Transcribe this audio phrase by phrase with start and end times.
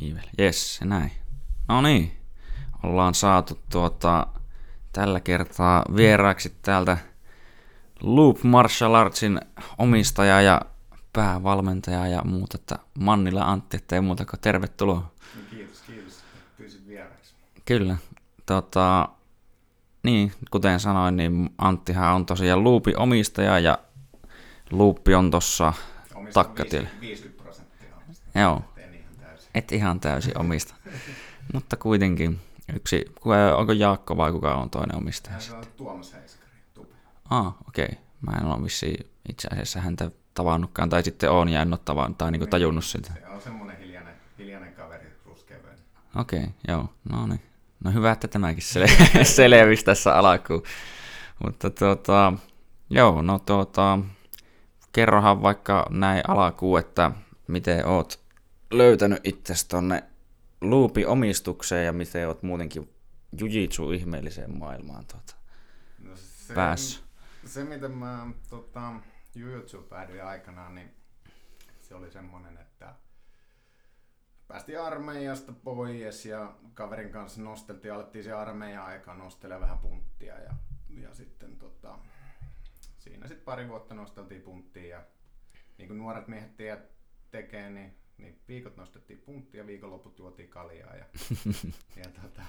[0.00, 0.30] Viiveli.
[0.38, 1.12] Jes, näin.
[1.68, 2.12] No niin,
[2.82, 4.26] ollaan saatu tuota,
[4.92, 6.98] tällä kertaa vieraaksi täältä
[8.00, 9.40] Loop Martial Artsin
[9.78, 10.60] omistaja ja
[11.12, 15.12] päävalmentaja ja muuta, että Mannila Antti, ettei muuta kuin tervetuloa.
[15.36, 16.24] No kiitos, kiitos.
[16.56, 17.34] Pyysit vieraksi.
[17.64, 17.96] Kyllä.
[18.46, 19.08] Tota,
[20.02, 23.78] niin, kuten sanoin, niin Anttihan on tosiaan Loopin omistaja ja
[24.70, 25.72] Loopi on tuossa
[26.32, 26.88] takkatiellä.
[27.00, 27.88] 50 prosenttia.
[28.34, 28.62] Joo.
[29.54, 30.74] Et ihan täysin omista.
[31.52, 32.40] Mutta kuitenkin
[32.74, 35.40] yksi, kuka- onko Jaakko vai kuka on toinen omistaja?
[35.40, 36.50] Se on Tuomas Heiskari.
[37.30, 37.84] Ah, okei.
[37.84, 37.96] Okay.
[38.20, 42.18] Mä en ole vissiin itse asiassa häntä tavannutkaan, tai sitten on ja en ole tavannut,
[42.18, 43.12] tai niinku tajunnut sitä.
[43.14, 45.78] Se on semmonen hiljainen, hiljainen kaveri, ruskeaven.
[46.16, 47.40] Okei, okay, joo, no niin.
[47.84, 50.62] No hyvä, että tämäkin sel- selvisi tässä alkuun.
[51.44, 52.32] Mutta tuota,
[52.90, 53.98] joo, no tuota,
[54.92, 57.10] kerrohan vaikka näin alkuun, että
[57.46, 58.21] miten oot
[58.72, 60.04] löytänyt itsesi tonne
[60.60, 62.94] Loopin omistukseen ja miten oot muutenkin
[63.40, 65.34] jujitsu ihmeelliseen maailmaan tuota,
[65.98, 67.04] No se, päässyt.
[67.46, 68.92] se, mitä mä tota,
[69.34, 70.90] Jujutsu päädyin aikanaan, niin
[71.82, 72.94] se oli semmonen, että
[74.48, 80.54] päästiin armeijasta pois ja kaverin kanssa nosteltiin, alettiin se armeijan aikaan nostella vähän punttia ja,
[80.88, 81.98] ja sitten tota,
[82.98, 85.02] siinä sitten pari vuotta nosteltiin punttia ja
[85.78, 86.90] niin kuin nuoret miehet tiedät,
[87.30, 91.04] tekee, niin, niin viikot nostettiin punttia, viikonloput juotiin kaljaa ja,
[92.04, 92.42] ja tota,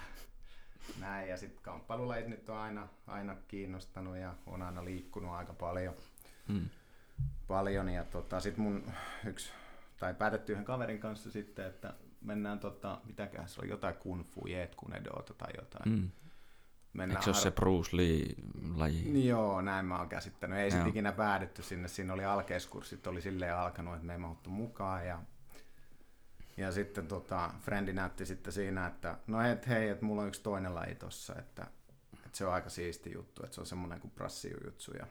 [1.00, 1.30] näin.
[1.30, 5.96] Ja sitten kamppailulajit nyt on aina, aina kiinnostanut ja on aina liikkunut aika paljon.
[6.48, 6.70] Mm.
[7.48, 8.92] paljon ja tota, sit mun
[9.26, 9.52] yksi,
[10.00, 14.48] tai päätetty yhden kaverin kanssa sitten, että mennään tota, mitäköhän se oli, jotain kung fu,
[14.48, 15.90] jeet kunedoota tai jotain.
[15.90, 16.10] Mm.
[16.94, 19.12] Mennään Eikö se ole se Bruce Lee-laji?
[19.12, 20.58] Niin Joo, näin mä oon käsittänyt.
[20.58, 21.88] Ei sitten ikinä päädytty sinne.
[21.88, 25.08] Siinä oli alkeiskurssit, oli silleen alkanut, että me ei mahuttu mukaan.
[25.08, 25.20] Ja,
[26.58, 30.44] ja sitten tota, Frendi näytti sitten siinä, että no et hei, että mulla on yksi
[30.44, 31.68] toinen laji tossa, että,
[32.26, 35.08] että se on aika siisti juttu, että se on semmoinen kuin prassijujutsu ja,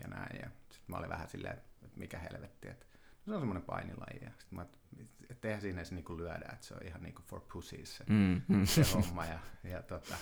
[0.00, 0.40] ja näin.
[0.42, 2.86] Ja sitten mä olin vähän silleen, että, mikä helvetti, että
[3.26, 4.24] no se on semmoinen painilaji.
[4.24, 4.66] Ja sitten mä,
[5.30, 8.00] että eihän siinä edes niinku lyödä, että se on ihan niinku for pussies.
[8.00, 8.64] Että Mm, mm.
[8.66, 9.26] se homma.
[9.26, 10.14] Ja, ja tota,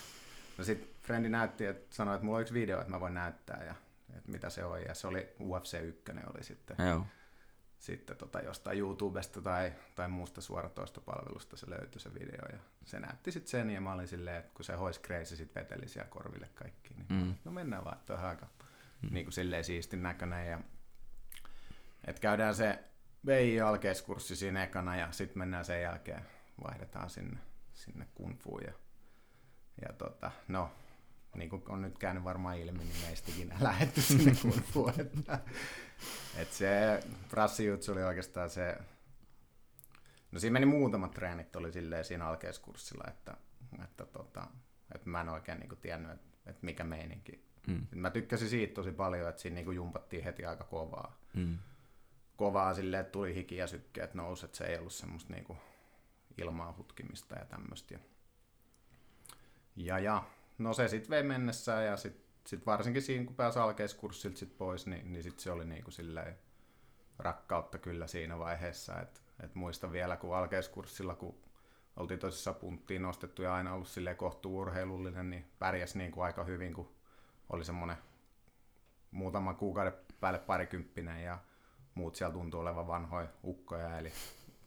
[0.58, 3.64] no sit Frendi näytti, että sanoi, että mulla on yksi video, että mä voin näyttää
[3.64, 3.74] ja
[4.16, 4.82] että mitä se on.
[4.82, 6.02] Ja se oli UFC 1
[6.34, 7.06] oli sitten, Joo.
[7.80, 12.46] Sitten tota, jostain YouTubesta tai, tai muusta suoratoistopalvelusta se löytyi se video.
[12.52, 15.54] Ja se näytti sitten sen ja mä olin silleen, että kun se hois crazy sit
[15.54, 17.34] veteli siellä korville kaikki, niin Mm.
[17.44, 18.46] no mennään vaan, että on aika
[19.10, 20.46] niin kuin silleen siistin näköinen.
[20.46, 20.60] Ja,
[22.04, 22.78] että käydään se
[23.26, 26.26] VI-alkeiskurssi siinä ekana ja sitten mennään sen jälkeen,
[26.64, 27.38] vaihdetaan sinne,
[27.74, 28.62] sinne kung fuun.
[28.66, 28.72] Ja,
[29.86, 30.70] ja tota, no,
[31.34, 34.32] niin kuin on nyt käynyt varmaan ilmi, niin meistä ikinä lähetty sinne
[34.72, 34.92] fuun.
[35.00, 35.38] Että,
[36.36, 38.76] että se prassijutsu oli oikeastaan se,
[40.32, 43.36] no siinä meni muutamat treenit oli silleen siinä alkeiskurssilla, että,
[43.84, 44.46] että, tota,
[44.94, 47.44] että mä en oikein niin kuin tiennyt, että, että mikä meininki.
[47.66, 47.86] Mm.
[47.94, 51.58] Mä tykkäsin siitä tosi paljon, että siinä niin kuin jumpattiin heti aika kovaa Mm.
[52.36, 55.56] kovaa silleen, että tuli hiki ja sykkeet nousi, että se ei ollut semmoista niinku
[56.38, 57.98] ilmaa hutkimista ja tämmöistä.
[59.76, 60.22] Ja, ja
[60.60, 64.86] no se sitten vei mennessään ja sitten sit varsinkin siinä, kun pääsi alkeiskurssilta sit pois,
[64.86, 66.38] niin, niin sit se oli niinku silleen
[67.18, 69.00] rakkautta kyllä siinä vaiheessa.
[69.00, 71.34] Et, et muistan vielä, kun alkeiskurssilla, kun
[71.96, 76.74] oltiin tosissaan punttiin nostettu ja aina ollut silleen kohtuu urheilullinen, niin pärjäs niinku aika hyvin,
[76.74, 76.94] kun
[77.50, 77.96] oli semmoinen
[79.10, 81.38] muutaman kuukauden päälle parikymppinen ja
[81.94, 84.12] muut siellä tuntuu olevan vanhoja ukkoja, eli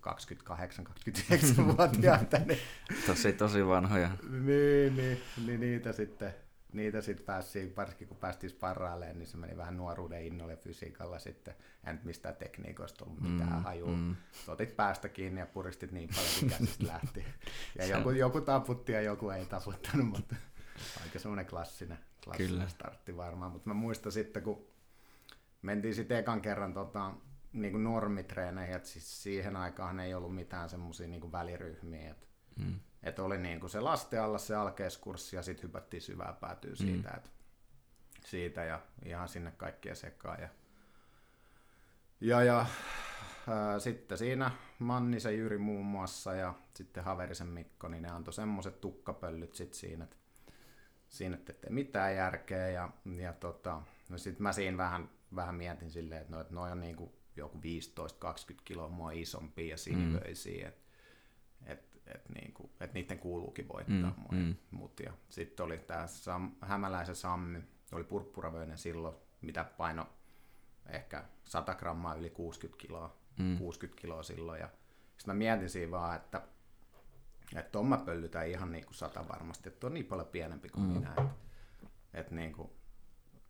[0.08, 2.60] 28-29-vuotiaita, niin,
[3.08, 4.10] Tosi, tosi vanhoja.
[4.30, 6.34] niin, niin, niin, niitä sitten
[6.74, 11.56] niitä sitten päästiin, varsinkin kun päästiin sparrailemaan, niin se meni vähän nuoruuden innolle fysiikalla sitten.
[11.84, 13.88] En nyt mistään tekniikoista ollut mitään Mm, mm, hajua.
[13.90, 13.96] mm.
[13.96, 14.16] Mm.
[14.48, 17.26] Otit päästä kiinni ja puristit niin paljon, kun käsistä lähti.
[17.80, 20.36] Ja joku, joku taputti ja joku ei taputtanut, mutta
[21.04, 22.68] aika semmoinen klassinen, klassinen Kyllä.
[22.68, 23.52] startti varmaan.
[23.52, 24.68] Mutta mä muistan sitten, kun
[25.62, 27.12] mentiin sitten ekan kerran tota,
[27.54, 32.12] niin kuin normitreeneihin, että siis siihen aikaan ei ollut mitään semmoisia niin väliryhmiä.
[32.12, 32.80] Että Mm.
[33.04, 37.10] et oli niin kuin se lasten alla se alkeiskurssi ja sitten hypättiin syvää päätyä siitä,
[37.10, 37.16] mm.
[37.18, 37.32] et,
[38.26, 40.42] siitä ja ihan sinne kaikkia sekaan.
[40.42, 40.50] Ja,
[42.22, 42.66] ja, ja
[43.48, 48.82] ää, sitten siinä Mannisen Jyri muun muassa ja sitten Haverisen Mikko, niin ne antoi semmoiset
[48.82, 50.16] tukkapöllyt sitten siinä, että
[51.10, 52.70] siinä et ettei mitään järkeä.
[52.70, 56.72] Ja, ja tota, no sitten mä siinä vähän, vähän mietin silleen, että no, et noi
[56.72, 57.62] on niinku joku 15-20
[58.66, 60.70] kiloa mua isompia ja sinivöisiä.
[60.70, 61.72] Mm.
[61.72, 64.30] Että et niinku, et niiden kuuluukin voittaa Mm, mm, mua.
[64.32, 64.56] mm.
[64.72, 70.08] Mut ja sitten oli tämä Sam, hämäläisen Sammy, oli purppuravöinen silloin, mitä paino
[70.90, 73.46] ehkä 100 grammaa yli 60 kiloa, Mm.
[73.46, 73.58] mm.
[73.58, 74.60] 60 kiloa silloin.
[74.60, 74.70] Ja
[75.18, 76.42] sitten mä mietin siinä vaan, että
[77.56, 80.84] Että on mä pöllytän ihan niin kuin sata varmasti, että on niin paljon pienempi kuin
[80.86, 80.94] mm.
[80.94, 81.10] minä.
[81.12, 81.30] Että
[82.14, 82.54] et niin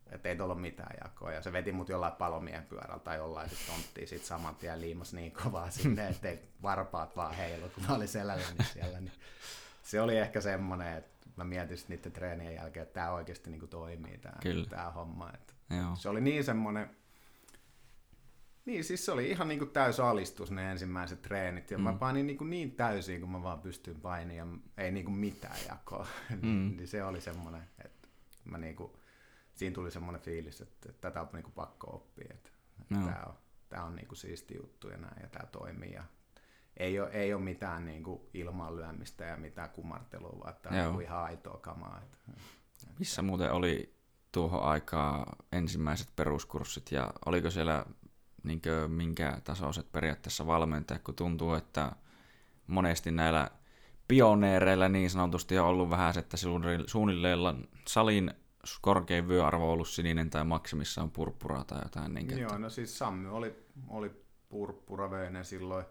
[0.04, 1.32] kuin, et ei tuolla ole mitään jakoa.
[1.32, 5.12] Ja se veti mut jollain palomiehen pyörällä tai jollain sit tonttiin sit saman tien liimas
[5.12, 9.00] niin kovaa sinne, ettei varpaat vaan heilu, kun mä olin selälläni siellä.
[9.00, 9.12] Niin
[9.82, 13.68] se oli ehkä semmoinen, että mä mietin sitten niiden treenien jälkeen, että tämä oikeasti niin
[13.68, 14.20] toimii
[14.68, 15.30] tämä homma.
[15.34, 15.96] Että Joo.
[15.96, 16.90] Se oli niin semmoinen,
[18.64, 21.84] niin, siis se oli ihan niin kuin täys alistus ne ensimmäiset treenit, ja mm.
[21.84, 25.16] mä painin niin, kuin niin täysin, kun mä vaan pystyin painimaan, ja ei niin kuin
[25.16, 26.06] mitään jakoa.
[26.42, 26.74] Mm.
[26.76, 28.08] niin se oli semmoinen, että
[28.44, 28.92] mä niin kuin,
[29.54, 32.50] siinä tuli semmoinen fiilis, että, että tätä on niin kuin pakko oppia, että,
[32.82, 33.06] että no.
[33.06, 33.34] tämä on,
[33.68, 36.04] tämä on niin kuin siisti juttu ja näin, ja tämä toimii, ja
[36.76, 41.02] ei ole, ei ole mitään niin kuin ilman lyömistä ja mitään kumartelua, vaan tämä on
[41.02, 42.00] ihan aitoa kamaa.
[42.02, 43.94] Että, että, Missä muuten oli
[44.32, 47.86] tuohon aikaa ensimmäiset peruskurssit, ja oliko siellä
[48.42, 51.92] niin minkä tasoiset periaatteessa valmentajat, kun tuntuu, että
[52.66, 53.50] monesti näillä
[54.08, 56.36] pioneereilla niin sanotusti on ollut vähän se, että
[56.86, 58.34] suunnilleen salin
[58.80, 62.14] korkein vyöarvo ollut sininen tai maksimissaan purppura tai jotain.
[62.14, 65.84] Niin, Joo, no siis Sammy oli, oli purppuraveinen silloin.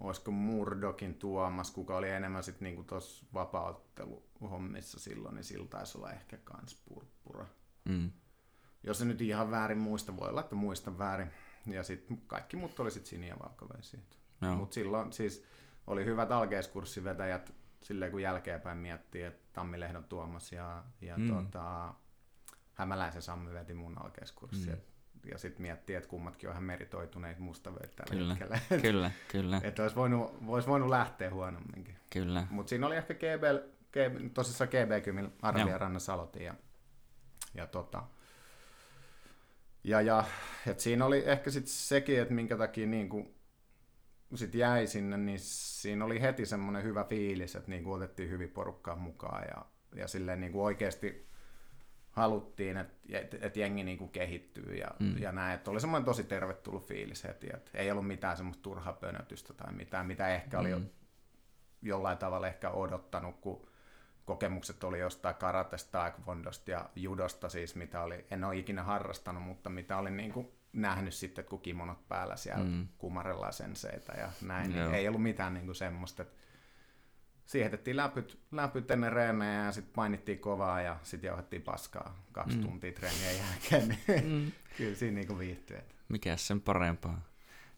[0.00, 6.12] Olisiko Murdokin Tuomas, kuka oli enemmän sitten niinku tuossa vapautteluhommissa silloin, niin sillä taisi olla
[6.12, 7.46] ehkä kans purppura.
[7.84, 8.10] Mm.
[8.82, 11.30] Jos se nyt ihan väärin muista, voi olla, että muistan väärin.
[11.66, 14.00] Ja sitten kaikki muut oli sitten siniä valkoveisiä.
[14.40, 15.44] Mutta silloin siis
[15.86, 17.54] oli hyvät alkeiskurssivetäjät,
[17.84, 21.28] silleen kun jälkeenpäin miettii, että Tammilehdon Tuomas ja, ja mm.
[21.28, 21.94] tota,
[22.74, 24.70] Hämäläisen Sammi veti mun alkeiskurssi.
[24.70, 24.76] Mm.
[25.30, 28.58] Ja sitten miettii, että kummatkin on ihan meritoituneet mustavöitä tällä kyllä, hetkellä.
[28.82, 29.60] Kyllä, kyllä.
[29.64, 31.96] että olisi voinut, olisi voinut lähteä huonomminkin.
[32.10, 32.46] Kyllä.
[32.50, 33.42] Mutta siinä oli ehkä GB,
[33.92, 36.44] GB, tosissaan GB-kymillä Arvia Rannassa aloitin.
[36.44, 36.54] Ja,
[37.54, 38.02] ja tota,
[39.84, 40.24] ja, ja
[40.66, 43.34] et siinä oli ehkä sitten sekin, että minkä takia niin kuin
[44.38, 48.50] sit jäi sinne, niin siinä oli heti semmoinen hyvä fiilis, että niin kuin otettiin hyvin
[48.50, 49.64] porukkaa mukaan ja,
[49.94, 51.26] ja silleen niin kuin oikeasti
[52.10, 55.18] haluttiin, että, että jengi niin kuin kehittyy ja, mm.
[55.18, 55.54] ja näin.
[55.54, 59.72] Että oli semmoinen tosi tervetullut fiilis heti, että ei ollut mitään semmoista turhaa pönötystä tai
[59.72, 60.86] mitään, mitä ehkä oli mm.
[61.82, 63.68] jollain tavalla ehkä odottanut, kun
[64.24, 69.70] kokemukset oli jostain karatesta, taekwondosta ja judosta siis, mitä oli, en ole ikinä harrastanut, mutta
[69.70, 72.88] mitä olin niin kuin nähnyt sitten, kun kimonot päällä siellä mm.
[72.98, 76.34] kumarella senseitä ja näin, niin ei ollut mitään niin kuin semmoista, että
[77.46, 82.62] siirrettiin läpyt, läpyt ennen reenejä ja sitten painittiin kovaa ja sitten jauhettiin paskaa kaksi mm.
[82.62, 84.52] tuntia treenien jälkeen, niin mm.
[84.76, 85.78] kyllä siinä niin viihtyy.
[86.08, 87.20] Mikä sen parempaa?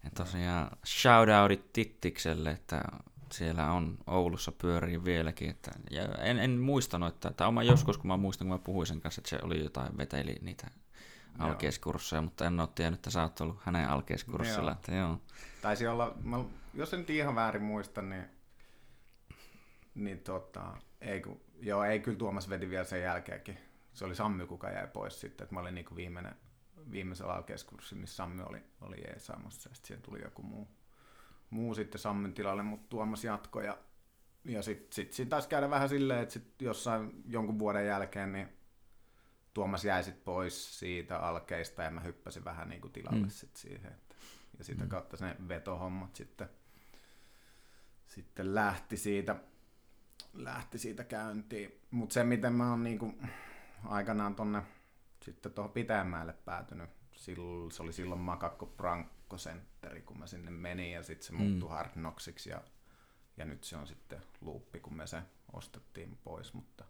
[0.04, 2.82] Ja tosiaan shoutoutit Tittikselle, että
[3.32, 5.50] siellä on Oulussa pyörii vieläkin.
[5.50, 8.86] Että, ja en, en muistanut, että tämä on joskus, kun mä muistan, kun mä puhuin
[8.86, 10.66] sen kanssa, että se oli jotain, veteli niitä
[11.38, 14.70] alkeiskursseja, mutta en ole tiennyt, että sä oot ollut hänen alkeiskurssilla.
[14.70, 14.72] Joo.
[14.72, 15.20] Että, joo.
[15.62, 16.44] Taisi olla, mä,
[16.74, 18.24] jos en ihan väärin muista, niin,
[19.94, 23.58] niin tota, ei, kun, joo, ei kyllä Tuomas veti vielä sen jälkeenkin.
[23.94, 26.34] Se oli Sammy, kuka jäi pois sitten, että mä olin niin viimeinen,
[26.90, 30.68] viimeisellä alkeiskurssilla, missä Sammy oli, oli jeesaamassa ja sitten siihen tuli joku muu
[31.50, 33.78] muu sitten Sammen tilalle, mutta Tuomas jatkoi ja,
[34.44, 38.48] ja sitten sit, sit taisi käydä vähän silleen, että sit jossain jonkun vuoden jälkeen niin
[39.56, 43.30] Tuomas jäi sit pois siitä alkeista ja mä hyppäsin vähän niin kuin tilalle mm.
[43.30, 43.92] sit siihen.
[43.92, 44.14] Että,
[44.58, 44.88] ja sitä mm.
[44.88, 46.48] kautta ne vetohommat sitten,
[48.06, 49.36] sitten lähti siitä,
[50.34, 51.80] lähti siitä käyntiin.
[51.90, 53.30] Mutta se, miten mä oon niin kuin
[53.84, 54.62] aikanaan tonne
[55.22, 60.92] sitten tuohon Pitäjänmäelle päätynyt, silloin, se oli silloin Makakko Prank sentteri, kun mä sinne menin
[60.92, 61.38] ja sitten se mm.
[61.38, 62.62] muuttui Hard Knocksiksi ja,
[63.36, 66.84] ja nyt se on sitten luuppi, kun me se ostettiin pois, mutta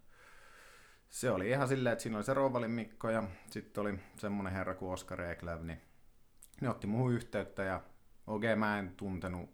[1.09, 4.75] se oli ihan silleen, että siinä oli se Rovalin Mikko ja sitten oli semmoinen herra
[4.75, 5.81] kuin Oskar Eklev, niin
[6.61, 7.81] ne otti muuhun yhteyttä ja
[8.27, 9.49] okei, okay, mä en tuntenut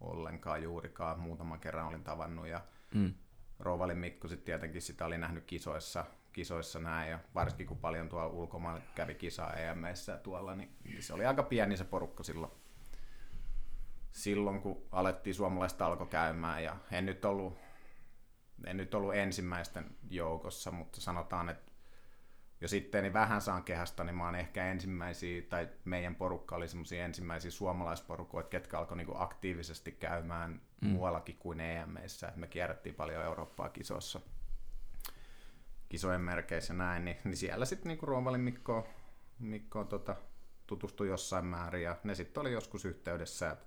[0.00, 2.60] ollenkaan juurikaan, muutaman kerran olin tavannut ja
[2.94, 3.14] mm.
[3.58, 8.28] Rovalin Mikko sitten tietenkin sitä oli nähnyt kisoissa kisoissa näin, ja varsinkin kun paljon tuolla
[8.28, 12.52] ulkomailla kävi kisaa EMEissä tuolla, niin se oli aika pieni se porukka silloin,
[14.12, 17.58] silloin kun alettiin suomalaista alkoi käymään, ja en nyt ollut,
[18.66, 21.72] en nyt ollut ensimmäisten joukossa, mutta sanotaan, että
[22.60, 26.68] jo sitten niin vähän saan kehästä, niin mä oon ehkä ensimmäisiä, tai meidän porukka oli
[26.68, 30.88] semmoisia ensimmäisiä suomalaisporukoita, ketkä alkoi niinku aktiivisesti käymään mm.
[30.88, 32.28] muuallakin kuin EMEissä.
[32.28, 34.20] Et me kierrättiin paljon Eurooppaa kisoissa
[35.92, 38.88] kisojen merkeissä näin, niin, niin siellä sitten niinku Ruovalin Mikko,
[39.38, 40.16] Mikko tota,
[40.66, 43.66] tutustui jossain määrin ja ne sitten oli joskus yhteydessä, että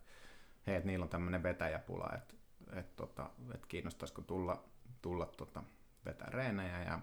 [0.68, 2.34] hei, et niillä on tämmöinen vetäjäpula, että
[2.80, 4.64] et, tota, et kiinnostaisiko tulla,
[5.06, 5.64] tulla tota,
[6.06, 7.00] vetää reenejä ja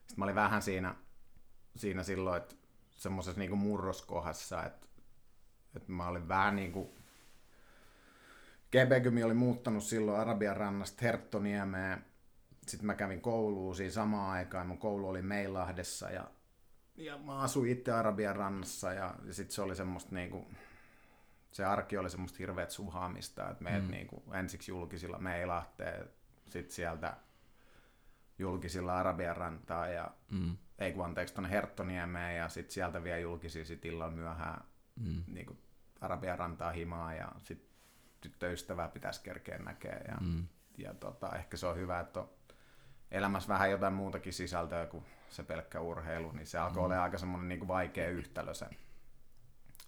[0.00, 0.94] sitten mä olin vähän siinä,
[1.76, 2.54] siinä silloin, että
[2.90, 4.86] semmoisessa niinku murroskohdassa, että,
[5.76, 6.88] että mä olin vähän niin kuin
[8.70, 12.04] GB oli muuttanut silloin Arabian rannasta Herttoniemeen.
[12.66, 14.66] Sitten mä kävin kouluun siinä samaan aikaan.
[14.66, 16.30] Mun koulu oli Meilahdessa ja,
[16.96, 20.46] ja mä asuin itse Arabian rannassa ja, ja sitten se oli semmoista niinku,
[21.52, 23.90] se arki oli semmoista hirveät suhaamista, että meidät mm.
[23.90, 26.10] niinku ensiksi julkisilla Meilahteen,
[26.52, 27.16] sitten sieltä
[28.38, 30.56] julkisilla Arabian rantaa ja mm.
[30.78, 34.64] ei kun anteeksi tuonne Herttoniemeen ja sitten sieltä vielä julkisia sit illalla myöhään
[34.96, 35.24] mm.
[35.26, 35.58] niin
[36.00, 37.68] Arabian rantaa himaa ja sitten
[38.20, 40.46] tyttöystävää pitäisi kerkeä näkeä ja, mm.
[40.78, 42.28] ja tota, ehkä se on hyvä, että on
[43.10, 46.84] elämässä vähän jotain muutakin sisältöä kuin se pelkkä urheilu, niin se alkoi mm.
[46.84, 48.66] olla aika semmoinen niin vaikea yhtälö se,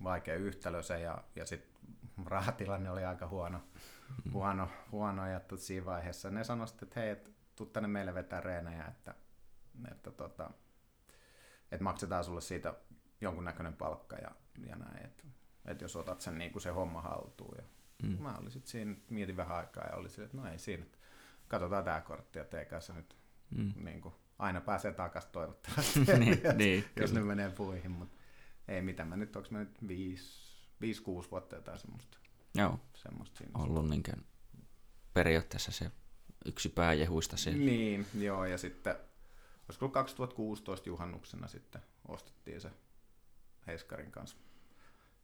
[0.03, 1.75] vaikea yhtälö se ja, ja sitten
[2.27, 3.61] rahatilanne oli aika huono.
[4.33, 8.85] Huono, huono ja siinä vaiheessa ne sanoivat, että hei, et, tuu tänne meille vetää reenejä,
[8.85, 9.15] että,
[9.91, 10.51] että, tota,
[11.73, 12.75] että maksetaan sulle siitä
[13.21, 14.31] jonkunnäköinen palkka ja,
[14.67, 15.25] ja näin, että,
[15.65, 17.55] että jos otat sen niin kuin se homma haltuun.
[17.59, 17.65] Ja
[18.03, 18.23] mm.
[18.23, 20.99] Mä olin sitten siinä, mietin vähän aikaa ja oli sille, että no ei siinä, että
[21.49, 23.17] katsotaan tämä kortti ja tee kanssa nyt
[23.51, 23.73] mm.
[23.85, 28.17] niin kuin, aina pääsee takaisin toivottavasti, niin, niin, jos ne menee puihin, mutta
[28.69, 32.19] ei mitään, mä nyt, onko mä nyt 5-6 vuotta jotain semmoista.
[32.55, 34.03] Joo, semmoista siinä ollut niin
[35.15, 35.91] periaatteessa se
[36.45, 37.65] yksi pääjehuista siellä.
[37.65, 38.97] Niin, joo, ja sitten
[39.69, 42.71] olisiko 2016 juhannuksena sitten ostettiin se
[43.67, 44.37] Heiskarin kanssa,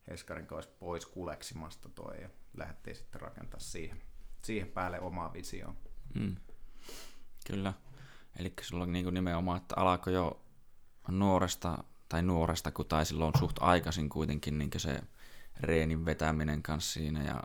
[0.08, 4.02] Heiskarin kanssa pois kuleksimasta toi ja lähdettiin sitten rakentaa siihen,
[4.42, 5.76] siihen päälle omaa visioon.
[6.14, 6.36] Mm.
[7.46, 7.72] Kyllä.
[8.38, 10.44] Eli sulla on niin nimenomaan, että alkoi jo
[11.08, 15.02] nuoresta, tai nuoresta, kun tai silloin suht aikaisin kuitenkin niin se
[15.62, 17.42] reenin vetäminen kanssa siinä, ja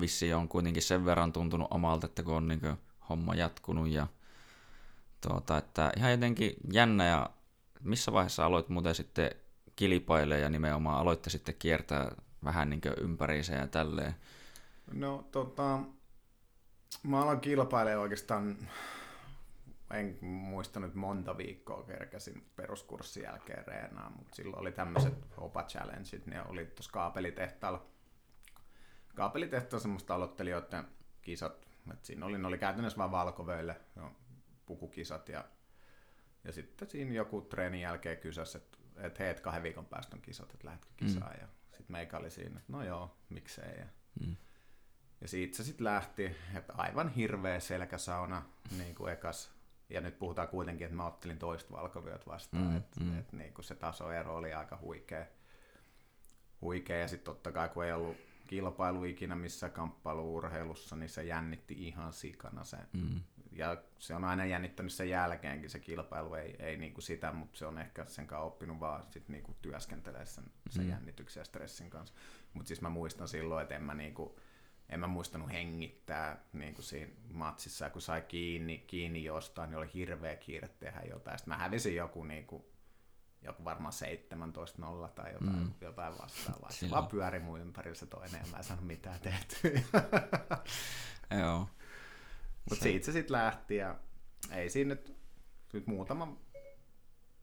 [0.00, 2.60] vissi on kuitenkin sen verran tuntunut omalta, että kun on niin
[3.08, 4.06] homma jatkunut, ja
[5.20, 7.30] tuota, että ihan jotenkin jännä, ja
[7.80, 9.30] missä vaiheessa aloit muuten sitten
[9.76, 14.14] kilpailee ja nimenomaan aloitte sitten kiertää vähän niin ympäriinsä ja tälleen?
[14.92, 15.80] No tota,
[17.02, 18.56] mä aloin kilpailemaan oikeastaan,
[19.90, 26.26] en muista nyt monta viikkoa kerkäsin peruskurssin jälkeen reenaa, mutta silloin oli tämmöiset Opa Challengeit,
[26.26, 27.86] ne oli tuossa kaapelitehtaalla.
[29.14, 30.84] Kaapelitehtaalla semmoista aloittelijoiden
[31.22, 33.80] kisat, että siinä oli, ne oli käytännössä vain valkovöille
[34.66, 35.44] pukukisat ja,
[36.44, 40.54] ja sitten siinä joku treenin jälkeen kysäsi, että, että hei, kahden viikon päästä on kisat,
[40.54, 41.40] että lähdetkö kisaan mm.
[41.40, 43.78] ja sitten meikä oli siinä, että no joo, miksei.
[43.78, 43.86] Ja,
[44.26, 44.36] mm.
[45.20, 48.42] ja siitä se sitten lähti, että aivan hirveä selkäsauna
[48.78, 49.59] niin kuin ekas.
[49.90, 53.18] Ja nyt puhutaan kuitenkin, että mä ottelin toista valkovyöt vastaan, mm, että mm.
[53.18, 55.26] et, niin kuin se tasoero oli aika huikea.
[56.60, 56.98] huikea.
[56.98, 58.16] Ja sitten totta kai, kun ei ollut
[58.46, 62.76] kilpailu ikinä missä kamppailuurheilussa, niin se jännitti ihan sikana se.
[62.92, 63.20] Mm.
[63.52, 67.66] Ja se on aina jännittänyt sen jälkeenkin se kilpailu, ei, ei niinku sitä, mutta se
[67.66, 70.90] on ehkä sen kanssa oppinut vaan sit niinku työskentelee sen, sen mm.
[70.90, 72.14] jännityksen ja stressin kanssa.
[72.54, 74.38] Mutta siis mä muistan silloin, että en mä, niinku,
[74.90, 79.90] en mä muistanut hengittää niinku siinä matsissa, ja kun sai kiinni, kiinni jostain, niin oli
[79.94, 81.38] hirveä kiire tehdä jotain.
[81.38, 82.70] Sitten mä hävisin joku niinku
[83.42, 83.92] joku varmaan
[85.06, 85.72] 17-0 tai jotain, mm.
[85.80, 86.70] jotain vastaavaa.
[86.70, 89.70] Se vaan pyöri mun ympärillä se toinen ja mä en sano mitään tehtyä.
[91.40, 91.68] Joo.
[92.70, 93.98] Mutta siitä se sitten lähti ja
[94.50, 95.16] ei siinä nyt,
[95.72, 96.36] nyt muutama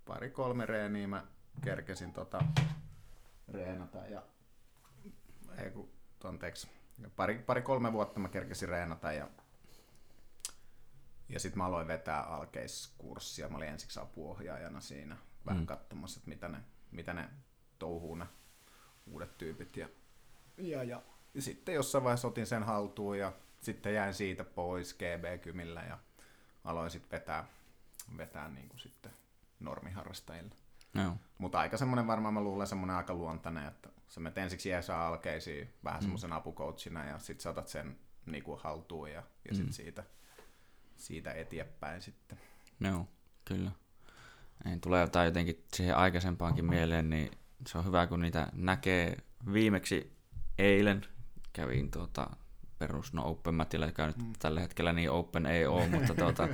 [0.05, 1.25] pari kolme reeniä mä
[1.63, 2.39] kerkesin tota
[3.47, 4.23] reenata ja
[5.57, 5.89] ei kun,
[6.23, 6.67] anteeksi,
[7.15, 9.27] pari, pari kolme vuotta mä kerkesin reenata ja
[11.29, 13.49] ja sitten mä aloin vetää alkeiskurssia.
[13.49, 15.67] Mä olin ensiksi apuohjaajana siinä vähän mm.
[15.67, 16.57] katsomassa, että mitä ne,
[16.91, 17.29] mitä ne
[17.79, 18.25] touhuu ne
[19.07, 19.77] uudet tyypit.
[19.77, 19.87] Ja,
[20.57, 21.01] ja, ja,
[21.33, 25.97] ja sitten jossain vaiheessa otin sen haltuun ja sitten jäin siitä pois GB-kymillä ja
[26.63, 27.45] aloin sitten vetää,
[28.17, 29.11] vetää niin kuin sitten
[29.59, 30.55] normiharrastajille.
[30.93, 31.17] No.
[31.37, 35.73] Mutta aika semmoinen varmaan mä luulen semmoinen aika luontainen, että sä menet ensiksi jeesaa alkeisiin
[35.83, 36.01] vähän mm.
[36.01, 39.55] semmoisen apukoutsina ja sitten saatat sen niin kuin haltuun ja, ja mm.
[39.55, 40.03] sitten siitä,
[40.95, 42.39] siitä eteenpäin sitten.
[42.79, 43.07] Joo,
[43.45, 43.71] kyllä
[44.65, 47.31] niin tulee jotain jotenkin siihen aikaisempaankin mieleen, niin
[47.67, 49.17] se on hyvä, kun niitä näkee.
[49.53, 50.17] Viimeksi
[50.57, 51.01] eilen
[51.53, 52.29] kävin tuota,
[52.79, 54.33] perus no Open Matilla, joka nyt mm.
[54.39, 56.47] tällä hetkellä niin Open ei ole, mutta tuota,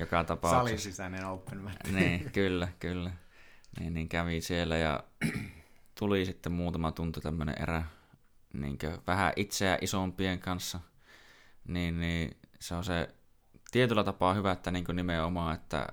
[0.00, 0.64] joka tapauksessa...
[0.64, 1.76] Salin sisäinen Open Mat.
[1.92, 3.10] niin, kyllä, kyllä.
[3.80, 5.04] Niin, niin kävi siellä ja
[6.02, 7.82] tuli sitten muutama tunti tämmöinen erä
[8.52, 10.80] niin vähän itseä isompien kanssa,
[11.68, 13.08] niin, niin se on se
[13.70, 15.86] tietyllä tapaa hyvä, että niin nimenomaan, että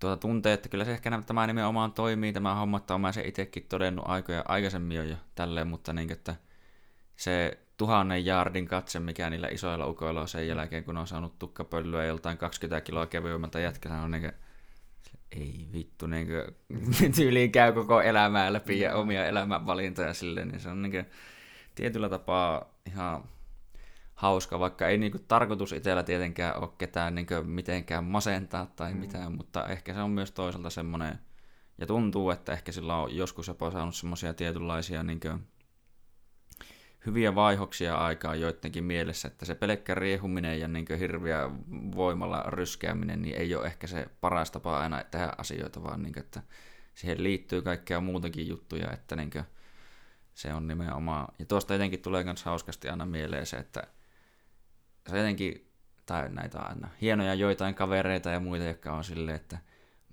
[0.00, 3.66] tuota tuntee, että kyllä se ehkä tämä nimenomaan toimii, tämä homma, että olen se itsekin
[3.68, 6.36] todennut aikoja aikaisemmin jo, jo tälleen, mutta niin, että
[7.16, 12.04] se tuhannen jaardin katse, mikä niillä isoilla ukoilla on sen jälkeen, kun on saanut tukkapölyä
[12.04, 14.32] joltain 20 kiloa kevyemmältä jätkällä, on niin
[15.32, 20.68] ei vittu, niin kuin, tyyliin käy koko elämää läpi ja omia elämänvalintoja silleen, niin se
[20.68, 21.06] on niin kuin,
[21.74, 23.24] tietyllä tapaa ihan
[24.14, 29.00] hauska, vaikka ei niinku tarkoitus itsellä tietenkään ole ketään niinku mitenkään masentaa tai mm.
[29.00, 31.18] mitään, mutta ehkä se on myös toisaalta semmoinen,
[31.78, 35.28] ja tuntuu, että ehkä sillä on joskus jopa saanut semmoisia tietynlaisia niinku
[37.06, 41.50] hyviä vaihoksia aikaa joidenkin mielessä, että se pelkkä riehuminen ja niin hirviä
[41.96, 46.24] voimalla ryskeäminen niin ei ole ehkä se paras tapa aina tehdä asioita, vaan niin kuin,
[46.24, 46.42] että
[46.94, 49.44] siihen liittyy kaikkea muutakin juttuja, että niin kuin,
[50.34, 53.82] se on nimenomaan, ja tuosta jotenkin tulee myös hauskasti aina mieleen se, että
[55.10, 55.70] se jotenkin,
[56.06, 59.58] tai näitä aina hienoja joitain kavereita ja muita, jotka on silleen, että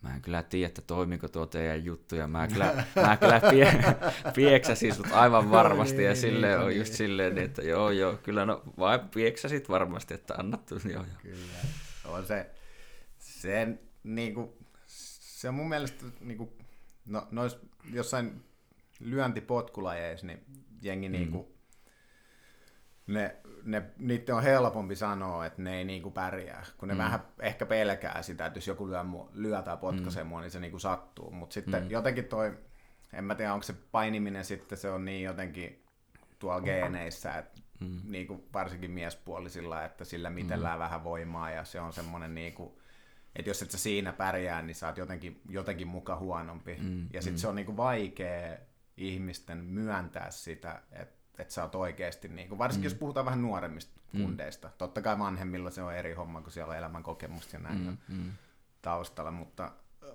[0.01, 3.73] mä en kyllä tiedä, että toimiko tuo teidän juttu, ja mä kyllä, mä kyllä pie,
[4.35, 8.17] pieksäsin sut aivan varmasti, ja niin, silleen niin, on just silleen, niin, että joo joo,
[8.23, 11.05] kyllä no vain pieksäsit varmasti, että annattu, joo joo.
[11.21, 11.37] Kyllä,
[12.05, 12.49] on se,
[13.19, 13.67] se,
[14.03, 16.53] niinku, se on mun mielestä, niinku,
[17.05, 17.57] no, nois
[17.91, 18.43] jossain
[18.99, 20.39] lyöntipotkulajeissa, niin
[20.81, 21.11] jengi mm.
[21.11, 21.54] niinku,
[23.07, 23.35] ne
[23.65, 26.97] ne, niiden on helpompi sanoa, että ne ei niinku pärjää, kun ne mm.
[26.97, 30.27] vähän ehkä pelkää sitä, että jos joku lyö, lyö tai potkaisee mm.
[30.27, 31.31] mua, niin se niinku sattuu.
[31.31, 31.91] Mutta sitten mm.
[31.91, 32.57] jotenkin toi,
[33.13, 35.85] en mä tiedä, onko se painiminen sitten, se on niin jotenkin
[36.39, 38.01] tuolla geeneissä, että mm.
[38.03, 40.83] niinku varsinkin miespuolisilla, että sillä mitellään mm.
[40.83, 42.81] vähän voimaa ja se on semmoinen niinku,
[43.35, 46.77] että jos et sä siinä pärjää, niin sä oot jotenkin, jotenkin muka huonompi.
[46.81, 47.07] Mm.
[47.13, 47.37] Ja sitten mm.
[47.37, 48.57] se on niinku vaikea
[48.97, 52.93] ihmisten myöntää sitä, että että sä oot oikeasti, niin kuin, varsinkin mm.
[52.93, 54.21] jos puhutaan vähän nuoremmista mm.
[54.21, 54.69] kundeista.
[54.77, 57.97] Totta kai vanhemmilla se on eri homma, kun siellä on elämän kokemusta ja näin mm.
[58.15, 58.31] Mm.
[58.81, 59.71] taustalla, mutta,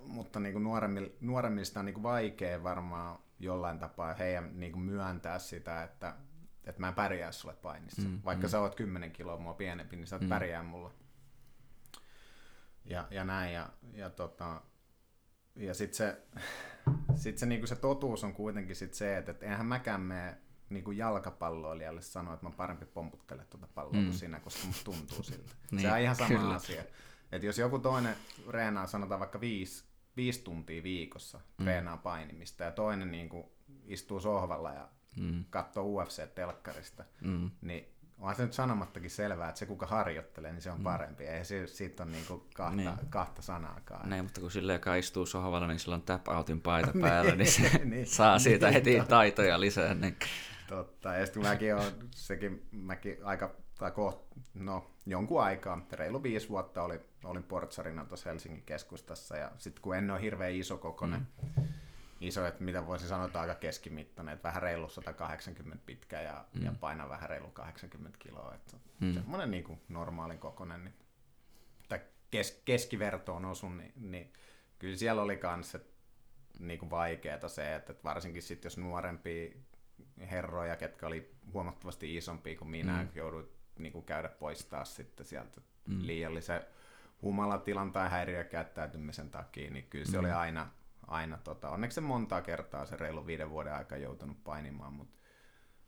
[0.07, 4.83] mutta niin kuin nuoremmilla, nuoremmista on niin kuin vaikea varmaan jollain tapaa heidän niin kuin
[4.83, 6.15] myöntää sitä, että,
[6.63, 8.09] että mä en pärjää sulle painissa.
[8.09, 8.19] Mm.
[8.25, 8.51] Vaikka mm.
[8.51, 10.29] sä oot 10 kiloa mua pienempi, niin sä oot mm.
[10.29, 10.91] pärjää mulla.
[12.85, 14.61] Ja, ja näin, ja, ja, tota,
[15.55, 16.21] ja sitten se,
[17.15, 20.37] sit se, niinku se totuus on kuitenkin sit se, että et eihän mäkään mene
[20.71, 24.03] niin kuin jalkapalloilijalle sanoa, että mä parempi pomputtele tuota palloa mm.
[24.03, 25.53] kuin sinä, koska musta tuntuu siltä.
[25.71, 26.55] niin, se on ihan sama kyllä.
[26.55, 26.83] asia.
[27.31, 28.15] Että jos joku toinen
[28.49, 29.83] reenaa, sanotaan vaikka viisi,
[30.17, 31.63] viisi tuntia viikossa mm.
[31.63, 33.45] treenaa painimista ja toinen niin kuin
[33.85, 35.45] istuu sohvalla ja mm.
[35.49, 37.51] katsoo UFC-telkkarista, mm.
[37.61, 40.83] niin onhan se nyt sanomattakin selvää, että se kuka harjoittelee, niin se on mm.
[40.83, 41.23] parempi.
[41.23, 42.91] Ei se, siitä ole niinku kahta, niin.
[43.09, 44.09] kahta sanaakaan.
[44.09, 47.51] Niin, mutta kun sille, joka istuu sohvalla, niin sillä on tap outin paita päällä, niin
[47.51, 49.93] se niin, saa siitä niin, heti taitoja lisää.
[49.93, 50.17] Niin.
[50.71, 54.21] Totta, ja sitten mäkin on, sekin mäkin aika, tai koht,
[54.53, 59.95] no jonkun aikaa, reilu viisi vuotta oli, olin portsarina tuossa Helsingin keskustassa, ja sitten kun
[59.95, 61.63] en ole hirveän iso kokonen, mm.
[62.21, 66.65] iso, että mitä voisi sanoa, että aika keskimittainen, että vähän reilu 180 pitkä ja, mm.
[66.65, 69.13] ja paina vähän reilu 80 kiloa, että mm.
[69.13, 70.95] semmoinen niin kuin normaalin kokonen, niin,
[71.89, 71.99] tai
[72.31, 74.33] kes, keskivertoon osun, niin, niin
[74.79, 75.79] kyllä siellä oli kanssa
[76.59, 79.63] niin kuin vaikeaa se, että varsinkin sitten jos nuorempi
[80.29, 83.09] herroja, ketkä oli huomattavasti isompia kuin minä, mm.
[83.15, 85.99] jouduin niin kuin käydä poistaa sitten sieltä mm.
[86.01, 86.61] liiallisen
[87.21, 90.19] humalatilan tai häiriökäyttäytymisen takia, niin kyllä se mm.
[90.19, 90.69] oli aina,
[91.07, 95.19] aina tota, onneksi se monta kertaa se reilu viiden vuoden aika joutunut painimaan, mutta,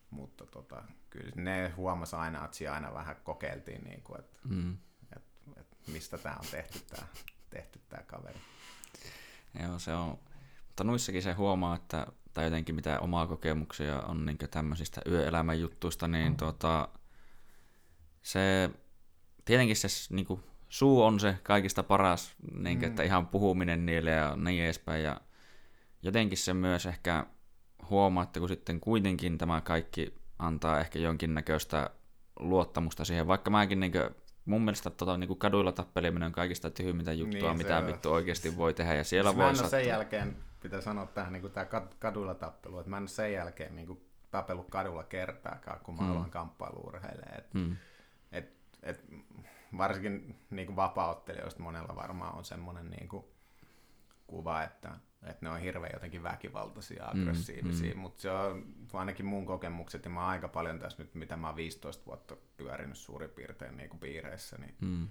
[0.10, 4.78] mutta tota, kyllä ne huomasi aina, että siinä aina vähän kokeiltiin, niin kuin, että, mm.
[5.15, 7.08] että, että mistä tämä on tehty tämä,
[7.50, 8.39] tehty tämä kaveri.
[9.63, 10.19] Joo, se on,
[10.67, 16.08] mutta noissakin se huomaa, että tai jotenkin mitä omaa kokemuksia on niin tämmöisistä yöelämän juttuista,
[16.08, 16.38] niin mm.
[16.38, 16.88] tota,
[18.22, 18.69] se,
[19.46, 22.91] tietenkin se niin kuin, suu on se kaikista paras, niin kuin, mm.
[22.91, 25.22] että ihan puhuminen niille ja niin edespäin, ja
[26.04, 27.26] jotenkin se myös ehkä
[27.89, 31.89] huomaa, että kun sitten kuitenkin tämä kaikki antaa ehkä jonkinnäköistä
[32.39, 34.10] luottamusta siihen, vaikka mäkin niin kuin,
[34.46, 38.58] mun mielestä tota, niin kuin kaduilla tappeleminen on kaikista tyhmintä juttua, niin, mitä vittu oikeasti
[38.58, 39.69] voi tehdä, ja siellä voi sattua.
[39.69, 41.67] sen jälkeen pitää sanoa tähän niin kuin tämä
[41.99, 46.12] kadulla tappelu, että mä en sen jälkeen niin kuin tapellut kadulla kertaakaan, kun mä mm.
[46.12, 47.38] aloin kamppailuurheilemaan.
[47.38, 47.76] Et, mm.
[48.32, 49.06] et, et,
[49.78, 53.26] varsinkin niin kuin vapauttelijoista monella varmaan on semmoinen niin kuin
[54.28, 54.91] kuva, että,
[55.23, 58.02] että ne on hirveän jotenkin väkivaltaisia, mm, aggressiivisia, mm, mm.
[58.02, 61.47] mutta se on ainakin mun kokemukset, ja mä oon aika paljon tässä nyt, mitä mä
[61.47, 65.08] oon 15 vuotta pyörinyt suurin piirtein niin kuin piireissä, niin, mm.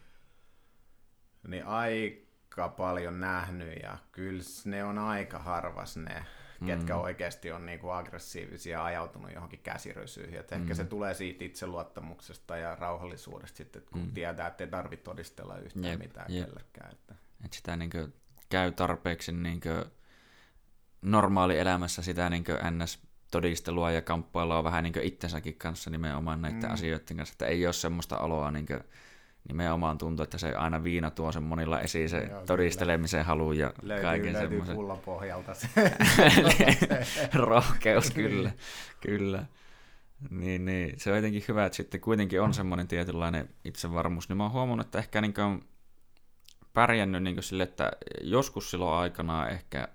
[1.48, 6.24] niin aika aika paljon nähnyt ja kyllä ne on aika harvas ne,
[6.66, 7.00] ketkä mm.
[7.00, 10.40] oikeasti on niinku aggressiivisia ja ajautunut johonkin käsirysyihin.
[10.40, 10.76] Et ehkä mm.
[10.76, 14.12] se tulee siitä itseluottamuksesta ja rauhallisuudesta sitten, kun mm.
[14.12, 16.46] tietää, että ei tarvitse todistella yhtään jep, mitään jep.
[16.46, 16.92] kellekään.
[16.92, 17.14] Että.
[17.44, 17.98] Et sitä niinku
[18.48, 19.68] käy tarpeeksi niinku
[21.02, 26.72] normaali elämässä sitä niinku ns todistelua ja kamppailua vähän niin itsensäkin kanssa nimenomaan näiden mm.
[26.72, 28.66] asioiden kanssa, että ei ole semmoista oloa niin
[29.48, 33.72] nimenomaan tuntuu, että se aina viina tuo sen monilla esiin se Joo, todistelemisen halu ja
[33.82, 34.88] löytyy, kaiken löytyy semmoisen.
[34.88, 35.68] Löytyy pohjalta se.
[37.34, 38.52] Rohkeus, kyllä.
[39.00, 39.44] kyllä.
[40.30, 44.42] Niin, niin, se on jotenkin hyvä, että sitten kuitenkin on semmoinen tietynlainen itsevarmuus, niin mä
[44.42, 45.64] oon huomannut, että ehkä niin kuin
[46.72, 49.88] pärjännyt niin sille, että joskus silloin aikana ehkä,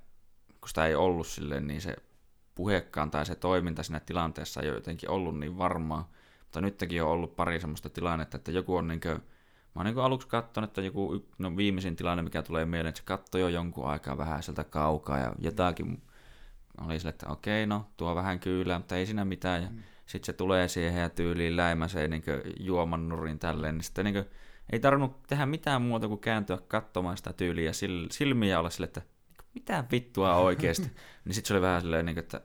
[0.62, 1.96] kun sitä ei ollut silleen, niin se
[2.56, 6.12] puhekkaan tai se toiminta siinä tilanteessa ei ole jotenkin ollut niin varmaa.
[6.40, 9.22] Mutta nytkin on ollut pari semmoista tilannetta, että joku on niin kuin,
[9.78, 13.06] mä oon niin aluksi katsonut, että joku no viimeisin tilanne, mikä tulee mieleen, että se
[13.06, 16.02] katsoi jo jonkun aikaa vähän sieltä kaukaa ja jotakin
[16.82, 19.64] oli sille, että okei, no tuo vähän kyylää, mutta ei siinä mitään.
[19.64, 19.84] Ja mm.
[20.06, 22.24] sitten se tulee siihen ja tyyliin läimäsee niin
[22.60, 24.26] juoman nurin tälleen, niin sitten niin kuin,
[24.72, 27.72] ei tarvinnut tehdä mitään muuta kuin kääntyä katsomaan sitä tyyliä
[28.12, 29.02] silmiä olla sille, että
[29.54, 30.88] mitä vittua oikeasti.
[31.26, 32.42] niin sitten se oli vähän silleen, niin että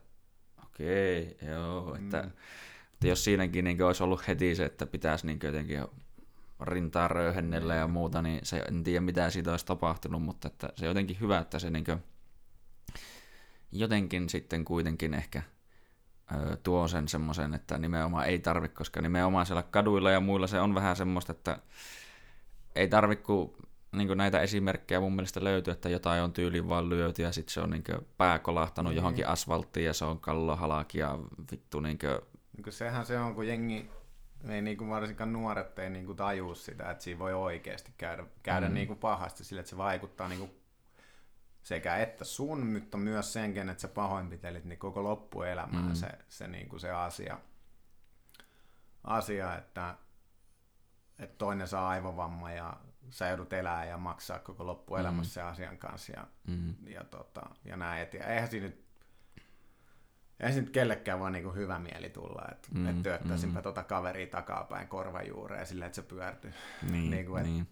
[0.64, 2.30] okei, joo, että, mm.
[2.92, 5.84] että jos siinäkin niin olisi ollut heti se, että pitäisi niin jotenkin
[6.64, 10.84] rintaa röyhennellä ja muuta, niin se, en tiedä mitä siitä olisi tapahtunut, mutta että se
[10.84, 11.84] on jotenkin hyvä, että se niin
[13.72, 15.42] jotenkin sitten kuitenkin ehkä
[16.32, 20.60] ö, tuo sen semmoisen, että nimenomaan ei tarvi, koska nimenomaan siellä kaduilla ja muilla se
[20.60, 21.58] on vähän semmoista, että
[22.74, 23.56] ei tarvi, kun
[23.92, 27.60] niin näitä esimerkkejä mun mielestä löytyy, että jotain on tyyliin vaan lyöty ja sitten se
[27.60, 27.84] on niin
[28.16, 28.96] pää kolahtanut mm.
[28.96, 31.18] johonkin asfalttiin ja se on kallo halaki ja
[31.52, 32.18] vittu niin kuin...
[32.56, 33.90] Niin kuin sehän se on, kun jengi,
[34.48, 38.26] ei niin kuin varsinkaan nuoret ei niin kuin tajua sitä, että siinä voi oikeasti käydä,
[38.42, 38.74] käydä mm.
[38.74, 40.62] niin kuin pahasti sille, että se vaikuttaa niin kuin
[41.62, 45.94] sekä että sun, mutta myös senkin, että sä pahoinpitelit niin koko loppuelämään mm.
[45.94, 47.38] se, se, niin kuin se asia,
[49.04, 49.94] asia että,
[51.18, 52.76] että toinen saa aivovamma ja
[53.10, 55.44] sä joudut elää ja maksaa koko loppuelämässä mm.
[55.44, 56.74] sen asian kanssa ja, mm.
[56.86, 58.08] ja, tota, ja näin.
[58.12, 58.81] Ja eihän siinä nyt
[60.42, 63.62] ei nyt kellekään vaan niin hyvä mieli tulla, että mm, et työttäisinpä mm.
[63.62, 66.52] tota kaveria takapäin korvajuureen silleen, että se pyörtyy.
[66.90, 67.66] Niin, niin kuin, et, niin.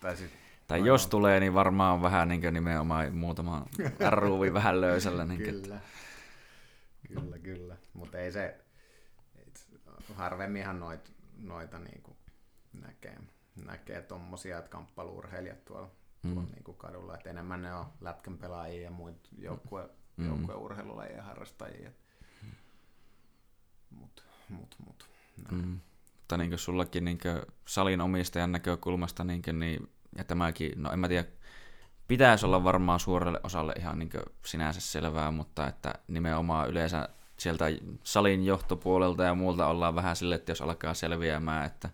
[0.00, 0.30] Tai, sit,
[0.68, 1.10] tai jos on...
[1.10, 3.66] tulee, niin varmaan vähän niin nimenomaan muutama
[4.10, 5.24] ruuvi vähän löysällä.
[5.24, 5.80] Niin kyllä.
[7.08, 7.76] kyllä, kyllä.
[7.92, 8.60] Mutta ei se,
[9.36, 9.66] et,
[10.14, 12.16] harvemminhan noit, noita niin kuin
[12.72, 13.16] näkee
[13.56, 15.90] näkee tommosia, että kamppailuurheilijat tuolla,
[16.22, 16.32] mm.
[16.32, 20.26] tuolla niin kuin kadulla, että enemmän ne on lätkän pelaajia ja muita joukkue, mm.
[20.26, 21.88] joukkueurheilulajien harrastajia.
[21.88, 21.94] Mm.
[24.00, 25.08] Mut, mut, mut.
[25.50, 25.80] Mm.
[26.16, 27.18] Mutta niin sullakin niin
[27.66, 31.28] salin omistajan näkökulmasta, niin, niin, ja tämäkin, no en mä tiedä,
[32.08, 34.10] pitäisi olla varmaan suurelle osalle ihan niin
[34.46, 37.64] sinänsä selvää, mutta että nimenomaan yleensä sieltä
[38.04, 41.90] salin johtopuolelta ja muulta ollaan vähän sille, että jos alkaa selviämään, että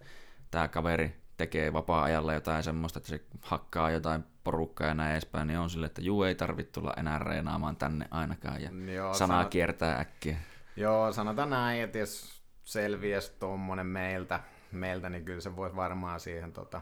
[0.50, 5.58] tämä kaveri tekee vapaa-ajalla jotain semmoista, että se hakkaa jotain porukkaa ja näin edespäin, niin
[5.58, 9.50] on sille, että juu ei tarvitse tulla enää reenaamaan tänne ainakaan ja Joo, sanaa sanot...
[9.50, 10.36] kiertää äkkiä.
[10.78, 14.40] Joo, sanotaan näin, että jos selviäisi tuommoinen meiltä,
[14.72, 16.80] meiltä, niin kyllä se voisi varmaan siihen tota,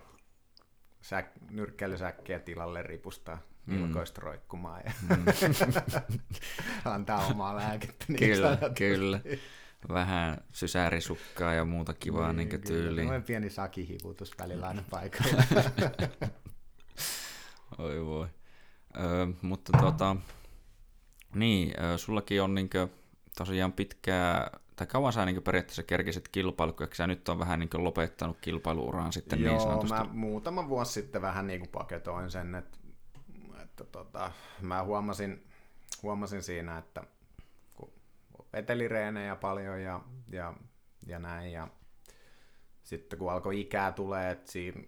[1.00, 3.84] säk, nyrkkeilysäkkiä tilalle ripustaa mm.
[3.84, 5.24] ilkoista roikkumaan ja mm.
[6.94, 8.04] antaa omaa lääkettä.
[8.08, 9.20] Niin kyllä, kyllä
[9.88, 13.08] vähän sysärisukkaa ja muuta kivaa niin, niin tyyliin.
[13.08, 15.32] Noin pieni sakihivutus välillä aina paikalla.
[17.78, 18.28] Oi voi.
[18.96, 20.16] Ö, mutta tota,
[21.34, 22.90] niin, sullakin on niin kuin,
[23.38, 28.38] tosiaan pitkää, tai kauan sä niin periaatteessa kerkisit kilpailuksi, ja nyt on vähän niin lopettanut
[28.40, 29.98] kilpailuuraan sitten Joo, niin sanotusti.
[29.98, 32.78] mä muutama vuosi sitten vähän niin kuin paketoin sen, että,
[33.62, 35.46] että tota, mä huomasin,
[36.02, 37.02] huomasin siinä, että
[38.52, 40.54] vetelireenejä paljon ja, ja,
[41.06, 41.52] ja näin.
[41.52, 41.68] Ja
[42.82, 44.82] sitten kun alkoi ikää tulee, että siinä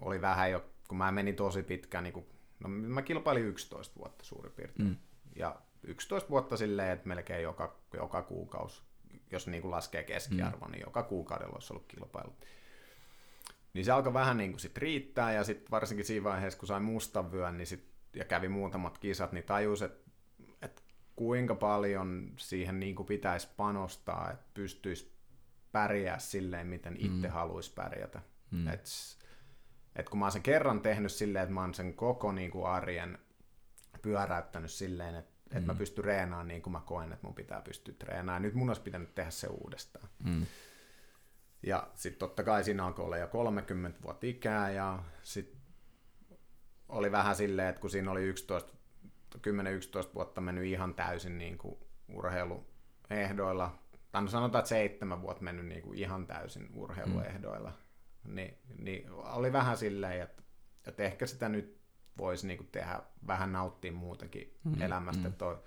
[0.00, 2.26] oli vähän jo, kun mä menin tosi pitkään, niin kun,
[2.60, 4.88] no mä kilpailin 11 vuotta suurin piirtein.
[4.88, 4.96] Mm.
[5.36, 8.82] Ja 11 vuotta silleen, että melkein joka, joka kuukausi,
[9.30, 10.72] jos niin kuin laskee keskiarvo, mm.
[10.72, 12.36] niin joka kuukaudella olisi ollut kilpailu.
[13.74, 16.82] Niin se alkoi vähän niin kuin sit riittää, ja sitten varsinkin siinä vaiheessa, kun sain
[16.82, 20.82] mustan vyön, niin sit, ja kävi muutamat kisat, niin tajus, että
[21.16, 25.12] kuinka paljon siihen niin kuin pitäisi panostaa, että pystyisi
[25.72, 27.32] pärjää silleen, miten itse mm.
[27.32, 28.22] haluaisi pärjätä.
[28.50, 28.68] Mm.
[28.68, 28.86] Et,
[29.96, 32.66] et kun mä oon sen kerran tehnyt silleen, että mä oon sen koko niin kuin
[32.66, 33.18] arjen
[34.02, 35.56] pyöräyttänyt silleen, että mm.
[35.58, 38.42] et mä pystyn treenaamaan niin kuin mä koen, että mun pitää pystyä treenaamaan.
[38.42, 40.08] Nyt mun olisi pitänyt tehdä se uudestaan.
[40.24, 40.46] Mm.
[41.62, 45.60] Ja sitten totta kai siinä alkoi olla jo 30 vuotta ikää ja sitten
[46.88, 48.72] oli vähän silleen, että kun siinä oli 11
[49.36, 49.40] 10-11
[50.14, 53.78] vuotta mennyt ihan täysin niin kuin urheiluehdoilla,
[54.12, 57.72] tai no sanotaan, että seitsemän vuotta mennyt niin kuin ihan täysin urheiluehdoilla,
[58.24, 58.34] mm.
[58.34, 60.42] niin, niin oli vähän silleen, että,
[60.86, 61.77] että ehkä sitä nyt
[62.18, 64.82] voisi niin kuin tehdä, vähän nauttia muutakin mm.
[64.82, 65.28] elämästä, mm.
[65.28, 65.62] että on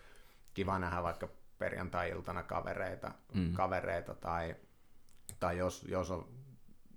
[0.54, 3.54] kiva nähdä vaikka perjantai-iltana kavereita, mm.
[3.54, 4.56] kavereita tai,
[5.40, 6.28] tai jos, jos on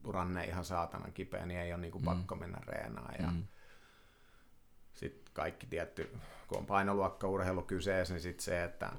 [0.08, 2.06] ranne ihan saatanan kipeä, niin ei ole niin kuin mm.
[2.06, 3.14] pakko mennä reenaan.
[3.18, 3.44] Ja mm.
[4.94, 8.92] Sitten kaikki tietty kun on painoluokkaurheilu kyseessä, niin sitten se, että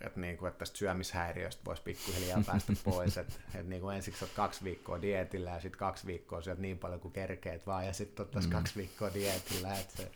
[0.00, 3.18] että, niinku, että tästä syömishäiriöstä voisi pikkuhiljaa päästä pois.
[3.18, 7.00] Että et niinku ensiksi olet kaksi viikkoa dietillä ja sitten kaksi viikkoa syöt niin paljon
[7.00, 8.58] kuin kerkeet vaan ja sitten ottaisiin mm.
[8.58, 9.78] kaksi viikkoa dietillä.
[9.78, 10.10] Että se,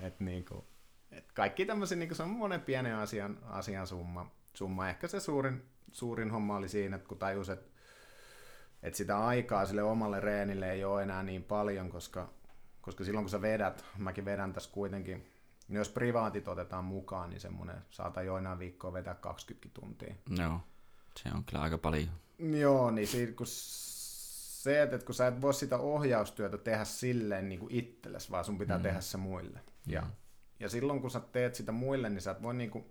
[0.00, 0.64] et niinku,
[1.12, 4.30] et kaikki tämmöisiä, niinku se on monen pienen asian, asian summa.
[4.54, 4.88] summa.
[4.88, 7.70] Ehkä se suurin, suurin homma oli siinä, että kun tajus, että
[8.82, 12.28] et sitä aikaa sille omalle reenille ei ole enää niin paljon, koska,
[12.80, 15.29] koska silloin kun sä vedät, mäkin vedän tässä kuitenkin
[15.70, 20.14] niin jos privaatit otetaan mukaan, niin semmoinen saata joinain viikkoa vetää 20 tuntia.
[20.38, 20.60] Joo,
[21.16, 22.10] se on kyllä aika paljon.
[22.38, 27.60] Joo, niin siitä, kun se, että kun sä et voi sitä ohjaustyötä tehdä silleen niin
[27.60, 28.82] kuin itsellesi, vaan sun pitää mm.
[28.82, 29.58] tehdä se muille.
[29.58, 29.92] Mm.
[29.92, 30.06] Ja,
[30.60, 32.84] ja silloin kun sä teet sitä muille, niin sä et voi niin kuin,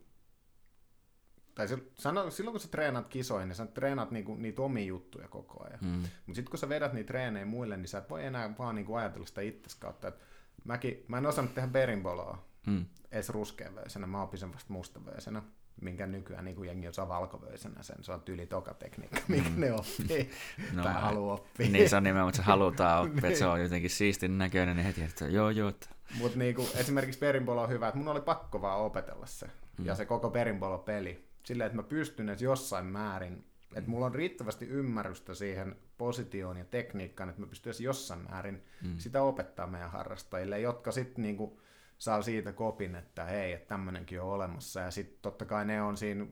[1.55, 5.63] tai sano, silloin kun sä treenaat kisoihin, niin sä treenaat niinku, niitä omia juttuja koko
[5.63, 5.79] ajan.
[5.81, 5.89] Mm.
[5.89, 8.95] Mutta sitten kun sä vedät niitä treenejä muille, niin sä et voi enää vaan niinku
[8.95, 10.07] ajatella sitä itses kautta.
[10.07, 10.19] Et
[10.63, 12.85] mäkin, mä en osannut tehdä berimboloa mm.
[13.11, 15.41] edes ruskeavöisenä, mä opin sen vasta mustavöisenä,
[15.81, 19.61] minkä nykyään niin kuin jengi osaa valkovöisenä sen, se on tyyli toka tekniikka, mikä mm.
[19.61, 20.29] ne oppii
[20.73, 21.69] no, tai haluaa oppia.
[21.69, 24.85] Niin se on nimenomaan, että se halutaan oppia, että se on jotenkin siistin näköinen, niin
[24.85, 25.73] heti, että joo joo.
[26.17, 29.85] Mutta niin esimerkiksi perinpolo on hyvä, että mun oli pakko vaan opetella se, mm.
[29.85, 33.45] ja se koko perinpolo-peli, silleen, että mä pystyn edes jossain määrin,
[33.75, 38.97] että mulla on riittävästi ymmärrystä siihen positioon ja tekniikkaan, että mä pystyn jossain määrin mm.
[38.97, 41.61] sitä opettaa meidän harrastajille, jotka sitten niinku,
[41.99, 44.79] saa siitä kopin, että hei, että tämmöinenkin on olemassa.
[44.79, 46.25] Ja sitten totta kai ne on siinä,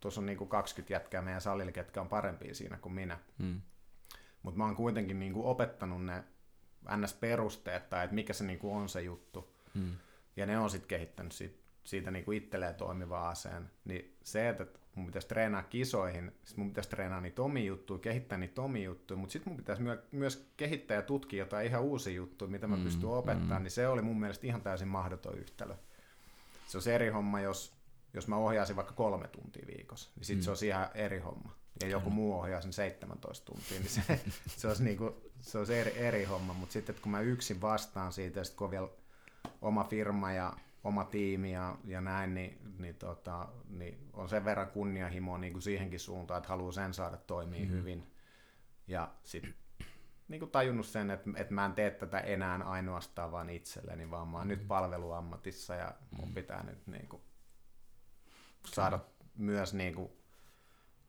[0.00, 3.18] tuossa on niinku 20 jätkää meidän salilla, ketkä on parempia siinä kuin minä.
[3.38, 3.60] Mm.
[4.42, 6.24] Mutta mä oon kuitenkin niinku opettanut ne
[6.96, 9.54] NS-perusteet, tai että mikä se niinku on se juttu.
[9.74, 9.96] Mm.
[10.36, 13.70] Ja ne on sitten kehittänyt siitä, siitä niinku itselleen toimivaa aseen.
[13.84, 14.66] Niin se, että
[14.98, 19.18] mun pitäisi treenaa kisoihin, sit mun pitäisi treenaa niitä omia juttuja, kehittää niitä omia juttuja,
[19.18, 22.76] mutta sitten mun pitäisi myö- myös kehittää ja tutkia jotain ihan uusia juttuja, mitä mä
[22.76, 23.64] mm, pystyn opettamaan, mm.
[23.64, 25.74] niin se oli mun mielestä ihan täysin mahdoton yhtälö.
[26.66, 27.74] Se on eri homma, jos,
[28.14, 30.56] jos mä ohjaisin vaikka kolme tuntia viikossa, niin sitten mm.
[30.56, 31.52] se on ihan eri homma.
[31.82, 35.92] Ja joku muu ohjaa sen 17 tuntia, niin se, se olisi, niinku, se olisi eri,
[35.96, 38.88] eri homma, mutta sitten kun mä yksin vastaan siitä, ja sitten kun on vielä
[39.62, 40.52] oma firma ja
[40.88, 45.62] oma tiimi ja, ja näin, niin, niin, tota, niin on sen verran kunnianhimoa niin kuin
[45.62, 47.70] siihenkin suuntaan, että haluaa sen saada toimia mm.
[47.70, 48.12] hyvin.
[48.88, 49.54] Ja sitten
[50.28, 54.28] niin kuin tajunnut sen, että, että mä en tee tätä enää ainoastaan vaan itselleni, vaan
[54.28, 54.48] mä oon mm.
[54.48, 56.34] nyt palveluammatissa ja mun mm.
[56.34, 57.22] pitää nyt niin kuin,
[58.66, 58.98] saada
[59.36, 60.10] myös niin kuin,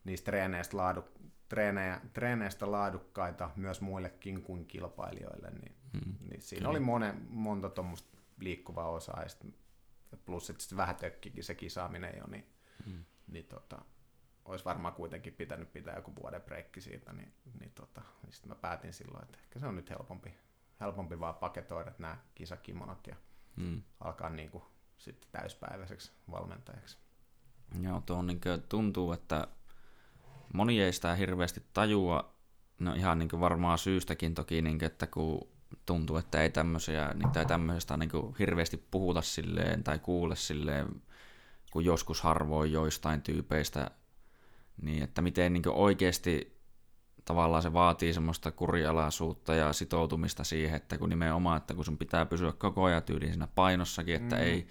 [0.03, 1.03] niistä treeneistä, laadu,
[1.49, 5.49] treenejä, treeneistä laadukkaita myös muillekin kuin kilpailijoille.
[5.49, 6.15] Niin, mm.
[6.29, 9.55] niin siinä oli monen, monta tuommoista liikkuvaa osaa, ja sit,
[10.17, 12.53] plus että vähän tökkikin se kisaaminen jo, niin,
[12.85, 13.05] mm.
[13.27, 13.81] niin tota,
[14.45, 18.55] olisi varmaan kuitenkin pitänyt pitää joku vuoden breikki siitä, niin, niin, tota, niin sitten mä
[18.55, 20.33] päätin silloin, että ehkä se on nyt helpompi,
[20.79, 23.15] helpompi vaan paketoida nämä kisakimonot ja
[23.55, 23.81] mm.
[23.99, 24.63] alkaa niin kuin,
[24.97, 26.97] sitten täyspäiväiseksi valmentajaksi.
[27.81, 29.47] Joo, tuo niin tuntuu, että
[30.53, 32.35] moni ei sitä hirveästi tajua,
[32.79, 35.49] no ihan niin varmaan syystäkin toki, niin kuin, että kun
[35.85, 41.01] tuntuu, että ei tämmöisiä, niitä ei tämmöisestä niin kuin hirveästi puhuta silleen tai kuule silleen,
[41.71, 43.91] kun joskus harvoin joistain tyypeistä,
[44.81, 46.59] niin että miten niin oikeasti
[47.25, 52.25] tavallaan se vaatii semmoista kurialaisuutta ja sitoutumista siihen, että kun nimenomaan, että kun sun pitää
[52.25, 54.41] pysyä koko ajan tyyliin siinä painossakin, että mm.
[54.41, 54.67] ei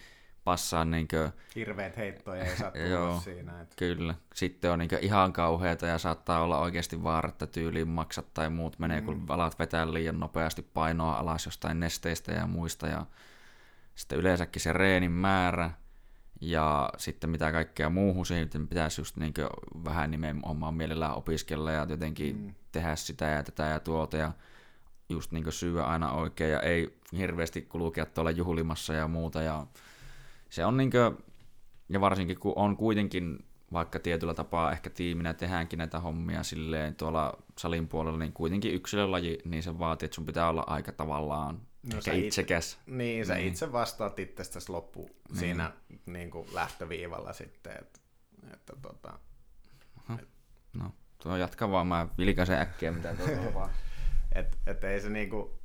[0.48, 1.32] passaa niin kuin...
[1.54, 3.60] Hirveät heittoja ei saa tulla siinä.
[3.60, 3.74] Että...
[3.76, 4.14] Kyllä.
[4.34, 8.78] Sitten on niin ihan kauheata ja saattaa olla oikeasti vaara, että tyyliin maksat tai muut
[8.78, 9.06] menee, mm.
[9.06, 12.86] kun alat vetää liian nopeasti painoa alas jostain nesteistä ja muista.
[12.86, 13.06] Ja
[13.94, 15.70] sitten yleensäkin se reenin määrä
[16.40, 19.34] ja sitten mitä kaikkea muuhun siihen pitäisi just niin
[19.84, 22.54] vähän nimenomaan mielellään opiskella ja jotenkin mm.
[22.72, 24.32] tehdä sitä ja tätä ja tuota ja
[25.08, 29.66] just niin syödä aina oikein ja ei hirveästi kulkea tuolla juhlimassa ja muuta ja
[30.50, 31.12] se on niinkö,
[31.88, 37.42] ja varsinkin kun on kuitenkin vaikka tietyllä tapaa ehkä tiiminä tehdäänkin näitä hommia silleen tuolla
[37.58, 41.60] salin puolella, niin kuitenkin yksilölaji, niin se vaatii, että sun pitää olla aika tavallaan
[41.92, 42.72] no, ehkä itsekäs.
[42.72, 43.48] Itse, niin, sä niin.
[43.48, 45.38] itse vastaat itsestäsi loppu niin.
[45.38, 45.72] siinä
[46.06, 48.00] niin kuin lähtöviivalla sitten, että,
[48.52, 49.18] että tota,
[50.08, 50.28] no, et,
[50.72, 53.70] no, tuo jatka vaan, mä vilkaisen äkkiä, mitä tuolla vaan.
[54.32, 55.60] et, et ei se niinku,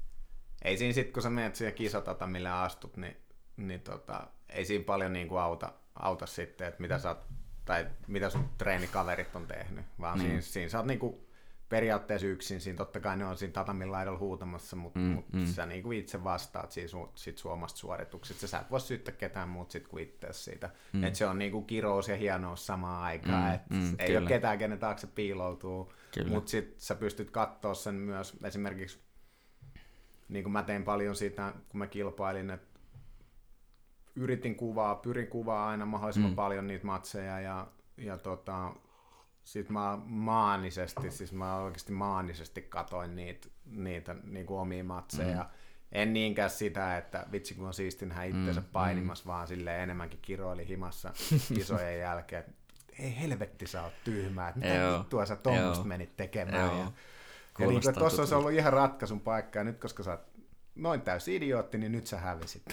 [0.61, 3.17] ei siinä sit, kun sä menet siihen kisatata, millä astut, niin,
[3.57, 7.15] niin tota, ei siinä paljon niin kuin auta, auta sitten, että mitä, sä
[7.65, 10.25] tai mitä sun treenikaverit on tehnyt, vaan mm.
[10.25, 11.15] siinä, siinä sä oot niin kuin
[11.69, 15.45] periaatteessa yksin, siinä totta kai ne on siinä tatamin laidalla huutamassa, mutta mm, mut mm.
[15.45, 19.49] sä niin kuin itse vastaat siitä su, sit suomasta suorituksesta, sä et voi syyttää ketään
[19.49, 20.69] muut sit kuin itse siitä.
[20.93, 21.03] Mm.
[21.03, 24.19] Et se on niin kuin kirous ja hienous samaan aikaan, mm, että mm, ei kyllä.
[24.19, 25.93] ole ketään, kenen taakse piiloutuu,
[26.27, 28.99] mutta sitten sä pystyt katsoa sen myös esimerkiksi,
[30.29, 32.72] niin kuin mä tein paljon siitä, kun mä kilpailin, että
[34.15, 36.35] yritin kuvaa, pyrin kuvaa aina mahdollisimman mm.
[36.35, 38.71] paljon niitä matseja ja, ja tota,
[39.43, 45.43] sit mä maanisesti, siis mä oikeasti maanisesti katoin niitä, niitä niin kuin omia matseja.
[45.43, 45.49] Mm.
[45.91, 49.27] En niinkään sitä, että vitsi kun on siisti nähdä itsensä mm, painimassa, mm.
[49.27, 51.13] vaan sille enemmänkin kiroili himassa
[51.55, 52.43] kisojen jälkeen.
[52.99, 56.65] Ei helvetti sä oot tyhmää, että mitä vittua sä tuommoista menit tekemään.
[56.65, 56.77] Joo.
[56.77, 56.91] Ja,
[57.59, 60.32] ja niin tuossa olisi ollut ihan ratkaisun paikka, ja nyt koska sä oot
[60.75, 62.63] noin täysi idiootti, niin nyt sä hävisit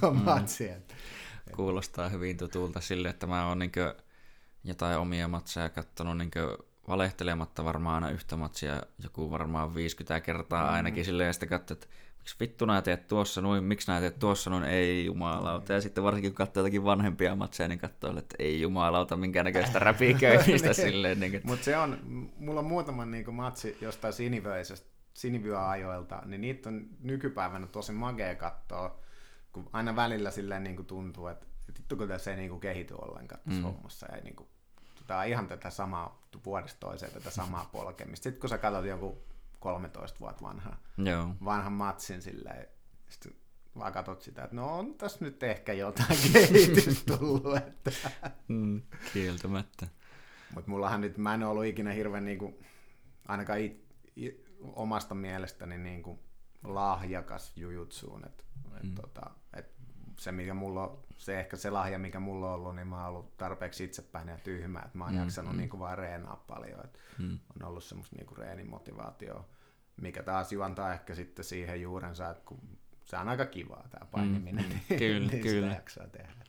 [0.00, 0.70] tuon mm, matsin.
[0.70, 1.54] Mm.
[1.56, 3.72] Kuulostaa hyvin tutulta sille, että mä oon niin
[4.64, 6.30] jotain omia matseja katsonut niin
[6.88, 10.74] valehtelematta varmaan aina yhtä matsia, joku varmaan 50 kertaa mm.
[10.74, 11.86] ainakin silleen, ja sitten katsoin, että
[12.18, 15.72] miksi vittu nää teet tuossa noin, miksi nää teet tuossa noin, ei jumalauta.
[15.72, 19.78] Ja sitten varsinkin kun katsoo jotakin vanhempia matseja, niin katsoo, että ei jumalauta, minkä näköistä
[19.78, 20.74] räpiköimistä niin.
[20.74, 21.20] silleen.
[21.20, 21.48] Niin, että...
[21.48, 21.98] Mutta se on,
[22.38, 29.00] mulla on muutama niin matsi jostain sinivöisestä, sinivyöajoilta, niin niitä on nykypäivänä tosi magea katsoa,
[29.52, 32.94] kun aina välillä silleen niin kuin tuntuu, että vittu kun tässä ei niin kuin kehity
[32.94, 33.64] ollenkaan tässä mm.
[33.64, 34.06] hommassa.
[34.12, 34.48] Ja niin kuin,
[35.18, 38.24] on ihan tätä samaa vuodesta toiseen, tätä samaa polkemista.
[38.24, 39.24] Sitten kun sä katsot joku
[39.60, 41.28] 13 vuotta vanha, Joo.
[41.44, 42.66] vanhan matsin silleen,
[43.08, 43.32] sitten
[43.78, 47.56] vaan katsot sitä, että no on tässä nyt ehkä jotain kehitystä tullut.
[47.56, 47.90] Että.
[48.48, 49.86] Mm, kieltämättä.
[50.54, 52.54] Mutta mullahan nyt, mä en ollut ikinä hirveän niin kuin,
[53.28, 53.84] ainakaan it,
[54.16, 56.18] it, omasta mielestäni niin kuin
[56.64, 58.26] lahjakas jujutsuun.
[58.26, 58.44] Et,
[58.76, 58.94] et, mm.
[58.94, 59.72] tota, et
[60.18, 63.08] se, mikä mulla on, se ehkä se lahja, mikä mulla on ollut, niin mä oon
[63.08, 65.58] ollut tarpeeksi itsepäin ja tyhmä, että mä oon mm, jaksanut mm.
[65.58, 66.80] niin kuin vaan reenaa paljon.
[66.84, 67.38] Et mm.
[67.56, 69.44] On ollut semmoista niin kuin reenimotivaatioa
[70.00, 74.64] mikä taas juontaa ehkä sitten siihen juurensa, että kun se on aika kivaa tämä painiminen,
[74.64, 75.66] mm, niin, kyllä, niin kyllä.
[75.66, 76.44] sitä jaksaa tehdä.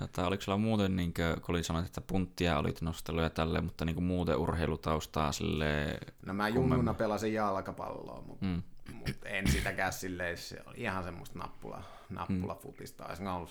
[0.00, 3.64] Tota, oliko sulla muuten, niin kuin, kun olit sanonut, että punttia olit nostellut ja tälleen,
[3.64, 5.98] mutta niin kuin muuten urheilutaustaa sille.
[6.26, 8.62] No mä junnuna pelasin jalkapalloa, mutta mm.
[8.92, 13.04] mut en sitäkään silleen, se oli ihan semmoista nappula, nappulafutista.
[13.04, 13.08] Mm.
[13.08, 13.50] Olisin ollut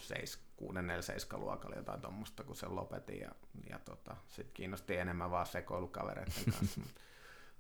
[0.58, 3.32] 6 4 7 luokalla jotain tuommoista, kun sen lopetin ja,
[3.70, 6.82] ja tota, sitten kiinnosti enemmän vaan sekoilukavereiden kanssa.
[6.82, 7.02] mutta,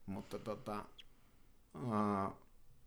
[0.06, 0.86] mutta tota,
[1.76, 2.34] Uh,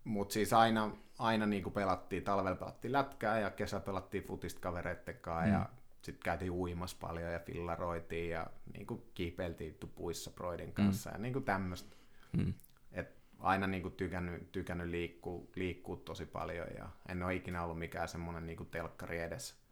[0.05, 5.19] Mutta siis aina, aina niin kuin pelattiin, talvella pelattiin lätkää ja kesä pelattiin futista kavereitten
[5.21, 5.53] kanssa mm.
[5.53, 5.69] ja
[6.03, 10.73] sitten käytiin uimassa paljon ja fillaroitiin ja niin kuin kiipeiltiin puissa Broidin mm.
[10.73, 11.15] kanssa mm.
[11.15, 11.97] ja niin kuin tämmöistä.
[12.33, 12.55] Mm.
[12.93, 17.79] Et aina niin kuin tykännyt, tykännyt liikkua, liikkua tosi paljon ja en ole ikinä ollut
[17.79, 19.63] mikään semmoinen niin telkkari edes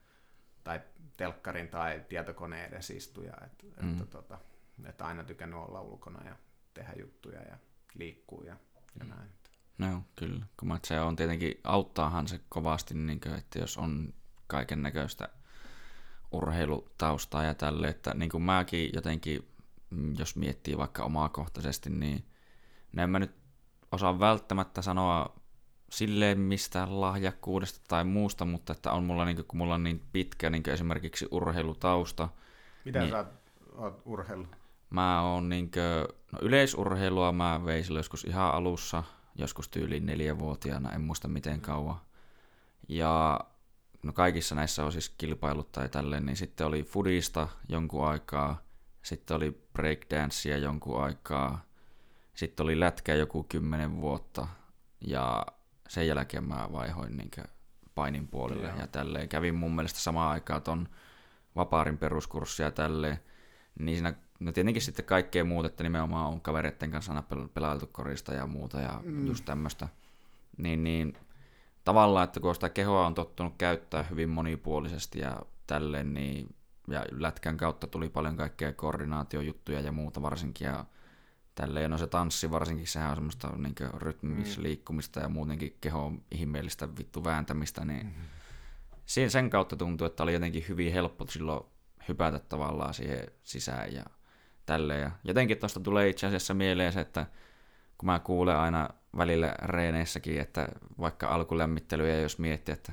[0.65, 0.81] tai
[1.17, 3.33] telkkarin tai tietokoneen edes istuja.
[3.45, 3.91] Et, mm.
[3.91, 4.39] että, tota,
[4.85, 6.37] et aina tykännyt olla ulkona ja
[6.75, 7.59] tehdä juttuja ja
[7.95, 8.57] liikkua ja
[8.99, 9.31] ja näin.
[9.79, 14.15] No kyllä, kun se on tietenkin, auttaahan se kovasti, niin kuin, että jos on
[14.47, 15.29] kaiken näköistä
[16.33, 19.49] urheilutaustaa ja tälle, että niin kuin mäkin jotenkin,
[19.91, 22.25] mm, jos miettii vaikka omakohtaisesti, niin
[22.97, 23.35] en mä nyt
[23.93, 25.41] osaa välttämättä sanoa
[25.91, 30.03] silleen mistä lahjakkuudesta tai muusta, mutta että on mulla, niin kuin, kun mulla on niin
[30.13, 32.29] pitkä niin esimerkiksi urheilutausta.
[32.85, 33.25] Mitä niin, sä
[33.75, 34.57] oot urheillut?
[34.91, 41.01] Mä oon niinkö, no yleisurheilua mä vein silloin joskus ihan alussa, joskus tyyliin neljävuotiaana, en
[41.01, 42.01] muista miten kauan.
[42.89, 43.41] Ja
[44.03, 48.63] no kaikissa näissä on siis kilpailut tai tälleen, niin sitten oli fudista jonkun aikaa,
[49.03, 51.65] sitten oli breakdancea jonkun aikaa,
[52.35, 54.47] sitten oli lätkä joku kymmenen vuotta,
[55.01, 55.47] ja
[55.89, 57.45] sen jälkeen mä vaihoin niinkö
[57.95, 59.29] painin puolelle ja, ja tälleen.
[59.29, 60.89] Kävin mun mielestä samaan aikaan ton
[61.57, 63.19] vapaarin peruskurssia ja tälleen,
[63.79, 68.35] niin siinä No tietenkin sitten kaikkea muuta, että nimenomaan on kavereiden kanssa aina pelailtu korista
[68.35, 69.27] ja muuta ja mm.
[69.27, 69.89] just tämmöistä.
[70.57, 71.17] Niin, niin
[71.85, 76.55] tavallaan, että kun sitä kehoa on tottunut käyttää hyvin monipuolisesti ja tälleen, niin
[76.89, 80.85] ja lätkän kautta tuli paljon kaikkea koordinaatiojuttuja ja muuta varsinkin ja
[81.55, 81.91] tälleen.
[81.91, 85.25] No se tanssi varsinkin, sehän on semmoista niin rytmisliikkumista mm.
[85.25, 89.29] ja muutenkin kehon ihmeellistä vittu vääntämistä, niin mm-hmm.
[89.29, 91.65] sen kautta tuntui, että oli jotenkin hyvin helppo silloin
[92.09, 94.05] hypätä tavallaan siihen sisään ja
[94.67, 95.01] tälleen.
[95.01, 97.27] Ja jotenkin tuosta tulee itse asiassa mieleen se, että
[98.01, 100.69] kun mä kuulen aina välillä reeneissäkin, että
[101.01, 102.93] vaikka alkulämmittelyjä, jos miettii, että,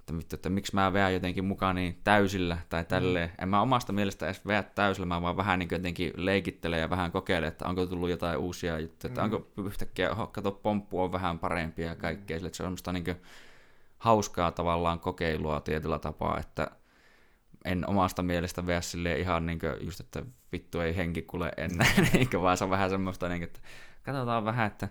[0.00, 3.28] että, vittu, että miksi mä veän jotenkin mukaan niin täysillä tai tälleen.
[3.28, 3.34] Mm.
[3.42, 7.12] En mä omasta mielestä edes veä täysillä, mä vaan vähän niin jotenkin leikittelen ja vähän
[7.12, 9.24] kokeilen, että onko tullut jotain uusia juttuja, että mm.
[9.24, 12.46] onko yhtäkkiä, oh, kato, pomppu on vähän parempi ja kaikkea, mm.
[12.46, 13.16] että se on semmoista niin
[13.98, 16.70] hauskaa tavallaan kokeilua tietyllä tapaa, että
[17.64, 20.22] en omasta mielestä veä silleen ihan niin kuin just, että
[20.52, 21.86] vittu ei henki kuule ennen,
[22.18, 23.60] eikä vaan se on vähän semmoista, niin kuin, että
[24.02, 24.88] katsotaan vähän, että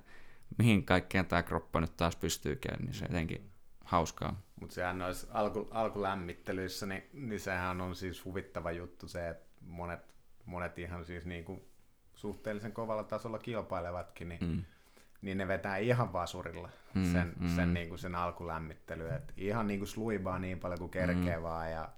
[0.57, 3.51] mihin kaikkeen tämä kroppa nyt taas pystyykään, niin se jotenkin
[3.85, 4.41] hauskaa.
[4.59, 10.15] Mutta sehän noissa alku, alkulämmittelyissä, niin, niin sehän on siis huvittava juttu se, että monet,
[10.45, 11.61] monet ihan siis niin kuin
[12.13, 14.63] suhteellisen kovalla tasolla kilpailevatkin, niin, mm.
[15.21, 17.55] niin ne vetää ihan vasurilla mm, sen, mm.
[17.55, 19.09] sen, niin kuin sen alkulämmittely.
[19.09, 21.43] Et ihan niin kuin sluibaa niin paljon kuin kerkee mm.
[21.43, 21.89] vaan ja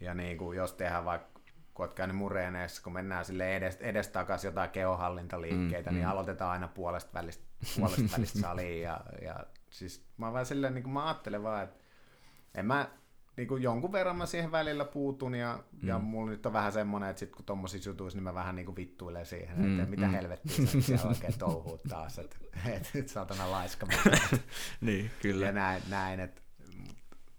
[0.00, 1.33] ja niin kuin, jos tehdään vaikka
[1.74, 6.10] kun oot käynyt mureeneessa, kun mennään sille edes, edestakaisin jotain keohallintaliikkeitä, mm, niin mm.
[6.10, 7.44] aloitetaan aina puolesta välistä,
[7.76, 8.82] puolesta välistä saliin.
[8.82, 11.76] Ja, ja siis mä vaan silleen, niin kuin mä ajattelen vaan, että
[12.54, 12.90] en mä,
[13.36, 15.88] niin kuin jonkun verran mä siihen välillä puutun ja, mm.
[15.88, 18.66] ja mulla nyt on vähän semmoinen, että sit kun tommosissa jutuissa, niin mä vähän niin
[18.66, 20.12] kuin vittuilen siihen, mm, että mitä mm.
[20.12, 23.86] helvettiä sä siellä oikein touhuut taas, että et, et, saatana laiska.
[24.80, 25.46] niin, kyllä.
[25.46, 26.44] Ja näin, näin että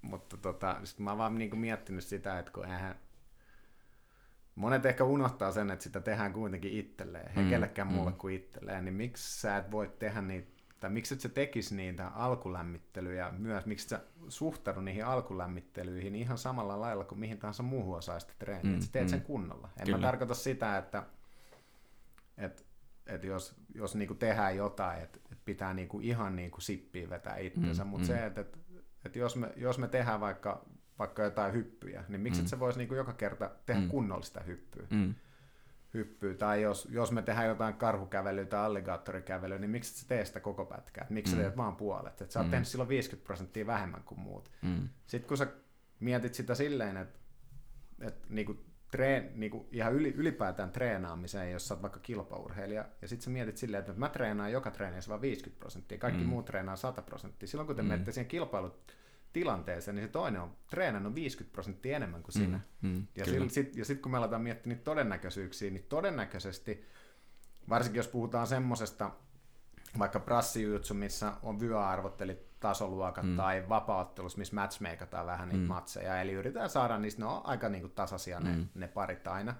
[0.01, 2.95] mutta tota, sit mä oon vaan niin kuin miettinyt sitä, että kun eihän,
[4.55, 7.93] monet ehkä unohtaa sen, että sitä tehdään kuitenkin itselleen, mm, ei kellekään mm.
[7.93, 11.75] muulle kuin itselleen, niin miksi sä et voi tehdä niitä, tai miksi et sä tekisi
[11.75, 17.97] niitä alkulämmittelyjä myös, miksi sä suhtaudu niihin alkulämmittelyihin ihan samalla lailla kuin mihin tahansa muuhun
[17.97, 19.09] osaista treeniä, mm, että sä teet mm.
[19.09, 19.69] sen kunnolla.
[19.79, 19.97] En Kyllä.
[19.97, 21.03] mä tarkoita sitä, että,
[22.37, 22.63] että,
[23.07, 27.83] että jos, jos niinku tehdään jotain, että, että pitää niinku ihan niinku sippiä vetää itsensä,
[27.83, 28.07] mm, mutta mm.
[28.07, 28.57] se, että, että,
[29.05, 30.65] että jos, me, jos me tehdään vaikka
[30.99, 32.47] vaikka jotain hyppyjä, niin miksi mm.
[32.47, 33.87] se voisi niin kuin joka kerta tehdä mm.
[33.87, 34.87] kunnollista hyppyä?
[34.89, 35.15] Mm.
[35.93, 36.33] hyppyä?
[36.33, 40.65] Tai jos, jos me tehdään jotain karhukävelyä tai alligaattorikävelyä, niin miksi se tee sitä koko
[40.65, 41.07] pätkää?
[41.09, 41.37] Miksi mm.
[41.37, 42.21] sä teet vaan puolet?
[42.21, 42.51] Et sä oot mm.
[42.51, 44.51] tehnyt silloin 50 prosenttia vähemmän kuin muut.
[44.61, 44.89] Mm.
[45.07, 45.47] Sitten kun sä
[45.99, 47.19] mietit sitä silleen, että,
[48.01, 52.85] että niin kuin treen, niin kuin ihan yli, ylipäätään treenaamiseen, jos sä oot vaikka kilpaurheilija,
[53.01, 56.29] ja sitten sä mietit silleen, että mä treenaan joka treenissä vain 50 prosenttia, kaikki mm.
[56.29, 57.47] muut treenaa 100 prosenttia.
[57.47, 57.87] Silloin kun te mm.
[57.87, 58.95] menette siihen kilpailut
[59.35, 62.59] tilanteeseen, niin se toinen on treenannut 50 prosenttia enemmän kuin sinä.
[62.81, 66.85] Mm, mm, ja sitten sit, ja sit, kun me aletaan miettiä niitä todennäköisyyksiä, niin todennäköisesti,
[67.69, 69.11] varsinkin jos puhutaan semmosesta,
[69.99, 73.35] vaikka prassijutsu, missä on vyöarvot, eli tasoluokat, mm.
[73.35, 75.67] tai vapauttelus, missä matchmakataan vähän niitä mm.
[75.67, 78.67] matseja, eli yritetään saada niistä, ne on aika niin kuin tasaisia ne, mm.
[78.75, 79.55] ne parit aina.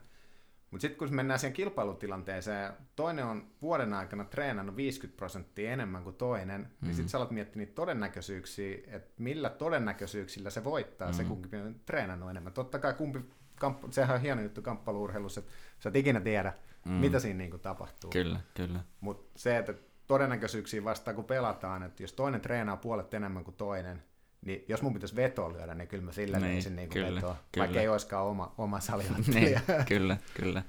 [0.76, 6.16] Mutta sitten kun mennään siihen kilpailutilanteeseen, toinen on vuoden aikana treenannut 50 prosenttia enemmän kuin
[6.16, 6.68] toinen, mm.
[6.82, 11.14] niin sitten sä alat miettiä niitä todennäköisyyksiä, että millä todennäköisyyksillä se voittaa, mm.
[11.14, 12.54] se kumpi on treenannut enemmän.
[12.54, 13.20] Totta kai kumpi,
[13.62, 16.54] kamp- sehän on hieno juttu kamppailuurheilussa, että sä et ikinä tiedä,
[16.86, 16.92] mm.
[16.92, 18.10] mitä siinä niinku tapahtuu.
[18.10, 18.80] Kyllä, kyllä.
[19.00, 19.74] Mutta se, että
[20.08, 24.04] todennäköisyyksiä vastaan kun pelataan, että jos toinen treenaa puolet enemmän kuin toinen,
[24.46, 27.36] niin jos mun pitäisi vetoa lyödä, niin kyllä mä sillä niin, ensin niin kyllä, vetoa,
[27.52, 27.64] kyllä.
[27.64, 28.80] vaikka ei olisikaan oma, oma
[29.34, 30.64] niin, kyllä, kyllä.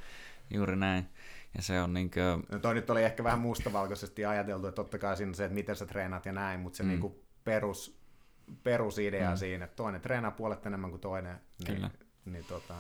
[0.51, 1.09] Juuri näin.
[1.57, 2.47] Ja se on niin kuin...
[2.53, 5.55] no toi nyt oli ehkä vähän mustavalkoisesti ajateltu, että totta kai siinä on se, että
[5.55, 6.89] miten sä treenaat ja näin, mutta se mm.
[6.89, 7.15] niin kuin
[7.45, 8.01] perus,
[8.63, 9.37] perusidea mm.
[9.37, 11.41] siinä, että toinen treenaa puolet enemmän kuin toinen.
[11.59, 11.91] Niin, kyllä.
[12.25, 12.75] Niin, tota...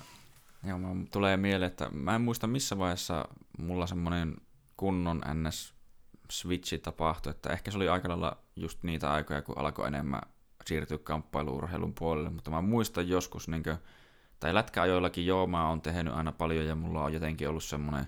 [0.64, 3.28] Joo, mä tulee mieleen, että mä en muista missä vaiheessa
[3.59, 4.36] mulla semmoinen
[4.76, 5.74] kunnon NS
[6.30, 10.20] switchi tapahtui, että ehkä se oli aika lailla just niitä aikoja, kun alkoi enemmän
[10.66, 13.76] siirtyä kamppailuurheilun puolelle, mutta mä muistan joskus, niin kuin,
[14.40, 18.06] tai lätkäajoillakin joo, mä oon tehnyt aina paljon ja mulla on jotenkin ollut semmoinen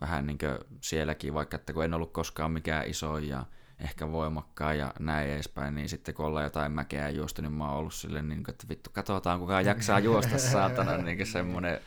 [0.00, 3.46] vähän niin kuin sielläkin, vaikka että kun en ollut koskaan mikään iso ja
[3.78, 7.78] ehkä voimakkaan ja näin edespäin, niin sitten kun ollaan jotain mäkeä juosta, niin mä oon
[7.78, 11.80] ollut silleen, niin kuin, että vittu, katsotaan kuka jaksaa juosta saatana, niin kuin semmoinen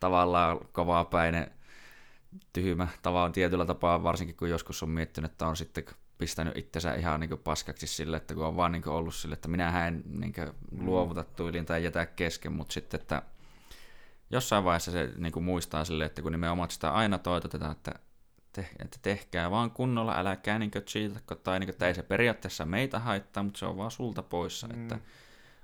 [0.00, 1.50] tavallaan kovapäinen
[2.52, 5.84] tyhmä tavallaan tietyllä tapaa, varsinkin kun joskus on miettinyt, että on sitten
[6.18, 9.86] pistänyt itsensä ihan niin paskaksi sille, että kun on vaan niin ollut sille, että minä
[9.86, 10.34] en niin
[10.80, 13.22] luovuta tyyliin tai jätä kesken, mutta sitten, että
[14.30, 17.94] jossain vaiheessa se niin muistaa sille, että kun nimenomaan sitä aina toitotetaan, että,
[18.52, 22.64] te, että tehkää vaan kunnolla, älkää niin cheatako, tai niin kuin, että ei se periaatteessa
[22.64, 24.82] meitä haittaa, mutta se on vaan sulta poissa, mm.
[24.82, 24.98] että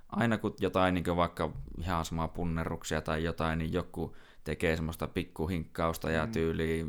[0.09, 6.11] aina kun jotain niin vaikka ihan samaa punnerruksia tai jotain, niin joku tekee semmoista pikkuhinkkausta
[6.11, 6.31] ja mm.
[6.31, 6.85] tyyli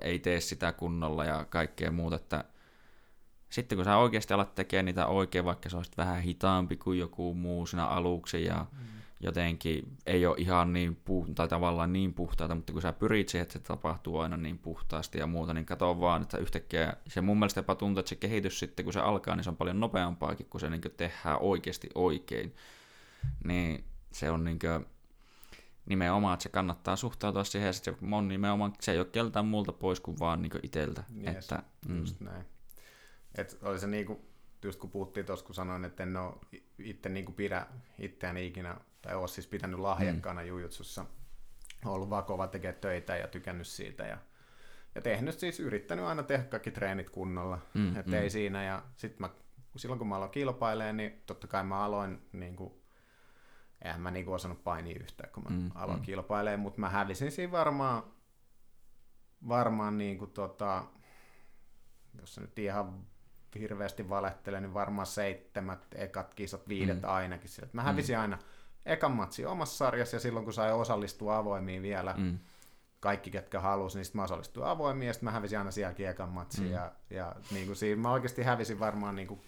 [0.00, 2.44] ei tee sitä kunnolla ja kaikkea muuta, että
[3.54, 7.34] sitten kun sä oikeasti alat tekemään niitä oikein, vaikka se olisi vähän hitaampi kuin joku
[7.34, 8.78] muu siinä aluksi ja mm.
[9.20, 13.42] jotenkin ei ole ihan niin puh- tai tavallaan niin puhtaita, mutta kun sä pyrit siihen,
[13.42, 17.38] että se tapahtuu aina niin puhtaasti ja muuta, niin katso vaan, että yhtäkkiä se mun
[17.38, 20.46] mielestä jopa tuntuu, että se kehitys sitten kun se alkaa, niin se on paljon nopeampaakin,
[20.46, 22.54] kun se niin tehdään oikeasti oikein.
[23.44, 24.86] Niin se on niin kuin,
[25.86, 29.72] nimenomaan, että se kannattaa suhtautua siihen, ja se on nimenomaan, se ei ole keltään muulta
[29.72, 31.04] pois kuin vaan niin itseltä.
[31.26, 31.98] Yes, että, mm.
[31.98, 32.53] just näin.
[33.34, 34.24] Et oli se niinku,
[34.62, 36.34] just kun puhuttiin tuossa, kun sanoin, että en ole
[36.78, 37.66] itse niinku pidä
[37.98, 40.46] itseäni ikinä, tai ole siis pitänyt lahjakkaana mm.
[40.46, 41.04] jujutsussa,
[41.84, 44.18] ollut vaan kova tekee töitä ja tykännyt siitä ja,
[44.94, 48.22] ja tehnyt siis, yrittänyt aina tehdä kaikki treenit kunnolla, mm, että mm.
[48.22, 49.28] ei siinä ja sitten mä,
[49.76, 52.82] silloin kun mä aloin kilpailemaan, niin totta kai mä aloin niinku,
[53.82, 56.04] eihän mä niinku osannut painia yhtään, kun mä mm, aloin mm.
[56.04, 58.02] kilpailemaan, mutta mä hävisin siinä varmaan,
[59.48, 60.84] varmaan niinku tota,
[62.20, 63.06] jos se nyt ihan
[63.60, 67.08] hirveästi valehtele, niin varmaan seitsemät ekat kisat, viidet mm.
[67.08, 67.48] ainakin.
[67.48, 68.22] Sillä, mä hävisin mm.
[68.22, 68.38] aina
[68.86, 72.38] ekan matsi omassa sarjassa ja silloin kun sai osallistua avoimiin vielä, mm.
[73.00, 76.28] kaikki ketkä halusi, niin sitten mä osallistuin avoimiin ja sitten mä hävisin aina sielläkin ekan
[76.28, 76.64] matsin.
[76.64, 76.72] Mm.
[76.72, 79.40] Ja, ja niin kuin siinä, mä oikeasti hävisin varmaan niin kuin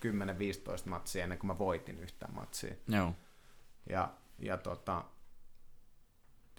[0.86, 2.74] 10-15 matsia ennen kuin mä voitin yhtään matsia.
[2.88, 3.12] Joo.
[3.88, 5.04] Ja, ja tota,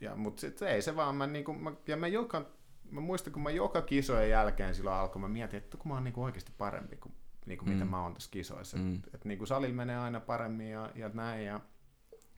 [0.01, 2.45] ja, mutta sit ei se vaan, mä, niinku, mä, ja mä, joka,
[2.91, 6.03] mä muistan, kun mä joka kisojen jälkeen silloin alkoi, mä mietin, että kun mä oon
[6.03, 7.13] niinku oikeasti parempi kuin
[7.47, 7.71] niinku, mm.
[7.71, 8.77] mitä mä oon tässä kisoissa.
[8.77, 8.95] Mm.
[8.95, 11.59] Että et, niinku, salilla menee aina paremmin ja, ja näin, ja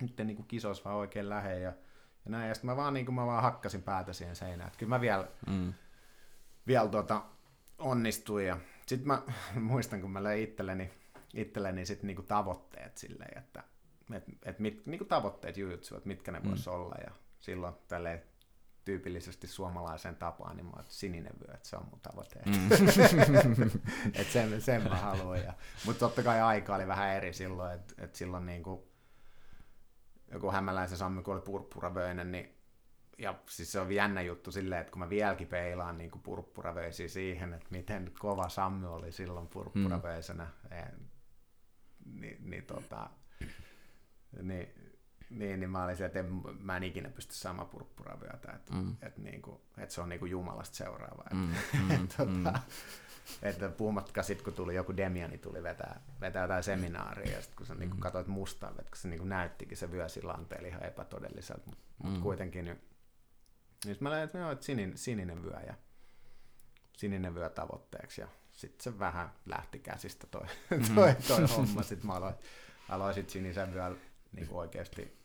[0.01, 1.73] nyt niinku, kisoissa vaan oikein lähe ja,
[2.25, 2.47] ja näin.
[2.47, 4.67] Ja sitten mä vaan, niinku, mä vaan hakkasin päätä siihen seinään.
[4.67, 5.73] Että kyllä mä vielä, mm.
[6.67, 7.21] vielä tota,
[7.77, 8.47] onnistuin.
[8.47, 9.21] Ja sitten mä
[9.59, 10.91] muistan, kun mä löin itselleni,
[11.33, 13.63] itselleni sit niinku tavoitteet silleen, että
[14.13, 16.49] et, et mit, niinku tavoitteet jujutsu, että mitkä ne mm.
[16.49, 16.95] vois olla.
[17.05, 18.23] Ja silloin tälleen
[18.89, 22.39] tyypillisesti suomalaiseen tapaan, niin mä oon sininen vyö, että se on mun tavoite.
[22.45, 22.69] Mm.
[24.19, 25.39] että sen, sen mä haluan.
[25.39, 25.53] Ja,
[25.85, 28.91] mutta totta kai aika oli vähän eri silloin, että et silloin niinku,
[30.31, 32.55] joku hämäläisen Sammi, kun oli purppuravöinen, niin
[33.17, 37.53] ja siis se on jännä juttu silleen, että kun mä vieläkin peilaan niin purppuravöisiä siihen,
[37.53, 41.07] että miten kova Sammy oli silloin purppuravöisenä, mm.
[42.21, 43.09] niin, niin, tota,
[44.41, 44.73] niin,
[45.29, 48.95] niin, niin mä olin että en, mä en ikinä pysty saamaan purppuravyötä, että, mm.
[49.01, 51.23] että, niin kuin, että se on niin kuin Jumalasta seuraava.
[51.33, 51.53] Mm,
[51.89, 52.61] mm, tota, mm.
[53.41, 57.65] että puhumattakaan sitten, kun tuli joku Demiani tuli vetää, vetää jotain seminaaria, ja sitten kun
[57.65, 60.85] sä niin kuin katsoit mustaa, että kun se niin kuin näyttikin se vyö sillä ihan
[60.85, 62.09] epätodelliselta, mutta mm.
[62.09, 62.81] mut kuitenkin niin,
[63.85, 65.73] niin mä löin, että, joo, että sininen, sininen vyö ja
[66.97, 70.85] sininen vyö tavoitteeksi, ja sitten se vähän lähti käsistä toi, mm.
[70.95, 72.35] toi, toi homma, sitten mä aloin,
[72.89, 73.97] aloin sit sinisen vyön
[74.31, 75.18] niin kuin oikeasti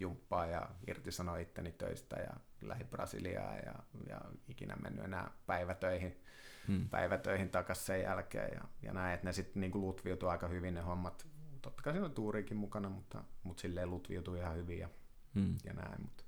[0.00, 2.30] jumppaa ja irtisanoi itteni töistä ja
[2.62, 3.74] lähi Brasiliaan ja,
[4.08, 6.20] ja ikinä mennyt enää päivätöihin,
[6.68, 6.88] hmm.
[6.88, 10.80] päivätöihin takaisin sen jälkeen ja, ja näin, että ne sitten niin lutviutui aika hyvin ne
[10.80, 11.26] hommat.
[11.62, 14.88] Totta kai siinä on tuurikin mukana, mutta, mutta silleen lutviutui ihan hyvin ja,
[15.34, 15.56] hmm.
[15.64, 16.02] ja näin.
[16.02, 16.24] Mutta,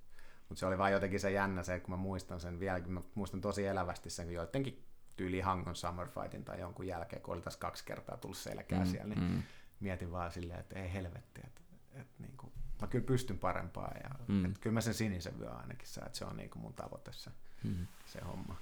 [0.48, 3.40] mutta se oli vaan jotenkin se jännä se, kun mä muistan sen vieläkin, mä muistan
[3.40, 4.84] tosi elävästi sen, kun joidenkin
[5.16, 8.90] tyyli Hangon Summer Fightin tai jonkun jälkeen, kun oli tässä kaksi kertaa tullut selkää hmm.
[8.90, 9.42] siellä, niin hmm.
[9.80, 11.60] mietin vaan silleen, että ei helvetti, että,
[11.92, 12.52] että niin kuin,
[12.82, 13.96] mä kyllä pystyn parempaan.
[14.02, 14.44] Ja, mm.
[14.44, 17.12] että kyllä mä sen sinisen vyö ainakin saa, että se on niin kuin mun tavoite
[17.12, 17.30] se,
[17.64, 17.86] mm.
[18.06, 18.56] se homma.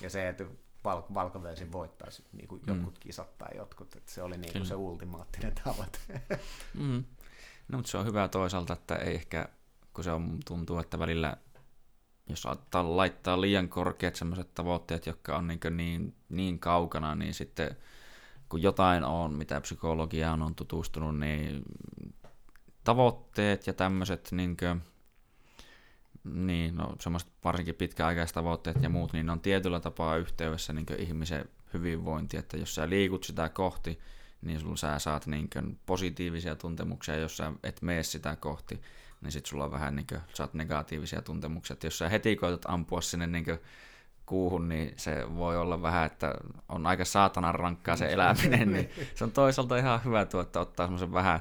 [0.00, 0.44] Ja se, että
[0.84, 2.74] val- valkovesin voittaisi niin kuin mm.
[2.74, 5.98] jotkut kisat tai jotkut, että se oli niin kuin se ultimaattinen tavoite.
[6.74, 7.04] mm.
[7.68, 9.48] No, mutta se on hyvä toisaalta, että ei ehkä,
[9.94, 11.36] kun se on, tuntuu, että välillä
[12.28, 17.76] jos saattaa laittaa liian korkeat sellaiset tavoitteet, jotka on niin, niin, niin kaukana, niin sitten
[18.48, 21.62] kun jotain on, mitä psykologiaan on tutustunut, niin
[22.84, 24.82] tavoitteet ja tämmöiset niin kuin,
[26.24, 30.86] niin, no semmoiset varsinkin pitkäaikaiset tavoitteet ja muut, niin ne on tietyllä tapaa yhteydessä niin
[30.98, 33.98] ihmisen hyvinvointi, että jos sä liikut sitä kohti,
[34.42, 35.50] niin sulla sä saat niin
[35.86, 38.82] positiivisia tuntemuksia, jos sä et mene sitä kohti,
[39.20, 41.74] niin sit sulla on vähän niin kuin, saat negatiivisia tuntemuksia.
[41.74, 43.44] Että jos sä heti koetat ampua sinne niin
[44.26, 46.34] kuuhun, niin se voi olla vähän, että
[46.68, 50.86] on aika saatanan rankkaa se eläminen, niin se on toisaalta ihan hyvä tuo, että ottaa
[50.86, 51.40] semmoisen vähän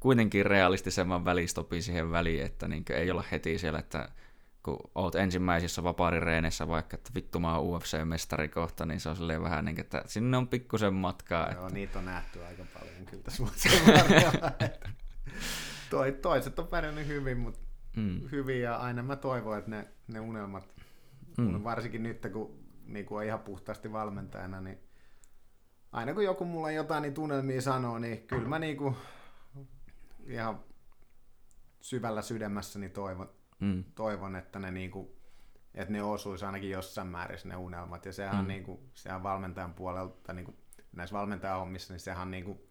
[0.00, 4.08] kuitenkin realistisemman välistopin siihen väliin, että niin ei olla heti siellä, että
[4.62, 9.42] kun oot ensimmäisissä vapaarireeneissä vaikka, että vittu mä oon UFC-mestari kohta, niin se on silleen
[9.42, 11.52] vähän niin kuin, että sinne on pikkusen matkaa.
[11.52, 11.74] Joo, että...
[11.74, 13.42] niitä on nähty aika paljon kyllä tässä
[15.90, 17.60] Toi, toiset on pärjännyt hyvin, mutta
[17.96, 18.20] mm.
[18.32, 20.74] hyvin ja aina mä toivon, että ne, ne unelmat,
[21.38, 21.64] mm.
[21.64, 24.78] varsinkin nyt kun niin kuin on ihan puhtaasti valmentajana, niin
[25.92, 28.96] aina kun joku mulla jotain niin tunnelmia sanoo, niin kyllä mä niinku
[30.28, 30.60] ihan
[31.80, 33.84] syvällä sydämessäni toivon, mm.
[33.94, 35.16] toivon että ne niinku,
[35.74, 38.06] että ne osuisi ainakin jossain määrin ne unelmat.
[38.06, 38.48] Ja sehän, mm.
[38.48, 40.54] niinku, sehän valmentajan puolelta, niinku,
[40.92, 42.66] näissä valmentajahommissa, niin sehän niinku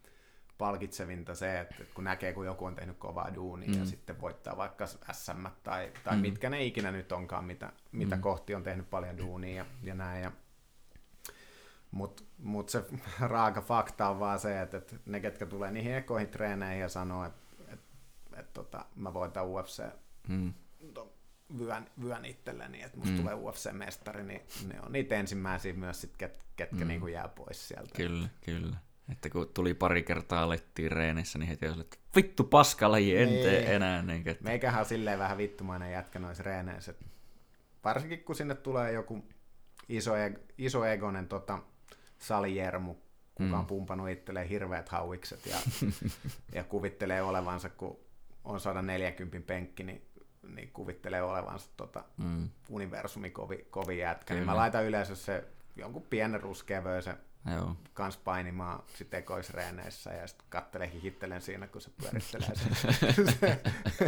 [0.58, 3.80] palkitsevinta se, että kun näkee, kun joku on tehnyt kovaa duunia mm.
[3.80, 6.22] ja sitten voittaa vaikka SM tai, tai mm.
[6.22, 8.22] mitkä ne ikinä nyt onkaan, mitä, mitä mm.
[8.22, 10.24] kohti on tehnyt paljon duunia ja, ja näin.
[10.24, 10.32] Ja,
[11.92, 12.86] mutta mut se
[13.20, 17.26] raaka fakta on vaan se, että, että ne, ketkä tulee niihin ekoihin treeneihin ja sanoo,
[17.26, 17.45] että
[18.38, 19.84] että tota, mä voitan UFC
[20.28, 20.54] mm.
[21.60, 23.18] vyön, vyön itselleni, että musta mm.
[23.18, 26.88] tulee UFC-mestari, niin ne on niitä ensimmäisiä myös, sit, ket, ketkä mm.
[26.88, 27.96] niinku jää pois sieltä.
[27.96, 28.78] Kyllä, kyllä.
[29.12, 33.60] Että kun tuli pari kertaa lettiin reenissä, niin heti oli, että vittu paskalaji, en tee
[33.60, 33.72] niin.
[33.72, 34.02] enää.
[34.02, 34.44] Niin, että...
[34.44, 36.94] Meikähän on silleen vähän vittumainen jätkä noissa reeneissä.
[37.84, 39.26] Varsinkin kun sinne tulee joku
[39.90, 41.60] iso, e- iso egonen tota,
[42.18, 42.96] salijermu,
[43.36, 43.60] kuka mm.
[43.60, 45.58] on pumpannut itselleen hirveät hauikset ja,
[46.56, 48.00] ja kuvittelee olevansa, kun
[48.46, 50.08] on 140 penkki, niin,
[50.56, 52.50] niin kuvittelee olevansa tota mm.
[52.70, 54.34] universumi kovi, kovi jätkä.
[54.34, 55.44] Niin mä laitan yleensä se
[55.76, 57.18] jonkun pienen ruskeavöisen
[57.56, 57.76] Joo.
[57.94, 63.62] kans painimaan sit ekoisreeneissä ja sitten kattelen hihittelen siinä, kun se pyörittelee se, se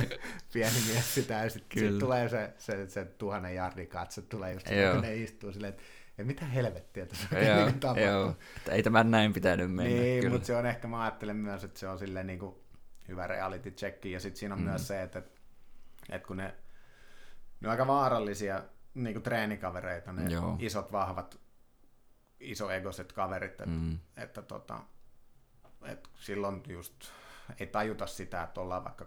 [0.53, 4.67] pieni mies sitä ja sitten sit tulee se, se, se tuhannen jardin katse, tulee just
[4.67, 5.83] se, kun ne istuu silleen, että
[6.17, 8.03] ja mitä helvettiä tässä joo, tapahtuu.
[8.03, 8.35] Joo.
[8.69, 10.01] Ei tämä näin pitänyt mennä.
[10.01, 12.55] Niin, mutta se on ehkä, mä ajattelen myös, että se on silleen niin kuin
[13.07, 14.05] hyvä reality check.
[14.05, 14.65] Ja sitten siinä on mm.
[14.69, 15.21] myös se, että,
[16.09, 16.55] että kun ne
[17.61, 20.55] ne on aika vaarallisia niin kuin treenikavereita, ne Joo.
[20.59, 21.39] isot, vahvat,
[22.39, 23.99] isoegoiset kaverit, että, Mm.
[24.17, 24.79] että tota,
[25.85, 26.93] et silloin just
[27.59, 29.05] ei tajuta sitä, että ollaan vaikka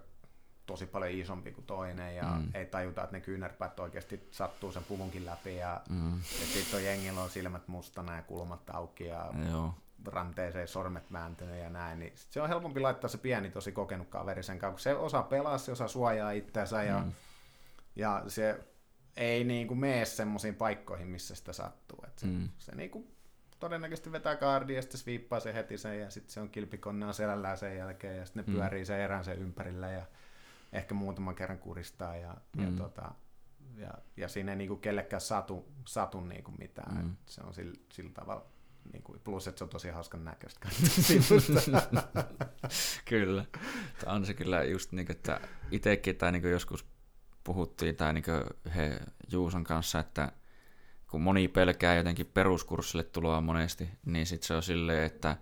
[0.65, 2.51] tosi paljon isompi kuin toinen ja Mm.
[2.53, 6.17] ei tajuta, että ne kyynärpäät oikeasti sattuu sen puvunkin läpi ja, Mm.
[6.17, 9.73] ja sitten on jengillä on silmät mustana ja kulmat auki ja Joo.
[10.05, 14.07] Ranteeseen sormet vääntynyt ja näin, niin sit se on helpompi laittaa se pieni tosi kokenut
[14.09, 17.11] kaveri sen kanssa, kun se osaa pelaa, se osaa suojaa itseänsä ja, Mm.
[17.95, 18.59] ja se
[19.17, 21.99] ei niinku mene semmoisiin paikkoihin, missä sitä sattuu.
[22.07, 22.49] Et se, Mm.
[22.57, 23.07] se niinku
[23.59, 27.57] todennäköisesti vetää kaardia ja sitten sviippaa se heti sen ja sitten se on kilpikonnaa selällään
[27.57, 28.55] sen jälkeen ja sitten ne Mm.
[28.59, 30.05] pyörii sen erän sen ympärillä ja
[30.73, 32.75] ehkä muutaman kerran kuristaa ja, ja, Mm.
[32.75, 33.11] tota,
[33.77, 36.95] ja, ja siinä ei niinku kellekään satu, satu niinku mitään.
[37.05, 37.11] Mm.
[37.11, 38.45] Et se on sillä, sillä tavalla,
[38.93, 40.69] niinku, plus että se on tosi hauskan näköistä.
[43.05, 43.45] Kyllä.
[43.99, 46.85] Tämä on se kyllä just niin, että itsekin tai niin joskus
[47.43, 48.23] puhuttiin tai niin
[48.75, 48.99] he
[49.31, 50.31] Juuson kanssa, että
[51.07, 55.37] kun moni pelkää jotenkin peruskurssille tuloa monesti, niin sitten se on silleen, että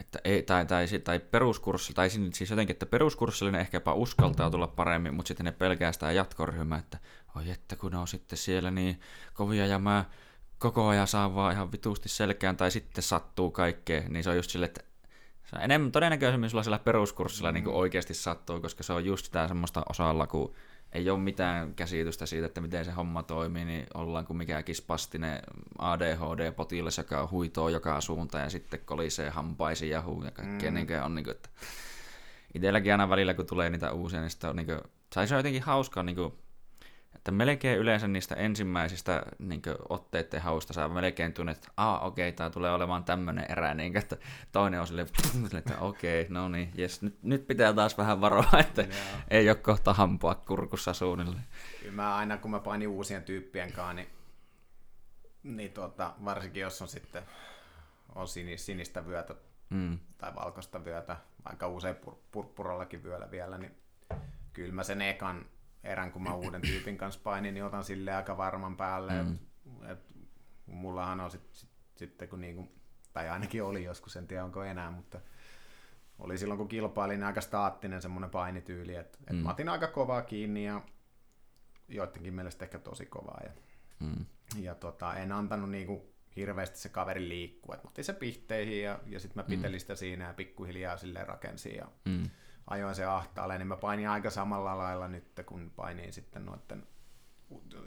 [0.00, 4.50] että ei, tai, tai, tai peruskurssilla, tai sin- siis jotenkin, että peruskurssille ne ehkäpä uskaltaa
[4.50, 6.98] tulla paremmin, mutta sitten ne pelkää sitä jatkoryhmää, että
[7.36, 9.00] oi että kun ne on sitten siellä niin
[9.34, 10.04] kovia ja mä
[10.64, 14.50] koko ajan saan vaan ihan vitusti selkään, tai sitten sattuu kaikkea, niin se on just
[14.50, 14.84] silleen, että
[15.44, 17.54] se on enemmän todennäköisemmin sulla siellä peruskurssilla mm.
[17.54, 20.54] niin oikeasti sattuu, koska se on just sitä semmoista osalla, kun
[20.92, 25.42] ei ole mitään käsitystä siitä, että miten se homma toimii, niin ollaan kuin mikäkin spastinen
[25.78, 30.70] ADHD-potilas, joka huitoo joka suuntaan ja sitten kolisee hampaisiin ja huu ja kaikkea.
[30.70, 30.74] Mm.
[30.74, 31.48] Niin on, niin kuin, että
[32.54, 34.80] itselläkin aina välillä, kun tulee niitä uusia, niin sitä on, niin kuin,
[35.14, 36.32] tai se on jotenkin hauskaa, niin kuin,
[37.24, 42.36] että melkein yleensä niistä ensimmäisistä niin otteiden hausta saa melkein tunnet, että ah, okei, okay,
[42.36, 44.16] tämä tulee olemaan tämmöinen erä, niin kuin, että
[44.52, 45.08] toinen on silleen,
[45.58, 48.90] että okei, okay, no niin, jes, nyt, nyt pitää taas vähän varoa, että Joo.
[49.30, 51.44] ei ole kohta hampua kurkussa suunnilleen.
[51.80, 54.08] Kyllä mä aina kun mä painin uusien tyyppien kanssa, niin,
[55.42, 57.22] niin tota, varsinkin jos on sitten
[58.14, 59.34] on sinis, sinistä vyötä
[59.70, 63.74] Mm, tai valkoista vyötä, aika usein pur, purppurallakin vyöllä vielä, niin
[64.52, 65.46] kyllä mä sen ekan
[65.84, 69.22] erän, kun mä uuden tyypin kanssa painin, niin otan sille aika varman päälle.
[69.22, 69.38] Mm.
[69.64, 69.84] Mm.
[69.84, 69.98] Et, et,
[70.66, 72.72] mullahan on sitten sit, sitten kun niinku,
[73.12, 75.20] tai ainakin oli joskus, en tiedä onko enää, mutta
[76.18, 79.42] oli silloin kun kilpailin niin aika staattinen semmoinen painityyli, että et Mm.
[79.42, 80.80] mä otin aika kovaa kiinni ja
[81.88, 83.40] joidenkin mielestä ehkä tosi kovaa.
[83.44, 83.50] Ja,
[84.00, 84.24] mm,
[84.56, 87.74] ja tota, en antanut niinku hirveästi se kaveri liikkua.
[87.74, 91.26] Et mä otin se pihteihin ja, ja sitten mä pitelin sitä siinä ja pikkuhiljaa silleen
[91.28, 92.30] rakensin ja mm,
[92.66, 96.86] ajoin se ahtaalle, niin mä painin aika samalla lailla nyt, kun painin sitten noiden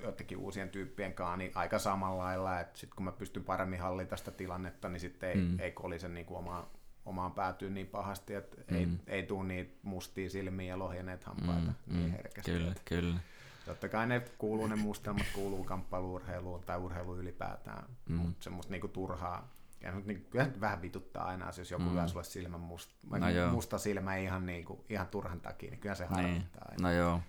[0.02, 4.18] joidenkin uusien tyyppien kanssa, niin aika samalla lailla, että sitten kun mä pystyn paremmin hallita
[4.18, 5.60] sitä tilannetta, niin sitten ei, Mm.
[5.60, 6.68] ei kolise niin kuin omaan,
[7.06, 8.78] omaan päätyyn niin pahasti, että mm.
[8.78, 12.52] ei, ei tule niitä mustia silmiä ja lohjaneet hampaita mm, niin mm, herkästi.
[12.52, 13.18] kyllä, että kyllä.
[13.66, 18.16] Totta kai ne kuuluu, ne mustelmat kuuluu kamppailuurheiluun tai urheiluun ylipäätään, mm.
[18.16, 19.50] mutta semmoista niinku turhaa,
[19.82, 21.96] ja nyt niinku, kyllä nyt vähän vituttaa aina, jos joku Mm.
[21.96, 23.52] lyö sulle silmän musta, No joo.
[23.52, 26.16] musta silmä ihan, niinku, ihan turhan takia, niin kyllä se Niin.
[26.16, 26.66] harmittaa.
[26.72, 26.90] aina.
[26.90, 27.22] No joo.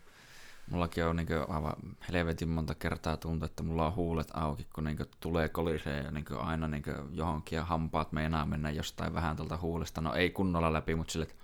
[0.70, 1.72] Mullakin on niin aivan
[2.09, 6.24] helvetin monta kertaa tuntuu, että mulla on huulet auki, kun niin tulee kolisee ja niin
[6.40, 10.01] aina niin johonkin ja hampaat meinaa mennä jostain vähän tuolta huulesta.
[10.01, 11.34] No ei kunnolla läpi, mutta sille, että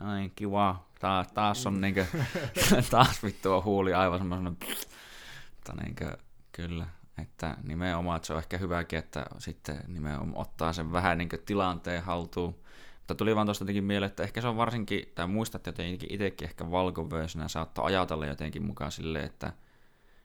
[0.00, 2.06] ai kiva, taas, taas on niin kuin,
[2.90, 6.12] taas vittu on huuli aivan semmoinen, mutta niin kuin,
[6.52, 6.86] kyllä,
[7.18, 12.02] että nimenomaan, että se on ehkä hyväkin, että sitten nimenomaan ottaa sen vähän niin tilanteen
[12.02, 12.62] haltuun.
[12.98, 16.48] Mutta tuli vaan tuosta jotenkin mieleen, että ehkä se on varsinkin, tai muistat jotenkin itsekin
[16.48, 19.52] ehkä valkovöisenä saattoi ajatella jotenkin mukaan silleen, että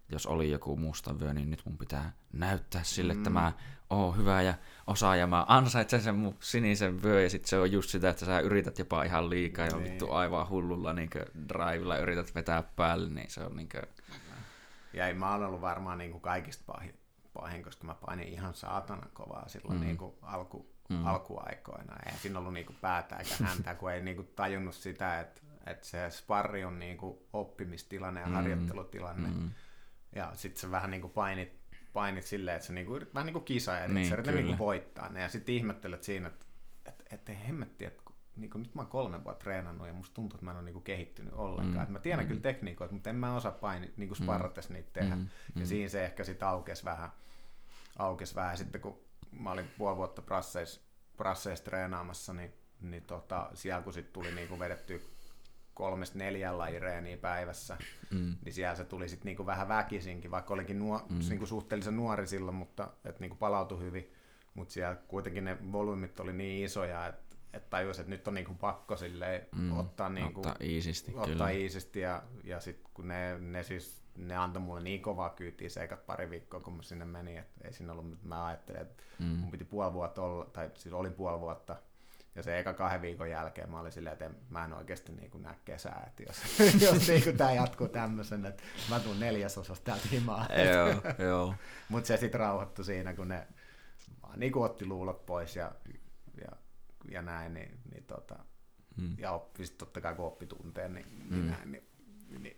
[0.09, 3.19] jos oli joku musta vyö, niin nyt mun pitää näyttää sille, mm.
[3.19, 3.53] että mä
[3.89, 4.53] oon hyvä ja
[4.87, 8.25] osaan ja mä ansaitsen sen mun sinisen vyö ja sitten se on just sitä, että
[8.25, 9.83] sä yrität jopa ihan liikaa ja Niin.
[9.83, 11.09] vittu aivan hullulla niin
[11.49, 13.83] drivella yrität vetää päälle, niin se on niin kuin,
[14.97, 16.99] Ja ei mä oon ollut varmaan niin kuin kaikista pahin,
[17.33, 19.83] pahin, koska mä painin ihan saatanan kovaa silloin Mm.
[19.85, 21.05] niin kuin alku, Mm.
[21.05, 21.95] alkuaikoina.
[22.05, 25.41] Eihän siinä ollut niin kuin päätä eikä häntä, kun ei niin kuin tajunnut sitä, että,
[25.65, 28.33] että se sparri on niin kuin oppimistilanne ja Mm.
[28.33, 29.29] harjoittelutilanne.
[29.29, 29.51] mm,
[30.15, 31.53] Ja sitten sä vähän niin kuin painit,
[31.93, 34.47] painit silleen, että sä niin kuin, vähän niin kuin kisa, eli Niin, sä yrität niin
[34.47, 35.21] kuin voittaa ne.
[35.21, 36.45] Ja sitten ihmettelet siinä, että,
[36.85, 38.03] että, että hemmetti, että
[38.37, 40.65] niin kuin nyt mä oon kolme vuotta treenannut ja musta tuntuu, että mä en ole
[40.65, 41.85] niin kuin kehittynyt ollenkaan.
[41.85, 41.93] Mm, Mm.
[41.93, 42.27] mä tiedän mm.
[42.27, 45.15] kyllä tekniikoita, mutta en mä osaa paini, niin kuin sparrates niitä tehdä.
[45.15, 45.27] Mm, Mm.
[45.55, 45.61] mm.
[45.61, 47.09] Ja siinä se ehkä sitten aukesi vähän.
[47.99, 48.51] Aukesi vähän.
[48.53, 48.99] Ja sitten kun
[49.31, 50.81] mä olin puoli vuotta prasseissa,
[51.17, 54.99] prasseissa treenaamassa, niin, niin tota, siellä kun sitten tuli niin kuin vedettyä
[55.73, 57.77] kolmesta neljän lajin reeniä päivässä,
[58.11, 61.15] mm, niin siellä se tuli sitten niinku vähän väkisinkin, vaikka olikin nuo, Mm.
[61.15, 61.29] mm.
[61.29, 64.13] niinku suhteellisen nuori silloin, mutta et niinku palautui hyvin.
[64.53, 68.53] Mutta siellä kuitenkin ne volyymit oli niin isoja, että että tajus, että nyt on niinku
[68.53, 71.49] pakko silleen mm, ottaa, niinku, ottaa iisisti, ottaa kyllä.
[71.49, 75.89] iisisti ja, ja sitten kun ne, ne siis ne antoi mulle niin kovaa kyytiä se
[76.05, 79.25] pari viikkoa, kun mä sinne menin, että ei siinä ollut, mä ajattelin, että mm.
[79.25, 81.75] mun piti puoli vuotta olla, tai siis olin puoli vuotta,
[82.35, 85.43] ja se eka kahden viikon jälkeen mä olin silleen, että mä en oikeasti niin kuin
[85.43, 86.59] näe kesää, että jos,
[86.91, 90.45] jos niin kuin tämä jatkuu tämmöisen, että mä tuun neljäsosasta täältä himaa.
[90.73, 91.53] joo, joo.
[91.89, 93.47] Mutta se sitten rauhoittui siinä, kun ne
[94.35, 95.71] niin kuin otti luulot pois ja,
[96.41, 96.51] ja,
[97.11, 98.39] ja näin, niin, niin tota,
[98.97, 99.15] mm.
[99.17, 101.35] ja oppi sitten totta kai kun oppi tunteen, niin, niin mm.
[101.35, 101.83] niin näin, niin,
[102.39, 102.57] niin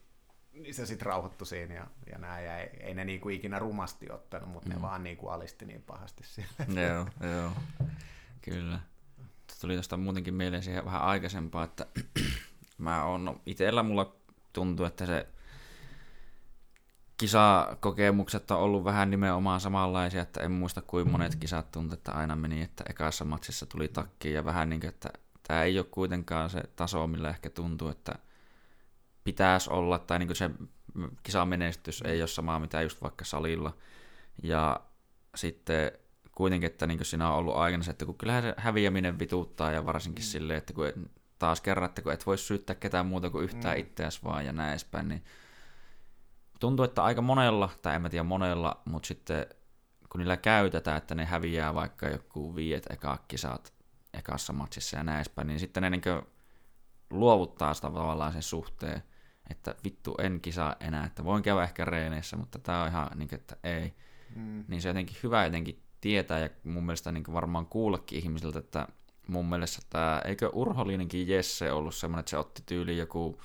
[0.54, 4.12] niin se sitten rauhoittui siinä ja, ja näin, ja ei, ei ne niinku ikinä rumasti
[4.12, 4.76] ottanut, mutta mm.
[4.76, 6.82] ne vaan niinku alisti niin pahasti siellä.
[6.88, 7.52] joo, joo,
[8.42, 8.80] kyllä.
[9.62, 11.86] Tuli tuosta muutenkin mieleen siihen vähän aikaisempaa, että
[12.78, 14.16] mä oon, no, itellä mulla
[14.54, 15.28] tuntuu, että se
[17.20, 22.36] kisakokemukset on ollut vähän nimenomaan samanlaisia, että en muista kuin monet kisat tuntui, että aina
[22.36, 25.10] meni, että ekassa matsissa tuli takki ja vähän niin kuin, että
[25.48, 28.16] tämä ei ole kuitenkaan se taso, millä ehkä tuntuu, että
[29.24, 30.50] pitäisi olla, tai niin se
[31.24, 33.78] kisamenestys ei ole samaa mitä just vaikka salilla.
[34.44, 34.80] Ja
[35.36, 35.92] sitten
[36.32, 39.86] kuitenkin, että niin siinä on ollut aikana se, että kun kyllähän se häviäminen vituuttaa ja
[39.86, 40.28] varsinkin mm.
[40.28, 41.10] silleen, että kun
[41.40, 43.82] taas kerran, että kun et voi syyttää ketään muuta kuin yhtään mm.
[43.82, 45.24] itseäsi vaan ja näin edespäin, niin
[46.60, 49.46] tuntuu, että aika monella, tai en mä tiedä monella, mutta sitten
[50.10, 53.74] kun niillä käytetään, että ne häviää vaikka joku viiet eka kisat
[54.14, 56.02] ekassa matsissa ja näin edespäin, niin sitten ne niin
[57.10, 59.04] luovuttaa sitä tavallaan sen suhteen,
[59.50, 63.30] että vittu en kisaa enää, että voin käydä ehkä reeneissä, mutta tämä on ihan niin
[63.30, 63.94] kuin, että ei.
[64.36, 64.66] Mm.
[64.68, 68.88] Niin se jotenkin hyvä jotenkin tietää ja mun mielestä niin varmaan kuullekin ihmisiltä, että
[69.28, 73.42] mun mielestä tämä, eikö Urholinenkin Jesse ollut semmoinen, että se otti tyyli joku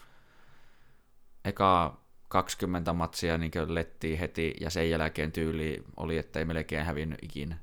[1.45, 2.04] eka
[2.35, 7.59] 20 matsia niin lettiin heti ja sen jälkeen tyyli oli, että ei melkein hävinnyt ikinä.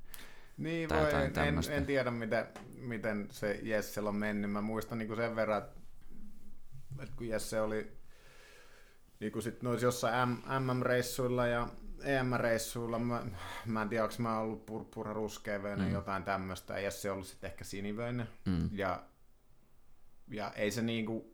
[0.57, 2.45] Niin voi, en, en, en, tiedä miten,
[2.77, 4.51] miten se Jesse on mennyt.
[4.51, 5.63] Mä muistan niin kuin sen verran,
[7.01, 7.91] että kun Jesse oli
[9.19, 11.67] niin kuin sit noissa jossain MM-reissuilla ja
[12.03, 13.25] EM-reissuilla, mä,
[13.65, 15.93] mä en tiedä, onko mä ollut purppura ruskeavöinen, mm.
[15.93, 18.27] jotain tämmöistä, ja se ollut sitten ehkä sinivöinen.
[18.45, 18.69] Mm.
[18.71, 19.03] Ja,
[20.27, 21.30] ja ei se niinku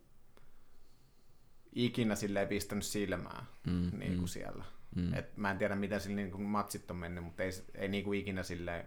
[1.85, 3.91] ikinä sille ei pistänyt silmää mm.
[3.99, 4.27] niinku mm.
[4.27, 4.65] siellä.
[4.95, 5.13] Mm.
[5.13, 8.43] Et mä en tiedä, miten sille niinku matsit on mennyt, mutta ei, ei niinku ikinä
[8.43, 8.85] sille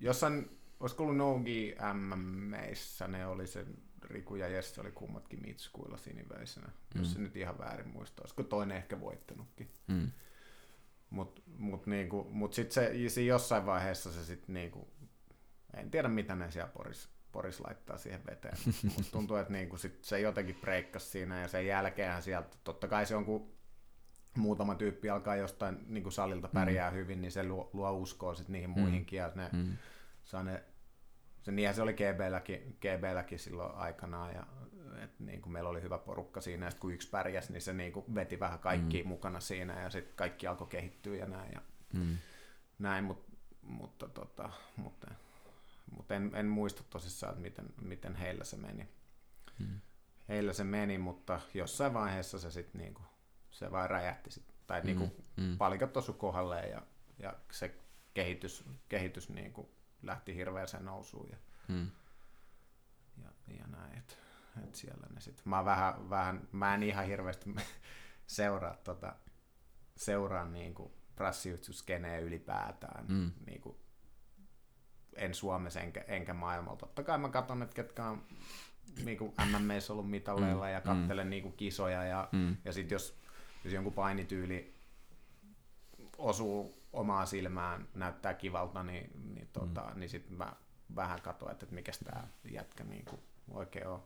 [0.00, 3.66] jossain, olisiko ollut Nogi MM-meissä, ne oli se
[4.04, 7.00] Riku ja Jesse oli kummatkin mitskuilla siniveisenä, mm.
[7.00, 8.22] jos se nyt ihan väärin muistaa.
[8.22, 9.70] Olisiko toinen ehkä voittanutkin.
[9.86, 10.10] Mm.
[11.10, 14.88] Mutta mut niinku, mut sitten se, jossain vaiheessa se sitten niinku,
[15.74, 18.56] en tiedä mitä ne siellä Poris, Poris laittaa siihen veteen.
[18.96, 23.06] Mutta tuntuu, että niinku sit se jotenkin breikkasi siinä ja sen jälkeen sieltä, totta kai
[23.06, 23.52] se on kun
[24.36, 26.96] muutama tyyppi alkaa jostain niinku salilta pärjää mm.
[26.96, 28.80] hyvin, niin se luo, luo uskoa sit niihin mm.
[28.80, 29.76] muihinkin ja ne mm.
[30.24, 30.64] saa ne
[31.42, 34.46] se, niinhän se oli GB-läkin, GB-läkin silloin aikanaan, ja
[35.04, 37.72] et niin kuin meillä oli hyvä porukka siinä, ja sitten kun yksi pärjäsi, niin se
[37.72, 39.08] niin kuin veti vähän kaikki mm.
[39.08, 41.60] mukana siinä, ja sitten kaikki alkoi kehittyä ja näin, ja
[41.92, 42.16] mm.
[42.78, 43.26] näin mut,
[43.62, 45.10] mutta, tota, mutta,
[45.96, 48.88] mutta en, en muista tosissaan, että miten, miten heillä se meni.
[49.58, 49.80] Mm.
[50.28, 53.06] Heillä se meni, mutta jossain vaiheessa se sitten niin kuin,
[53.50, 54.86] se vaan räjähti, sit, tai mm.
[54.86, 55.58] niin kuin, mm.
[55.58, 56.82] palikat osu kohdalleen, ja,
[57.18, 57.74] ja se
[58.14, 59.68] kehitys, kehitys niin kuin,
[60.02, 61.36] lähti hirveäseen nousuun ja,
[61.68, 61.90] hmm.
[63.22, 64.14] ja, ja näin, että
[64.64, 65.42] et siellä ne sitten.
[65.44, 67.54] Mä, vähän, vähän, mä en ihan hirveästi
[68.26, 69.16] seuraa, tota,
[69.96, 73.06] seuraan niin kuin prassijutsuskeneen ylipäätään.
[73.06, 73.30] Hmm.
[73.46, 73.76] Niin kuin,
[75.16, 76.78] en Suomessa enkä, enkä maailmalla.
[76.78, 78.22] Totta kai mä katson, että ketkä on
[79.04, 79.34] niin kuin
[79.88, 81.30] ollut mitalleilla mm, ja katselen mm.
[81.30, 82.04] niin kuin kisoja.
[82.04, 82.56] Ja, mm.
[82.64, 83.18] ja sitten jos,
[83.64, 84.74] jos jonkun painityyli
[86.18, 90.00] osuu omaa silmään näyttää kivalta, niin, niin, tota, mm.
[90.00, 90.52] niin sitten mä
[90.96, 94.02] vähän katsoin, että, että mikä tämä jätkä niin kuin oikein on.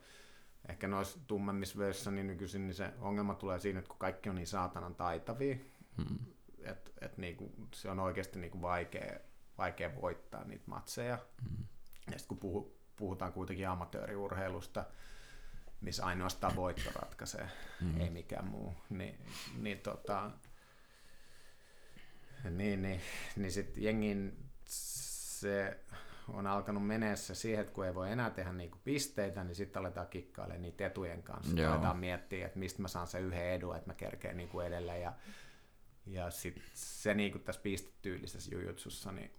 [0.69, 4.35] Ehkä noissa tummemmissa vöissä niin nykyisin niin se ongelma tulee siinä, että kun kaikki on
[4.35, 5.57] niin saatanan taitavia,
[5.97, 6.19] mm.
[6.65, 9.19] että et niinku, se on oikeasti niinku vaikea,
[9.59, 11.19] vaikea voittaa niitä matseja.
[11.43, 11.67] Mm.
[12.07, 14.85] Ja sitten kun puhu, puhutaan kuitenkin amatööriurheilusta,
[15.81, 17.49] missä ainoastaan voitto ratkaisee,
[17.81, 18.01] mm.
[18.01, 19.19] ei mikään muu, niin,
[19.59, 20.31] niin tota,
[22.51, 23.01] niin, niin,
[23.37, 25.81] niin sitten jengin se
[26.29, 30.07] on alkanut meneessä siihen, että kun ei voi enää tehdä niinku pisteitä, niin sitten aletaan
[30.07, 31.57] kikkailemaan niitä etujen kanssa.
[31.57, 31.73] Joo.
[31.73, 35.03] Aletaan miettiä, että mistä mä saan se yhden edun, että mä kerkeen niinku edelleen.
[35.03, 35.13] Ja,
[36.07, 39.31] ja sitten se niinku tässä pistetyylisessä jujutsussa, niin,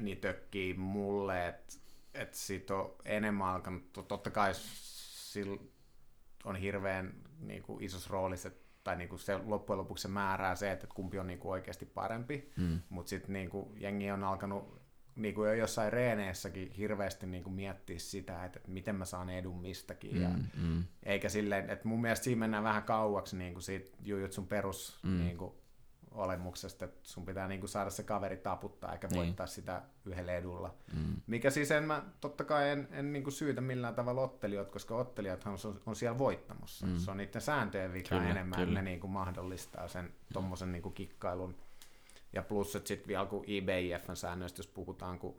[0.00, 1.74] niin tökkii mulle, että
[2.14, 5.56] et siitä on enemmän alkanut, totta kai sillä
[6.44, 8.50] on hirveän niinku isossa roolissa,
[8.84, 12.80] tai niinku se loppujen lopuksi se määrää se, että kumpi on niinku oikeasti parempi, mm.
[12.88, 14.82] mutta sitten niinku jengi on alkanut
[15.16, 19.60] niin kuin jossain reeneissäkin hirveästi niin kuin miettiä sitä, että, että miten mä saan edun
[19.60, 20.14] mistäkin.
[20.14, 20.28] Mm, ja,
[20.62, 20.84] mm.
[21.02, 25.18] Eikä silleen, että mun mielestä siinä mennään vähän kauaksi niin kuin siitä jujutsun perus mm.
[25.18, 25.52] niin kuin,
[26.14, 29.16] olemuksesta, että sun pitää niin kuin saada se kaveri taputtaa eikä niin.
[29.16, 30.74] voittaa sitä yhdellä edulla.
[30.96, 31.16] Mm.
[31.26, 34.96] Mikä siis en mä, totta kai en, en niin kuin syytä millään tavalla ottelijat, koska
[34.96, 36.86] ottelijathan on, on siellä voittamassa.
[36.86, 36.96] Mm.
[36.96, 38.82] Se on niiden sääntöjen vika kyllä, enemmän, kyllä.
[38.82, 41.56] ne niin kuin mahdollistaa sen tommosen niin kuin kikkailun.
[42.32, 45.36] Ja plus, että sitten vielä kun IBIFn säännöistä, jos puhutaan, kun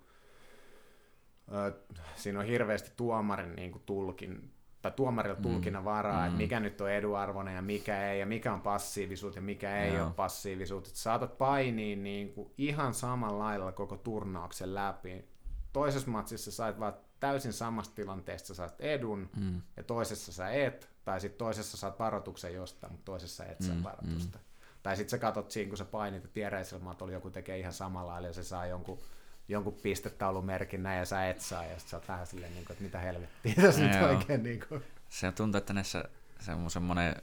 [1.54, 1.74] ö,
[2.16, 4.53] siinä on hirveästi tuomarin niin kuin tulkin,
[4.84, 5.42] tai tuomarilla mm.
[5.42, 6.26] tulkinnan varaa, mm.
[6.26, 9.94] että mikä nyt on eduarvoinen ja mikä ei, ja mikä on passiivisuutta ja mikä ei
[9.94, 10.06] Joo.
[10.06, 10.88] ole passiivisuutta.
[10.88, 15.26] Että saatat painia niin kuin ihan samalla lailla koko turnauksen läpi.
[15.74, 19.62] Toisessa matsissa sait vaan täysin samasta tilanteesta saat edun, mm.
[19.78, 23.84] ja toisessa sä et, tai sitten toisessa saat varoituksen jostain, mutta toisessa et saa mm.
[23.84, 24.38] varoitusta.
[24.38, 24.44] Mm.
[24.84, 28.12] Tai sitten sä katot siinä, kun sä painit, että tiereisellä oli joku tekee ihan samalla
[28.12, 29.00] lailla, ja se saa jonkun
[29.48, 33.00] jonkun pistetaulumerkinnän ja sä et saa, ja sä oot vähän silleen, niin kuin, että mitä
[33.00, 34.44] helvettiä tässä nyt oikein.
[34.44, 34.84] Niin kuin.
[35.10, 36.04] Se tuntuu, että näissä
[36.40, 37.16] se on semmoinen,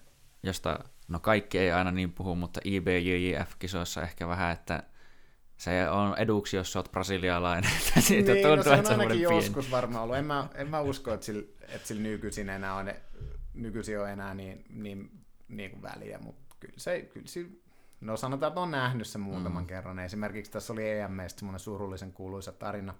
[0.42, 4.82] josta, no kaikki ei aina niin puhu, mutta IBJJF-kisoissa ehkä vähän, että
[5.56, 7.70] se on eduksi, jos sä oot brasilialainen.
[7.98, 9.36] Siitä niin, tuntuu, no se on ainakin pieni.
[9.36, 10.16] joskus varmaan ollut.
[10.16, 12.92] En mä, en mä usko, että sillä, että sillä nykyisin enää on,
[13.54, 15.10] nykyisin on enää niin, niin,
[15.48, 17.46] niin kuin väliä, mutta kyllä se, kyllä se
[18.00, 19.66] No sanotaan, että on nähnyt sen muutaman mm.
[19.66, 19.98] kerran.
[19.98, 22.94] Esimerkiksi tässä oli EMEistä semmoinen surullisen kuuluisa tarina.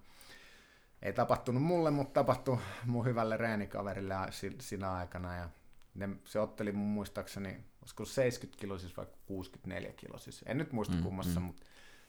[1.03, 4.15] Ei tapahtunut mulle, mutta tapahtui mun hyvälle reenikaverille
[4.61, 5.37] siinä aikana.
[5.37, 5.49] Ja
[5.95, 10.45] ne, se otteli mun muistaakseni, olisiko 70 kilosis vai 64 kilosis.
[10.47, 11.47] En nyt muista mm, kummassa, mm.
[11.47, 11.63] mutta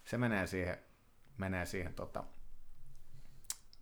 [0.03, 0.77] se menee siihen,
[1.37, 2.23] menee siihen tota,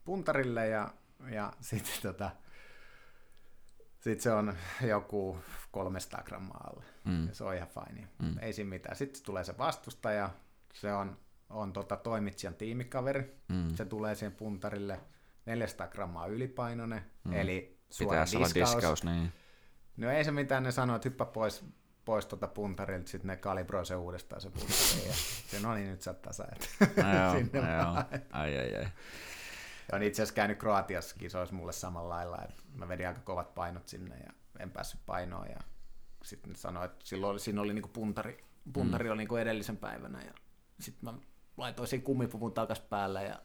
[0.05, 0.93] puntarille ja,
[1.31, 2.31] ja sitten tota,
[3.99, 5.37] sit se on joku
[5.71, 6.83] 300 grammaa alle.
[7.03, 7.27] Mm.
[7.27, 8.07] Ja se on ihan fine.
[8.19, 8.35] Mm.
[8.41, 8.95] Ei siinä mitään.
[8.95, 10.29] Sitten tulee se vastustaja,
[10.73, 11.17] se on,
[11.49, 13.75] on tota toimitsijan tiimikaveri, mm.
[13.75, 14.99] se tulee siihen puntarille
[15.45, 17.33] 400 grammaa ylipainoinen, mm.
[17.33, 18.55] eli suora diskaus.
[18.55, 19.33] diskaus niin.
[19.97, 21.65] No ei se mitään, ne sanoo, että hyppä pois,
[22.05, 25.13] pois tuota puntarilta, sitten ne kalibroi se uudestaan se puntari, ja
[25.47, 26.47] se no niin, nyt sä tasa,
[26.79, 28.21] no joo, sinne no joo.
[28.31, 28.87] Ai, ai, ai.
[29.91, 33.19] Ja on itse asiassa käynyt Kroatiassakin, se olisi mulle samalla lailla, että mä vedin aika
[33.19, 35.59] kovat painot sinne ja en päässyt painoon ja
[36.23, 39.11] sitten sanoi, että silloin oli, siinä oli niinku puntari, puntari mm.
[39.11, 40.33] oli niinku edellisen päivänä ja
[40.79, 41.19] sitten mä
[41.57, 43.41] laitoin siinä kumipuvun takas päälle ja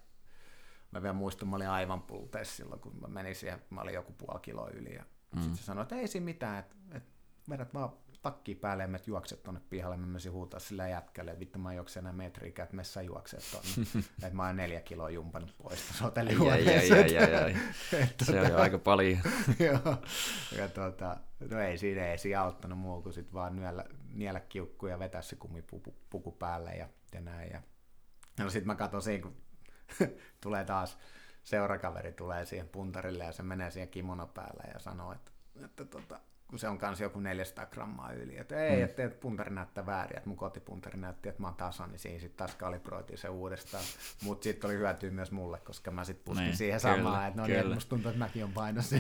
[0.91, 4.13] mä vielä muistan, mä olin aivan pulteessa silloin, kun mä menin siihen, mä olin joku
[4.13, 5.41] puoli kiloa yli ja mm.
[5.41, 7.13] sitten se sanoi, että ei siinä mitään, että, että
[7.51, 7.93] vedät vaan
[8.25, 11.75] takki päälle ja menet juokset tuonne pihalle, mä menisin huutaa sillä jätkälle, että vittu mä
[11.75, 13.91] juoksen enää metriä, että messä juokset tuonne.
[14.23, 16.95] että mä oon neljä kiloa jumpannut pois tuossa hotellihuoneessa.
[18.23, 19.19] Se on jo aika paljon.
[19.67, 19.97] Joo.
[20.57, 21.17] Ja tuota,
[21.51, 25.23] no ei siinä, ei siinä auttanut muu kuin sit vaan nyellä, niellä kiukku ja vetää
[25.23, 27.51] se kumipuku puku päälle ja, ja näin.
[27.51, 27.63] Ja,
[28.39, 29.37] no sit mä katson siinä, kun
[30.43, 30.99] tulee taas
[31.43, 35.31] seurakaveri tulee siihen puntarille ja se menee siihen kimono päälle ja sanoo, että,
[35.65, 38.39] että tota, kun se on myös joku 400 grammaa yli.
[38.39, 38.85] Että ei, mm.
[38.85, 42.37] että puntari näyttää väärin, että mun kotipuntari näytti, että mä oon tasan, niin siinä sitten
[42.37, 43.85] taas kalibroitiin se uudestaan.
[44.23, 47.41] Mutta sitten oli hyötyä myös mulle, koska mä sitten puskin niin, siihen kyllä, samaan, että
[47.41, 48.97] no niin, musta tuntuu, että mäkin on painossa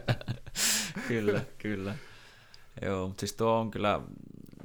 [1.08, 1.94] kyllä, kyllä.
[2.82, 4.00] Joo, mutta siis tuo on kyllä,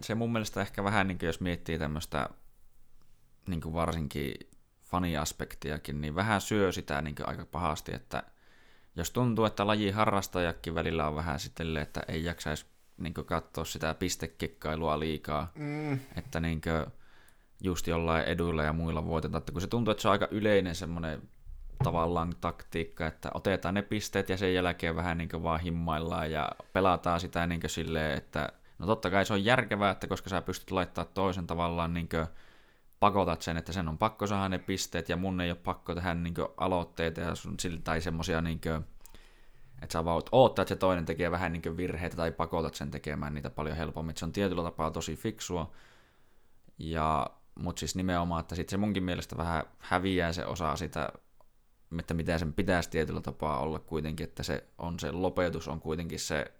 [0.02, 2.30] se mun mielestä ehkä vähän, niin jos miettii tämmöistä
[3.48, 4.34] niin kuin varsinkin
[4.82, 8.24] faniaspektiakin, niin vähän syö sitä niin kuin aika pahasti, että
[8.96, 12.66] jos tuntuu, että laji harrastajakin välillä on vähän sitten, että ei jaksaisi
[12.98, 16.00] niin katsoa sitä pistekikkailua liikaa, mm.
[16.16, 16.86] että niin kuin,
[17.64, 20.76] just jollain eduilla ja muilla voitetaan, että kun se tuntuu, että se on aika yleinen
[20.76, 21.22] semmoinen
[21.84, 27.20] tavallaan taktiikka, että otetaan ne pisteet ja sen jälkeen vähän niin vaan himmaillaan ja pelataan
[27.20, 31.06] sitä niin silleen, että no totta kai se on järkevää, että koska sä pystyt laittaa
[31.06, 32.10] toisen tavallaan niin
[33.04, 36.14] pakotat sen, että sen on pakko saada ne pisteet ja mun ei ole pakko tehdä
[36.14, 38.86] niin aloitteita ja sun, tai semmosia niin kuin,
[39.82, 43.34] että sä vaan oottaa, että se toinen tekee vähän niin virheitä tai pakotat sen tekemään
[43.34, 44.18] niitä paljon helpommin.
[44.18, 45.72] Se on tietyllä tapaa tosi fiksua.
[46.78, 47.28] Ja,
[47.60, 51.10] mutta siis nimenomaan, että sitten se munkin mielestä vähän häviää se osa sitä,
[52.00, 56.20] että mitä sen pitäisi tietyllä tapaa olla kuitenkin, että se on se lopetus on kuitenkin
[56.20, 56.54] se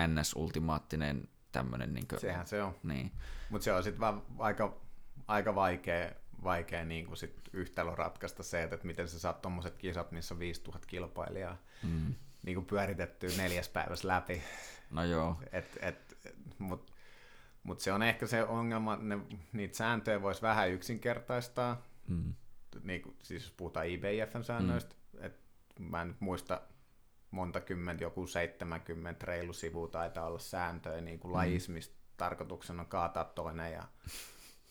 [0.00, 1.94] NS-ultimaattinen tämmöinen.
[1.94, 2.74] Niin kuin, Sehän se on.
[2.82, 3.12] Niin.
[3.50, 4.83] Mutta se on sitten vaan aika
[5.28, 6.10] aika vaikea,
[6.44, 10.38] vaikea niin kuin sit yhtälö ratkaista se, että miten sä saat tuommoiset kisat, missä on
[10.38, 12.14] 5000 kilpailijaa mm.
[12.42, 14.42] niin kuin pyöritettyä neljäs päivässä läpi.
[14.90, 15.40] No joo.
[15.52, 16.16] Et, et,
[16.58, 16.92] Mutta
[17.62, 19.18] mut se on ehkä se ongelma, ne,
[19.52, 21.82] niitä sääntöjä voisi vähän yksinkertaistaa.
[22.08, 22.34] Mm.
[22.82, 25.24] Niin kuin, siis jos puhutaan IBFn säännöistä, mm.
[25.24, 25.40] että
[25.78, 26.60] mä en nyt muista
[27.30, 31.36] monta kymmentä, joku 70 reilu sivu taitaa olla sääntöjä niin kuin mm.
[31.36, 33.82] lajismista tarkoituksena on kaataa toinen ja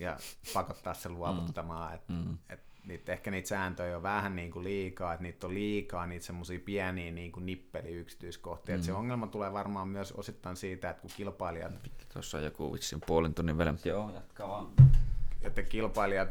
[0.04, 0.18] ja
[0.54, 1.92] pakottaa sen luovuttamaan.
[1.92, 1.96] Mm.
[1.96, 2.38] Et, mm.
[2.50, 6.26] et niitä, ehkä niitä sääntöjä on vähän niin kuin liikaa, että niitä on liikaa, niitä
[6.26, 8.78] semmoisia pieniä niin kuin nippeliyksityiskohtia.
[8.78, 8.84] Mm.
[8.84, 11.74] se ongelma tulee varmaan myös osittain siitä, että kun kilpailijat...
[12.14, 14.68] Tuossa on joku vitsin puolen tunnin välein, mutta joo, jatkaa vaan.
[15.42, 16.30] Että kilpailijat,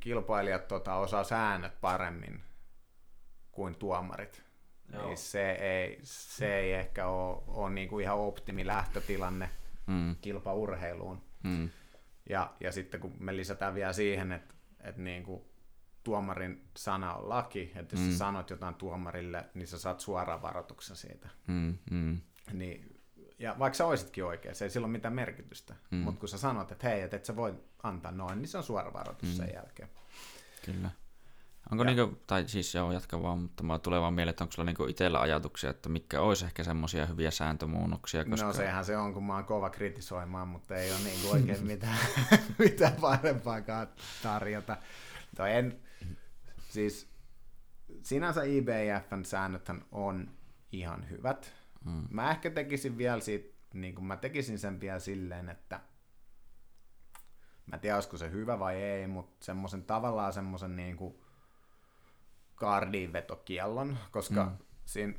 [0.00, 2.40] kilpailijat tota, osaa säännöt paremmin
[3.52, 4.42] kuin tuomarit.
[4.92, 5.06] Joo.
[5.06, 9.50] Niin se ei, se ei ehkä ole, ole niin kuin ihan optimi lähtötilanne
[9.86, 10.16] mm.
[10.20, 11.22] kilpaurheiluun.
[11.42, 11.70] Mm.
[12.28, 15.42] Ja, ja sitten kun me lisätään vielä siihen, että, että niin kuin
[16.04, 18.10] tuomarin sana on laki, että jos mm.
[18.10, 21.28] sä sanot jotain tuomarille, niin sä saat suoraan varoituksen siitä.
[21.46, 22.20] Mm, mm.
[22.52, 23.00] Niin,
[23.38, 25.74] ja vaikka sä oisitkin oikein, se ei sillä ole mitään merkitystä.
[25.90, 25.98] Mm.
[25.98, 28.64] Mutta kun sä sanot, että hei, että et sä voi antaa noin, niin se on
[28.64, 29.34] suora varoitus mm.
[29.34, 29.88] sen jälkeen.
[30.64, 30.90] Kyllä.
[31.70, 31.94] Onko ja.
[31.94, 34.84] niinku, tai siis joo, jatka vaan, mutta mä tulee vaan mieleen, että onko sulla niinku
[34.84, 38.24] itsellä ajatuksia, että mitkä olisi ehkä semmoisia hyviä sääntömuunnoksia?
[38.24, 38.46] Koska...
[38.46, 41.98] No sehän se on, kun mä oon kova kritisoimaan, mutta ei ole niinku oikein mitään,
[42.58, 43.88] mitään parempaakaan
[44.22, 44.76] tarjota.
[45.34, 45.80] Tai en,
[46.68, 47.08] siis
[48.02, 50.30] sinänsä IBFn säännöthän on
[50.72, 51.54] ihan hyvät.
[51.84, 52.04] Hmm.
[52.10, 55.80] Mä ehkä tekisin vielä siitä, niin kuin mä tekisin sen vielä silleen, että
[57.66, 61.25] mä en tiedä, olisiko se hyvä vai ei, mutta semmoisen tavallaan semmoisen niin kuin
[62.56, 64.56] kardinvetokiellon, koska mm.
[64.84, 65.14] siinä,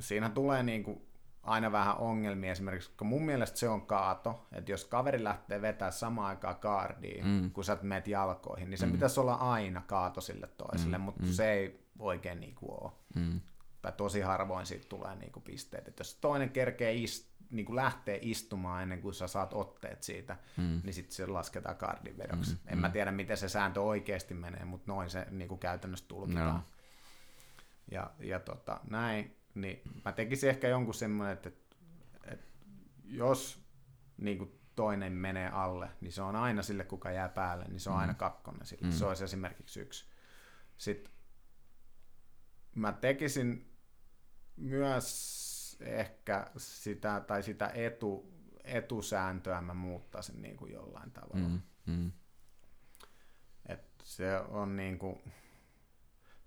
[0.00, 1.06] siinä tulee niin kuin
[1.42, 5.90] aina vähän ongelmia esimerkiksi, kun mun mielestä se on kaato, että jos kaveri lähtee vetää
[5.90, 7.50] samaan aikaan kaardiin, mm.
[7.50, 8.92] kun sä meet jalkoihin, niin se mm.
[8.92, 11.04] pitäisi olla aina kaato sille toiselle, mm.
[11.04, 11.32] mutta mm.
[11.32, 12.92] se ei oikein niin kuin ole.
[13.14, 13.40] Mm.
[13.82, 15.88] Tai tosi harvoin siitä tulee niin kuin pisteet.
[15.88, 20.36] Että jos toinen kerkee ist, niin kuin lähtee istumaan ennen kuin sä saat otteet siitä,
[20.56, 20.80] mm.
[20.84, 22.52] niin sitten se lasketaan kardin vedoksi.
[22.52, 22.58] Mm.
[22.66, 22.80] En mm.
[22.80, 26.54] mä tiedä, miten se sääntö oikeasti menee, mutta noin se niin kuin käytännössä tulkitaan.
[26.54, 26.62] No.
[27.90, 31.50] Ja, ja tota, näin, niin mä tekisin ehkä jonkun semmoinen, että,
[32.24, 32.46] että
[33.04, 33.64] jos
[34.16, 37.90] niin kuin toinen menee alle, niin se on aina sille, kuka jää päälle, niin se
[37.90, 38.00] on mm.
[38.00, 38.86] aina kakkonen sille.
[38.86, 38.92] Mm.
[38.92, 40.04] Se olisi esimerkiksi yksi.
[40.78, 41.12] Sitten
[42.74, 43.72] mä tekisin
[44.56, 45.51] myös
[45.84, 48.32] ehkä sitä, tai sitä etu,
[48.64, 51.48] etusääntöä mä muuttaisin niin kuin jollain tavalla.
[51.48, 52.12] Mm, mm.
[53.66, 55.18] Et se on niin kuin,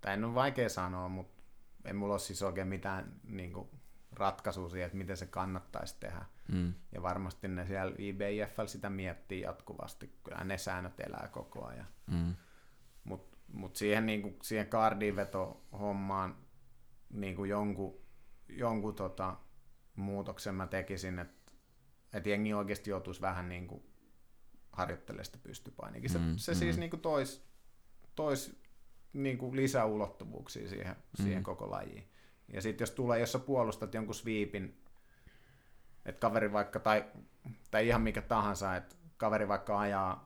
[0.00, 1.42] tai en ole vaikea sanoa, mutta
[1.84, 3.68] ei mulla ole siis oikein mitään niin kuin
[4.12, 6.24] ratkaisua siihen, että miten se kannattaisi tehdä.
[6.52, 6.74] Mm.
[6.92, 10.18] Ja varmasti ne siellä IBIFL sitä miettii jatkuvasti.
[10.24, 11.86] Kyllä ne säännöt elää koko ajan.
[12.06, 12.34] Mm.
[13.04, 16.36] Mutta mut siihen, niin siihen kardiinveto-hommaan
[17.10, 18.05] niin kuin jonkun
[18.48, 19.36] jonkun tota,
[19.96, 21.52] muutoksen mä tekisin, että
[22.12, 23.82] et jengi oikeasti joutuisi vähän niin kuin
[24.72, 26.10] harjoittelemaan sitä pystypainikin.
[26.10, 26.58] Se, mm, se mm.
[26.58, 27.44] siis niin kuin tois,
[28.14, 28.60] tois
[29.12, 31.24] niin kuin lisäulottuvuuksia siihen, mm.
[31.24, 32.08] siihen koko lajiin.
[32.52, 34.82] Ja sitten jos tulee, jos sä puolustat jonkun sweepin,
[36.04, 37.04] että kaveri vaikka, tai,
[37.70, 40.25] tai ihan mikä tahansa, että kaveri vaikka ajaa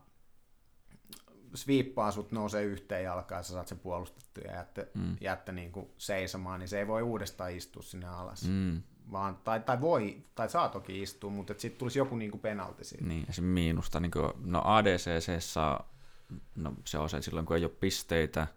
[1.55, 5.15] sviippaa sut nousee yhteen jalkaan ja sä saat sen puolustettua ja jättä, mm.
[5.21, 8.47] jättä niin kuin seisomaan, niin se ei voi uudestaan istua sinne alas.
[8.47, 8.81] Mm.
[9.11, 12.83] Vaan, tai, tai voi, tai saa toki istua, mutta sitten tulisi joku niin kuin penalti
[12.83, 13.05] siitä.
[13.05, 15.89] Niin, ja se miinusta, niin kuin, no ADCC saa,
[16.55, 18.47] no se on se silloin kun ei ole pisteitä,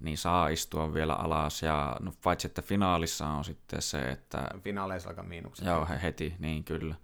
[0.00, 4.48] niin saa istua vielä alas, ja no, paitsi että finaalissa on sitten se, että...
[4.60, 5.66] Finaaleissa alkaa miinukset.
[5.66, 6.94] Joo, heti, niin kyllä.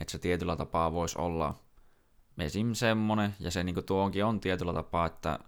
[0.00, 1.54] Että se tietyllä tapaa voisi olla
[2.38, 2.74] esim.
[2.74, 5.38] semmonen, ja se niin tuonkin on tietyllä tapaa, että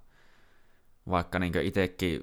[1.11, 2.21] vaikka niin itsekin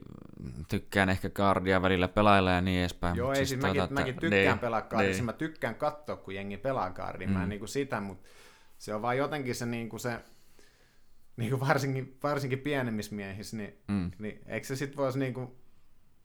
[0.68, 3.16] tykkään ehkä kardia välillä pelailla ja niin edespäin.
[3.16, 5.26] Joo, ei, siis, siis mäkin, mäkin tykkään niin, pelaa kardia, niin.
[5.26, 7.34] mä tykkään katsoa, kun jengi pelaa kardia, mm.
[7.34, 8.28] mä en niin kuin sitä, mutta
[8.78, 10.20] se on vaan jotenkin se, niin kuin se
[11.38, 14.12] niin kuin varsinkin, varsinkin pienemmissä miehissä, niin, mm.
[14.20, 15.52] niin eikö se sitten voisi niin kuin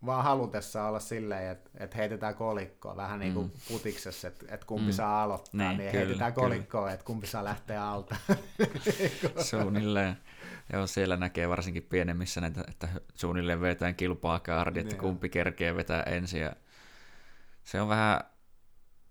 [0.07, 3.53] vaan halutessa olla silleen, että, että heitetään kolikkoa, vähän niin kuin mm.
[3.69, 4.93] putiksessa, että, että kumpi mm.
[4.93, 6.93] saa aloittaa, niin, niin kyllä, heitetään kolikkoa, kyllä.
[6.93, 8.17] että kumpi saa lähteä alta.
[9.51, 10.17] suunnilleen.
[10.73, 16.03] Joo, siellä näkee varsinkin pienemmissä, että, että suunnilleen vetään kilpaa kaardi, että kumpi kerkee vetää
[16.03, 16.41] ensin.
[16.41, 16.53] Ja
[17.65, 18.21] se on vähän,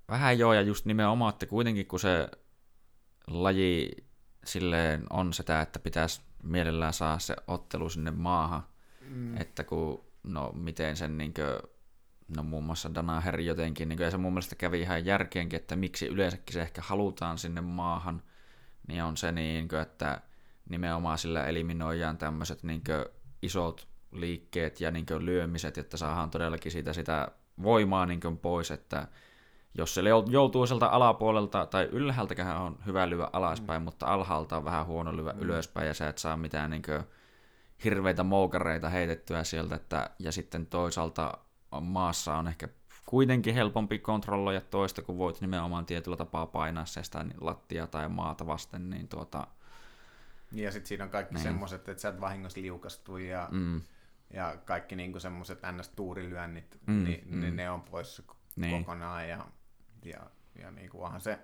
[0.10, 2.30] vähän joo, ja just nimenomaan, että kuitenkin kun se
[3.28, 3.92] laji
[4.46, 8.64] silleen on sitä, että pitäisi mielellään saa se ottelu sinne maahan,
[9.10, 9.38] mm.
[9.38, 11.72] että kun no miten sen niin kuin,
[12.36, 15.76] no muun muassa Danaher jotenkin, niin kuin, ja se mun mielestä kävi ihan järkeenkin, että
[15.76, 18.22] miksi yleensäkin se ehkä halutaan sinne maahan,
[18.88, 20.22] niin on se niin kuin, että
[20.70, 23.06] nimenomaan sillä eliminoidaan tämmöiset niin kuin,
[23.42, 27.28] isot liikkeet ja niin kuin, lyömiset, että saadaan todellakin siitä sitä
[27.64, 29.08] voimaa niin kuin, pois, että
[29.78, 33.84] jos se joutuu sieltä alapuolelta, tai ylhäältäkään on hyvä lyö alaspäin, mm.
[33.84, 35.40] mutta alhaalta on vähän huono lyö mm.
[35.40, 37.04] ylöspäin, ja sä et saa mitään niin kuin,
[37.84, 41.38] hirveitä moukareita heitettyä sieltä, että, ja sitten toisaalta
[41.82, 42.68] maassa on ehkä
[43.06, 48.46] kuitenkin helpompi kontrolloida toista, kun voit nimenomaan tietyllä tapaa painaa se sitä lattia tai maata
[48.48, 49.48] vasten, niin tuota,
[50.52, 51.44] Ja sitten siinä on kaikki Niin.
[51.44, 53.82] semmoiset, että sä et vahingossa liukastu ja, Mm,
[54.34, 57.40] ja kaikki niinku semmoiset ns-tuurilyönnit, Mm, niin, mm.
[57.42, 58.22] niin ne on pois
[58.56, 58.84] Niin.
[58.86, 59.30] kokonaan.
[59.30, 59.46] Ja,
[60.06, 60.20] ja,
[60.60, 61.40] ja niinku onhan se,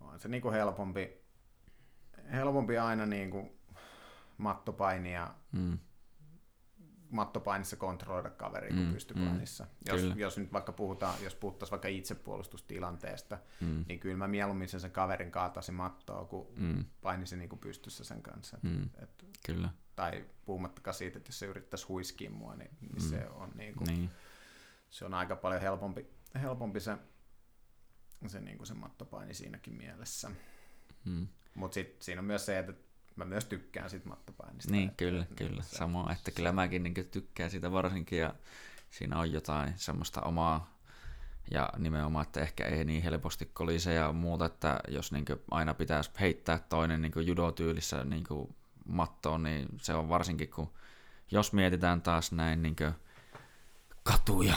[0.00, 1.22] onhan se niinku helpompi,
[2.32, 3.58] helpompi aina niinku
[4.38, 5.78] mattopainia mm,
[7.10, 9.64] mattopainissa kontrolloida kaveria kuin Mm, pystypainissa.
[9.64, 10.14] mm, jos, kyllä.
[10.18, 14.90] jos nyt vaikka puhutaan, jos puhuttaisiin vaikka itsepuolustustilanteesta, mm, niin kyllä mä mieluummin sen, sen
[14.90, 18.56] kaverin kaataisin mattoa, kuin mm, painisin niin kuin pystyssä sen kanssa.
[18.56, 19.68] Et, mm, et, kyllä.
[19.96, 23.08] tai puhumattakaan siitä, että jos se yrittäisi huiskia mua, niin, niin Mm.
[23.08, 24.10] se on niin kuin, Niin.
[24.90, 26.06] se on aika paljon helpompi,
[26.42, 26.96] helpompi se,
[28.26, 30.30] se, niin kuin se mattopaini siinäkin mielessä.
[31.04, 31.28] Mm.
[31.54, 32.72] Mutta sitten siinä on myös se, että
[33.16, 34.72] mä myös tykkään siitä mattopainista.
[34.72, 35.62] Niin, että- kyllä, että kyllä.
[35.62, 38.34] se- Sama, että kyllä mäkin niin tykkään siitä varsinkin ja
[38.90, 40.78] siinä on jotain semmoista omaa
[41.50, 46.10] ja nimenomaan, että ehkä ei niin helposti kolise ja muuta, että jos niin aina pitäisi
[46.20, 48.24] heittää toinen niin judotyylissä niin
[48.86, 50.72] mattoon, niin se on varsinkin, kun
[51.30, 52.76] jos mietitään taas näin niin
[54.02, 54.54] katuja,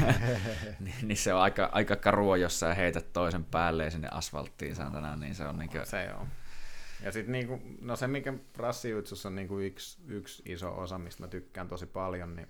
[0.80, 5.20] niin, niin, se on aika, aika karua, jos sä heität toisen päälle sinne asfalttiin, sanotaan,
[5.20, 6.26] niin se on niin kuin, Se on.
[7.04, 11.28] Ja sitten niinku, no se, mikä prassijutsussa on niinku yksi, yksi iso osa, mistä mä
[11.28, 12.48] tykkään tosi paljon, niin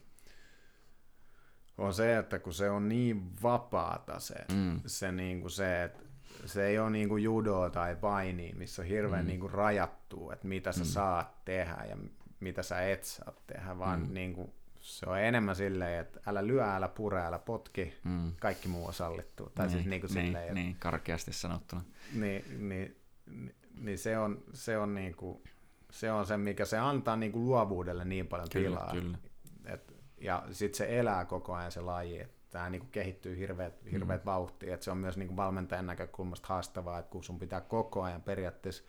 [1.79, 4.81] on se, että kun se on niin vapaata se, Mm.
[4.87, 6.01] se, niinku se että
[6.47, 9.29] se ei ole niinku judoa tai paini, missä on hirveän Mm.
[9.29, 10.85] niinku rajattu, että mitä sä Mm.
[10.87, 11.97] saat tehdä ja
[12.41, 14.15] mitä sä et saa tehdä, vaan Mm.
[14.15, 18.87] niinku, se on enemmän silleen, että älä lyö, älä pure, älä potki, mm, kaikki muu
[18.87, 19.53] on sallittu.
[19.55, 21.83] Tai siis niinku niin, silleen, että niin, karkeasti sanottuna.
[22.13, 22.97] niin, niin,
[23.27, 25.43] niin, niin se on, se on, niinku,
[25.91, 28.93] se on se, mikä se antaa niinku luovuudelle niin paljon Kyllä, tilaa.
[28.93, 29.18] kyllä.
[29.64, 34.25] Et, ja sitten se elää koko ajan se laji, että tämä niinku kehittyy hirveät, hirveät
[34.25, 34.27] mm.
[34.27, 34.75] vauhtia.
[34.75, 38.85] Et se on myös niinku valmentajan näkökulmasta haastavaa, että kun sun pitää koko ajan periaatteessa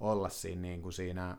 [0.00, 1.36] olla siinä, niinku siinä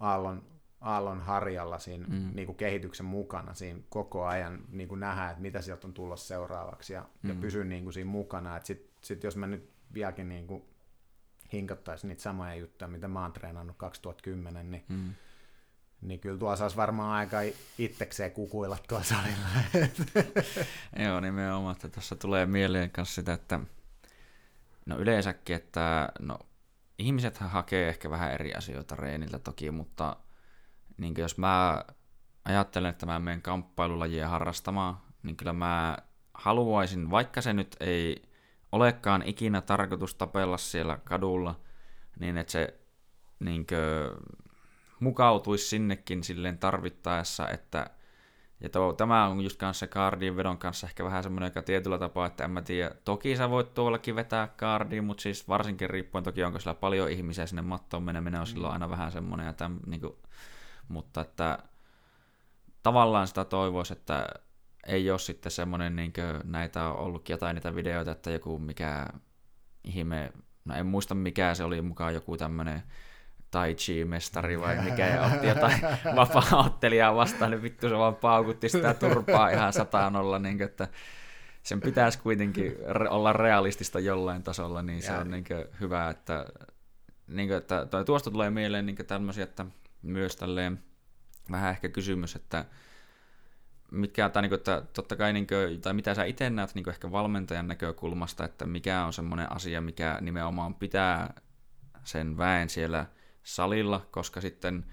[0.00, 0.42] aallon,
[0.80, 2.30] aallon harjalla siinä Mm.
[2.34, 7.08] niinku kehityksen mukana siinä koko ajan niinku nähdä, että mitä sieltä on tulossa seuraavaksi ja,
[7.22, 7.28] mm.
[7.30, 8.60] ja pysyä niinku siinä mukana.
[8.64, 10.68] Sitten sit jos mä nyt vieläkin niinku
[11.54, 15.14] hinkattaisin niitä samoja juttuja, mitä mä oon treenannut 2010, niin Mm.
[16.00, 17.36] niin kyllä tuo saisi varmaan aika
[17.78, 19.48] itsekseen kukuilla tuolla salilla.
[21.04, 23.60] Joo, nimenomaan, että tuossa tulee mieleen myös sitä, että
[24.86, 26.38] no yleensäkin, että no
[26.98, 30.16] ihmiset hakee ehkä vähän eri asioita reeniltä toki, mutta
[30.96, 31.84] niin jos mä
[32.44, 35.98] ajattelen, että mä menen kamppailulajia harrastamaan, niin kyllä mä
[36.34, 38.22] haluaisin, vaikka se nyt ei
[38.74, 41.60] olekaan ikinä tarkoitus tapella siellä kadulla,
[42.20, 42.80] niin että se
[43.40, 43.66] niin
[45.00, 47.90] mukautuisi sinnekin silleen tarvittaessa, että
[48.60, 52.26] ja tuo, tämä on just kanssa kaardin vedon kanssa ehkä vähän semmoinen, joka tietyllä tapaa,
[52.26, 56.44] että en mä tiedä, toki sä voit tuollakin vetää kaardiin, mutta siis varsinkin riippuen toki
[56.44, 60.00] onko sillä paljon ihmisiä sinne mattoon meneminen on silloin aina vähän semmoinen, ja täm, niin
[60.00, 60.16] kuin,
[60.88, 61.58] mutta että
[62.82, 64.26] tavallaan sitä toivoisi, että
[64.86, 66.12] ei ole sitten semmoinen, niin
[66.44, 69.06] näitä on ollutkin jotain niitä videoita, että joku mikä
[69.84, 70.32] ihme,
[70.64, 72.82] no en muista mikä se oli mukaan joku tämmöinen
[73.50, 75.80] tai chi-mestari vai mikä, ja otti jotain
[76.16, 80.88] vapaa-ottelijaa vastaan, niin vittu se vaan paukutti sitä turpaa ihan satanolla, niin kuin, että
[81.62, 86.10] sen pitäisi kuitenkin re- olla realistista jollain tasolla, niin se Ja- on niin kuin, hyvä,
[86.10, 86.46] että,
[87.26, 89.66] niin kuin, että toi, tuosta tulee mieleen niin tämmöisiä, että
[90.02, 90.82] myös tälleen
[91.50, 92.64] vähän ehkä kysymys, että
[93.94, 96.84] mitkä, tai niin kuin, että totta kai, niin kuin, tai mitä sä itse näet niin
[96.84, 101.34] kuin ehkä valmentajan näkökulmasta, että mikä on semmoinen asia, mikä nimenomaan pitää
[102.04, 103.06] sen väen siellä
[103.42, 104.84] salilla, koska sitten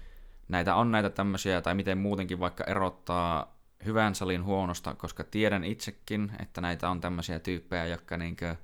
[0.48, 6.32] näitä on näitä tämmöisiä, tai miten muutenkin vaikka erottaa hyvän salin huonosta, koska tiedän itsekin,
[6.42, 8.56] että näitä on tämmöisiä tyyppejä, jotka niinkö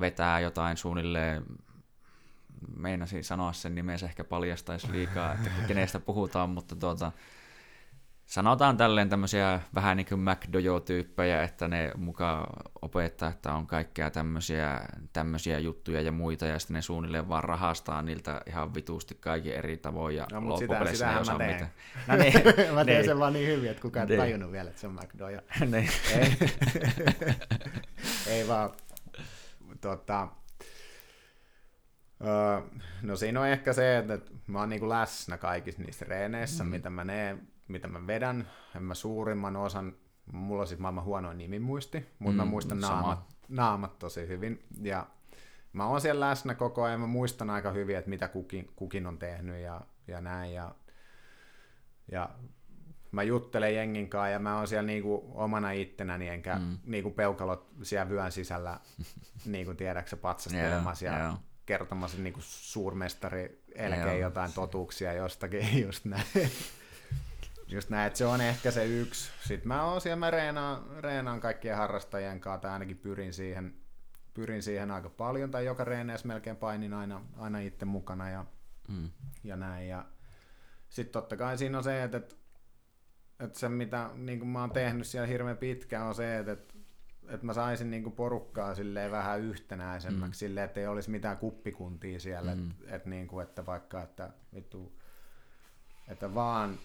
[0.00, 1.44] vetää jotain suunnilleen,
[2.76, 7.12] meinasin sanoa sen nimensä ehkä paljastaisi liikaa, että kenestä puhutaan, mutta tuota,
[8.28, 12.46] sanotaan tälleen tämmöisiä vähän niin kuin McDojo-tyyppejä, että ne mukaan
[12.82, 14.80] opettaa, että on kaikkea tämmöisiä,
[15.12, 19.76] tämmöisiä juttuja ja muita, ja sitten ne suunnilleen vaan rahastaa niiltä ihan vitusti kaikki eri
[19.76, 21.70] tavoin, ja No, sitä- loppupeleissä ne ei osaa mitään.
[22.06, 22.32] No niin,
[22.74, 23.04] Mä teen niin.
[23.04, 24.20] sen vaan niin hyvin, että kukaan ei Niin.
[24.20, 25.42] tajunnut vielä, että se on McDoja.
[25.72, 25.88] niin.
[26.18, 26.36] ei,
[28.36, 28.70] ei vaan,
[29.80, 30.28] tota,
[32.26, 32.60] öö,
[33.02, 36.70] no siinä on ehkä se, että että mä oon niinku läsnä kaikissa niissä reeneissä, mm.
[36.70, 38.50] mitä mä neen, mitä mä vedän.
[38.76, 39.94] En mä suurimman osan,
[40.32, 42.92] mulla on siis maailman huonoin nimimuisti, mutta mm, mä muistan sama.
[42.94, 43.18] naamat,
[43.48, 44.64] naamat tosi hyvin.
[44.82, 45.06] Ja
[45.72, 49.18] mä oon siellä läsnä koko ajan, mä muistan aika hyvin, että mitä kukin, kukin on
[49.18, 50.54] tehnyt ja, ja näin.
[50.54, 50.74] Ja,
[52.12, 52.28] ja
[53.12, 56.78] mä juttelen jengin kanssa ja mä oon siellä niinku omana ittenäni, enkä Mm.
[56.86, 58.80] niinku peukalot siellä vyön sisällä,
[59.46, 61.34] niinku tiedäksä, patsastelemassa Joo, ja, joo.
[61.66, 64.16] kertomassa niin kuin suurmestari elkein Joo.
[64.16, 66.24] jotain totuuksia jostakin, just näin.
[67.68, 69.30] Just näin, että se on ehkä se yksi.
[69.44, 73.74] Sitten mä oon siellä, mä reenaan, reenaan kaikkien harrastajien kanssa, tai ainakin pyrin siihen,
[74.34, 78.44] pyrin siihen aika paljon, tai joka reeneessä melkein painin aina, aina itse mukana ja,
[78.88, 79.10] Mm.
[79.44, 79.88] ja näin.
[79.88, 80.06] Ja
[80.88, 82.34] sitten totta kai siinä on se, että, että,
[83.40, 86.74] että se mitä niin mä oon tehnyt siellä hirveän pitkään on se, että, että,
[87.28, 90.48] että mä saisin niin kuin porukkaa silleen vähän yhtenäisemmäksi, mm.
[90.48, 92.70] silleen, että ei olisi mitään kuppikuntia siellä, mm.
[92.70, 94.98] että, että, niin kuin, että vaikka, että vittu,
[96.08, 96.78] että vaan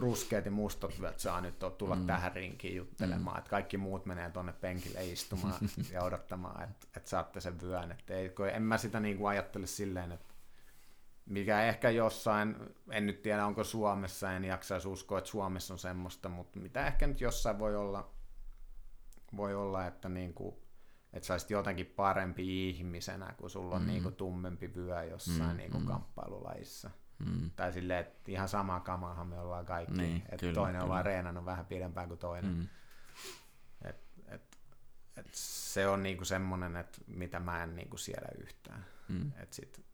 [0.00, 2.06] ruskeat ja mustat vyöt saa nyt tulla mm.
[2.06, 3.38] tähän rinkiin juttelemaan, mm.
[3.38, 5.58] että kaikki muut menee tuonne penkille istumaan
[5.92, 7.92] ja odottamaan, että, että saatte sen vyön.
[7.92, 10.34] Että ei, kun en mä sitä niin kuin ajattele silleen, että
[11.26, 12.56] mikä ehkä jossain,
[12.90, 17.06] en nyt tiedä onko Suomessa, en jaksaisi uskoa, että Suomessa on semmoista, mutta mitä ehkä
[17.06, 18.10] nyt jossain voi olla,
[19.36, 20.56] voi olla että, niin kuin,
[21.12, 23.88] että saisit jotenkin parempi ihmisenä, kun sulla on mm.
[23.88, 25.56] niin kuin tummempi vyö jossain mm.
[25.56, 26.90] niin kuin kamppailulajissa.
[27.26, 27.50] Mm.
[27.56, 29.94] Tai silleen, että ihan sama kamahan me ollaan kaikki.
[29.94, 30.94] Niin, että kyllä, toinen on kyllä.
[30.94, 32.54] vaan reenannut vähän pidempään kuin toinen.
[32.54, 32.68] Mm.
[33.84, 33.96] Et,
[34.28, 34.58] et,
[35.16, 38.86] et se on niinku semmoinen, että mitä mä en niinku siedä yhtään.
[39.08, 39.32] Mm.
[39.36, 39.84] Että sit,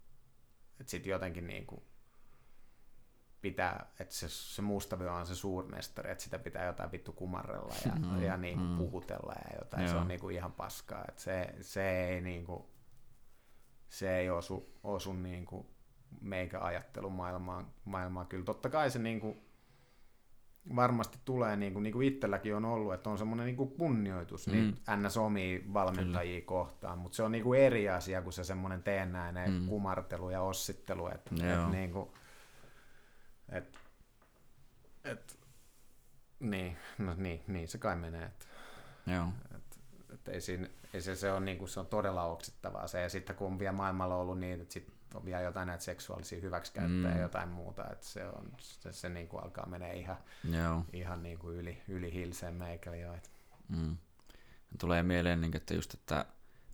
[0.80, 1.82] et sit jotenkin niinku
[3.40, 7.92] pitää, että se, se mustavyö on se suurmestari, että sitä pitää jotain vittu kumarrella ja,
[8.00, 8.78] Mm, ja niinku mm.
[8.78, 9.88] puhutella ja jotain.
[9.88, 10.00] Se Joo.
[10.00, 11.04] on niinku ihan paskaa.
[11.08, 12.70] Et se, se ei niinku,
[13.88, 15.75] se ei osu, osu niinku
[16.20, 17.66] meikä ajattelumaailmaan.
[17.84, 18.26] Maailmaan.
[18.26, 19.36] Kyllä totta kai se niinku,
[20.76, 24.46] varmasti tulee, niin kuin, niin kuin itselläkin on ollut, että on semmoinen niin kuin kunnioitus
[24.46, 24.52] mm.
[24.52, 25.16] Niin ns.
[25.16, 26.46] omia valmentajia Kyllä.
[26.46, 29.66] kohtaan, mutta se on niin kuin eri asia kuin se semmoinen teennäinen mm.
[29.68, 31.64] Kumartelu ja ossittelu, että Joo.
[31.64, 32.08] et, niin kuin,
[33.48, 33.78] et,
[35.04, 35.38] et,
[36.40, 38.46] niin, no niin, niin se kai menee, että
[39.06, 39.26] Joo.
[39.56, 39.78] et,
[40.14, 43.08] et ei, siinä, ei se, se, on, niin kuin, se on todella oksittavaa se, ja
[43.08, 47.08] sitten kun on vielä maailmalla ollut niin, että sit on vielä jotain näitä seksuaalisia hyväksikäyttöjä
[47.08, 47.16] Mm.
[47.16, 50.16] ja jotain muuta, että se, on, se, se niin kuin alkaa menee ihan,
[50.50, 50.84] Joo.
[50.92, 53.16] ihan niin kuin yli, yli hilseen meikällä jo.
[53.68, 53.96] Mm.
[54.78, 56.26] Tulee mieleen, niin, että just, että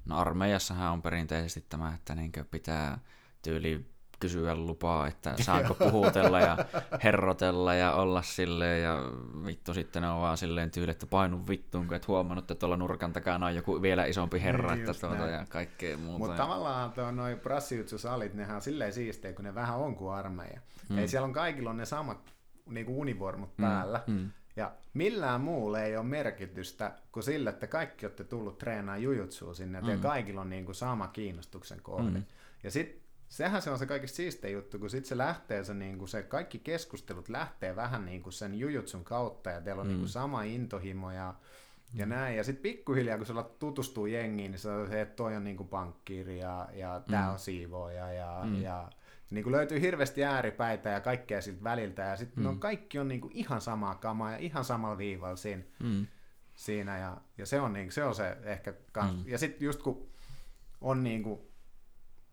[0.05, 2.99] no armeijassahan on perinteisesti tämä, että niin pitää
[3.43, 3.91] tyyli
[4.23, 6.59] kysyä lupaa, että saanko puhutella ja
[7.05, 8.99] herrotella ja olla silleen ja
[9.47, 13.13] vittu sitten on vaan silleen tyyli, että painu vittuun, kun et huomannut, että tuolla nurkan
[13.13, 16.19] takana on joku vielä isompi herra, Niin, että tuota ja kaikkea muuta.
[16.19, 20.61] Mutta tavallaan tuo noin brassijutsusalit, nehän on silleen siistejä, kun ne vähän on kuin armeija.
[20.89, 20.99] Mm.
[20.99, 22.35] Ei siellä on kaikilla on ne samat
[22.67, 24.01] niin kuin univormut päällä.
[24.07, 24.31] Mm.
[24.57, 29.81] Ja millään muulla ei ole merkitystä kuin sillä, että kaikki olette tullut treenaamaan jujutsua sinne,
[29.81, 29.89] mm.
[29.89, 32.19] ja kaikilla on niin kuin sama kiinnostuksen kohde.
[32.19, 32.25] Mm.
[32.63, 33.02] Ja sitten
[33.33, 36.23] sehän se on se kaikista siistein juttu, kun sitten se lähtee se, niin kuin se,
[36.23, 39.91] kaikki keskustelut lähtee vähän niin kuin sen jujutsun kautta, ja teillä on mm.
[39.91, 41.35] niin kuin sama intohimo ja
[41.95, 45.37] ja näin, ja sitten pikkuhiljaa, kun sulla tutustuu jengiin, niin se on se, että toi
[45.37, 48.63] on niinku pankkiiri ja, ja tää on siivooja ja, mm.
[48.63, 48.91] ja
[49.31, 52.51] niin kuin löytyy hirveästi ääripäitä ja kaikkea siltä väliltä, ja sitten mm.
[52.51, 56.07] no kaikki on niinku ihan samaa kamaa ja ihan samalla viivalla siinä, Mm.
[56.55, 59.25] siinä ja, ja se, on niinku, se on se ehkä kans.
[59.25, 59.33] Mm.
[59.33, 60.09] Ja sitten just kun
[60.81, 61.52] on niinku,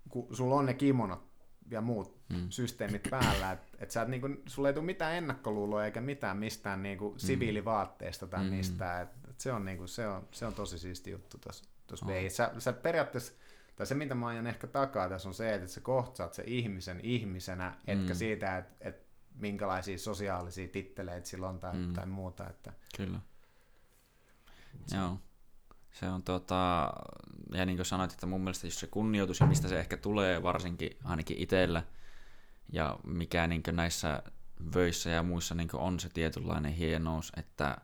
[0.09, 1.29] kun sulla on ne kimonot
[1.71, 2.49] ja muut mm.
[2.49, 6.83] systeemit päällä, että et sä et niinku, sulla ei tule mitään ennakkoluuloa eikä mitään mistään
[6.83, 8.49] niinku siviilivaatteista tai mm.
[8.49, 11.65] mistään, et, et se, on niinku, se, on, se on tosi siisti juttu tuossa
[12.05, 12.11] oh.
[12.29, 13.33] sä, sä periaatteessa
[13.75, 16.99] tai se, mitä mä ajan ehkä takaa tässä on se, että sä kohtaat se ihmisen
[17.03, 18.17] ihmisenä, etkä Mm.
[18.17, 21.93] siitä, että et minkälaisia sosiaalisia titteleitä sillä on tai, mm.
[21.93, 22.49] tai muuta.
[22.49, 23.19] Että, Kyllä.
[24.93, 25.17] Joo.
[25.91, 26.93] Se on tota,
[27.53, 30.43] ja niin kuin sanoit, että mun mielestä just se kunnioitus ja mistä se ehkä tulee
[30.43, 31.83] varsinkin ainakin itsellä
[32.71, 34.23] ja mikä niin näissä
[34.75, 37.77] vöissä ja muissa niin on se tietynlainen hienous, että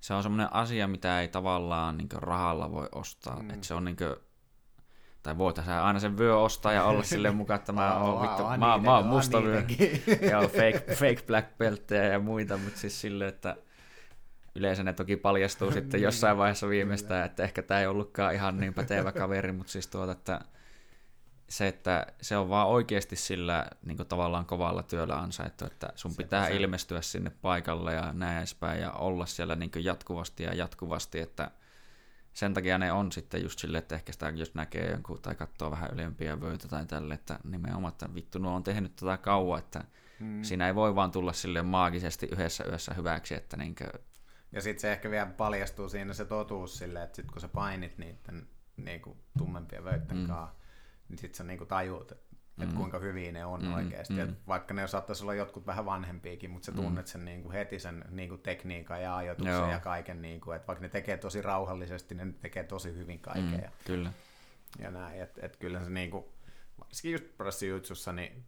[0.00, 3.42] se on semmoinen asia, mitä ei tavallaan niin rahalla voi ostaa.
[3.42, 3.50] Mm.
[3.50, 4.16] Että se on niin kuin,
[5.22, 8.56] tai voitaisiin aina sen vyö ostaa ja olla silleen mukaan, että mä oon, vittu, mä,
[8.56, 9.60] mä oon on musta vyö.
[9.60, 10.02] niitäkin.
[10.30, 13.56] Joo, fake, fake black belttejä ja muita, mutta siis silleen, että
[14.58, 18.74] yleensä ne toki paljastuu sitten jossain vaiheessa viimeistään, että ehkä tämä ei ollutkaan ihan niin
[18.74, 20.40] pätevä kaveri, mutta siis tuota, että
[21.48, 26.10] se, että se on vaan oikeasti sillä niin kuin tavallaan kovalla työllä ansaittu, että sun
[26.10, 26.56] Sepä pitää se.
[26.56, 31.50] ilmestyä sinne paikalle ja näin edespäin ja olla siellä niin kuin jatkuvasti ja jatkuvasti, että
[32.32, 35.70] sen takia ne on sitten just silleen, että ehkä sitä jos näkee jonkun tai katsoo
[35.70, 39.84] vähän ylempiä vöitä tai tälle, että nimenomaan, että vittu nuo on tehnyt tätä kauan, että
[40.20, 40.42] mm.
[40.42, 43.84] siinä ei voi vaan tulla sille maagisesti yhdessä yössä hyväksi, että niinkö,
[44.52, 47.98] Ja sitten se ehkä vielä paljastuu siinä se totuus silleen, että sit kun sä painit
[47.98, 50.26] niiden niin kuin tummempien vöitten mm.
[50.26, 50.54] kanssa,
[51.08, 52.76] niin sitten sä niin kuin tajuut, että mm.
[52.76, 53.74] kuinka hyviä ne on mm.
[53.74, 54.14] oikeasti.
[54.14, 54.20] Mm.
[54.20, 57.78] Et vaikka ne saattaisi olla jotkut vähän vanhempiakin, mutta sä tunnet sen niin kuin heti
[57.78, 59.70] sen niin kuin tekniikan ja ajoituksen Joo.
[59.70, 60.22] ja kaiken.
[60.22, 63.44] Niin kuin, että vaikka ne tekee tosi rauhallisesti, ne tekee tosi hyvin kaiken.
[63.50, 64.12] mm, Ja, kyllä.
[64.78, 66.24] ja näin, että et kyllä se niin kuin,
[66.80, 68.44] varsinkin just brassijutsussa, niin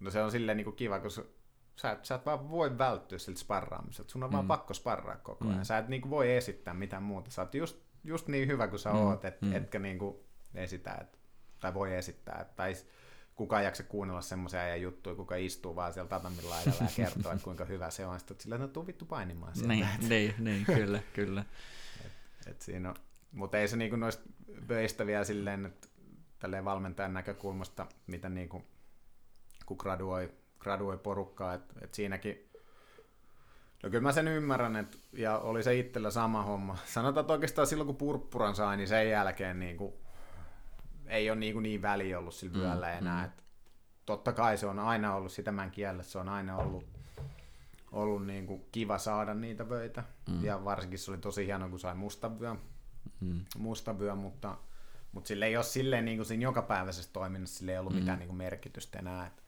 [0.00, 1.10] no se on silleen niin kuin kiva, kun
[1.76, 4.10] sä, et- sä et vaan voi välttyä siltä sparraamiselta.
[4.10, 4.32] Sun on mm.
[4.32, 5.58] vaan pakko sparraa koko ajan.
[5.58, 5.64] Mm.
[5.64, 7.30] Sä et niin kuin voi esittää mitään muuta.
[7.30, 9.52] Sä oot just, just niin hyvä kuin sä Mm, oot, et, mm.
[9.52, 10.16] etkä niin kuin
[10.54, 11.18] esitä, et,
[11.60, 12.38] tai voi esittää.
[12.40, 12.74] Et, tai
[13.34, 17.44] kukaan jaksa kuunnella semmoisia ajan juttuja, kuka istuu vaan siellä tatamin laidalla ja kertoo, että
[17.44, 18.18] kuinka hyvä se on.
[18.18, 19.72] Sitten silleen, no tuu vittu painimaan sieltä.
[19.72, 21.44] Niin, niin, niin, kyllä, kyllä.
[22.46, 22.94] Et siinä on,
[23.32, 24.22] mutta ei se niinku noista
[24.66, 25.88] pöistä vielä silleen, että
[26.38, 28.64] tälleen valmentajan näkökulmasta, mitä niinku,
[29.66, 30.32] kun graduoi,
[30.66, 32.48] graduoi porukkaa, että et siinäkin,
[33.82, 36.76] no kyllä mä sen ymmärrän, et, ja oli se itsellä sama homma.
[36.86, 39.94] Sanotaan, että oikeastaan silloin kun purppuran sai, niin sen jälkeen niinku,
[41.06, 43.24] ei ole niinku niin väliä ollut sillä Mm, vyöllä enää.
[43.24, 43.44] Et,
[44.06, 46.84] totta kai se on aina ollut, sitä mä en kiellä, se on aina ollut,
[47.92, 50.04] ollut niinku kiva saada niitä vöitä.
[50.28, 50.44] Mm.
[50.44, 52.58] Ja varsinkin se oli tosi hieno, kun sai mustan vyön,
[53.20, 53.44] Mm.
[53.58, 54.56] mustan vyön mutta,
[55.12, 57.98] mutta sille ei ole silleen niin kuin siinä jokapäiväisessä toiminnassa sille ei ollut Mm.
[57.98, 59.26] mitään niin kuin merkitystä enää.
[59.26, 59.42] Et,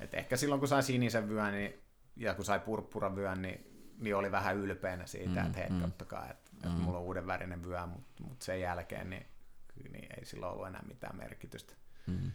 [0.00, 1.74] et ehkä silloin, kun sai sinisen vyön niin,
[2.16, 5.84] ja kun sai purppuran vyön, niin, niin oli vähän ylpeänä siitä, Mm, että hei, mm.
[5.84, 6.04] että,
[6.64, 6.70] Mm.
[6.70, 9.26] mulla on uuden värinen vyö, mutta, mutta sen jälkeen niin,
[9.92, 11.74] niin ei sillä ollut enää mitään merkitystä.
[12.06, 12.32] Mm.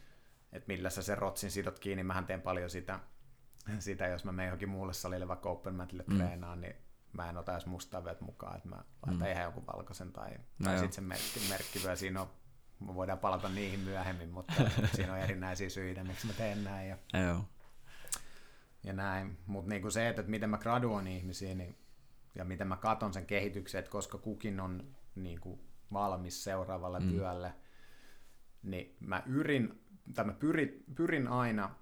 [0.53, 2.99] Että millä sä sen rotsin sidot kiinni, mähän teen paljon sitä,
[3.80, 6.18] sitä jos mä menen johonkin muulle salille, vaikka open matille Mm.
[6.18, 6.76] treenaan, niin
[7.14, 9.31] mä en ota edes mustaa vyöt mukaan, että mä laitan Mm.
[9.31, 12.30] ihan jonkun valkoisen tai, No tai sitten se merkki, merkkivyö, siinä on,
[12.80, 14.53] me voidaan palata niihin myöhemmin, mutta
[14.95, 16.97] siinä on erinäisiä syitä, miksi mä teen näin ja,
[17.27, 17.45] Joo.
[18.84, 19.38] ja näin.
[19.45, 21.77] Mutta niinku se, että, että miten mä graduoin ihmisiä niin,
[22.35, 24.84] ja miten mä katon sen kehityksen, että koska kukin on
[25.15, 25.60] niinku
[25.93, 27.06] valmis seuraavalle Mm.
[27.06, 27.11] mm.
[27.11, 27.53] työlle,
[28.64, 29.81] niin mä yrin,
[30.15, 31.76] tai mä pyrin, pyrin aina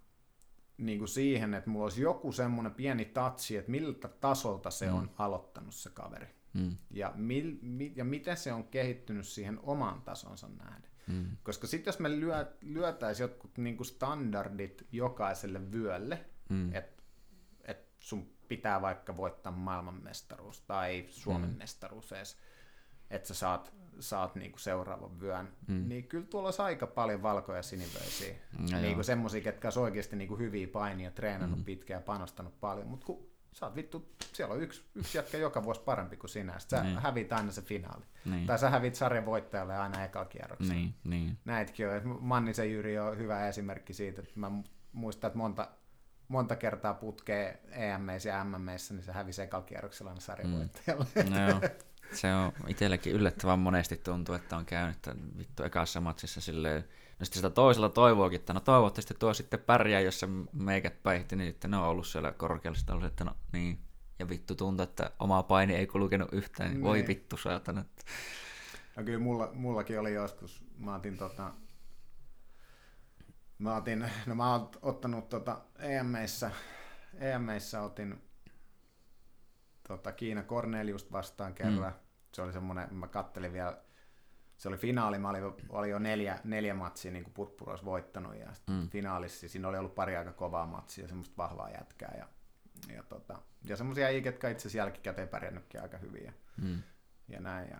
[0.77, 4.95] niin kuin siihen, että mulla olisi joku semmoinen pieni tatsi, että miltä tasolta se Mm.
[4.95, 6.27] on aloittanut se kaveri.
[6.57, 6.77] Mm.
[6.91, 10.91] Ja, mil, mi, ja miten se on kehittynyt siihen oman tasonsa nähden.
[11.07, 11.37] Mm.
[11.43, 16.75] Koska sitten jos me lyö, lyötäisiin jotkut niin kuin standardit jokaiselle vyölle, Mm.
[16.75, 17.03] että
[17.65, 21.53] et sun pitää vaikka voittaa maailmanmestaruus tai Suomen Mm.
[21.55, 21.57] mm.
[21.57, 22.37] mestaruus edes,
[23.09, 25.73] että sä saat, saat niinku seuraavan vyön, Mm.
[25.75, 25.89] mm.
[25.89, 28.35] niin kyllä tuolla olisi aika paljon valkoja sinivöisiä.
[28.71, 28.81] Joo.
[28.81, 31.61] niinku semmosia, ketkä olisi oikeasti niinku hyviä painia, treenannut Mm.
[31.61, 31.65] mm.
[31.65, 33.26] pitkään ja panostanut paljon, mutta kun
[33.59, 36.83] sä oot vittu, siellä on yksi, yksi jätkä joka vuosi parempi kuin sinä, sit sä
[36.83, 36.99] Niin.
[36.99, 38.03] hävit aina se finaali.
[38.25, 38.45] Niin.
[38.47, 40.73] Tai sä hävit sarjan voittajalle aina ekalla kierroksella.
[40.73, 41.37] Niin, niin.
[41.45, 42.17] Näitäkin on.
[42.21, 44.51] Mannisen Jyri on hyvä esimerkki siitä, että mä
[44.93, 45.67] muistan, että monta,
[46.27, 51.05] monta kertaa putkee EMEissä ja MMEissä, niin se hävisi ekalla kierroksella aina sarjavoittajalle.
[51.29, 51.59] No joo.
[52.11, 56.81] Se on itsellekin yllättävän monesti tuntuu, että on käynyt että vittu ekassa matsissa silleen,
[57.19, 61.35] no sitten sitä toisella toivoakin, että no toivottavasti tuo sitten pärjää, jos se meikät päihti,
[61.35, 63.79] niin sitten ne on ollut siellä korkealla, sitten ollut, että no niin,
[64.19, 67.07] ja vittu tuntuu, että oma paini ei kulkenut yhtään, niin voi Niin.
[67.07, 67.85] vittu saatana.
[68.95, 71.53] No kyllä mulla, mullakin oli joskus, mä otin tota,
[73.59, 76.51] mä otin, no mä oon ottanut tota EMEissä,
[77.19, 78.21] EMEissä otin
[79.87, 81.91] tota Kiina Cornelius vastaan kerran.
[81.93, 81.99] Mm.
[82.33, 83.77] Se oli semmonen, mä kattelin vielä,
[84.57, 88.35] se oli finaali, mä olin, oli jo neljä, neljä matsia niin kuin Purppuro olisi voittanut
[88.35, 88.73] ja Mm.
[88.73, 88.89] mm.
[88.89, 92.27] finaalissa siinä oli ollut pari aika kovaa matsia ja semmoista vahvaa jätkää ja,
[92.95, 96.81] ja, tota, ja semmoisia ei, ketkä itse asiassa jälkikäteen pärjännytkin aika hyvin ja, Mm.
[97.27, 97.69] ja näin.
[97.69, 97.79] Ja,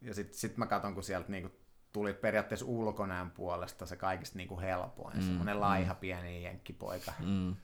[0.00, 1.50] ja sitten sit mä katson, kun sieltä niinku
[1.92, 5.14] tuli periaatteessa ulkonäön puolesta se kaikista niinku helpoin.
[5.16, 7.12] Mm, Mm, semmoinen laiha pieni jenkkipoika.
[7.20, 7.56] Mm.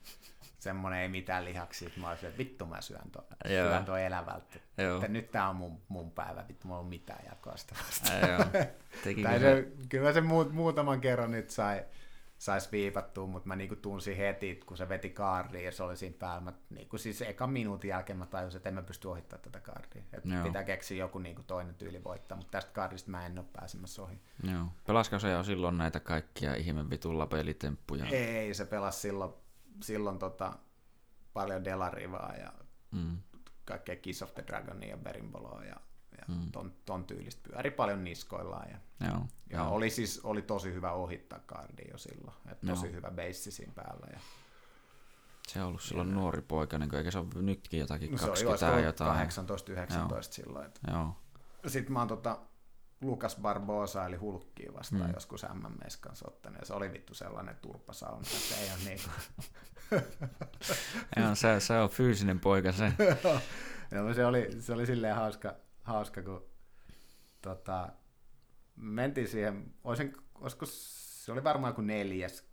[0.63, 0.69] Mm.
[0.69, 1.89] Semmoinen ei mitään lihaksia.
[1.97, 3.67] Mä olisin, että vittu mä syön tuon, Joo.
[3.67, 4.59] syön tuon elävältä.
[4.77, 4.95] Joo.
[4.95, 8.19] Että nyt tää on mun, mun päivä, vittu mulla on mitään jakoa sitä vastaan.
[8.29, 8.63] Joo.
[9.23, 9.67] Tai se?
[9.89, 11.85] kyllä se muut, muutaman kerran nyt sai,
[12.37, 16.15] sais viipattua, mutta mä niinku tunsin heti, kun se veti kaardiin ja se oli siinä
[16.19, 16.41] päällä.
[16.41, 20.03] Mä, niinku siis ekan minuutin jälkeen mä tajusin, että en mä pysty ohittamaan tätä kaardia.
[20.13, 20.43] Että Joo.
[20.43, 24.21] pitää keksiä joku niinku toinen tyyli voittaa, mutta tästä kaardista mä en ole pääsemässä ohi.
[24.51, 24.65] Joo.
[24.87, 28.05] Pelasko se jo silloin näitä kaikkia ihme vitulla pelitemppuja?
[28.05, 29.33] Ei, se pelasi silloin,
[29.81, 30.53] silloin tota,
[31.33, 32.53] paljon Delarivaa ja
[32.91, 33.17] Mm.
[33.65, 35.75] kaikkea Kiss of the Dragonia ja Berimboloa ja,
[36.17, 36.51] ja Mm.
[36.51, 38.69] ton, ton tyylistä pyöri paljon niskoillaan.
[38.69, 39.25] Ja, Joo.
[39.49, 39.69] ja Joo.
[39.73, 42.37] oli siis oli tosi hyvä ohittaa kardi jo silloin.
[42.51, 42.95] Et tosi Joo.
[42.95, 44.07] hyvä beissi siinä päällä.
[44.13, 44.19] Ja,
[45.47, 48.43] Se on ollut silloin nuori poika, niin eikä se ole nytkin jotakin no se oli
[48.43, 49.27] 20 jotain.
[49.27, 50.65] 18-19 silloin.
[50.65, 50.79] Et.
[50.91, 51.15] Joo.
[51.67, 52.39] Sitten mä oon tota,
[53.03, 55.13] Lukas Barbosa eli Hulkkiin vastaan Mm.
[55.13, 59.09] joskus MMS kanssa ottanut, ja se oli vittu sellainen turpasauna, että ei ole niinku...
[61.17, 62.93] Joo, se, se on fyysinen poika se.
[63.91, 66.45] no, se, oli, se oli silleen hauska, hauska kun
[67.41, 67.89] tota,
[68.75, 72.47] mentiin siihen, olisin, olisiko, se oli varmaan kuin neljäs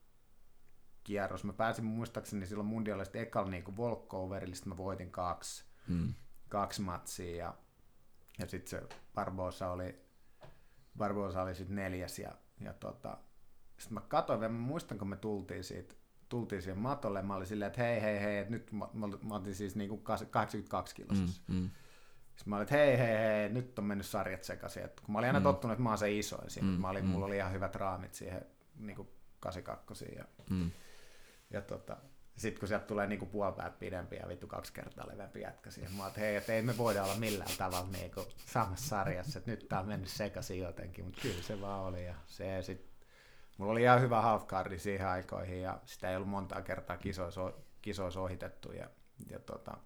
[1.04, 1.44] kierros.
[1.44, 6.14] Mä pääsin muistaakseni silloin mundialista ekalla niin walkoverille, sitten mä voitin kaksi, Mm.
[6.48, 7.54] kaksi matsia ja,
[8.38, 10.00] ja sitten se Barbosa oli,
[10.98, 13.18] Barbosa oli sitten neljäs ja, ja tota,
[13.78, 15.94] Sitten mä katsoin, mä muistan, kun me tultiin siitä,
[16.28, 19.34] tultiin siihen matolle, mä olin silleen, että hei, hei, hei, että nyt mä, mä, mä
[19.34, 21.42] olin siis niinku 82 kilosissa.
[21.48, 21.70] Mm, mm.
[22.36, 24.82] Sitten mä olin, että hei, hei, hei, nyt on mennyt sarjat sekaisin.
[24.82, 25.44] Et kun mä olin aina mm.
[25.44, 26.68] tottunut, että mä oon se isoin siinä.
[26.68, 27.10] Mm, mä olin, mm.
[27.10, 28.46] Mulla oli ihan hyvät raamit siihen
[28.76, 29.08] niin kuin
[29.40, 30.70] 82 ja, mm.
[31.50, 31.96] ja tota,
[32.40, 36.06] sitten kun sieltä tulee niinku puolipäät pidempi ja vittu kaksi kertaa leveämpi jätkä siihen, mä
[36.06, 39.80] että hei, että ei me voida olla millään tavalla niinku samassa sarjassa, että nyt tää
[39.80, 42.90] on mennyt sekaisin jotenkin, mutta kyllä se vaan oli ja se sit,
[43.58, 47.52] mulla oli ihan hyvä halfcardi siihen aikoihin ja sitä ei ollut montaa kertaa kisoissa,
[47.82, 48.90] kisoissa ohitettu ja,
[49.30, 49.76] ja tota,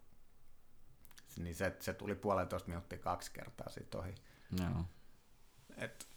[1.37, 4.15] niin se, se tuli puolentoista minuuttia kaksi kertaa siitä ohi.
[4.59, 4.85] Joo.
[5.77, 6.09] Et,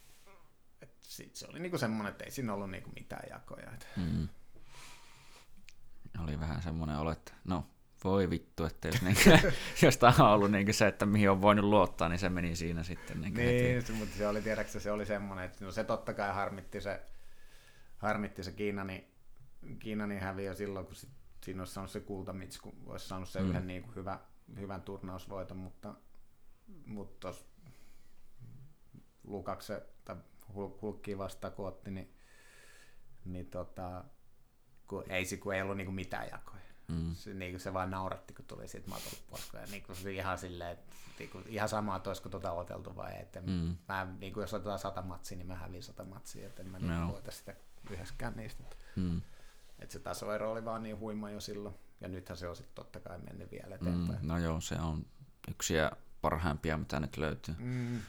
[0.82, 3.72] et sit se oli niinku semmoinen, että ei siinä ollut niinku mitään jakoja.
[3.72, 3.86] Et.
[3.96, 4.28] Mm.
[6.22, 7.66] Oli vähän semmoinen olo, että no
[8.04, 9.16] voi vittu, että jos, niin,
[9.82, 12.82] jos tämä on ollut niin se, että mihin on voinut luottaa, niin se meni siinä
[12.82, 13.20] sitten.
[13.20, 16.34] Niin, niin se, mutta se oli, tiedätkö, se oli semmoinen, että no se totta kai
[16.34, 17.02] harmitti se,
[17.98, 19.10] harmitti se Kiinani,
[19.78, 21.10] Kiinani häviö silloin, kun sit,
[21.44, 23.48] siinä olisi saanut se kultamitsku, olisi saanut se mm.
[23.48, 24.18] yhden niin kuin hyvä,
[24.56, 25.94] hyvän turnausvoiton, mutta,
[26.86, 27.44] mutta tuossa
[29.24, 30.16] Lukakse tai
[30.54, 32.14] Hulkkiin vastaan kun otti, niin,
[33.24, 34.04] niin tota,
[34.88, 36.58] kun ei, kun ei ollut niinku mitään jakoja.
[36.88, 37.14] Mm.
[37.14, 39.50] Se, niin se vaan nauratti, kun tuli siitä matolta pois.
[39.52, 43.12] Ja niin se ihan silleen, että niin kuin, ihan sama, että olisiko tuota oteltu vai
[43.12, 43.22] ei.
[43.22, 43.76] Että mm.
[43.88, 46.78] mä, niin kuin jos otetaan sata matsia, niin mä hävin sata matsia, että en mä
[46.78, 46.86] no.
[46.86, 47.54] niin voita sitä
[47.90, 48.64] yhdessäkään niistä.
[48.96, 49.22] Mm.
[49.78, 51.74] Että se tasoero oli vaan niin huima jo silloin.
[52.00, 54.20] Ja nythän se on sitten totta kai mennyt vielä eteenpäin.
[54.22, 55.06] Mm, no joo, se on
[55.50, 55.74] yksi
[56.20, 57.54] parhaimpia, mitä nyt löytyy.
[57.58, 58.00] Mm.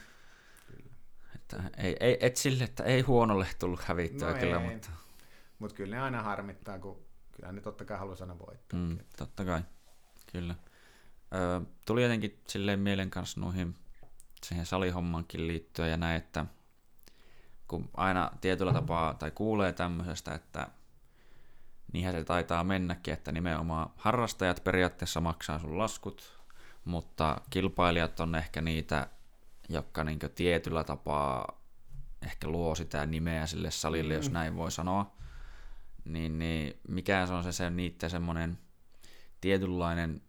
[1.34, 4.70] Että ei, ei, et sille, että ei huonolle tullut hävittyä no kyllä, ei.
[4.70, 4.90] mutta...
[5.60, 8.80] Mutta kyllä ne aina harmittaa, kun kyllä ne totta kai haluaisi aina voittaa.
[8.80, 9.62] Mm, totta kai,
[10.32, 10.54] kyllä.
[11.34, 13.76] Ö, tuli jotenkin silleen mielen kanssa noihin
[14.46, 16.46] siihen salihommankin liittyen ja näin, että
[17.68, 20.68] kun aina tietyllä tapaa tai kuulee tämmöisestä, että
[21.92, 26.40] niinhän se taitaa mennäkin, että nimenomaan harrastajat periaatteessa maksaa sun laskut,
[26.84, 29.06] mutta kilpailijat on ehkä niitä,
[29.68, 31.60] jotka niin tietyllä tapaa
[32.22, 34.16] ehkä luo sitä nimeä sille salille, mm.
[34.16, 35.19] jos näin voi sanoa.
[36.04, 38.58] Niin, niin mikä se on se, se niiden semmoinen
[39.40, 40.22] tietynlainen,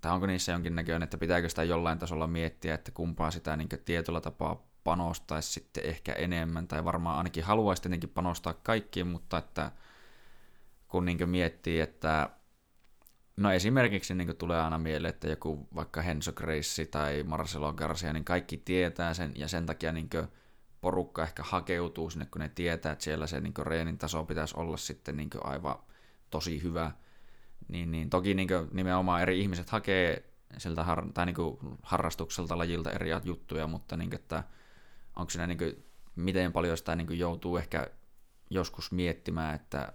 [0.00, 4.20] tai onko niissä jonkinnäköinen, että pitääkö sitä jollain tasolla miettiä, että kumpaa sitä niin tietyllä
[4.20, 9.72] tapaa panostaisi sitten ehkä enemmän, tai varmaan ainakin haluaisi tietenkin panostaa kaikkiin, mutta että
[10.88, 12.30] kun niin miettii, että
[13.36, 18.24] no esimerkiksi niin tulee aina mieleen, että joku vaikka Henso Grace tai Marcelo Garcia, niin
[18.24, 20.10] kaikki tietää sen, ja sen takia niin
[20.80, 24.76] porukka ehkä hakeutuu sinne, kun ne tietää, että siellä se niin reenin taso pitäisi olla
[24.76, 25.78] sitten niin aivan
[26.30, 26.92] tosi hyvä.
[27.68, 30.24] Niin, niin toki niin nimenomaan eri ihmiset hakee
[30.58, 31.36] siltä har, tai niin
[31.82, 34.44] harrastukselta lajilta eri juttuja, mutta niin kuin, että
[35.16, 35.84] onko siinä niin kuin,
[36.16, 37.86] miten paljon sitä niin joutuu ehkä
[38.50, 39.92] joskus miettimään, että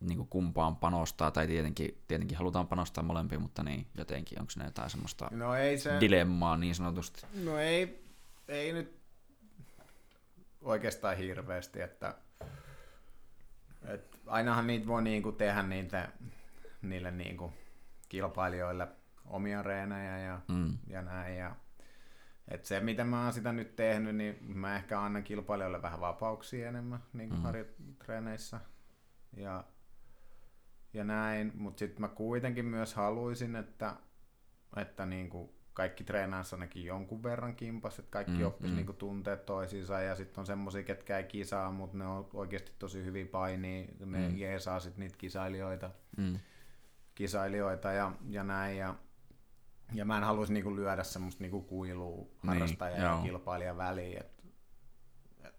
[0.00, 4.64] niin kuin kumpaan panostaa, tai tietenkin, tietenkin halutaan panostaa molempiin, mutta niin jotenkin, onko siinä
[4.64, 6.00] jotain semmoista no ei se...
[6.00, 7.26] dilemmaa niin sanotusti?
[7.44, 8.04] No ei,
[8.48, 9.03] ei nyt
[10.64, 12.14] oikeastaan hirveästi, että,
[13.84, 16.08] että ainahan niitä voi niinku tehdä niitä,
[16.82, 17.52] niille niinku
[18.08, 18.88] kilpailijoille
[19.26, 20.78] omia reenejä ja, mm.
[20.86, 21.36] ja näin.
[21.36, 21.56] Ja,
[22.48, 26.68] et se, miten mä oon sitä nyt tehnyt, niin mä ehkä annan kilpailijoille vähän vapauksia
[26.68, 27.36] enemmän niin mm.
[27.36, 28.60] harjoitreeneissä.
[29.36, 29.64] Ja,
[30.92, 33.96] ja näin, mutta sitten mä kuitenkin myös haluaisin, että,
[34.76, 38.76] että niin kuin kaikki treenaisi ainakin jonkun verran kimpas, että kaikki mm, oppisi mm.
[38.76, 43.04] niinku tunteet toisiinsa ja sitten on semmoisia, ketkä ei kisaa, mutta ne on oikeasti tosi
[43.04, 44.36] hyvin painia, ne mm.
[44.36, 46.38] jeesaa sitten niitä kisailijoita, mm.
[47.14, 48.94] kisailijoita ja, ja näin ja,
[49.92, 54.44] ja mä en haluaisi niinku lyödä semmoista niinku kuilua niin, harrastajan ja kilpailijan väliin, et,
[55.44, 55.54] et,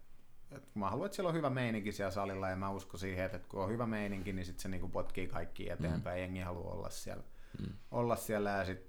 [0.50, 3.48] et mä haluan, että siellä on hyvä meininki siellä salilla ja mä uskon siihen, että
[3.48, 6.22] kun on hyvä meininki, niin sitten se niinku potkii kaikki eteenpäin, mm.
[6.22, 7.24] jengi haluaa olla siellä,
[7.60, 7.72] mm.
[7.90, 8.85] olla siellä ja sitten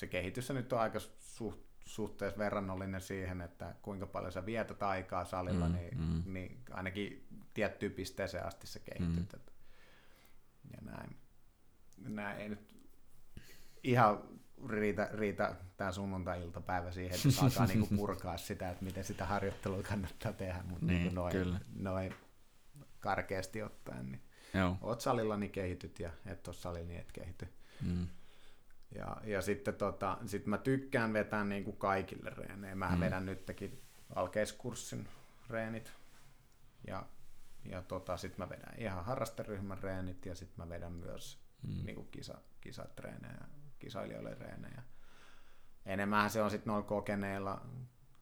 [0.00, 5.24] se kehitys nyt on aika suht, suhteessa verrannollinen siihen, että kuinka paljon sä vietät aikaa
[5.24, 6.32] salilla, mm, niin, mm.
[6.32, 9.32] niin ainakin tiettyyn pisteeseen asti sä kehityt.
[9.32, 9.40] Mm.
[10.72, 11.16] Ja näin.
[11.98, 12.76] näin ei nyt
[13.84, 14.22] ihan
[14.68, 20.32] riitä, riitä tämä sunnuntai-iltapäivä siihen, että alkaa niinku purkaa sitä, että miten sitä harjoittelua kannattaa
[20.32, 21.60] tehdä, mutta niin, niinku noin, kyllä.
[21.74, 22.14] noin
[23.00, 24.22] karkeasti ottaen, niin
[24.54, 24.78] Joo.
[24.80, 27.48] oot salilla, niin kehityt, ja et ole salilla, niin et kehity.
[27.82, 28.06] Mm.
[28.94, 32.74] Ja, ja sitten tota, sit mä tykkään vetää niin kuin kaikille reenejä.
[32.74, 33.00] Mä mm.
[33.00, 33.82] vedän nytkin
[34.14, 35.08] alkeiskurssin
[35.50, 35.92] reenit.
[36.86, 37.06] Ja,
[37.64, 41.84] ja tota, sitten mä vedän ihan harrasteryhmän reenit ja sitten mä vedän myös mm.
[41.84, 43.40] niin kuin kisa, kisatreenejä,
[43.78, 44.82] kisailijoille reenejä.
[45.86, 47.66] Enemmän se on sitten noilla kokeneilla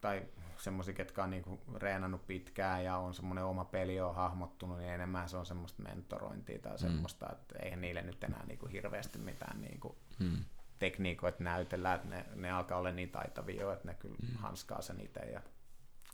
[0.01, 0.27] tai
[0.57, 5.29] semmoisia, ketkä on niinku reenannut pitkään ja on semmoinen oma peli on hahmottunut, niin enemmän
[5.29, 7.31] se on semmoista mentorointia tai semmoista, mm.
[7.31, 10.43] että eihän niille nyt enää niinku hirveästi mitään niinku mm.
[10.79, 14.35] Tekniikoita näytellä, että ne, ne alkaa olla niin taitavia jo, että ne kyllä mm.
[14.35, 15.41] hanskaa sen itse ja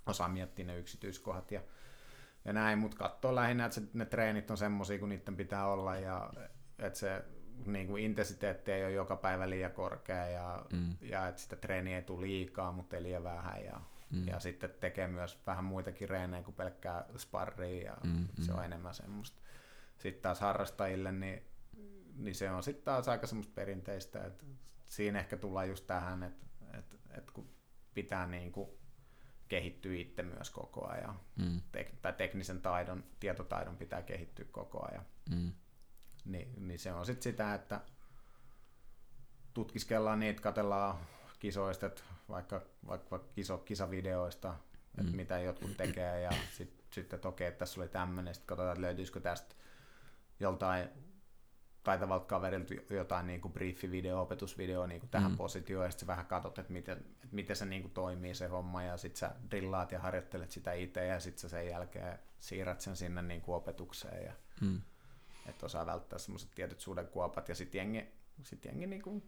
[0.05, 1.61] osaa miettiä ne yksityiskohdat ja,
[2.45, 5.95] ja näin, mutta katsoo lähinnä, että se, ne treenit on semmoisia kuin niiden pitää olla
[5.95, 6.29] ja
[6.79, 7.25] että se
[7.65, 10.95] niin kuin intensiteetti ei ole joka päivä liian korkea ja, mm.
[11.01, 14.27] ja että sitä treeniä ei tule liikaa, mutta ei liian vähän ja, mm.
[14.27, 18.65] ja sitten tekee myös vähän muitakin reenejä kuin pelkkää sparria ja mm, se on mm.
[18.65, 19.41] enemmän semmoista.
[19.97, 21.43] Sitten taas harrastajille, niin,
[22.15, 24.45] niin se on sitten taas aika semmoista perinteistä, että
[24.85, 26.45] siinä ehkä tullaan just tähän, että,
[26.77, 27.49] että, että kun
[27.93, 28.69] pitää niin kuin
[29.47, 31.61] kehittyä itse myös koko ajan, mm.
[31.71, 35.05] Tek, tai teknisen taidon, tietotaidon pitää kehittyä koko ajan.
[35.29, 35.51] Mm
[36.25, 37.81] niin, niin se on sitten sitä, että
[39.53, 40.97] tutkiskellaan niitä, katellaan
[41.39, 44.55] kisoista, että vaikka, vaikka kiso, kisavideoista,
[44.97, 45.15] että mm.
[45.15, 48.81] mitä jotkut tekee, ja sitten sit, että okei, että tässä oli tämmöinen, sitten katsotaan, että
[48.81, 49.55] löytyisikö tästä
[50.39, 50.89] joltain
[51.83, 55.37] taitavalta kaverilta jotain niin kuin briefivideo, opetusvideo niin kuin tähän mm.
[55.37, 58.83] positioon, ja sitten vähän katsot, että miten, että miten se niin kuin toimii se homma,
[58.83, 62.95] ja sitten sä drillaat ja harjoittelet sitä itse, ja sitten sä sen jälkeen siirrät sen
[62.95, 64.81] sinne niin kuin opetukseen, ja mm
[65.45, 68.07] että osaa välttää semmoiset tietyt sudenkuopat, ja sitten jengi,
[68.43, 69.23] sit jengi niinku,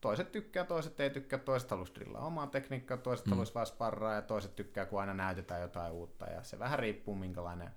[0.00, 3.30] toiset tykkää, toiset ei tykkää, toiset haluaisi drillaa omaa tekniikkaa, toiset mm.
[3.30, 7.14] haluaisi vaan sparraa, ja toiset tykkää, kun aina näytetään jotain uutta, ja se vähän riippuu,
[7.14, 7.70] minkälainen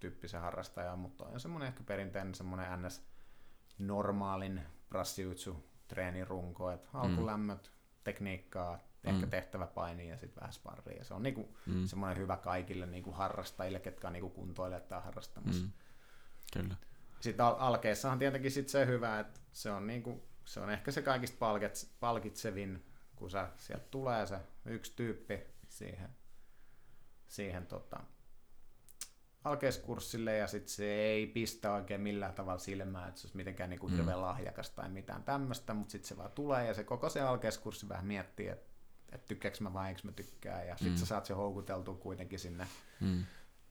[0.00, 3.02] tyyppi se harrastaja on, mutta on semmoinen ehkä perinteinen semmoinen ns.
[3.86, 7.00] Normaalin prassiutsu treenirunko, että mm.
[7.00, 8.00] alkulämmöt, mm.
[8.04, 9.30] tekniikkaa, ehkä mm.
[9.30, 10.98] tehtävä paini ja sitten vähän sparria.
[10.98, 11.86] Ja se on niinku mm.
[11.86, 15.64] semmoinen hyvä kaikille niinku harrastajille, ketkä on niinku kuntoilijat tai harrastamassa.
[15.64, 15.72] Mm.
[16.52, 16.76] Kyllä
[17.22, 21.02] sitten al- alkeessahan tietenkin sit se hyvä, että se on, niinku, se on ehkä se
[21.02, 22.84] kaikista palkits, palkitsevin,
[23.16, 26.10] kun sä, sieltä tulee se yksi tyyppi siihen,
[27.26, 28.00] siihen tota,
[29.44, 33.88] alkeiskurssille ja sitten se ei pistä oikein millään tavalla silmää, että se olisi mitenkään niinku
[33.88, 33.96] mm.
[33.96, 37.88] hirveän lahjakas tai mitään tämmöistä, mutta sitten se vaan tulee ja se koko se alkeiskurssi
[37.88, 38.72] vähän miettii, että
[39.12, 40.98] et tykkääkö mä vai eikö mä tykkää ja sitten mm.
[40.98, 42.66] sä saat se houkuteltua kuitenkin sinne
[43.00, 43.24] mm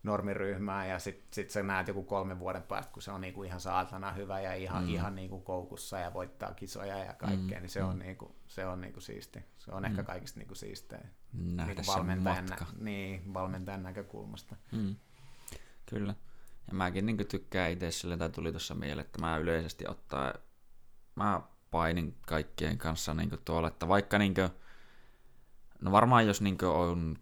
[0.04, 3.60] normiryhmään ja sitten sit sä näet joku kolmen vuoden päästä, kun se on niinku ihan
[3.60, 4.90] saatana hyvä ja ihan, mm.
[4.90, 7.62] ihan niinku koukussa ja voittaa kisoja ja kaikkea, mm.
[7.62, 8.00] niin se on, mm.
[8.00, 9.40] niinku, se on niinku siisti.
[9.58, 9.86] Se on mm.
[9.86, 12.66] ehkä kaikista niinku siistein niinku valmentajan, matka.
[12.80, 14.56] niin, valmentajan näkökulmasta.
[14.72, 14.96] Mm.
[15.92, 16.16] Kyllä.
[16.68, 20.34] Ja mäkin niinku tykkään itse sille, tai tuli tuossa mieleen, että mä yleisesti ottaa,
[21.16, 21.42] mä
[21.72, 24.42] painin kaikkien kanssa niinku tuolla, että vaikka niinku,
[25.82, 27.18] no varmaan jos niinku on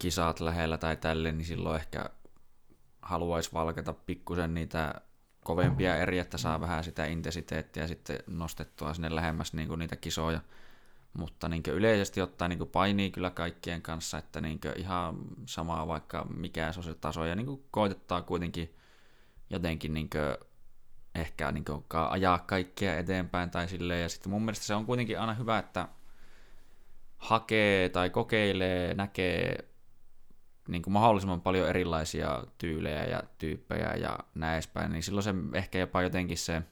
[0.00, 2.04] kisat lähellä tai tälle, niin silloin ehkä
[3.02, 4.94] haluaisi valkata pikkusen niitä
[5.44, 10.40] kovempia eri, että saa vähän sitä intensiteettiä sitten nostettua sinne lähemmäs niin kuin niitä kisoja.
[11.12, 15.16] Mutta niin yleisesti ottaen niin painii kyllä kaikkien kanssa, että niin ihan
[15.46, 18.74] samaa vaikka mikä se on se taso, ja niin koitettaa kuitenkin
[19.50, 20.10] jotenkin niin
[21.14, 21.64] ehkä niin
[22.10, 24.02] ajaa kaikkea eteenpäin tai silleen.
[24.02, 25.88] Ja sitten mun mielestä se on kuitenkin aina hyvä, että
[27.18, 29.72] hakee tai kokeilee, näkee
[30.68, 35.78] niin kuin mahdollisimman paljon erilaisia tyylejä ja tyyppejä ja näin edespäin, niin silloin se ehkä
[35.78, 36.62] jopa jotenkin se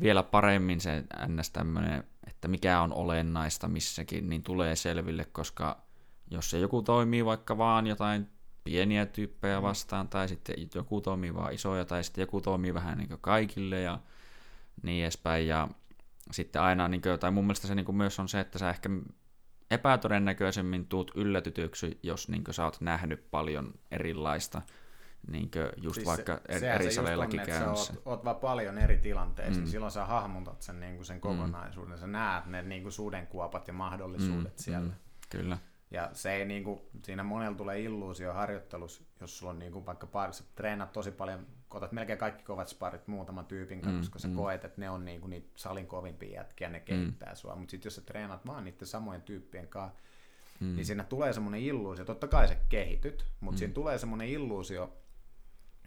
[0.00, 1.50] vielä paremmin se ns.
[1.50, 5.84] tämmöinen, että mikä on olennaista missäkin, niin tulee selville, koska
[6.30, 8.28] jos se joku toimii vaikka vaan jotain
[8.64, 9.62] pieniä tyyppejä mm.
[9.62, 13.80] vastaan, tai sitten joku toimii vaan isoja, tai sitten joku toimii vähän niin kuin kaikille
[13.80, 13.98] ja
[14.82, 15.68] niin edespäin, ja
[16.30, 18.70] sitten aina, niin kuin, tai mun mielestä se niin kuin myös on se, että sä
[18.70, 18.90] ehkä
[19.70, 24.62] epätodennäköisemmin tuut yllätytyksi, jos niin sä oot nähnyt paljon erilaista,
[25.28, 27.92] niin just siis vaikka se, eri saleillakin käynnissä.
[27.92, 29.66] Sä oot, oot vaan paljon eri tilanteissa, mm.
[29.66, 31.20] silloin sä hahmotat sen, niin sen mm.
[31.20, 32.00] kokonaisuuden, mm.
[32.00, 34.62] sä näet ne niin kuin sudenkuopat ja mahdollisuudet mm.
[34.62, 34.88] siellä.
[34.88, 34.94] Mm.
[35.30, 35.58] Kyllä.
[35.90, 39.86] Ja se ei niin kuin, siinä monella tulee illuusio harjoittelussa, jos sulla on niin kuin
[39.86, 44.00] vaikka par, sä treenat tosi paljon, otat melkein kaikki kovat sparit muutaman tyypin kanssa, mm,
[44.00, 44.34] koska sä mm.
[44.34, 47.36] koet, että ne on niin kuin niitä salin kovimpia jätkiä, ne kehittää mm.
[47.36, 47.56] sua.
[47.56, 49.98] Mutta sitten jos sä treenat vaan niiden samojen tyyppien kanssa,
[50.60, 50.76] mm.
[50.76, 53.58] niin siinä tulee semmoinen illuusio, totta kai sä kehityt, mutta mm.
[53.58, 54.92] siinä tulee semmoinen illuusio,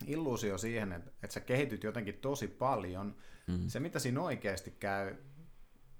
[0.05, 3.15] illuusio siihen, että, että sä kehityt jotenkin tosi paljon.
[3.47, 3.67] Mm.
[3.67, 5.15] Se, mitä siinä oikeasti käy,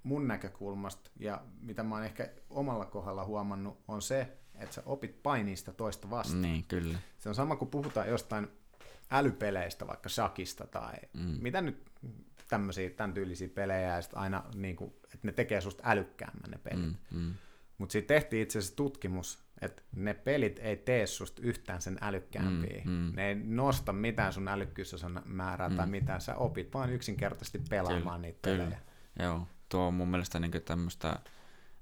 [0.02, 5.22] mun näkökulmasta ja mitä mä oon ehkä omalla kohdalla huomannut, on se, että sä opit
[5.22, 6.42] painista toista vastaan.
[6.42, 6.98] Niin, kyllä.
[7.18, 8.48] Se on sama kuin puhutaan jostain
[9.10, 11.38] älypeleistä, vaikka shakista tai mm.
[11.40, 11.90] mitä nyt
[12.48, 16.86] tämmöisiä, tämän tyylisiä pelejä, ja aina niin kuin, että ne tekee susta älykkäämmän ne pelit.
[17.10, 17.34] Mm, mm.
[17.78, 22.82] Mutta siitä tehtiin itse asiassa tutkimus, että ne pelit ei tee susta yhtään sen älykkäämpiä.
[22.84, 23.12] Mm, mm.
[23.16, 25.76] Ne ei nosta mitään sun älykkyysosan määrää mm.
[25.76, 26.20] tai mitään.
[26.20, 28.66] Sä opit vaan yksinkertaisesti pelaamaan kyllä, niitä pelejä.
[28.66, 29.28] Kyllä.
[29.28, 31.18] Joo tuo on mun mielestä niin tämmöistä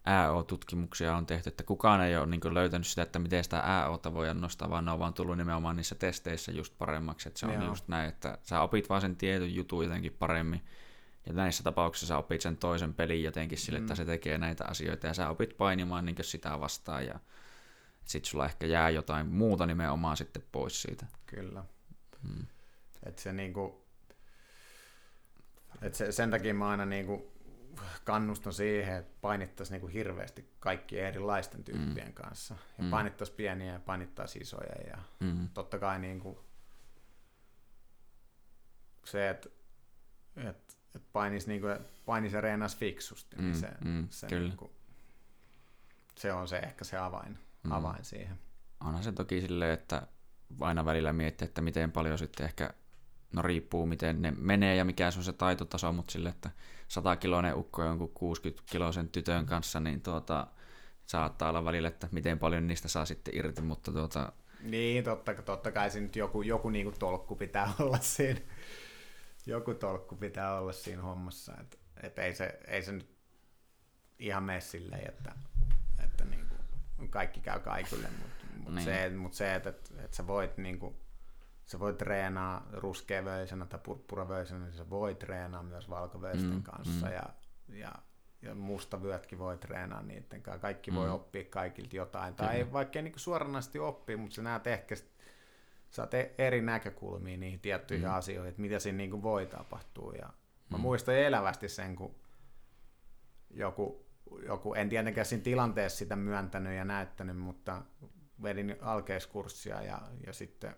[0.04, 4.40] AO-tutkimuksia on tehty, että kukaan ei ole niin löytänyt sitä, että miten sitä AOta voidaan
[4.40, 7.28] nostaa, vaan ne on vaan tullut nimenomaan niissä testeissä just paremmaksi.
[7.28, 7.64] Että se on Joo.
[7.64, 10.64] just näin, että sä opit vaan sen tietyn jutun jotenkin paremmin.
[11.26, 13.84] Ja näissä tapauksissa sä opit sen toisen pelin jotenkin sille, mm.
[13.84, 17.20] että se tekee näitä asioita ja sä opit painimaan niin sitä vastaan ja
[18.06, 21.06] sitten sulla ehkä jää jotain muuta nimenomaan sitten pois siitä.
[21.26, 21.64] Kyllä.
[22.22, 22.46] Hmm.
[23.06, 23.86] Et se niinku,
[25.82, 27.32] et se, sen takia mä aina niinku
[28.04, 32.14] kannustan siihen, että painittaisiin niinku hirveästi kaikkien erilaisten tyyppien mm.
[32.14, 32.56] kanssa.
[32.78, 32.90] Ja mm.
[32.90, 34.86] painittaisiin pieniä ja painittaisiin isoja.
[34.86, 35.48] Ja mm.
[35.54, 36.44] totta kai niinku
[39.04, 39.48] se, että
[40.36, 41.66] et, et painisi, niinku,
[42.06, 43.60] painis ja reenaisi fiksusti, niin mm.
[43.60, 44.06] se, mm.
[44.10, 44.72] se, niinku,
[46.16, 47.72] se on se ehkä se avain, mm.
[47.72, 48.38] avain siihen.
[48.80, 50.06] Onhan se toki silleen, että
[50.60, 52.74] aina välillä miettiä, että miten paljon sitten ehkä,
[53.32, 56.50] no riippuu miten ne menee ja mikä se on se taitotaso, mutta sille, että
[56.88, 60.46] 100 kiloinen ukko jonkun 60 kiloisen tytön kanssa, niin tuota,
[61.06, 64.32] saattaa olla välillä, että miten paljon niistä saa sitten irti, mutta tuota...
[64.60, 68.40] Niin, totta, totta kai se nyt joku, joku niinku tolkku pitää olla siinä.
[69.46, 73.16] Joku tolkku pitää olla siinä hommassa, että et ei, se, ei se nyt
[74.18, 75.32] ihan mene silleen, että,
[76.04, 76.45] että niinku
[77.10, 78.84] kaikki käy kaikille, mutta mut niin.
[78.84, 80.96] se, mut se, että et, et sä voit niinku,
[81.66, 87.12] sä voit treenaa ruskeavöisenä tai purppuravöisenä, niin sä voit treenaa myös valkovöisten mm, kanssa mm.
[87.12, 87.22] ja,
[87.68, 87.92] ja,
[88.42, 90.60] ja mustavyötkin voi treenaa niiden kanssa.
[90.60, 90.96] Kaikki mm.
[90.96, 92.34] voi oppia kaikilta jotain.
[92.34, 92.48] Kyllä.
[92.48, 94.94] Tai ei vaikka niin suoranaisesti oppia, mutta sä näet ehkä
[95.90, 98.14] saat e- eri näkökulmia niihin tiettyihin mm.
[98.14, 100.12] asioihin, että mitä siinä niin voi tapahtua.
[100.12, 100.26] Ja
[100.70, 100.80] mä mm.
[100.80, 102.14] muistan elävästi sen, kun
[103.50, 104.05] joku,
[104.46, 107.82] joku, en tietenkään siinä tilanteessa sitä myöntänyt ja näyttänyt, mutta
[108.42, 110.76] vedin alkeiskurssia ja, ja sitten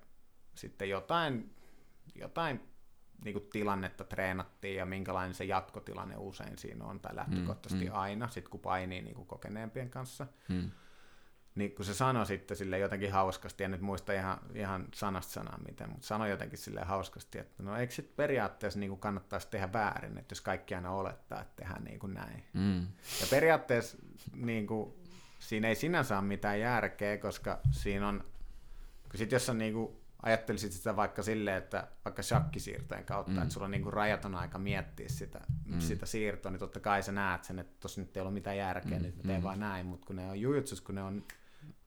[0.58, 1.54] sitten jotain,
[2.14, 2.60] jotain
[3.24, 7.98] niin kuin tilannetta treenattiin ja minkälainen se jatkotilanne usein siinä on, tai lähtökohtaisesti mm, mm.
[7.98, 10.26] aina, sit kun painii niin kuin kokeneempien kanssa.
[10.48, 10.70] Mm.
[11.58, 15.58] Niin kun se sanoi sitten sille jotenkin hauskasti, en nyt muista ihan, ihan sanasta sanaa
[15.68, 19.72] miten, mutta sanoi jotenkin sille hauskasti, että no eikö sitten periaatteessa niin kuin kannattaisi tehdä
[19.72, 22.44] väärin, että jos kaikki aina olettaa, että tehdään niin kuin näin.
[22.52, 22.80] Mm.
[23.20, 23.98] Ja periaatteessa
[24.34, 24.94] niin kuin,
[25.38, 28.24] siinä ei sinänsä ole mitään järkeä, koska siinä on,
[29.14, 33.42] sit jos on niin kuin ajattelisit sitä vaikka silleen, että vaikka shakkisiirtojen kautta, mm.
[33.42, 35.80] että sulla on niin kuin rajaton aika miettiä sitä, mm.
[35.80, 38.98] sitä siirtoa, niin totta kai sä näet sen, että tossa nyt ei ole mitään järkeä,
[38.98, 39.02] mm.
[39.02, 39.44] nyt mä teen mm.
[39.44, 41.24] vaan näin, mutta kun ne on jujutsus, kun ne on,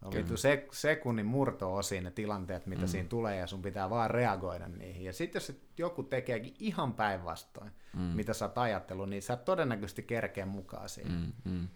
[0.02, 2.88] on vitu se, sekunnin murto-osiin ne tilanteet, mitä mm.
[2.88, 5.03] siinä tulee, ja sun pitää vaan reagoida niihin.
[5.03, 8.02] Ja sitten jos joku tekeekin ihan päinvastoin, mm.
[8.02, 11.34] mitä sä oot ajatellut, niin sä todennäköisesti kerkeä mukaan siihen.
[11.45, 11.52] Mm.
[11.52, 11.68] Mm.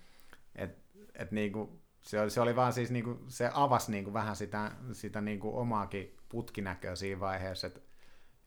[0.56, 0.78] Et,
[1.14, 5.22] et niinku, se, oli, se oli vaan siis, niinku, se avasi niinku vähän sitä, sitä
[5.22, 7.80] niinku omaakin putkinäköä siinä vaiheessa, että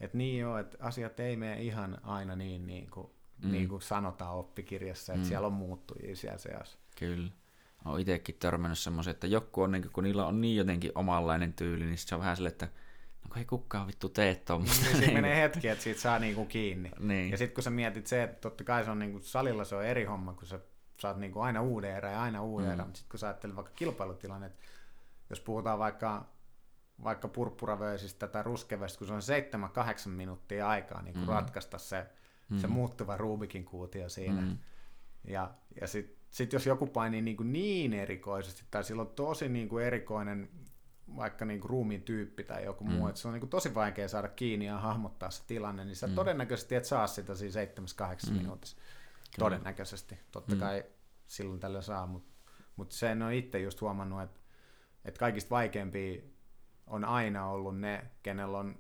[0.01, 3.11] et niin joo, että asiat ei mene ihan aina niin, niin kuin,
[3.45, 3.53] mm.
[3.53, 5.29] niin kuin sanotaan oppikirjassa, että mm.
[5.29, 6.79] siellä on muuttujia siellä seassa.
[6.99, 7.31] Kyllä.
[7.85, 11.85] Olen itsekin törmännyt semmoisen, että joku on, niin kun niillä on niin jotenkin omanlainen tyyli,
[11.85, 12.69] niin se on vähän silleen, että
[13.29, 14.85] no ei kukaan vittu tee tuommoista.
[14.85, 16.91] Niin, siinä menee hetki, että siitä saa niinku kiinni.
[16.99, 17.31] Niin.
[17.31, 19.85] Ja sitten kun sä mietit se, että totta kai se on niinku, salilla se on
[19.85, 20.61] eri homma, kun sä
[21.01, 22.73] saat niinku aina uuden erän ja aina uuden mm.
[22.73, 24.59] erän, mutta sitten kun sä ajattelet vaikka kilpailutilanne, että
[25.31, 26.27] jos puhutaan vaikka
[27.05, 29.21] vaikka purppuravöisistä tai ruskeväistä, kun se on
[30.07, 31.27] 7-8 minuuttia aikaa niin mm.
[31.27, 32.07] ratkaista se,
[32.49, 32.59] mm.
[32.59, 34.41] se muuttuva Rubikin kuutio siinä.
[34.41, 34.59] Mm.
[35.25, 35.51] Ja,
[35.81, 39.69] ja sitten sit jos joku painii niin, kuin niin erikoisesti, tai sillä on tosi niin
[39.69, 40.49] kuin erikoinen
[41.17, 42.93] vaikka niin kuin ruumiin tyyppi tai joku mm.
[42.93, 45.97] muu, että se on niin kuin tosi vaikea saada kiinni ja hahmottaa se tilanne, niin
[45.97, 46.15] sä mm.
[46.15, 48.37] todennäköisesti et saa sitä siinä 7-8 mm.
[48.37, 48.77] minuutissa.
[48.77, 49.47] Kyllä.
[49.47, 50.19] Todennäköisesti.
[50.31, 50.61] Totta mm.
[50.61, 50.85] kai
[51.27, 52.35] silloin tällä saa, mutta
[52.77, 54.41] mut sen on itse just huomannut, että,
[55.05, 56.23] että kaikista vaikeimpia
[56.87, 58.79] on aina ollut ne, kenellä on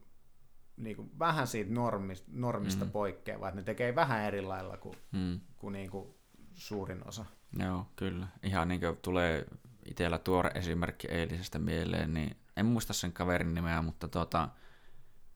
[0.76, 2.90] niin kuin vähän siitä normista, normista mm.
[2.90, 5.40] poikkeava, että ne tekee vähän eri lailla kuin, mm.
[5.56, 6.14] kuin, niin kuin
[6.59, 7.24] suurin osa.
[7.59, 8.26] Joo, kyllä.
[8.43, 9.47] Ihan niin kuin tulee
[9.85, 14.48] itsellä tuore esimerkki eilisestä mieleen, niin en muista sen kaverin nimeä, mutta tuota,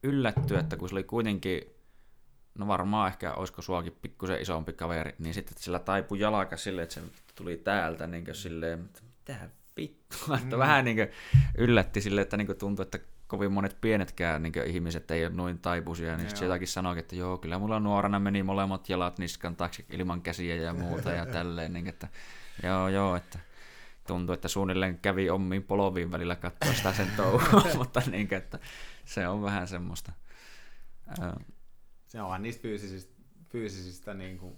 [0.03, 1.61] yllätty, että kun se oli kuitenkin,
[2.55, 6.95] no varmaan ehkä olisiko suakin pikkusen isompi kaveri, niin sitten sillä taipui jalka silleen, että
[6.95, 7.01] se
[7.35, 10.59] tuli täältä niin kuin silleen, että mitä vittua, että mm.
[10.59, 11.09] vähän niin kuin
[11.57, 12.99] yllätti sille, että niin kuin tuntui, että
[13.33, 17.37] kovin monet pienetkään niin ihmiset ei ole noin taipuisia, niin sitten jotakin sanoi, että joo,
[17.37, 21.87] kyllä mulla nuorena meni molemmat jalat niskan taakse ilman käsiä ja muuta ja tälleen, niin
[21.87, 22.07] että
[22.63, 23.39] joo, joo, että
[24.07, 28.59] tuntui, että suunnilleen kävi omiin poloviin välillä katsoa sitä sen touhua, mutta niin kuin, että
[29.05, 30.11] se on vähän semmoista.
[32.07, 34.57] Se onhan niistä fyysisistä, fyysisistä niin kuin,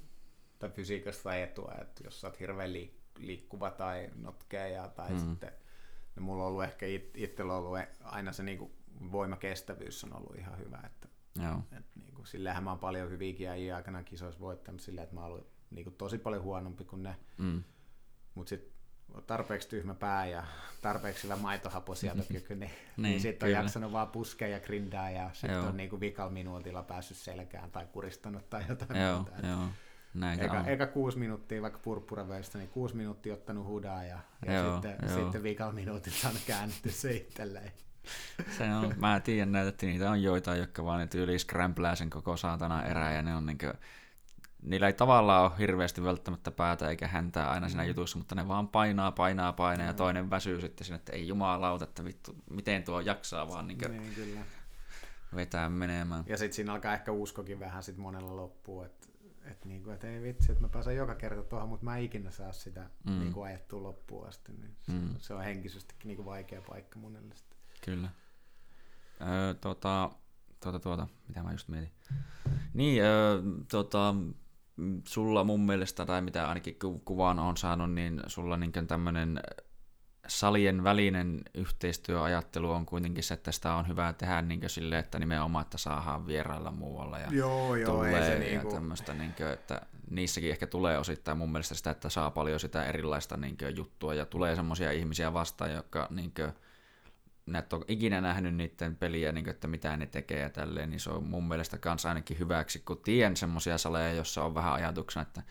[0.59, 2.73] tai fysiikasta etua, että jos sä oot hirveän
[3.19, 5.19] liikkuva tai notkeja tai mm.
[5.19, 5.51] sitten
[6.15, 8.71] no mulla on ollut ehkä it, itsellä ollut aina se niin kuin
[9.11, 11.07] voimakestävyys on ollut ihan hyvä, että,
[11.43, 11.59] Joo.
[11.77, 15.21] että niin kuin, sillähän mä oon paljon hyviäkin äijä aikana kisoissa voittanut sillä, että mä
[15.21, 17.15] oon ollut niin kuin, tosi paljon huonompi kuin ne.
[17.37, 17.63] Mm.
[18.35, 18.75] Mutta sitten
[19.27, 20.43] tarpeeksi tyhmä pää ja
[20.81, 25.59] tarpeeksi hyvä maitohaposietokyky, niin, niin, niin sitten on jaksanut vaan puskea ja grindaa ja sitten
[25.59, 29.47] on niinku vikal minuutilla päässyt selkään tai kuristanut tai jotain joo, muuta.
[29.47, 29.67] Joo.
[30.15, 34.73] Näin eka, eka kuusi minuuttia vaikka purppuraveista, niin kuusi minuuttia ottanut hudaa ja, ja joo,
[34.73, 35.23] sitten, joo.
[35.23, 37.71] sitten vikal minuutilla saanut käännetty se itselleen.
[38.57, 42.09] Se on, mä tiedän näitä, että niitä on joitain, jotka vaan ne tyyli skrämplää sen
[42.09, 43.73] koko saatana erää ja ne on niin kuin,
[44.61, 47.87] niillä ei tavallaan ole hirveästi välttämättä päätä eikä häntää aina siinä mm.
[47.87, 51.83] jutussa, mutta ne vaan painaa, painaa, painaa ja toinen väsyy sitten sinne, että ei jumalauta,
[51.83, 54.41] että vittu, miten tuo jaksaa vaan niin niin, kyllä.
[55.35, 56.23] vetää menemään.
[56.27, 59.07] Ja sitten siinä alkaa ehkä uskokin vähän sit monella loppuun, että
[59.51, 62.31] et niinku, et ei vitsi, että mä pääsen joka kerta tuohon, mutta mä en ikinä
[62.31, 63.19] saa sitä mm.
[63.19, 64.51] niinku ajettua loppuun asti.
[64.51, 65.15] Niin se, mm.
[65.17, 67.35] se on henkisestikin niinku vaikea paikka monelle.
[67.85, 68.09] Kyllä.
[69.21, 70.11] Öö, tota,
[70.63, 71.91] tuota, tuota, mitä mä just mietin.
[72.73, 73.41] Niin, öö,
[73.71, 74.15] tota,
[75.07, 79.41] sulla mun mielestä, tai mitä ainakin kuvaan on saanut, niin sulla niin tämmöinen
[80.27, 85.61] salien välinen yhteistyöajattelu on kuitenkin se, että sitä on hyvä tehdä niin sille, että nimenomaan,
[85.61, 88.71] että saadaan vierailla muualla ja joo, joo, tulee ei se ja niinku...
[88.71, 92.85] tämmöistä, niin kuin, että niissäkin ehkä tulee osittain mun mielestä sitä, että saa paljon sitä
[92.85, 96.51] erilaista niin kuin, juttua ja tulee semmoisia ihmisiä vastaan, jotka niin kuin,
[97.57, 100.99] et ole ikinä nähnyt niiden peliä, niin kuin, että mitä ne tekee ja tälleen, niin
[100.99, 105.21] se on mun mielestä kans ainakin hyväksi, kun tien semmoisia saleja, jossa on vähän ajatuksena,
[105.21, 105.43] että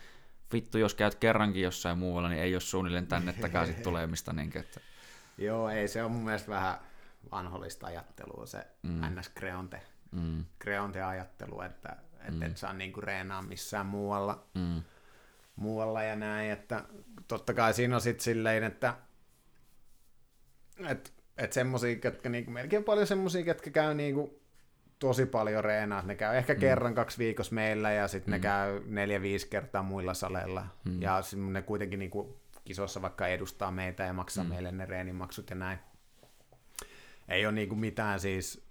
[0.55, 4.33] vittu, jos käyt kerrankin jossain muualla, niin ei ole suunnilleen tänne takaisin tulemista.
[4.33, 4.79] Niin että...
[5.37, 6.77] Joo, ei se on mun mielestä vähän
[7.31, 9.01] vanhollista ajattelua, se mm.
[9.19, 9.31] ns.
[9.39, 10.45] Creonte, mm.
[10.63, 11.95] Creonte-ajattelu, että
[12.27, 12.41] et, mm.
[12.41, 14.81] et saa niinku reenaa missään muualla, mm.
[15.55, 16.83] muualla ja näin, että
[17.27, 18.95] totta kai siinä on sitten silleen, että
[20.87, 24.41] et että semmosia, ketkä niinku, melkein paljon semmosia, ketkä käy niinku
[24.99, 26.01] tosi paljon reenaa.
[26.01, 26.59] Ne käy ehkä mm.
[26.59, 28.33] kerran, kaksi viikossa meillä ja sitten mm.
[28.33, 30.67] ne käy neljä, viisi kertaa muilla saleilla.
[30.83, 31.01] Mm.
[31.01, 34.49] Ja ne kuitenkin niinku kisossa vaikka edustaa meitä ja maksaa mm.
[34.49, 35.79] meille ne reenimaksut ja näin.
[37.27, 38.65] Ei ole niinku mitään siis,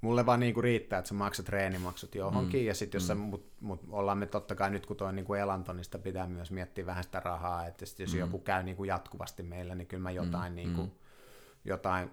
[0.00, 2.66] mulle vaan niinku riittää, että sä maksat reenimaksut johonkin, mm.
[2.66, 3.16] ja sitten jos mm.
[3.16, 6.50] mut, mut ollaan me totta kai nyt kun toi niinku elanto, niin sitä pitää myös
[6.50, 8.18] miettiä vähän sitä rahaa, että jos mm.
[8.18, 10.56] joku käy niinku jatkuvasti meillä, niin kyllä mä jotain mm.
[10.56, 10.90] niinku, mm
[11.66, 12.10] jotain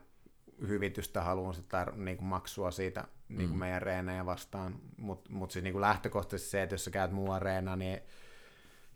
[0.67, 3.59] hyvitystä haluan tai niin kuin maksua siitä niin kuin mm.
[3.59, 7.39] meidän reenejä vastaan, mutta mut siis niin kuin lähtökohtaisesti se, että jos sä käyt muualla
[7.39, 8.01] reena, niin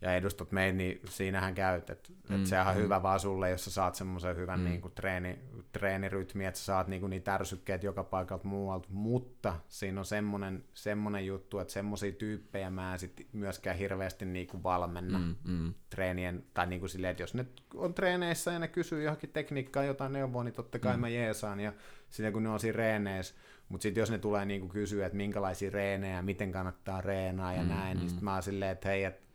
[0.02, 1.90] ja edustat meitä, niin siinähän käyt.
[1.90, 2.82] Et, mm, et sehän on mm.
[2.82, 4.66] hyvä vaan sulle, jos sä saat semmoisen hyvän mm.
[4.66, 5.40] niin kuin, treeni,
[5.72, 10.64] treenirytmi, että sä saat niin kuin, niitä ärsykkeet joka paikalta muualta, mutta siinä on semmoinen,
[10.74, 15.74] semmoinen juttu, että semmoisia tyyppejä mä en sit myöskään hirveästi niin kuin valmenna mm, mm.
[15.90, 19.84] treenien, tai niin kuin silleen, että jos ne on treeneissä ja ne kysyy johonkin tekniikkaa
[19.84, 21.02] jotain neuvoa, niin totta kai mm.
[21.02, 21.74] mä jeesaan, ja
[22.10, 23.36] sitten kun ne on siinä reeneissä,
[23.70, 27.70] mutta sitten jos ne tulee niinku kysyä, että minkälaisia reenejä, miten kannattaa reenaa ja mm,
[27.70, 28.00] näin, niin mm.
[28.00, 29.28] niin sitten mä oon silleen, että hei, että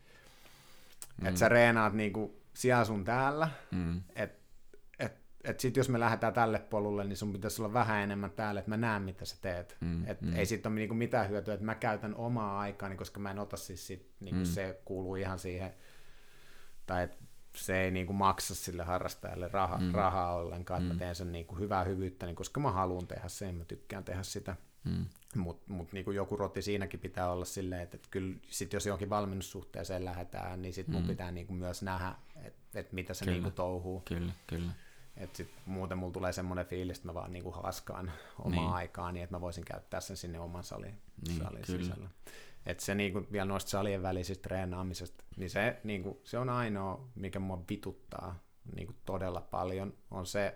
[1.21, 1.27] Mm.
[1.27, 4.01] Että sä reenaat niinku siellä sun täällä, mm.
[4.15, 4.43] että
[4.99, 8.59] et, et sit jos me lähdetään tälle polulle, niin sun pitäisi olla vähän enemmän täällä,
[8.59, 9.77] että mä näen mitä sä teet.
[9.79, 10.07] Mm.
[10.07, 10.35] Et mm.
[10.35, 13.57] Ei siitä ole niinku mitään hyötyä, että mä käytän omaa aikaani, koska mä en ota
[13.57, 14.45] siis sit, niinku mm.
[14.45, 15.73] se kuuluu ihan siihen,
[16.85, 17.17] tai et
[17.55, 19.91] se ei niinku maksa sille harrastajalle raha, mm.
[19.91, 20.85] rahaa ollenkaan, mm.
[20.85, 24.03] että mä teen sen niinku hyvää hyvyyttä, niin koska mä haluan tehdä sen, mä tykkään
[24.03, 24.55] tehdä sitä.
[24.83, 25.05] Mm.
[25.35, 29.09] Mutta mut niinku joku rotti siinäkin pitää olla silleen, että et kyllä sit jos johonkin
[29.09, 31.07] valmennussuhteeseen lähdetään, niin sit mun mm.
[31.07, 33.35] pitää niinku myös nähdä, että et mitä se kyllä.
[33.35, 34.01] niinku touhuu.
[34.05, 34.71] Kyllä, kyllä.
[35.17, 38.73] Et sit muuten mulla tulee semmoinen fiilis, että mä vaan niinku haskaan omaa niin.
[38.73, 41.83] aikaa niin, että mä voisin käyttää sen sinne oman salin, niin, salin kyllä.
[41.83, 42.09] sisällä.
[42.65, 47.39] Et se niinku vielä noista salien välisistä treenaamisesta, niin se, niinku, se on ainoa, mikä
[47.39, 48.39] mua vituttaa
[48.75, 50.55] niinku todella paljon, on se,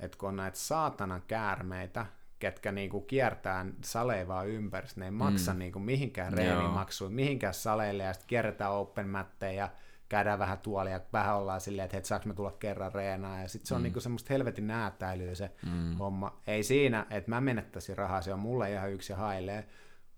[0.00, 2.06] että kun on näitä saatanan käärmeitä,
[2.38, 5.58] ketkä niinku kiertää saleivaa ympäri, ne ei maksa mm.
[5.58, 9.68] niinku mihinkään reenimaksuun, mihinkään saleille ja sitten kierretään open matteja ja
[10.08, 13.66] käydään vähän tuolia, vähän ollaan silleen, että et saaks me tulla kerran reenaa, ja sitten
[13.66, 13.82] se on mm.
[13.82, 15.96] niinku semmoista helvetin näätäilyä se mm.
[15.96, 16.40] homma.
[16.46, 19.64] Ei siinä, että mä menettäisin rahaa, se on mulle ihan yksi ja hailee,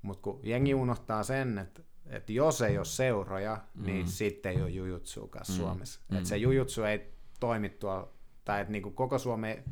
[0.07, 3.87] mutta kun jengi unohtaa sen, että että jos ei ole seuroja, mm.
[3.87, 5.55] niin sitten ei ole jujutsuukaan mm.
[5.55, 6.01] Suomessa.
[6.09, 6.17] Mm.
[6.17, 8.13] Että se jujutsu ei toimi tuolla,
[8.45, 9.65] tai että niinku koko Suomen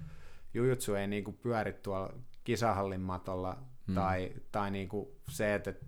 [0.54, 2.12] jujutsu ei niinku pyöri tuolla
[2.44, 3.94] kisahallin matolla, mm.
[3.94, 5.86] tai, tai niinku se, että, että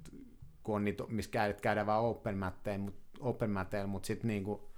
[0.62, 4.70] kun on niitä, missä käydään, käydään vaan open matteilla, mutta open matteilla, mutta sitten niinku,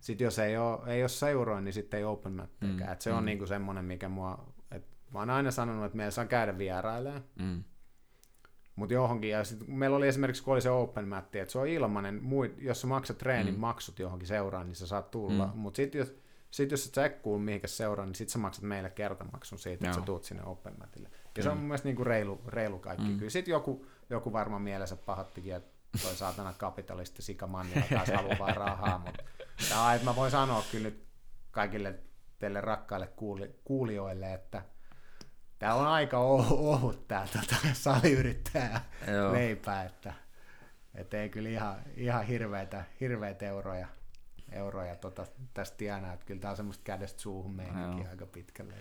[0.00, 2.76] sit jos ei ole, ei ole seuroin, niin sitten ei open matteilla.
[2.76, 2.96] Mm.
[2.98, 3.26] se on mm.
[3.26, 7.64] niinku semmoinen, mikä mua, et mä oon aina sanonut, että meillä saa käydä vierailemaan, mm.
[8.76, 11.68] Mutta johonkin, ja sit, meillä oli esimerkiksi, kun oli se open matti, että se on
[11.68, 12.22] ilmainen,
[12.58, 13.60] jos sä maksat treenin mm.
[13.60, 15.46] maksut johonkin seuraan, niin sä saat tulla.
[15.46, 15.58] Mm.
[15.58, 16.22] Mutta sitten jos
[16.52, 19.90] sitten jos sä et kuulu mihinkä seuraan, niin sitten sä maksat meille kertamaksun siitä, Joo.
[19.90, 20.88] että sä tuut sinne Open Ja
[21.38, 21.42] mm.
[21.42, 23.08] se on mun mielestä niinku reilu, reilu kaikki.
[23.08, 23.18] Mm.
[23.18, 25.72] Kyllä sitten joku, joku varmaan mielensä pahattikin, että
[26.02, 29.24] toi saatana kapitalisti sikamannilla taas haluaa vaan rahaa, mutta
[30.04, 31.04] mä voin sanoa kyllä nyt
[31.50, 31.98] kaikille
[32.38, 34.62] teille rakkaille kuuli, kuulijoille, että
[35.62, 38.80] tämä on aika ohut tämä tota, saliyrittäjä
[39.32, 40.12] leipä, että,
[40.94, 43.88] että ei kyllä ihan, ihan hirveitä, hirveitä euroja,
[44.52, 48.74] euroja tota, tästä tienaa, että kyllä tämä on semmoista kädestä suuhun meininkiä aika pitkälle.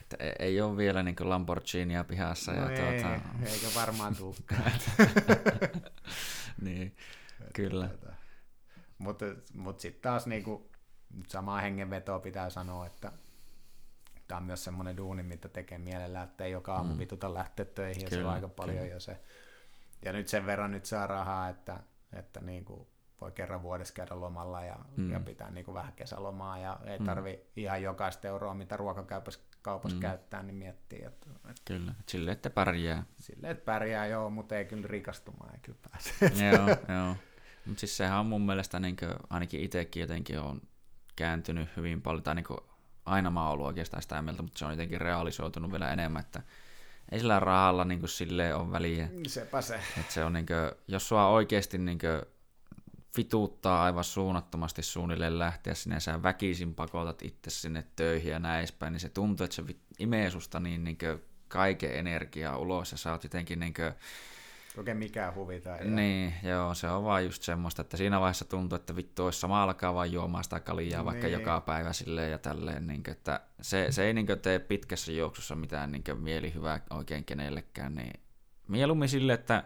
[0.00, 2.52] Että e- ei ole vielä niin Lamborghinia pihassa.
[2.52, 3.20] No ja ei, tuota...
[3.46, 4.72] eikä varmaan tulekaan.
[6.64, 6.96] niin,
[7.54, 7.88] kyllä.
[7.88, 8.12] Tuota,
[8.98, 9.24] mutta
[9.54, 10.70] mut sitten taas niinku,
[11.28, 13.12] samaa hengenvetoa pitää sanoa, että
[14.28, 16.98] tämä on myös semmoinen duuni, mitä tekee mielellään, että ei joka aamu mm.
[16.98, 18.92] vituta lähteä töihin, ja kyllä, se on aika paljon kyllä.
[18.92, 19.20] jo se.
[20.04, 21.80] Ja nyt sen verran nyt saa rahaa, että,
[22.12, 22.86] että niin kuin
[23.20, 25.10] voi kerran vuodessa käydä lomalla ja, mm.
[25.10, 27.04] ja pitää niin kuin vähän kesälomaa, ja ei mm.
[27.04, 30.00] tarvi ihan jokaista euroa, mitä ruokakaupassa kaupassa mm.
[30.00, 33.04] käyttää, niin miettii, että, että Kyllä, sille että pärjää.
[33.18, 36.12] Sille että pärjää, joo, mutta ei kyllä rikastumaan, ei kyllä pääse.
[36.56, 37.16] joo, joo.
[37.66, 40.62] Mutta siis sehän on mun mielestä, niin kuin, ainakin itsekin jotenkin on
[41.16, 42.60] kääntynyt hyvin paljon, tai niin kuin,
[43.08, 46.42] aina mä oon ollut oikeastaan sitä mieltä, mutta se on jotenkin realisoitunut vielä enemmän, että
[47.12, 49.08] ei sillä rahalla niin kuin, silleen ole väliä.
[49.26, 49.80] Sepä se.
[49.98, 52.22] Että se on, niin kuin, jos sua oikeasti niin kuin,
[53.16, 58.92] vituuttaa aivan suunnattomasti suunnilleen lähteä sinne, sä väkisin pakotat itse sinne töihin ja näin edespäin,
[58.92, 59.64] niin se tuntuu, että se
[59.98, 63.92] imee susta niin, niin kuin, kaiken energiaa ulos ja sä oot jotenkin niin kuin,
[64.78, 65.76] Oikein mikään huvita.
[65.76, 69.62] Niin, joo, se on vaan just semmoista, että siinä vaiheessa tuntuu, että vittu olisi sama
[69.62, 71.06] alkaa vaan juomaan sitä kaljaa niin.
[71.06, 74.58] vaikka joka päivä silleen ja tälleen, niin kuin, että se, se ei niin kuin, tee
[74.58, 78.20] pitkässä juoksussa mitään niin kuin, mielihyvää oikein kenellekään, niin
[78.68, 79.64] mieluummin sille, että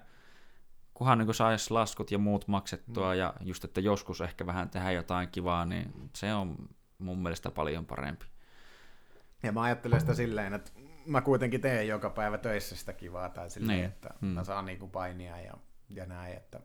[0.94, 3.18] kunhan niin saisi laskut ja muut maksettua mm.
[3.18, 6.56] ja just, että joskus ehkä vähän tehdä jotain kivaa, niin se on
[6.98, 8.26] mun mielestä paljon parempi.
[9.42, 10.70] Ja mä ajattelen sitä silleen, että
[11.06, 13.88] mä kuitenkin teen joka päivä töissä sitä kivaa tai silleen, niin.
[13.88, 14.28] että mm.
[14.28, 15.54] mä saan niinku painia ja,
[15.90, 16.60] ja näin, että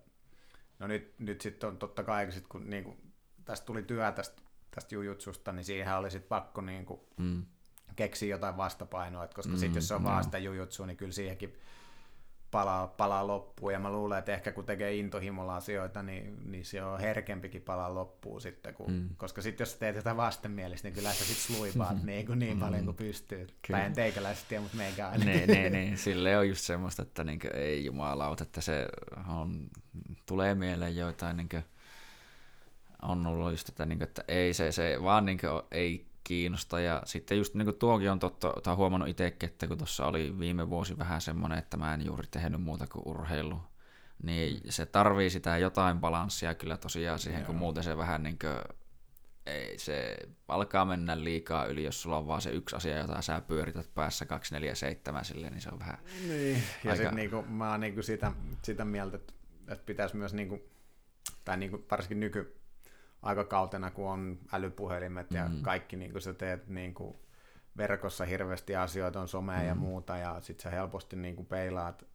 [0.80, 2.98] no nyt, nyt sitten on totta kai, sit kun niinku,
[3.46, 4.42] tästä tuli työ tästä,
[4.72, 7.46] tästä jujutsusta, niin siihen oli sitten pakko niinku mm.
[7.96, 10.10] keksiä jotain vastapainoa, että koska mm, sitten jos se on no.
[10.10, 11.58] vaan sitä jujutsua, niin kyllä siihenkin
[12.52, 13.74] palaa, palaa loppuun.
[13.74, 17.94] Ja mä luulen, että ehkä kun tekee intohimolla asioita, niin, niin se on herkempikin palaa
[17.96, 18.74] loppuun sitten.
[18.74, 19.10] Kun, mm.
[19.18, 22.86] Koska sitten jos teet jotain vastenmielistä, niin kyllä sä sitten sluipaat niin, kuin niin paljon
[22.86, 23.48] kuin pystyy.
[23.68, 23.80] Kyllä.
[23.80, 25.26] Tai en teikäläisesti tiedä, mutta meikä aina.
[25.26, 25.98] Niin, niin, niin.
[26.08, 28.88] Sille on just semmoista, että niin kuin, ei jumalauta, että se
[29.28, 29.70] on,
[30.26, 31.64] tulee mieleen joitain niin kuin,
[33.02, 36.80] on ollut just, että, niin kuin, että ei se, se vaan niin kuin, ei kiinnosta.
[36.80, 40.40] Ja sitten just niin kuin tuokin on totta, tai huomannut itsekin, että kun tuossa oli
[40.40, 43.62] viime vuosi vähän semmoinen, että mä en juuri tehnyt muuta kuin urheilu,
[44.24, 47.46] niin se tarvii sitä jotain balanssia kyllä tosiaan siihen, Joo.
[47.48, 48.78] kun muuten se vähän niin kuin,
[49.46, 50.18] ei, se
[50.48, 54.26] alkaa mennä liikaa yli, jos sulla on vaan se yksi asia, jota sä pyörität päässä
[54.26, 55.98] 247 silleen, niin se on vähän
[56.28, 56.96] Niin, ja aika...
[56.96, 58.32] sitten niinku, mä oon niinku sitä,
[58.64, 59.34] sitä mieltä, että,
[59.68, 60.60] että pitäisi myös, niinku,
[61.46, 62.57] tai niinku, varsinkin nyky,
[63.22, 65.62] aikakautena, kun on älypuhelimet ja mm.
[65.62, 67.16] kaikki, niin kuin sä teet niin kuin
[67.78, 69.68] verkossa hirveästi asioita, on somea mm.
[69.68, 72.06] ja muuta, ja sit sä helposti niin kuin peilaat.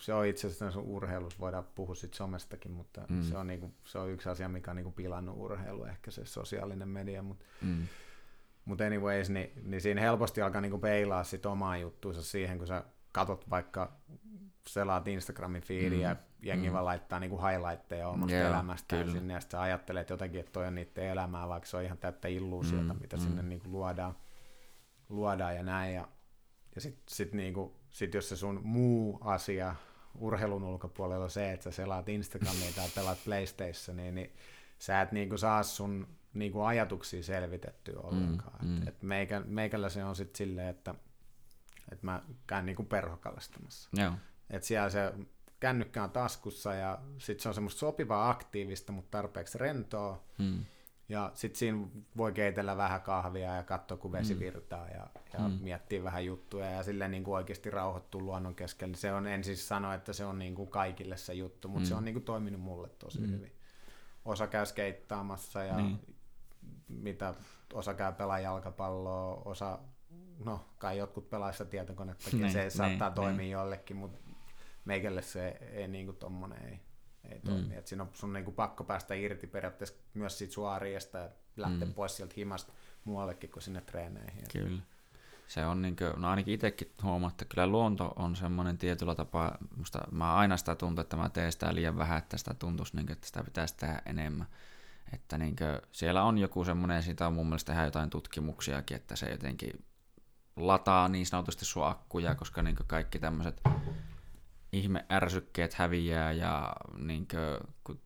[0.00, 3.22] Se on itse asiassa urheilussa, voidaan puhua sit somestakin, mutta mm.
[3.22, 6.10] se, on niin kuin, se on yksi asia, mikä on niin kuin pilannut urheilu, ehkä
[6.10, 7.86] se sosiaalinen media, mutta mm.
[8.64, 12.84] Mut anyways, niin, niin siinä helposti alkaa niinku peilaa sit omaa juttuunsa siihen, kun sä
[13.12, 13.92] katot vaikka
[14.68, 16.02] selaat Instagramin feediä mm.
[16.02, 16.72] ja jengi mm.
[16.72, 19.18] vaan laittaa niinku highlightteja omasta yeah, elämästään kyllä.
[19.18, 22.28] sinne, ja sitten ajattelet jotenkin, että toi on niiden elämää, vaikka se on ihan täyttä
[22.28, 23.00] illuusiota, mm.
[23.00, 23.22] mitä mm.
[23.22, 24.16] sinne niinku luodaan,
[25.08, 25.94] luodaan ja näin.
[25.94, 26.08] Ja,
[26.74, 29.74] ja sitten sit niinku, sit jos se sun muu asia
[30.18, 34.32] urheilun ulkopuolella on se, että sä selaat Instagramia tai pelaat PlayStationia, niin
[34.78, 38.64] sä et niinku saa sun niinku ajatuksia selvitettyä ollenkaan.
[38.64, 38.82] Mm, mm.
[38.82, 40.94] Et, et meikä, meikällä se on sitten silleen, että
[41.92, 43.88] et mä käyn niinku perhokalastamassa.
[43.92, 44.12] Joo.
[44.52, 45.12] Et siellä se
[45.60, 50.22] kännykkä on taskussa ja sitten se on semmoista sopivaa aktiivista, mutta tarpeeksi rentoa.
[50.38, 50.64] Hmm.
[51.08, 54.40] Ja sitten siinä voi keitellä vähän kahvia ja katsoa, kun vesi hmm.
[54.40, 55.58] virtaa ja, ja hmm.
[55.60, 58.96] miettiä vähän juttuja ja silleen niin kuin oikeasti rauhoittua luonnon keskellä.
[58.96, 61.88] Se on, en siis sano, että se on niin kuin kaikille se juttu, mutta hmm.
[61.88, 63.32] se on niin kuin toiminut mulle tosi hmm.
[63.32, 63.52] hyvin.
[64.24, 66.16] Osa käy skeittaamassa ja niin.
[66.88, 67.34] mitä
[67.72, 69.78] osa käy pelaa jalkapalloa, osa,
[70.44, 73.50] no kai jotkut pelaa sitä tietokonettakin, niin, se saattaa niin, toimia niin.
[73.50, 74.31] jollekin, mutta
[74.84, 76.80] meikälle se ei niin kuin tommonen ei,
[77.24, 77.68] ei toimi.
[77.68, 77.78] Mm.
[77.78, 81.28] Et siinä on sun niin kuin pakko päästä irti periaatteessa myös siitä sun arjesta ja
[81.56, 81.94] lähteä mm.
[81.94, 82.72] pois sieltä himasta
[83.04, 84.44] muuallekin kuin sinne treeneihin.
[84.52, 84.82] Kyllä.
[85.48, 89.58] Se on niin kuin, no ainakin itsekin huomaa, että kyllä luonto on semmoinen tietyllä tapaa,
[89.76, 93.06] musta mä aina sitä tuntuu, että mä teen sitä liian vähän, että sitä tuntuisi, niin
[93.06, 94.46] kuin, että sitä pitäisi tehdä enemmän.
[95.12, 99.16] Että niin kuin, siellä on joku semmoinen, siitä on mun mielestä tehdä jotain tutkimuksiakin, että
[99.16, 99.84] se jotenkin
[100.56, 103.60] lataa niin sanotusti sun akkuja, koska niin kaikki tämmöiset
[104.72, 108.00] ihme ärsykkeet häviää ja niin kuin, kun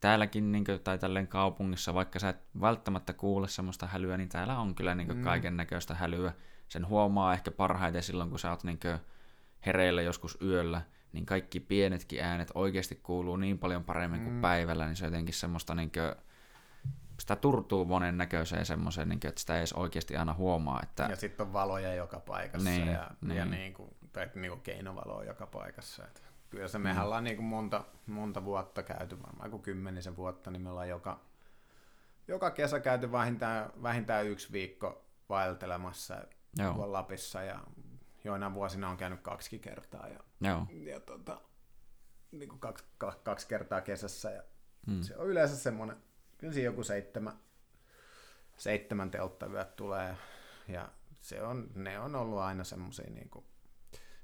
[0.00, 4.58] täälläkin niin kuin, tai tälleen kaupungissa, vaikka sä et välttämättä kuule semmoista hälyä, niin täällä
[4.58, 5.22] on kyllä niin mm.
[5.22, 6.32] kaiken näköistä hälyä.
[6.68, 8.98] Sen huomaa ehkä parhaiten silloin, kun sä oot niin kuin,
[9.66, 10.82] hereillä joskus yöllä,
[11.12, 14.24] niin kaikki pienetkin äänet oikeasti kuuluu niin paljon paremmin mm.
[14.24, 16.14] kuin päivällä, niin se on jotenkin semmoista niin kuin,
[17.20, 20.80] sitä turtuu monen näköiseen semmoiseen, niin että sitä ei edes oikeasti aina huomaa.
[20.82, 21.06] Että...
[21.10, 23.36] Ja sitten on valoja joka paikassa niin, ja, niin.
[23.36, 26.04] ja niin kuin, tai niin kuin keinovaloa joka paikassa.
[26.04, 26.20] Että
[26.50, 27.04] kyllä se mehän mm.
[27.04, 31.20] ollaan niin kuin monta, monta vuotta käyty, varmaan kuin kymmenisen vuotta, niin me ollaan joka,
[32.28, 36.24] joka kesä käyty vähintään, vähintään yksi viikko vaeltelemassa
[36.58, 36.92] Joo.
[36.92, 37.60] Lapissa ja
[38.24, 40.66] joina vuosina on käynyt kaksi kertaa ja, Joo.
[40.70, 41.40] ja tota,
[42.32, 42.84] niin kuin kaksi,
[43.22, 44.42] kaksi kertaa kesässä ja
[44.86, 45.02] mm.
[45.02, 45.96] se on yleensä semmoinen
[46.38, 47.34] kyllä siinä joku seitsemän,
[48.56, 50.16] seitsemän telttayöt tulee,
[50.68, 50.88] ja
[51.20, 53.44] se on, ne on ollut aina semmoisia, niin kuin,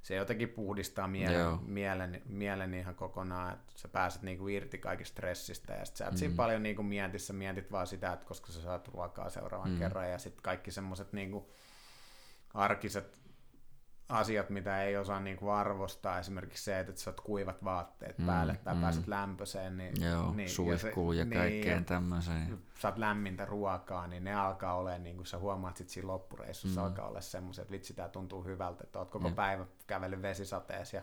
[0.02, 5.12] se jotenkin puhdistaa mielen, mielen, mielen ihan kokonaan, että sä pääset niin kuin irti kaikista
[5.12, 6.16] stressistä, ja sit sä et mm.
[6.16, 9.78] siinä paljon niin kuin mietissä, mietit vaan sitä, että koska sä saat ruokaa seuraavan mm.
[9.78, 11.44] kerran, ja sitten kaikki semmoiset niin kuin,
[12.54, 13.19] arkiset
[14.10, 18.26] asiat, mitä ei osaa niin kuin arvostaa, esimerkiksi se, että sä oot kuivat vaatteet mm,
[18.26, 18.80] päälle tai mm.
[18.80, 19.76] pääset lämpöiseen.
[19.76, 22.58] Niin, Joo, niin, suihkuun ja, se, ja kaikkeen niin, tämmöiseen.
[22.78, 26.86] Saat lämmintä ruokaa, niin ne alkaa olla, niin kuin sä huomaat sit siinä loppureissussa, mm.
[26.86, 29.34] alkaa olla semmoiset, että vitsi, tää tuntuu hyvältä, että oot koko ja.
[29.34, 31.02] päivä kävellyt vesisateessa ja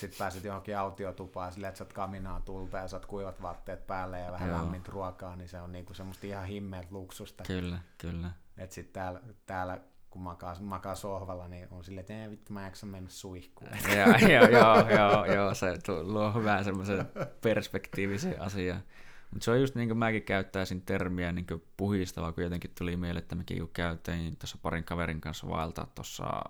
[0.00, 4.20] sitten pääset johonkin autiotupaan silleen, että sä oot kaminaa tulta ja saat kuivat vaatteet päälle
[4.20, 4.58] ja vähän Joo.
[4.58, 7.44] lämmintä ruokaa, niin se on niin kuin semmoista ihan himmeet luksusta.
[7.46, 8.30] Kyllä, kyllä.
[8.56, 9.80] Että sitten täällä, täällä
[10.12, 13.70] kun makaa, makaa sohvalla, niin on silleen, että vittu mä jaksan mennä suihkuun.
[13.96, 17.06] joo, joo, joo, joo, joo, se luo hyvää semmoisen
[17.40, 18.82] perspektiivisen asian.
[19.30, 22.96] Mutta se on just niin kuin mäkin käyttäisin termiä niin kuin puhistava, kun jotenkin tuli
[22.96, 26.42] mieleen, että mekin kun käytiin tuossa parin kaverin kanssa vaeltaa tuossa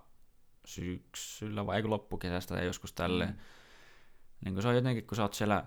[0.64, 3.30] syksyllä vai loppukesästä ja joskus tälleen.
[3.30, 3.36] Mm.
[4.44, 5.64] Niin kuin se on jotenkin, kun sä oot siellä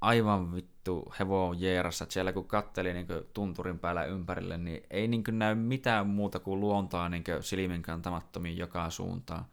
[0.00, 5.08] aivan vittu hevo jeerassa, että siellä kun katteli niin kuin tunturin päällä ympärille, niin ei
[5.08, 9.44] niin kuin näy mitään muuta kuin luontaa niin kuin silmin kantamattomiin joka suuntaan.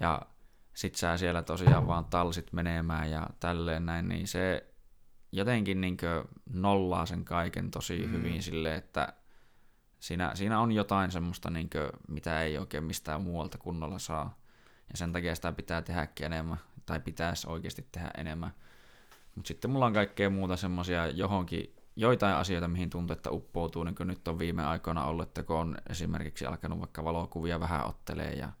[0.00, 0.22] Ja
[0.74, 4.66] sit sä siellä tosiaan vaan talsit menemään ja tälleen näin, niin se
[5.32, 8.12] jotenkin niin kuin nollaa sen kaiken tosi mm.
[8.12, 9.12] hyvin silleen, että
[10.00, 14.38] siinä, siinä on jotain semmoista, niin kuin, mitä ei oikein mistään muualta kunnolla saa.
[14.92, 18.52] Ja sen takia sitä pitää tehdäkin enemmän, tai pitäisi oikeasti tehdä enemmän.
[19.34, 23.94] Mutta sitten mulla on kaikkea muuta semmoisia johonkin, joitain asioita, mihin tuntuu, että uppoutuu, niin
[23.94, 28.32] kuin nyt on viime aikoina ollut, että kun on esimerkiksi alkanut vaikka valokuvia vähän ottelee
[28.32, 28.52] ja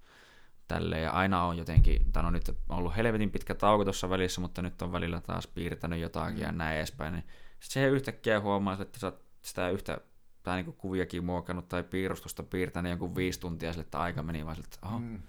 [0.68, 4.62] tälleen, ja aina on jotenkin, tai on nyt ollut helvetin pitkä tauko tuossa välissä, mutta
[4.62, 6.42] nyt on välillä taas piirtänyt jotakin mm.
[6.42, 7.24] ja näin edespäin, niin
[7.60, 9.12] sitten se yhtäkkiä huomaa, että sä
[9.42, 9.98] sitä yhtä
[10.42, 14.56] tai niin kuviakin muokannut tai piirustusta piirtänyt jonkun viisi tuntia sille, että aika meni vaan
[14.56, 14.98] sille, että oho.
[14.98, 15.22] Mm.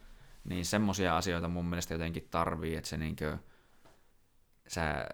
[0.44, 3.40] Niin semmoisia asioita mun mielestä jotenkin tarvii, että se niin kuin,
[4.74, 5.06] sä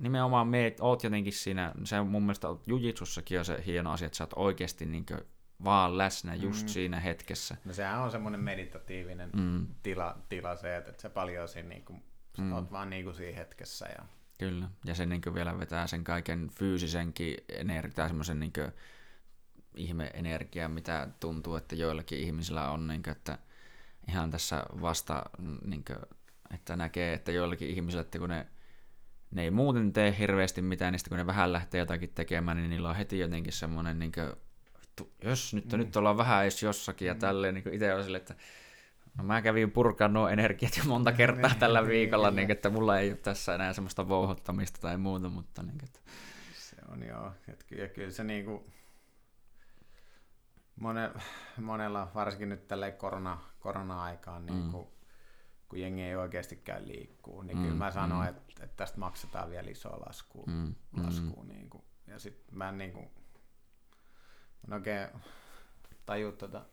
[0.00, 4.24] nimenomaan meet, oot jotenkin siinä, se mun mielestä jujitsussakin on se hieno asia, että sä
[4.24, 5.06] oot oikeasti niin
[5.64, 6.68] vaan läsnä just mm.
[6.68, 7.56] siinä hetkessä.
[7.64, 9.66] No sehän on semmoinen meditatiivinen mm.
[9.82, 12.02] tila, tila se, että sä paljon siinä niin kuin,
[12.38, 12.52] mm.
[12.52, 13.86] oot vaan niin kuin siinä hetkessä.
[13.86, 14.04] Ja...
[14.38, 18.52] Kyllä, ja se niin vielä vetää sen kaiken fyysisenkin energiaa, semmoisen niin
[19.76, 23.38] ihme-energiaa, mitä tuntuu, että joillakin ihmisillä on, niin kuin, että
[24.08, 25.22] ihan tässä vasta,
[25.64, 25.98] niin kuin,
[26.54, 28.46] että näkee, että joillakin ihmisillä, että kun ne
[29.30, 32.88] ne ei muuten tee hirveästi mitään, niin kun ne vähän lähtee jotakin tekemään, niin niillä
[32.88, 34.32] on heti jotenkin semmoinen, niin kuin,
[35.24, 35.78] jos nyt, mm.
[35.78, 37.20] nyt ollaan vähän edes jossakin ja mm.
[37.20, 38.34] tälleen, niin itse on sille, että
[39.18, 42.70] no mä kävin purkaan nuo energiat jo monta kertaa niin, tällä niin, viikolla, niin, että
[42.70, 46.00] mulla ei ole tässä enää semmoista vouhottamista tai muuta, mutta niin, että...
[46.52, 47.64] Se on joo, että
[47.94, 48.64] kyllä, se niin kuin,
[50.80, 51.10] mone,
[51.60, 54.70] monella, varsinkin nyt tällä korona, korona-aikaan, niin mm.
[55.68, 58.28] Kuin, kun jengi ei oikeasti käy liikkuu, niin mm, kyllä mä sanon, mm.
[58.28, 60.44] että, että tästä maksetaan vielä isoa laskua.
[60.46, 61.48] Mm, laskua mm.
[61.48, 61.84] Niin kuin.
[62.06, 63.10] Ja sitten mä en niin kuin,
[64.66, 65.08] en oikein
[66.06, 66.64] taju tuota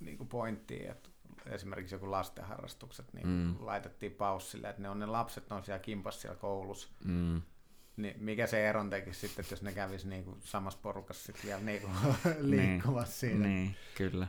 [0.00, 1.08] niin kuin pointtia, että
[1.46, 3.56] esimerkiksi joku lastenharrastukset niin mm.
[3.58, 6.88] laitettiin paussille, että ne on ne lapset, ne on siellä kimpas siellä koulussa.
[7.04, 7.42] Mm.
[7.96, 11.44] Niin mikä se eron tekisi sitten, että jos ne kävisi niin kuin samassa porukassa sitten
[11.46, 11.94] vielä niin kuin
[12.40, 13.46] liikkumassa niin, siinä.
[13.46, 14.28] Niin, kyllä.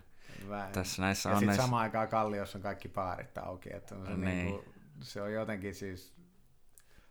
[0.49, 0.71] Vähän.
[0.71, 1.63] Tässä näissä ja sitten näissä...
[1.63, 3.73] samaan aikaan Kalliossa on kaikki baarit auki.
[3.73, 4.21] Että se, niin.
[4.21, 6.13] niin kuin, se on jotenkin siis...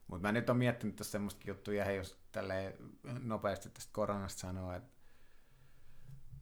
[0.07, 2.77] Mutta mä nyt oon miettinyt tässä semmoista juttuja, ja jos tälle
[3.23, 4.90] nopeasti tästä koronasta sanoo, että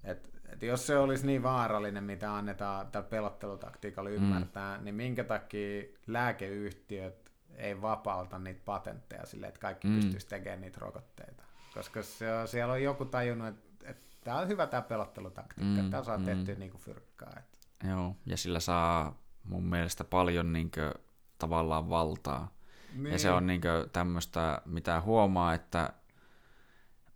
[0.05, 4.17] et, et jos se olisi niin vaarallinen, mitä annetaan tällä pelottelutaktiikalla mm.
[4.17, 4.85] ymmärtää, mm.
[4.85, 9.95] niin minkä takia lääkeyhtiöt ei vapauta niitä patentteja silleen, että kaikki mm.
[9.95, 11.45] pystyisi tekemään niitä rokotteita?
[11.75, 13.68] Koska se on, siellä on joku tajunnut, että
[14.25, 16.25] tämä on hyvä tämä pelottelutaktiikka, mm, tämä saa mm.
[16.25, 17.33] tehtyä niin kuin fyrkkaa.
[17.39, 17.89] Että.
[17.89, 21.05] Joo, ja sillä saa mun mielestä paljon niin kuin,
[21.39, 22.55] tavallaan valtaa.
[22.95, 23.13] Niin.
[23.13, 23.61] Ja se on niin
[23.93, 25.93] tämmöistä, mitä huomaa, että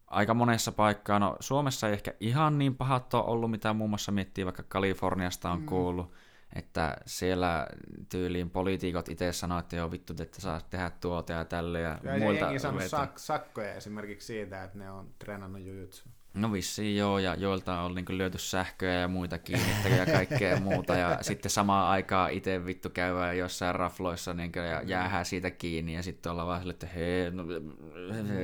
[0.07, 4.13] aika monessa paikkaa, no Suomessa ei ehkä ihan niin pahat ole ollut, mitä muun muassa
[4.13, 5.67] miettii vaikka Kaliforniasta on mm.
[5.67, 6.13] kuullut,
[6.55, 7.67] että siellä
[8.09, 11.81] tyyliin poliitikot itse sanoo, että joo vittu, että saa tehdä tuota ja tälle.
[11.81, 16.09] Ja, ja muilta jengi saanut sak- sakkoja esimerkiksi siitä, että ne on treenannut jujutsu.
[16.35, 20.95] No vissiin joo, ja joilta on niin lyöty sähköjä ja muita kiinni ja kaikkea muuta,
[20.95, 24.89] ja sitten samaan aikaan itse vittu käydään jossain rafloissa niin ja mm.
[24.89, 27.45] jäähää siitä kiinni, ja sitten ollaan vaan sille, että hei, no,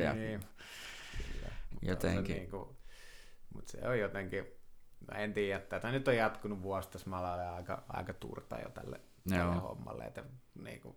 [0.03, 0.41] ja Niin.
[1.83, 2.35] jotenkin.
[2.35, 2.77] Se niinku,
[3.55, 4.45] mutta se on jotenkin,
[5.13, 9.01] mä en tiedä, tätä nyt on jatkunut vuosi tässä, olen aika, aika turta jo tälle,
[9.29, 9.61] tälle Joo.
[9.61, 10.25] hommalle, että
[10.55, 10.97] niinku,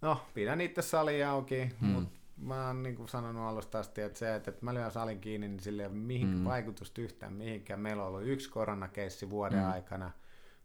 [0.00, 1.86] no, pidän itse sali auki, mm.
[1.88, 5.48] mutta mä oon niinku sanonut alusta asti, että se, että, että mä lyön salin kiinni,
[5.48, 6.34] niin sillä ei ole mihin Mm.
[6.38, 6.44] mm.
[6.44, 7.80] vaikutusta yhtään mihinkään.
[7.80, 9.64] Meillä on ollut yksi koronakeissi vuoden Mm.
[9.64, 9.72] mm.
[9.72, 10.10] aikana.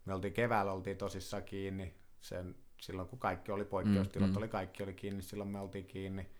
[0.04, 1.94] Me oltiin keväällä oltiin tosissaan kiinni.
[2.20, 4.36] Sen, silloin kun kaikki oli poikkeustilat, Mm, mm.
[4.36, 4.38] mm.
[4.38, 6.30] oli kaikki oli kiinni, silloin me oltiin kiinni.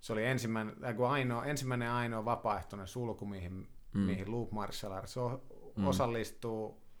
[0.00, 3.66] Se oli ensimmäinen, äh, ainoa, ensimmäinen ainoa vapaaehtoinen sulku, mihin, Mm.
[3.92, 4.00] mm.
[4.00, 5.42] mihin Loop Martial Arts o-
[5.76, 5.84] Mm.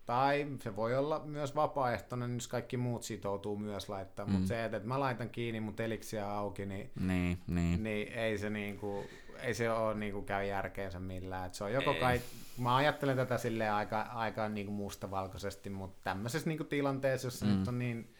[0.06, 4.26] Tai se voi olla myös vapaaehtoinen, jos kaikki muut sitoutuu myös laittaa.
[4.26, 4.32] Mm.
[4.32, 7.82] Mutta se, että mä laitan kiinni mun teliksiä auki, niin Niin, niin.
[7.82, 9.04] niin ei se niinku,
[9.42, 11.46] ei se ole niinku käy järkeensä millään.
[11.46, 12.00] Et se on joko Ei.
[12.00, 12.20] kai,
[12.58, 17.52] mä ajattelen tätä sille aika, aika niinku mustavalkoisesti, mutta tämmöisessä niinku tilanteessa, jossa Mm.
[17.58, 18.14] nyt on niin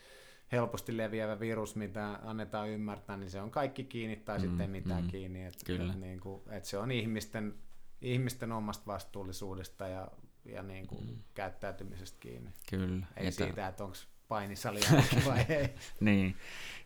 [0.53, 5.01] helposti leviävä virus, mitä annetaan ymmärtää, niin se on kaikki kiinni tai Mm, sitten mitään
[5.01, 5.07] mm.
[5.07, 5.11] mm.
[5.11, 5.45] kiinni.
[5.45, 5.93] Et, Kyllä.
[5.93, 7.55] Et, niinku, et se on ihmisten,
[8.01, 10.09] ihmisten omasta vastuullisuudesta ja,
[10.45, 11.07] ja niinku Mm.
[11.11, 11.17] mm.
[11.35, 12.51] käyttäytymisestä kiinni.
[12.71, 13.07] Kyllä.
[13.17, 13.97] Ei Ja ja tä- siitä, että onko
[14.29, 14.81] painisali
[15.27, 15.75] vai ei.
[16.01, 16.37] Niin,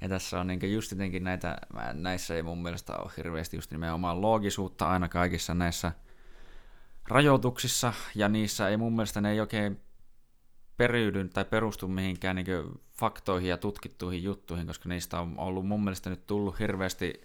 [0.01, 1.59] ja tässä on niin just jotenkin näitä,
[1.93, 5.93] näissä ei mun mielestä ole hirveästi just nimenomaan loogisuutta aina kaikissa näissä
[7.09, 9.81] rajoituksissa, ja niissä ei mun mielestä ne ei oikein
[10.77, 12.47] periydy tai perustu mihinkään niin
[12.99, 17.21] faktoihin ja tutkittuihin juttuihin, koska niistä on ollut mun mielestä nyt tullut hirveästi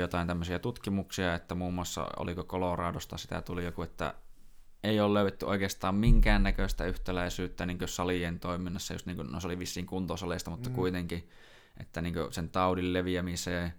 [0.00, 4.14] jotain tämmöisiä tutkimuksia, että muun muassa oliko Coloradosta sitä tuli joku, että
[4.84, 9.58] ei ole löydetty oikeastaan minkäännäköistä yhtäläisyyttä niin salien toiminnassa, just niin kuin, no se oli
[9.58, 10.74] vissiin kuntosaleista, mutta mm.
[10.74, 11.28] Kuitenkin,
[11.80, 13.72] että niin sen taudin leviämiseen.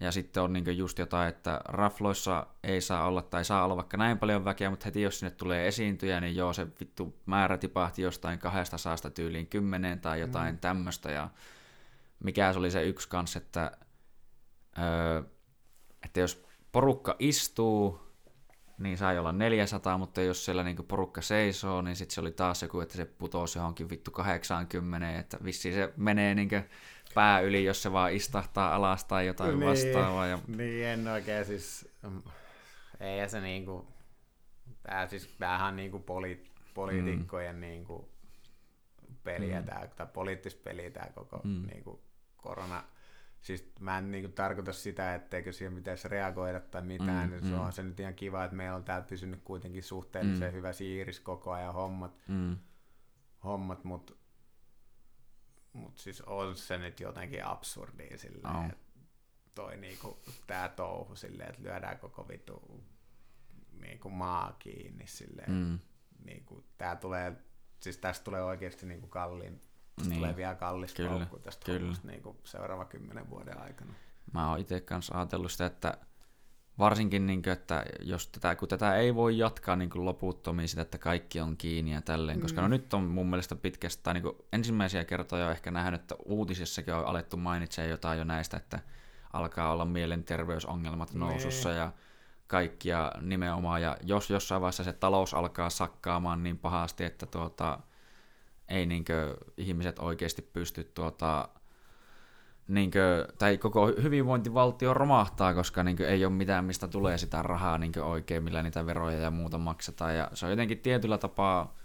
[0.00, 3.96] Ja sitten on niin just jotain, että rafloissa ei saa olla, tai saa olla vaikka
[3.96, 8.02] näin paljon väkeä, mutta heti jos sinne tulee esiintyjä, niin joo, se vittu määrä tipahti
[8.02, 10.58] jostain kahdesta saasta tyyliin kymmeneen tai jotain mm.
[10.58, 11.10] tämmöistä.
[11.10, 11.30] Ja
[12.24, 13.72] mikä se oli se yksi kanssa, että,
[14.78, 15.22] öö,
[16.04, 18.11] että jos porukka istuu,
[18.78, 22.62] niin sai olla 400, mutta jos siellä niinku porukka seisoo, niin sitten se oli taas
[22.62, 26.56] joku, että se putosi johonkin vittu 80, että vissiin se menee niinku
[27.14, 29.70] pää yli, jos se vaan istahtaa alas tai jotain Niin.
[29.70, 30.26] vastaavaa.
[30.26, 31.88] Ja, Niin, en oikein siis,
[33.00, 33.86] ei se niinku,
[34.82, 36.44] tää siis, tämähän niinku poli,
[36.74, 37.60] poliitikkojen mm.
[37.60, 38.08] niinku
[39.24, 39.66] peliä Mm.
[39.66, 41.66] tää, tai poliittista peliä tää koko mm.
[41.66, 42.02] niinku
[42.36, 42.84] korona.
[43.42, 47.30] Siis mä en niinku tarkoita sitä, etteikö siihen pitäisi reagoida tai mitään.
[47.30, 47.60] Mm, Mm, se mm.
[47.60, 50.52] on se nyt ihan kiva, että meillä on täällä pysynyt kuitenkin suhteellisen Mm.
[50.52, 50.56] mm.
[50.56, 52.56] hyvä siiris koko ajan hommat, mm,
[53.44, 54.12] hommat mutta
[55.72, 58.64] mut siis on se nyt jotenkin absurdia silleen, On.
[58.64, 58.76] että
[59.54, 62.84] toi niinku, tää touhu silleen, että lyödään koko vitu
[63.80, 65.56] niinku maa kiinni silleen, mm.
[65.56, 65.78] mm,
[66.24, 67.36] niinku, tää tulee,
[67.80, 69.60] siis tästä tulee oikeasti niinku kalliin,
[70.00, 70.16] Niin.
[70.16, 71.78] tulee vielä kallis Kyllä, loukku tästä kyllä.
[71.80, 73.92] hommasta niinku seuraava kymmenen vuoden aikana.
[74.32, 75.98] mä oon itse kanssa ajatellut sitä, että
[76.78, 80.82] varsinkin, niin kuin, että jos tätä, kun tätä ei voi jatkaa niin kuin loputtomiin sitä,
[80.82, 82.62] että kaikki on kiinni ja tälleen, koska Mm.
[82.62, 86.94] no nyt on mun mielestä pitkästä, tai niin kuin ensimmäisiä kertoja ehkä nähnyt, että uutisissakin
[86.94, 88.80] on alettu mainitsemaan jotain jo näistä, että
[89.32, 91.78] alkaa olla mielenterveysongelmat nousussa Niin.
[91.78, 91.92] ja
[92.46, 97.78] kaikkia nimenomaan, ja jos jossain vaiheessa se talous alkaa sakkaamaan niin pahasti, että tuota,
[98.72, 101.48] ei niinkö ihmiset oikeasti pysty tuota,
[102.68, 108.04] niinkö, tai koko hyvinvointivaltio romahtaa, koska niinkö ei ole mitään, mistä tulee sitä rahaa niinkö
[108.04, 110.16] oikein, millä niitä veroja ja muuta maksetaan.
[110.16, 111.76] Ja se on jotenkin tietyllä tapaa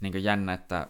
[0.00, 0.86] niinkö jännä, että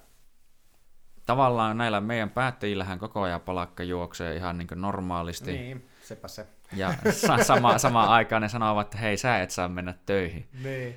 [1.27, 5.53] tavallaan näillä meidän päättäjillähän koko ajan palakka juoksee ihan niinkö normaalisti.
[5.53, 6.47] Niin, sepä se.
[6.77, 10.49] Ja sa- sama, samaan aikaan ne sanovat, että hei, sä et saa mennä töihin.
[10.63, 10.97] Niin.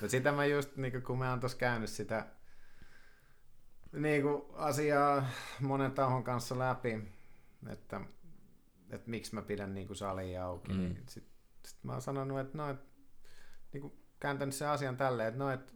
[0.00, 2.26] No sitä mä just, niin kun mä oon tuossa käynyt sitä
[3.92, 5.26] niin kuin asiaa
[5.60, 6.98] monen tahon kanssa läpi,
[7.68, 8.00] että,
[8.90, 10.78] että miksi mä pidän niin kuin salia auki, Mm.
[10.78, 10.82] mm.
[10.84, 11.24] niin sit,
[11.64, 12.78] sit mä oon sanonut, että no, et,
[13.72, 15.72] niin kuin kääntänyt sen asian tälleen, että no, että,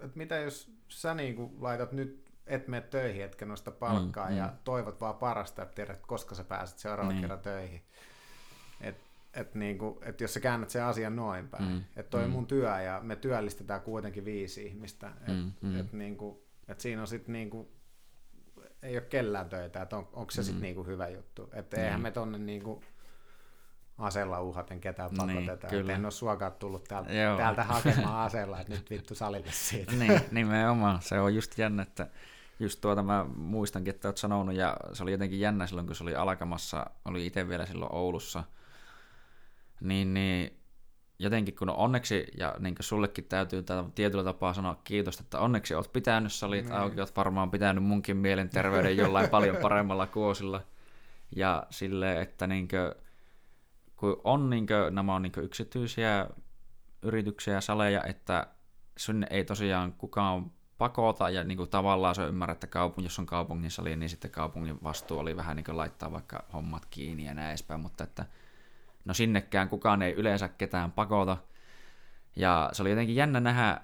[0.00, 4.30] että mitä jos sä niin kuin laitat nyt, et mene töihin, etkä nosta palkkaa Mm,
[4.30, 4.38] mm, mm.
[4.38, 7.14] ja toivot vaan parasta ja tiedät, koska sä pääset seuraavan Niin.
[7.14, 7.22] niin.
[7.22, 7.82] kerran töihin.
[8.80, 8.96] Et,
[9.34, 11.82] et niinku, et jos sä käännät sen asian noin päin, Mm, mm.
[11.96, 12.26] että toi mm.
[12.26, 12.32] mm.
[12.32, 15.68] mun työ ja me työllistetään kuitenkin viisi ihmistä, että Mm, mm.
[15.68, 15.80] mm.
[15.80, 17.72] et niinku, et siinä on sitten niinku,
[18.82, 20.44] ei ole kellään töitä, että on, onko se mm.
[20.44, 21.50] sitten niinku hyvä juttu.
[21.52, 22.02] Että eihän mm.
[22.02, 22.82] me tonne niinku
[23.98, 25.66] aseella uhaten ketään pakoteta.
[25.66, 25.92] Niin, kyllä.
[25.92, 29.92] en ole suokaan tullut täältä, täältä hakemaan aseella, että nyt vittu salille siitä.
[29.92, 31.02] niin, nimenomaan.
[31.02, 32.06] Se on just jännä, että
[32.60, 36.02] just tuota mä muistankin, että olet sanonut, ja se oli jotenkin jännä silloin, kun se
[36.04, 38.44] oli alkamassa, oli itse vielä silloin Oulussa,
[39.80, 40.63] niin, niin
[41.24, 43.64] jotenkin kun onneksi, ja niin sullekin täytyy
[43.94, 46.74] tietyllä tapaa sanoa kiitos, että onneksi olet pitänyt salit mm.
[46.74, 50.60] auki, olet varmaan pitänyt munkin mielenterveyden jollain paljon paremmalla kuosilla,
[51.36, 53.04] ja sille, että niin kuin,
[53.96, 56.26] kun on niin kuin, nämä on niin yksityisiä
[57.02, 58.46] yrityksiä ja saleja, että
[58.98, 63.26] sinne ei tosiaan kukaan pakota, ja niin kuin tavallaan se ymmärrä, että kaupung, jos on
[63.26, 67.34] kaupungin sali, niin sitten kaupungin vastuu oli vähän niin kuin laittaa vaikka hommat kiinni ja
[67.34, 68.26] näin edespäin, mutta että
[69.04, 71.36] no sinnekään kukaan ei yleensä ketään pakota,
[72.36, 73.80] ja se oli jotenkin jännä nähdä,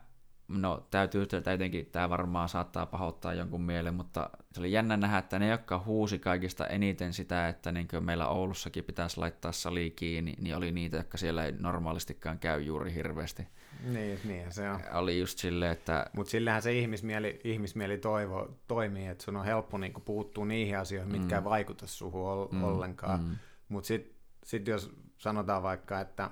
[0.48, 5.38] no täytyy jotenkin, tämä varmaan saattaa pahoittaa jonkun mielen, mutta se oli jännä nähdä, että
[5.38, 10.56] ne, jotka huusi kaikista eniten sitä, että niin meillä Oulussakin pitäisi laittaa sali kiinni, niin
[10.56, 13.48] oli niitä, jotka siellä ei normaalistikaan käy juuri hirveästi.
[13.92, 14.80] Niin, niin se on.
[14.92, 16.06] Oli just silleen, että...
[16.12, 21.12] Mutta sillähän se ihmismieli, ihmismieli toivo, toimii, että sun on helppo niinku puuttua niihin asioihin,
[21.12, 21.38] mitkä mm.
[21.38, 22.64] ei vaikuta suhun mm.
[22.64, 23.20] ollenkaan.
[23.20, 23.36] Mm.
[23.68, 26.30] Mutta sitten sit jos sanotaan vaikka, että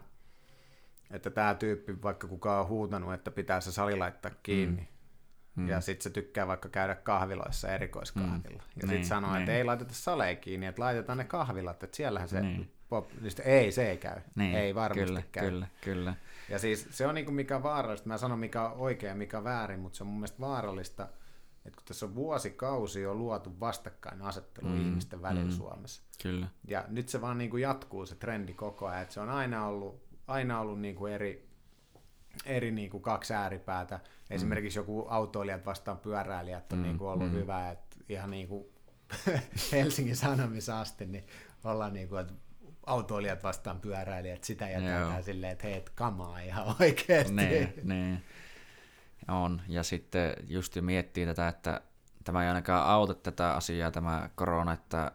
[1.10, 4.88] että tämä tyyppi, vaikka kuka on huutanut, että pitää se sali laittaa kiinni,
[5.56, 5.68] mm.
[5.68, 8.68] ja sitten se tykkää vaikka käydä kahviloissa erikoiskahvilla, mm.
[8.76, 9.40] ja sitten niin, sanoo, niin.
[9.40, 12.72] että ei laiteta saleja kiinni, että laitetaan ne kahvilat, että siellähän se niin.
[12.88, 14.54] pop, niin sitten, ei, se ei käy, niin.
[14.54, 15.44] ei varmasti kyllä, käy.
[15.44, 16.14] Kyllä, kyllä.
[16.48, 19.38] Ja siis se on niinku mikä on vaarallista, mä sanon mikä on oikein ja mikä
[19.38, 21.08] on väärin, mutta se on mun mielestä vaarallista,
[21.68, 26.02] että kun tässä on vuosikausi jo luotu vastakkainasettelu mm, ihmisten välillä mm, Suomessa.
[26.22, 26.46] Kyllä.
[26.68, 29.66] Ja nyt se vaan niin kuin jatkuu se trendi koko ajan, että se on aina
[29.66, 31.48] ollut aina ollut niin kuin eri,
[32.44, 34.00] eri niin kuin kaksi ääripäätä.
[34.30, 34.82] Esimerkiksi mm.
[34.82, 36.82] joku autoilijat vastaan pyöräilijät on mm.
[36.82, 37.34] niin kuin ollut mm.
[37.34, 38.64] hyvä, että ihan niin kuin
[39.72, 41.24] Helsingin Sanomissa asti, niin
[41.64, 42.34] ollaan niin kuin, että
[42.86, 47.32] autoilijat vastaan pyöräilijät, sitä jätetään silleen, että hei, et kamaa ihan oikeasti.
[47.32, 48.24] Niin, niin.
[49.28, 51.80] On, ja sitten just miettii tätä, että
[52.24, 55.12] tämä ei ainakaan auta tätä asiaa, tämä korona, että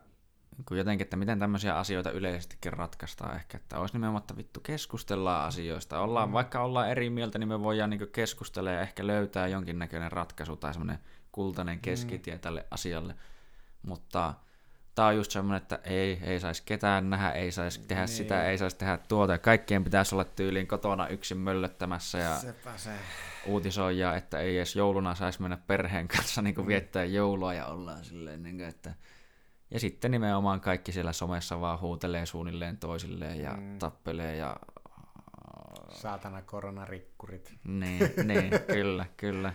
[0.65, 5.47] kun jotenkin, että miten tämmöisiä asioita yleisestikin ratkaistaan ehkä, että olisi nimenomaan, että vittu keskustellaan
[5.47, 5.99] asioista.
[5.99, 6.33] Ollaan, mm.
[6.33, 10.73] Vaikka ollaan eri mieltä, niin me voidaan niin keskustella ja ehkä löytää jonkinnäköinen ratkaisu tai
[10.73, 10.99] semmoinen
[11.31, 12.39] kultainen keskitie mm.
[12.39, 13.15] tälle asialle.
[13.81, 14.33] Mutta
[14.95, 18.07] tämä on just semmoinen, että ei, ei saisi ketään nähdä, ei saisi tehdä niin.
[18.07, 19.37] sitä, ei saisi tehdä tuota.
[19.37, 22.37] Kaikkien pitäisi olla tyyliin kotona yksin möllöttämässä ja
[22.77, 22.91] se.
[23.45, 28.05] Uutisoija, että ei edes jouluna saisi mennä perheen kanssa niin kuin viettää joulua ja ollaan
[28.05, 28.93] silleen, niin kuin, että
[29.71, 33.79] ja sitten nimenomaan kaikki siellä somessa vaan huutelee suunnilleen toisilleen ja mm.
[33.79, 34.57] tappelee ja...
[35.89, 37.53] Saatana koronarikkurit.
[37.63, 39.53] Niin, niin kyllä, kyllä.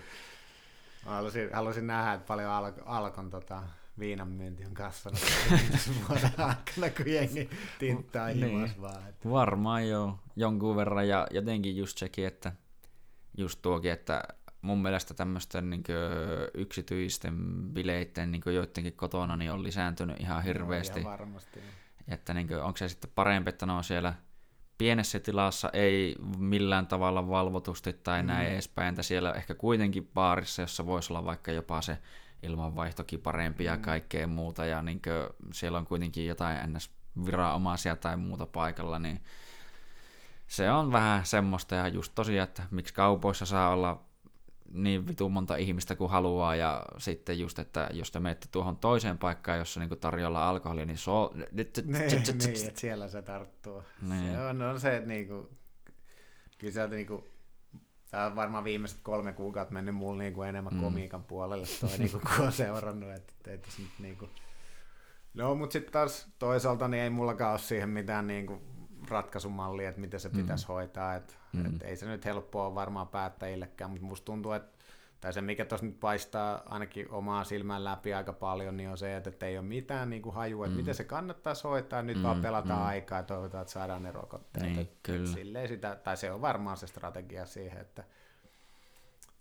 [1.05, 3.63] Haluaisin, haluaisin nähdä, että paljon al- Alkon tota,
[3.99, 5.21] viinan myynti on kasvanut
[6.09, 8.71] vuoden aikana, kun jengi tinttaa niin.
[8.81, 9.09] vaan.
[9.09, 9.31] Että...
[9.31, 11.09] Varmaan joo, jonkun verran.
[11.09, 12.53] Ja jotenkin just sekin, että
[13.39, 14.23] just tuokin, että
[14.63, 15.85] mun mielestä tämmöisten niin
[16.55, 17.37] yksityisten
[17.73, 21.01] bileiden niin joidenkin kotona niin on lisääntynyt ihan hirveästi.
[21.01, 21.61] No, varmasti.
[22.09, 24.15] Että niin kuin, onko se sitten parempi, että ne on siellä
[24.79, 28.27] pienessä tilassa, ei millään tavalla valvotusti tai mm.
[28.27, 31.99] näin edespäin, että siellä ehkä kuitenkin baarissa, jossa voisi olla vaikka jopa se
[32.43, 33.67] ilmanvaihtokin parempi mm.
[33.67, 36.91] ja kaikkea muuta, ja niin kuin, siellä on kuitenkin jotain ns.
[37.27, 39.21] viranomaisia tai muuta paikalla, niin
[40.49, 44.05] se on vähän semmoista, ja just tosiaan, että miksi kaupoissa saa olla
[44.73, 49.19] niin vitu monta ihmistä kuin haluaa, ja sitten just, että jos te menette tuohon toiseen
[49.19, 51.31] paikkaan, jossa niinku tarjolla alkoholia, niin se on...
[51.53, 53.83] Niin, niin, että siellä se tarttuu.
[54.09, 54.33] Niin.
[54.33, 55.51] Se on, on se, että niinku,
[56.59, 57.25] kyllä sieltä niinku,
[58.11, 60.81] Tämä on varmaan viimeiset kolme kuukautta mennyt mulla niinku enemmän mm.
[60.81, 64.29] komiikan puolelle, toi niinku, kun on seurannut, että ei tässä nyt niinku...
[65.35, 68.63] No, mutta sitten taas toisaalta niin ei mullakaan ole siihen mitään niinku
[69.11, 70.69] ratkaisumalli, että miten se pitäisi mm.
[70.69, 71.15] hoitaa.
[71.15, 71.67] Et, mm.
[71.67, 74.79] et ei se nyt helppoa ole varmaan päättäjillekään, mutta musta tuntuu, että
[75.21, 79.17] tai se mikä tuossa nyt paistaa ainakin omaa silmän läpi aika paljon, niin on se,
[79.17, 80.81] että, että ei ole mitään niin kuin hajua, että mm.
[80.81, 82.23] miten se kannattaa hoitaa, nyt mm.
[82.23, 82.87] vaan pelataan mm.
[82.87, 84.67] aikaa ja toivotaan, että saadaan ne rokotteet.
[84.67, 85.61] Niin, et, kyllä.
[85.63, 88.05] Et sitä, tai se on varmaan se strategia siihen, että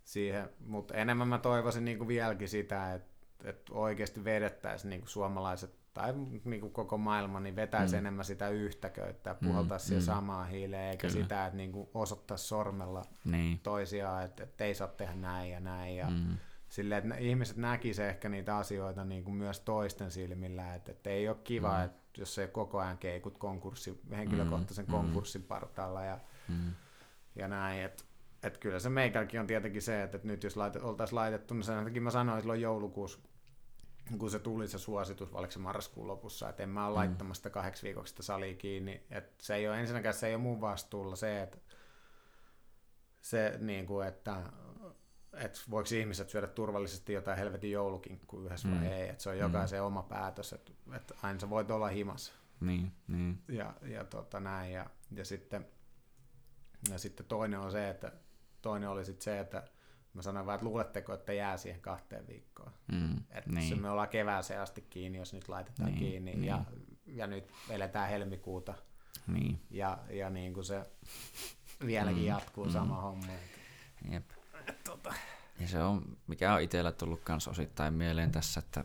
[0.04, 3.10] siihen, mutta enemmän mä toivoisin niin kuin vieläkin sitä, että,
[3.44, 6.14] että oikeasti vedettäisiin niin kuin suomalaiset tai
[6.46, 8.00] niin kuin koko maailma, niin vetäisi mm.
[8.00, 10.00] enemmän sitä yhtäköyttä puhaltaisi mm.
[10.00, 10.04] mm.
[10.04, 11.24] samaan hiileen, eikä Kyllä.
[11.24, 13.60] sitä, että niin kuin osoittaisi sormella niin.
[13.60, 15.98] toisiaan, että, että ei saa tehdä näin ja näin.
[15.98, 16.38] Ja mm.
[16.70, 21.30] Silleen, että ihmiset näkisivät ehkä niitä asioita niin kuin myös toisten silmillä, että, että ei
[21.30, 21.86] ole kiva, mm.
[21.86, 24.92] että jos se koko ajan keikut konkurssi, henkilökohtaisen mm.
[24.92, 26.74] konkurssin partaalla ja, mm.
[27.36, 28.04] ja näin, että
[28.44, 31.64] että kyllä se meikälläkin on tietenkin se, että, että nyt jos laitet, oltaisiin laitettu, niin
[31.64, 33.20] sen takia mä sanoin silloin joulukuussa
[34.18, 36.96] kun se tuli se suositus, oliko se marraskuun lopussa, että en mä ole mm.
[36.96, 39.04] laittamassa kahdeksi viikoksi sitä salia kiinni.
[39.10, 41.58] Että se ei ole ensinnäkään se ei ole mun vastuulla se, että
[43.22, 44.44] se, niin kuin, että,
[45.34, 48.80] että voiko ihmiset syödä turvallisesti jotain helvetin joulukinkkua yhdessä mm.
[48.80, 49.10] vai ei.
[49.10, 49.86] Että se on jokaisen mm.
[49.86, 52.34] oma päätös, että, että aina sä voit olla himas.
[52.60, 53.44] Niin, niin.
[53.48, 54.72] Ja, ja tota näin.
[54.72, 55.68] Ja, ja, sitten,
[56.92, 58.12] ja sitten toinen on se, että
[58.62, 59.64] toinen oli sitten se, että
[60.18, 62.72] Mä sanoin vaan, että luuletteko, että jää siihen kahteen viikkoon.
[62.92, 63.82] Mm, että niin.
[63.82, 66.32] me ollaan kevääseen asti kiinni, jos nyt laitetaan niin, kiinni.
[66.32, 66.44] Niin.
[66.44, 66.64] Ja,
[67.06, 68.74] ja nyt eletään helmikuuta.
[69.28, 69.62] Niin.
[69.72, 70.86] Ja, ja niin kuin se
[71.86, 72.72] vieläkin mm, jatkuu mm.
[72.72, 73.26] sama homma.
[74.12, 74.30] Jep.
[74.84, 75.14] Tota.
[75.60, 78.84] Ja se on, mikä on itsellä tullut myös osittain mieleen tässä, että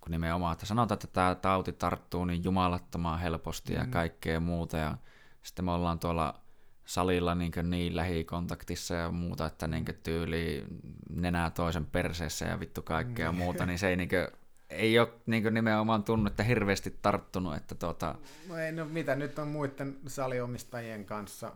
[0.00, 3.78] kun nimenomaan, että sanotaan, että tämä tauti tarttuu niin jumalattomaan helposti mm.
[3.78, 4.76] ja kaikkea muuta.
[4.76, 4.98] Ja
[5.42, 6.43] sitten me ollaan tuolla
[6.84, 10.64] salilla niin, niin lähikontaktissa ja muuta, että niin tyyli
[11.10, 13.38] nenää toisen perseessä ja vittu kaikkea mm.
[13.38, 14.28] muuta, niin se ei, niin kuin,
[14.70, 17.56] ei ole niin nimenomaan että hirveästi tarttunut.
[17.56, 18.14] Että tuota...
[18.48, 21.52] no ei, no mitä nyt on muiden saliomistajien kanssa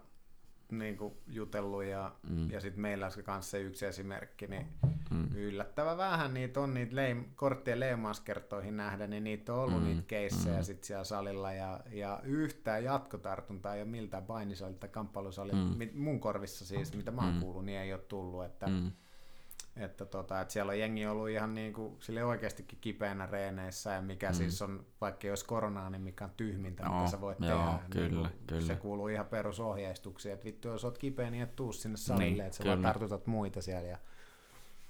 [0.70, 2.50] niin kuin jutellut ja, mm.
[2.50, 4.66] ja sitten meillä on se kanssa yksi esimerkki, niin
[5.10, 5.28] mm.
[5.34, 9.86] yllättävän vähän niitä on niitä leim, korttien leimauskertoihin nähden, niin niitä on ollut mm.
[9.86, 10.62] niitä keissejä mm.
[10.62, 15.88] sitten siellä salilla ja, ja yhtään jatkotartuntaa ei ole miltään painisalilta kamppailusalilta, mm.
[15.94, 17.40] mun korvissa siis, mitä mä oon mm.
[17.40, 18.92] kuullut, niin ei ole tullut, että mm
[19.78, 24.02] että, tota, että siellä on jengi ollut ihan niin kuin, sille oikeastikin kipeänä reeneissä, ja
[24.02, 24.34] mikä mm.
[24.34, 27.84] siis on, vaikka olisi koronaa, niin mikä on tyhmintä, no, mitä sä voit joo, tehdä.
[27.90, 28.66] Kyllä, niin kyllä.
[28.66, 32.40] Se kuuluu ihan perusohjeistuksiin, että vittu, jos oot kipeä, niin et tuu sinne salille, niin,
[32.40, 32.76] että sä kyllä.
[32.76, 33.98] vaan tartutat muita siellä ja,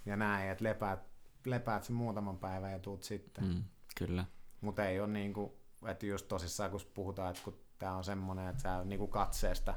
[0.06, 1.01] ja näin, että lepäät,
[1.44, 3.44] lepäät sen muutaman päivän ja tuut sitten.
[3.44, 3.62] Mm,
[3.98, 4.24] kyllä.
[4.60, 5.52] Mutta ei ole niin kuin,
[5.86, 9.74] että just tosissaan kun puhutaan, että kun tämä on semmoinen, että sä niin kuin katseesta,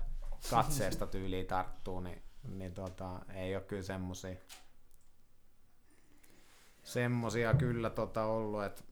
[0.50, 4.36] katseesta tyyliin tarttuu, niin, niin tota, ei ole kyllä semmoisia
[6.84, 8.84] semmosia kyllä tota ollut, että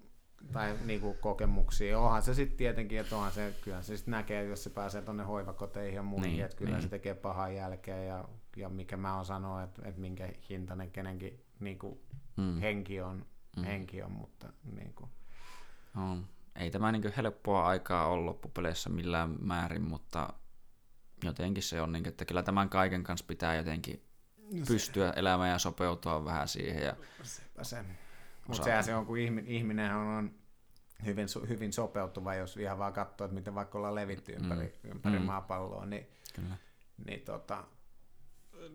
[0.54, 2.00] tai niinku kokemuksia.
[2.00, 5.24] Onhan se sitten tietenkin, että onhan se, kyllä se sitten näkee, jos se pääsee tuonne
[5.24, 6.82] hoivakoteihin ja muihin, niin, että kyllä niin.
[6.82, 8.26] se tekee pahan jälkeen ja,
[8.58, 12.02] ja mikä mä oon sanoa, että, että minkä hintainen kenenkin niinku
[12.38, 12.60] mm.
[12.60, 13.26] henki, on,
[13.58, 13.64] mm.
[13.64, 15.10] henki on, mutta niinku.
[15.96, 16.28] On.
[16.56, 20.34] Ei tämä niinku helppoa aikaa ole loppupeleissä millään määrin, mutta
[21.24, 24.04] jotenkin se on, niinku, että kyllä tämän kaiken kanssa pitää jotenkin
[24.52, 25.20] no pystyä se.
[25.20, 26.84] elämään ja sopeutua vähän siihen.
[26.84, 27.86] Ja Sepä se.
[28.48, 30.32] Mutta sehän se on, kun ihminen on
[31.06, 34.92] hyvin, hyvin sopeutuva, jos ihan vaan katsoo, että miten vaikka ollaan levitty ympäri, mm.
[34.92, 35.26] ympäri mm.
[35.26, 36.58] maapalloa, niin, Kyllä.
[37.06, 37.64] niin, tota,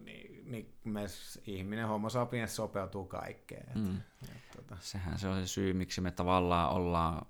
[0.05, 1.05] niin, niin me,
[1.47, 3.79] ihminen, homo sapiens sopeutuu kaikkeen.
[3.79, 3.97] Mm.
[4.23, 4.77] Et, tota.
[4.81, 7.27] Sehän se on se syy, miksi me tavallaan ollaan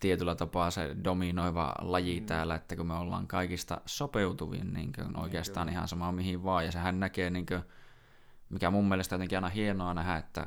[0.00, 2.26] tietyllä tapaa se dominoiva laji mm.
[2.26, 6.64] täällä, että kun me ollaan kaikista sopeutuvin niin kuin oikeastaan niin, ihan sama mihin vaan,
[6.64, 7.62] ja sehän näkee, niin kuin,
[8.48, 10.46] mikä mun mielestä jotenkin aina hienoa nähdä, että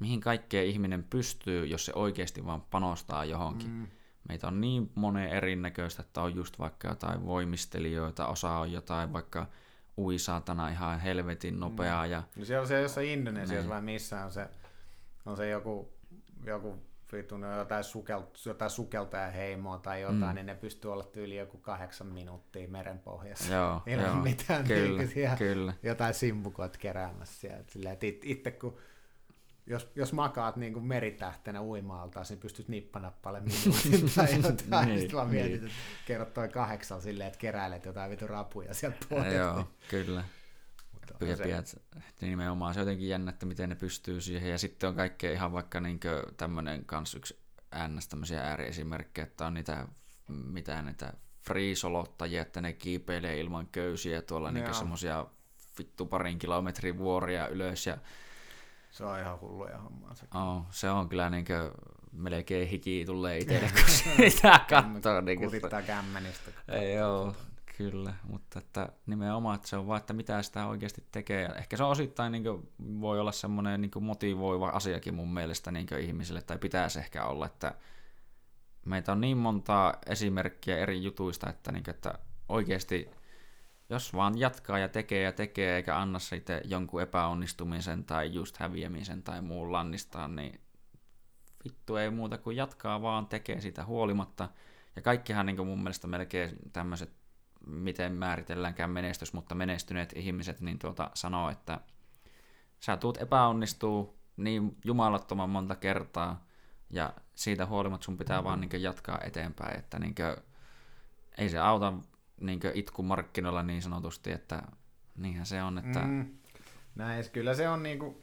[0.00, 3.70] mihin kaikkea ihminen pystyy, jos se oikeasti vaan panostaa johonkin.
[3.70, 3.86] Mm.
[4.28, 9.46] Meitä on niin monen erinäköistä, että on just vaikka jotain voimistelijoita, osa on jotain vaikka
[9.98, 12.04] ui saatana ihan helvetin nopeaa.
[12.04, 12.10] Mm.
[12.10, 12.22] Ja...
[12.36, 14.48] No siellä on se jossain Indonesiassa vai missä on se,
[15.26, 15.92] on se joku,
[16.44, 16.89] joku
[17.32, 20.34] on jotain, sukel, jotain sukeltaa heimoa tai jotain, mm.
[20.34, 23.54] niin ne pystyy olla tyyli joku kahdeksan minuuttia merenpohjassa.
[23.54, 25.74] Joo, Ilman joo, mitään kyllä, siellä, kyllä.
[25.82, 27.64] jotain simpukot keräämässä siellä.
[27.68, 28.78] Silleen, että itse kun
[29.66, 34.88] jos, jos makaat niin kuin meritähtenä uimaalta, niin pystyt nippanappale minuutin tai jotain.
[34.88, 35.66] niin, Sitten vaan mietit, niin.
[35.66, 39.36] että kerrot toi kahdeksan silleen, että keräilet jotain vitu rapuja sieltä pohjalta.
[39.36, 40.24] Joo, kyllä
[41.20, 41.80] ja se...
[42.20, 44.50] nimenomaan se on jotenkin jännä, että miten ne pystyy siihen.
[44.50, 46.00] Ja sitten on kaikkea ihan vaikka niin
[46.36, 47.40] tämmöinen kans yksi
[47.88, 48.08] ns.
[48.08, 49.88] tämmöisiä ääriesimerkkejä, että on niitä,
[50.28, 51.12] mitä niitä
[51.42, 55.26] friisolottajia, että ne kiipeilee ilman köysiä tuolla niin semmoisia
[55.78, 57.86] vittu parin kilometrin vuoria ylös.
[57.86, 57.98] Ja...
[58.90, 60.14] Se on ihan hulluja hommaa.
[60.14, 61.70] Se, oh, se on kyllä niin kuin,
[62.12, 65.20] melkein hiki tulee itselle, kun sitä katsoo.
[65.20, 66.50] Niin Kutittaa kämmenistä.
[66.68, 67.36] Ei joo,
[67.80, 71.42] Kyllä, mutta että nimenomaan, että se on vaan, että mitä sitä oikeasti tekee.
[71.42, 72.68] Ja ehkä se on osittain niin kuin,
[73.00, 77.74] voi olla semmoinen niin motivoiva asiakin mun mielestä niin ihmisille, tai pitäisi ehkä olla, että
[78.84, 83.10] meitä on niin monta esimerkkiä eri jutuista, että, niin kuin, että oikeasti
[83.90, 89.22] jos vaan jatkaa ja tekee ja tekee, eikä anna siitä jonkun epäonnistumisen tai just häviämisen
[89.22, 90.60] tai muun lannistaa, niin
[91.64, 94.48] vittu ei muuta kuin jatkaa vaan, tekee sitä huolimatta.
[94.96, 97.19] Ja kaikkihan niin mun mielestä melkein tämmöiset
[97.66, 101.80] miten määritelläänkään menestys, mutta menestyneet ihmiset niin tuota, sanoo, että
[102.80, 106.46] sä tuut epäonnistuu niin jumalattoman monta kertaa,
[106.90, 110.36] ja siitä huolimatta sun pitää vaan niin jatkaa eteenpäin, että niin kuin,
[111.38, 111.92] ei se auta
[112.40, 114.62] niin itku markkinoilla niin sanotusti, että
[115.16, 115.78] niinhän se on.
[115.78, 116.00] Että...
[116.00, 116.38] Mm,
[116.94, 118.16] näin, kyllä se on niin kuin,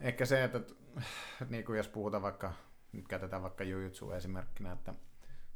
[0.00, 0.60] ehkä se, että
[1.50, 2.52] niin kuin jos puhutaan vaikka,
[2.92, 4.94] nyt käytetään vaikka jujutsu esimerkkinä, että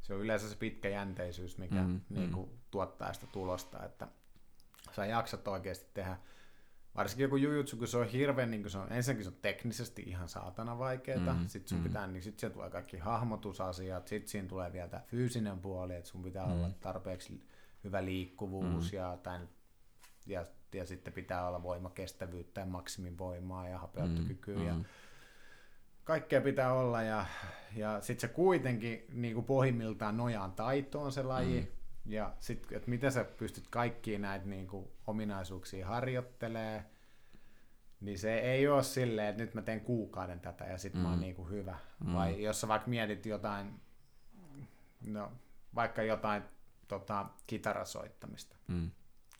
[0.03, 2.57] se on yleensä se pitkäjänteisyys, mikä mm, niin kuin, mm.
[2.71, 4.07] tuottaa sitä tulosta, että
[4.95, 6.17] sä jaksat oikeasti tehdä
[6.95, 10.29] varsinkin joku jujutsu, kun se on hirveän, niin se on, ensinnäkin se on teknisesti ihan
[10.29, 11.83] saatana vaikeaa, mm, sitten sun mm.
[11.83, 16.23] pitää, niin siellä tulee kaikki hahmotusasiat, sitten siinä tulee vielä tämä fyysinen puoli, että sun
[16.23, 16.51] pitää mm.
[16.51, 17.43] olla tarpeeksi
[17.83, 18.97] hyvä liikkuvuus mm.
[18.97, 19.49] ja, tämän,
[20.25, 24.67] ja, ja sitten pitää olla voimakestävyyttä ja maksimivoimaa ja hapeuttokykyä mm.
[24.67, 24.85] ja mm.
[26.03, 27.25] Kaikkea pitää olla ja,
[27.75, 32.89] ja sitten se kuitenkin niin kuin pohjimmiltaan nojaan taitoon se laji, mm ja sitten, että
[32.89, 36.85] miten sä pystyt kaikkiin näitä niin kuin, ominaisuuksia harjoittelee,
[38.01, 41.03] niin se ei ole silleen, että nyt mä teen kuukauden tätä ja sitten mm.
[41.03, 41.21] mä oon mm.
[41.21, 41.77] niin kuin hyvä.
[42.05, 42.13] Mm.
[42.13, 43.81] Vai jos sä vaikka mietit jotain,
[45.07, 45.31] no,
[45.75, 46.43] vaikka jotain
[46.87, 48.55] tota, kitarasoittamista.
[48.67, 48.91] Mm.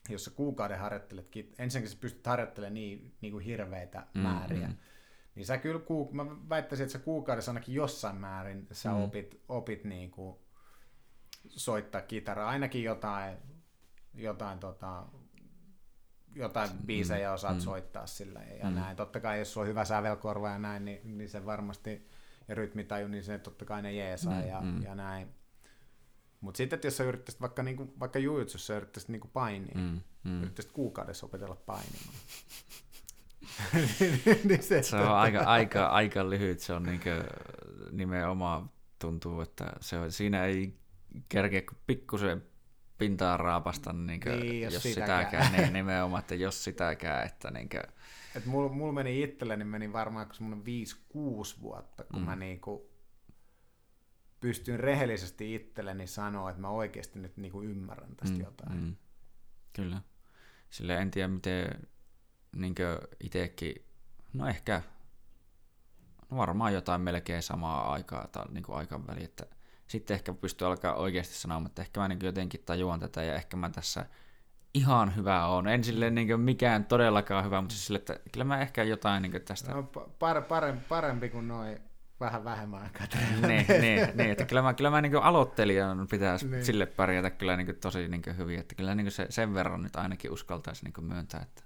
[0.10, 1.28] Jos sä kuukauden harjoittelet,
[1.58, 4.76] ensinnäkin sä pystyt harjoittelemaan niin, niin kuin hirveitä mm, määriä, mm.
[5.36, 5.82] Niin sä kyllä,
[6.12, 9.04] mä väittäisin, että sä kuukaudessa ainakin jossain määrin sä mm.
[9.04, 10.38] opit, opit niin kuin
[11.50, 13.38] soittaa kitaraa, ainakin jotain,
[14.14, 15.06] jotain, tota,
[16.36, 17.62] jotain mm, biisejä osaat mm.
[17.62, 18.76] soittaa sillä ja mm.
[18.76, 18.98] näin.
[18.98, 22.08] Totta kai jos on hyvä sävelkorva ja näin, niin, niin se varmasti,
[22.48, 24.48] ja rytmitaju, niin se totta kai ne jeesaa mm.
[24.48, 24.84] ja, mm.
[24.84, 25.28] ja näin.
[26.42, 30.00] Mutta sitten, että jos sä yrittäisit vaikka, niinku, vaikka jujutsussa yrittäisit niinku painia, mm.
[30.24, 30.42] Mm.
[30.42, 32.16] yrittäisit kuukaudessa opetella painimaan.
[34.44, 37.10] Niin se, se on aika, aika, aika lyhyt, se on niinku,
[37.92, 40.78] nimenomaan tuntuu, että se on, siinä ei
[41.30, 42.44] kerkeä pikkusen
[42.98, 47.52] pintaa raapasta, niin kuin, niin, jos, jos sitäkään, sitäkään niin nimenomaan, että jos sitäkään, että
[47.52, 47.84] niin kuin...
[48.36, 52.26] Et mulla mul meni itselleni meni varmaan semmoinen 5-6 vuotta, kun mm.
[52.26, 52.94] mä niinku
[54.40, 58.82] pystyn rehellisesti itselleni sanoa, että mä oikeasti nyt niinku ymmärrän tästä mm, jotain.
[58.82, 58.96] Mm.
[59.74, 60.02] Kyllä.
[60.70, 61.88] Sille en tiedä, miten
[62.54, 62.76] niin
[63.24, 63.86] itsekin,
[64.34, 64.82] no ehkä
[66.30, 69.46] no varmaan jotain melkein samaa aikaa tai niin aikan väliä, että
[69.88, 73.58] sitten ehkä pystyy alkaa oikeasti sanomaan, että ehkä mä niin jotenkin tajuan tätä ja ehkä
[73.58, 74.06] mä tässä
[74.74, 75.68] ihan hyvä on.
[75.68, 79.42] En silleen niin mikään todellakaan hyvä, mutta siis sille, että kyllä mä ehkä jotain niin
[79.46, 79.74] tästä...
[79.74, 79.84] No,
[80.20, 81.80] par, parempi, parempi kuin noin
[82.20, 83.08] vähän vähemmän aikaa.
[83.48, 86.66] niin, niin, niin, että kyllä mä, kyllä mä niin aloittelijan pitäisi niin.
[86.66, 90.32] sille pärjätä kyllä niin tosi niin hyvin, että kyllä niin se, sen verran nyt ainakin
[90.32, 91.42] uskaltaisi niin myöntää.
[91.42, 91.64] Että...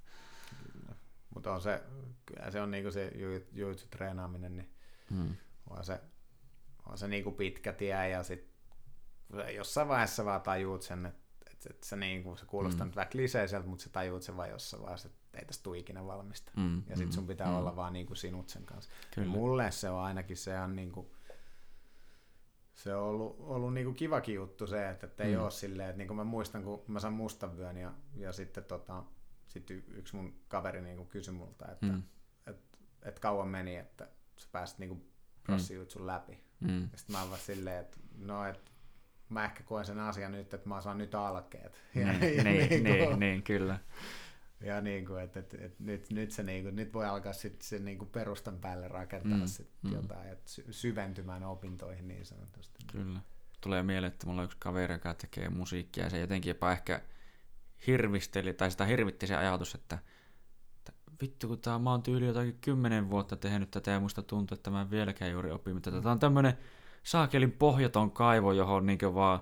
[1.38, 1.84] Mutta on se,
[2.26, 3.12] kyllä se on niin se
[3.52, 4.70] jutsu treenaaminen, niin
[5.10, 5.36] hmm.
[5.70, 6.02] on se
[6.90, 8.50] on se niinku pitkä tie ja sitten
[9.56, 12.88] jossain vaiheessa vaan tajuut sen, että et, et se, niinku, se kuulostaa mm.
[12.88, 16.06] nyt vähän kliseiseltä, mutta se tajuut sen vaan jossain vaiheessa, että ei tästä tule ikinä
[16.06, 16.52] valmista.
[16.56, 16.84] Mm.
[16.90, 17.28] Ja sitten sun mm.
[17.28, 17.56] pitää mm.
[17.56, 18.92] olla vaan niinku sinut sen kanssa.
[19.16, 19.28] Kyllä.
[19.28, 21.16] mulle se on ainakin se on niinku,
[22.74, 25.42] se on ollut, ollut niinku kivakin juttu se, että, että ei mm.
[25.42, 29.04] ole silleen, että niinku mä muistan, kun mä saan mustan vyön ja, ja sitten tota,
[29.48, 32.04] sit yksi mun kaveri niinku kysyi multa, että mm.
[32.48, 34.08] et, et kauan meni, että
[34.38, 35.06] sä pääsit niinku
[35.44, 36.08] prossijutsun mm.
[36.08, 36.44] läpi.
[36.60, 36.90] Mm.
[36.96, 38.72] Sitten mä vaan silleen, että no, et
[39.30, 41.82] mä ehkä koen sen asian nyt, että mä saan nyt alkeet.
[41.96, 42.22] Ja, mm.
[42.38, 43.80] ja niin, niin, niin, niin, kyllä.
[44.62, 47.68] Ja niin kuin, että, että, että nyt, nyt, se, niin kuin, nyt voi alkaa sitten
[47.68, 49.48] sen niin kuin perustan päälle rakentaa mm.
[49.48, 49.94] sit mm.
[49.94, 52.80] jotain, että syventymään opintoihin niin sanotusti.
[52.92, 53.20] Kyllä.
[53.62, 57.02] Tulee mieleen, että mulla on yksi kaveri, joka tekee musiikkia ja se jotenkin jopa ehkä
[57.88, 60.00] hirvisteli, tai sitä hirvitti se ajatus, että
[61.22, 64.70] vittu kun tää, mä oon tyyli jotakin kymmenen vuotta tehnyt tätä ja musta tuntuu, että
[64.70, 66.02] mä en vieläkään juuri opi tätä.
[66.02, 66.58] Tää on tämmönen
[67.04, 69.40] saakelin pohjaton kaivo, johon niinkö vaan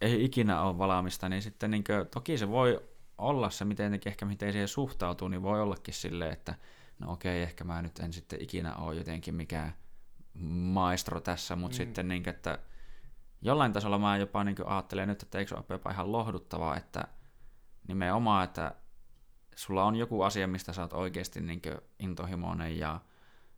[0.00, 2.80] ei ikinä ole valaamista, niin sitten niinkö, toki se voi
[3.18, 6.54] olla se, miten ehkä miten siihen suhtautuu, niin voi ollakin silleen, että
[6.98, 9.74] no okei, ehkä mä nyt en sitten ikinä ole jotenkin mikään
[10.48, 11.76] maestro tässä, mutta mm.
[11.76, 12.58] sitten niinkö, että
[13.42, 17.08] jollain tasolla mä jopa niinkö ajattelen nyt, että eikö se ole jopa ihan lohduttavaa, että
[17.88, 18.74] nimenomaan, että
[19.56, 21.62] sulla on joku asia, mistä sä oot oikeasti niin
[21.98, 23.00] intohimoinen ja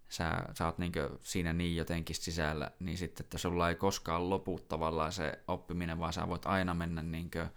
[0.09, 4.59] sä, sä oot niin siinä niin jotenkin sisällä, niin sitten, että sulla ei koskaan lopu
[4.69, 7.49] tavallaan se oppiminen, vaan sä voit aina mennä niin kuin,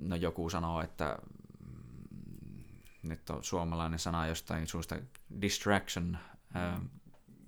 [0.00, 1.18] no joku sanoo, että
[1.66, 2.64] mm,
[3.02, 4.96] nyt on suomalainen sana jostain suusta
[5.40, 6.18] distraction,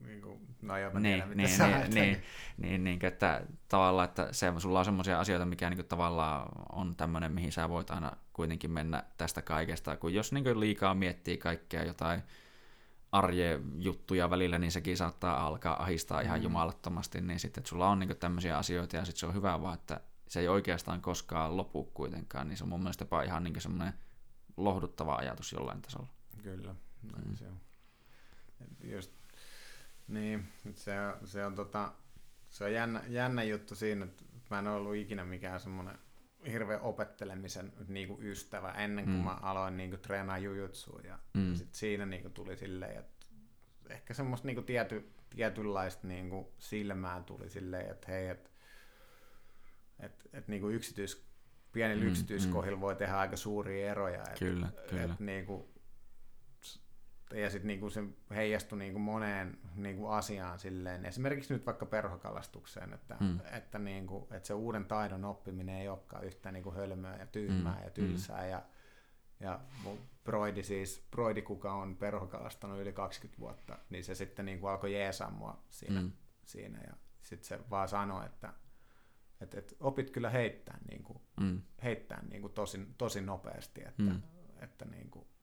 [0.06, 2.22] niin kuin, no joo, niin, tiedän, niin, niin, niin,
[2.56, 7.32] niin, niin, että tavallaan, että se, sulla on semmoisia asioita, mikä niin tavallaan on tämmöinen,
[7.32, 12.22] mihin sä voit aina kuitenkin mennä tästä kaikesta, kun jos niin liikaa miettii kaikkea jotain
[13.12, 16.42] arje juttuja välillä, niin sekin saattaa alkaa ahistaa ihan mm.
[16.42, 19.74] jumalattomasti, niin sitten, että sulla on niin tämmöisiä asioita ja sitten se on hyvä vaan,
[19.74, 23.60] että se ei oikeastaan koskaan lopu kuitenkaan, niin se on mun mielestä jopa ihan niin
[23.60, 23.94] semmoinen
[24.56, 26.09] lohduttava ajatus jollain tasolla.
[26.42, 26.74] Kyllä,
[27.12, 27.36] näin mm.
[27.36, 27.60] se on.
[28.84, 29.19] Just,
[30.11, 31.93] niin, se on, se on, tota,
[32.51, 35.99] se on jännä, jännä juttu siinä, että mä en ollut ikinä mikään semmoinen
[36.47, 39.24] hirveän opettelemisen niin kuin ystävä ennen kuin mm.
[39.24, 41.01] mä aloin niin kuin, treenaa jujutsua.
[41.05, 41.55] Ja, mm.
[41.55, 43.27] sit siinä niin kuin, tuli silleen, että
[43.89, 48.51] ehkä semmoista niinku tiety, tietynlaista niinku silmää tuli silleen, että hei, että
[50.01, 51.27] et, et niinku yksityis,
[51.73, 52.81] pienillä mm, yksityiskohdilla mm.
[52.81, 54.23] voi tehdä aika suuria eroja.
[54.31, 55.05] Et, kyllä, kyllä.
[55.05, 55.74] Et niinku,
[57.35, 63.16] ja sitten niinku se heijastui niinku moneen niinku asiaan silleen, esimerkiksi nyt vaikka perhokalastukseen, että,
[63.20, 63.40] mm.
[63.52, 67.85] että, niinku, että se uuden taidon oppiminen ei olekaan yhtä niinku hölmöä ja tyhmää mm.
[67.85, 68.43] ja tylsää.
[68.43, 68.51] Mm.
[68.51, 68.62] Ja,
[69.40, 69.61] ja
[70.24, 75.31] Broidi siis, Broidi kuka on perhokalastanut yli 20 vuotta, niin se sitten niinku alkoi jeesaa
[75.31, 76.01] mua siinä.
[76.01, 76.12] Mm.
[76.44, 76.93] siinä ja
[77.23, 78.52] sitten se vaan sanoi, että
[79.40, 81.62] et, et opit kyllä heittää, niinku, mm.
[81.82, 84.23] heittää niinku tosi, tosi nopeasti, että, mm.
[84.59, 85.40] että niinku, että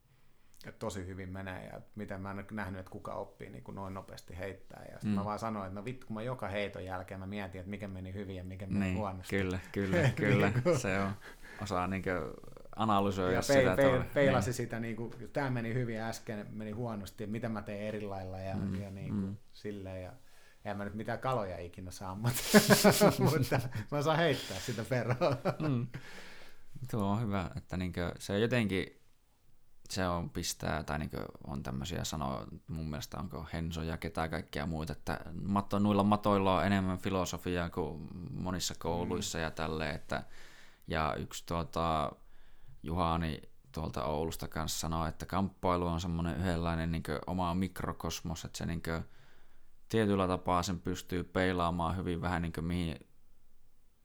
[0.71, 4.37] tosi hyvin menee ja miten mä en nähnyt, että kuka oppii niin kuin noin nopeasti
[4.37, 4.85] heittää.
[4.85, 5.15] Ja sitten mm.
[5.15, 7.87] mä vaan sanoin, että no vittu, kun mä joka heiton jälkeen mä mietin, että mikä
[7.87, 9.37] meni hyvin ja mikä meni niin, huonosti.
[9.37, 10.51] Kyllä, kyllä, kyllä.
[10.65, 11.11] Niin se on,
[11.61, 12.03] osaa niin
[12.75, 13.75] analysoida ja sitä.
[13.75, 14.55] Pe- pe- peilasi niin.
[14.55, 18.39] sitä, niin kuin, tämä meni hyvin äsken meni huonosti, ja mitä mä teen eri lailla
[18.39, 18.81] ja, mm.
[18.81, 19.35] ja niin kuin, mm.
[19.53, 20.03] silleen.
[20.03, 20.11] Ja,
[20.65, 22.41] en mä nyt mitään kaloja ikinä saa, mutta,
[23.19, 23.59] mutta
[23.91, 25.37] mä saan heittää sitä perroa.
[25.69, 25.87] mm.
[26.91, 28.96] Tuo on hyvä, että niinkö, se jotenkin
[29.91, 31.09] se on pistää, tai niin
[31.47, 36.57] on tämmöisiä sanoja, mun mielestä onko Henso ja ketä kaikkea muita, että matto, noilla matoilla
[36.57, 39.43] on enemmän filosofiaa kuin monissa kouluissa mm.
[39.43, 40.23] ja tälleen, että
[40.87, 42.11] ja yksi tuota,
[42.83, 43.41] Juhani
[43.71, 48.83] tuolta Oulusta kanssa sanoi, että kamppailu on semmoinen yhdenlainen niin oma mikrokosmos, että se niin
[48.83, 49.03] kuin,
[49.89, 53.07] tietyllä tapaa sen pystyy peilaamaan hyvin vähän niin mihin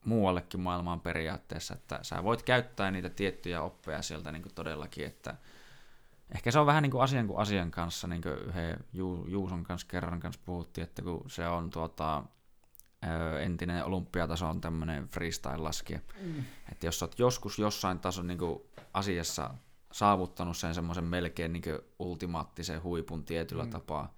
[0.05, 5.35] muuallekin maailmaan periaatteessa, että sä voit käyttää niitä tiettyjä oppeja sieltä niin todellakin, että
[6.35, 8.35] ehkä se on vähän niin kuin asian kuin asian kanssa, niin kuin
[8.93, 12.25] Ju, Juuson kanssa kerran kanssa puhuttiin, että kun se on tuota,
[13.41, 16.45] entinen olympiataso on tämmöinen freestyle-laskija, mm.
[16.73, 18.61] että jos olet joskus jossain tason niin kuin
[18.95, 19.55] asiassa
[19.93, 21.63] saavuttanut sen semmoisen melkein niin
[21.99, 23.71] ultimaattisen huipun tietyllä mm.
[23.71, 24.15] tapaa,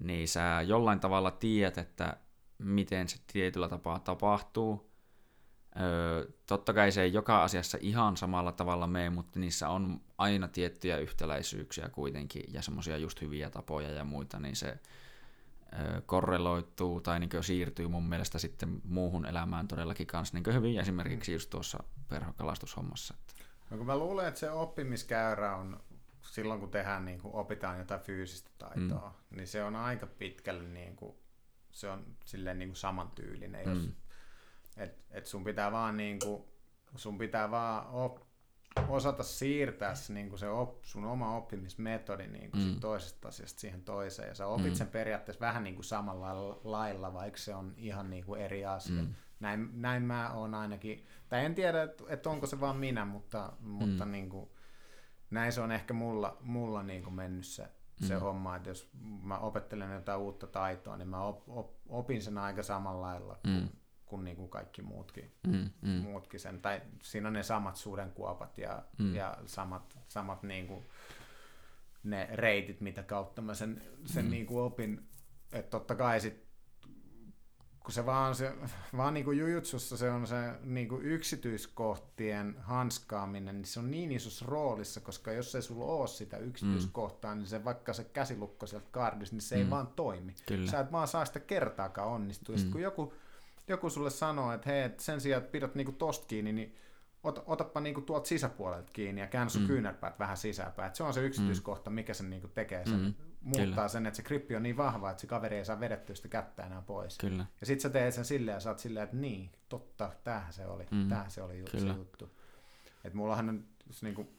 [0.00, 2.16] niin sä jollain tavalla tiedät, että
[2.58, 4.91] miten se tietyllä tapaa tapahtuu,
[5.80, 10.48] Öö, totta kai se ei joka asiassa ihan samalla tavalla mene, mutta niissä on aina
[10.48, 14.78] tiettyjä yhtäläisyyksiä kuitenkin ja semmoisia just hyviä tapoja ja muita, niin se
[15.80, 21.32] öö, korreloituu tai niin siirtyy mun mielestä sitten muuhun elämään todellakin kanssa niin hyvin esimerkiksi
[21.32, 23.14] just tuossa perhokalastushommassa.
[23.70, 25.80] No kun mä luulen, että se oppimiskäyrä on
[26.22, 29.36] silloin, kun tehdään, niin kuin opitaan jotain fyysistä taitoa, mm.
[29.36, 31.16] niin se on aika pitkälle niin kuin,
[31.70, 33.68] se on silleen niin kuin samantyylinen.
[33.68, 33.92] Mm.
[34.76, 36.48] Et, et sun pitää vaan niinku,
[36.96, 38.18] sun pitää vaan op,
[38.88, 42.80] osata siirtää se, niinku se op, sun oma oppimismetodi niinku mm.
[42.80, 44.28] toisesta asiasta siihen toiseen.
[44.28, 44.74] Ja sä opit mm.
[44.74, 49.02] sen periaatteessa vähän niinku samalla lailla, vaikka se on ihan niinku eri asia.
[49.02, 49.14] Mm.
[49.40, 53.52] Näin, näin mä oon ainakin, tai en tiedä, että et onko se vaan minä, mutta,
[53.60, 54.12] mutta mm.
[54.12, 54.56] niinku,
[55.30, 58.20] näin se on ehkä mulla, mulla niinku mennyt se, se mm.
[58.20, 58.90] homma, että jos
[59.22, 63.54] mä opettelen jotain uutta taitoa, niin mä op, op, opin sen aika samalla lailla kuin,
[63.54, 63.68] mm
[64.12, 65.90] kuin, niin kuin kaikki muutkin, mm, mm.
[65.90, 66.60] muutkin sen.
[66.60, 69.14] Tai siinä on ne samat sudenkuopat ja, mm.
[69.14, 70.84] ja samat, samat niin kuin,
[72.04, 74.30] ne reitit, mitä kautta mä sen, sen mm.
[74.30, 75.08] niin kuin opin.
[75.52, 76.44] Että totta kai sit,
[77.80, 78.52] kun se vaan, se,
[78.96, 84.12] vaan niin kuin jujutsussa se on se niin kuin yksityiskohtien hanskaaminen, niin se on niin
[84.12, 87.38] isossa roolissa, koska jos ei sulla ole sitä yksityiskohtaa, mm.
[87.38, 89.62] niin se vaikka se käsilukko sieltä kardissa, niin se mm.
[89.62, 90.34] ei vaan toimi.
[90.46, 90.70] Kyllä.
[90.70, 92.56] Sä et vaan saa sitä kertaakaan onnistua.
[92.56, 92.70] Mm.
[92.70, 93.14] kun joku
[93.68, 96.76] joku sulle sanoo, että hei, sen sijaan, että pidät niinku tosta kiinni, niin
[97.22, 99.66] ot, otappa niinku tuolta sisäpuolelta kiinni ja käännä sun mm.
[99.66, 100.88] kyynärpäät vähän sisäpäin.
[100.88, 101.94] Et se on se yksityiskohta, mm.
[101.94, 103.14] mikä sen niinku tekee sen, mm.
[103.40, 103.88] muuttaa Kyllä.
[103.88, 106.66] sen, että se grippi on niin vahva, että se kaveri ei saa vedettyä sitä kättä
[106.66, 107.18] enää pois.
[107.18, 107.46] Kyllä.
[107.60, 110.66] Ja sit sä teet sen silleen ja sä oot silleen, että niin, totta, tämähän se
[110.66, 111.08] oli, mm.
[111.08, 112.36] tämähän se oli juttu, se juttu.
[113.04, 114.32] Et mullahan on, jos niinku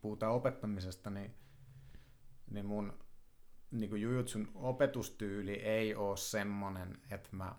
[0.00, 1.34] puhutaan opettamisesta, niin,
[2.50, 2.92] niin mun
[3.70, 7.54] niin jujutsun opetustyyli ei ole semmoinen, että mä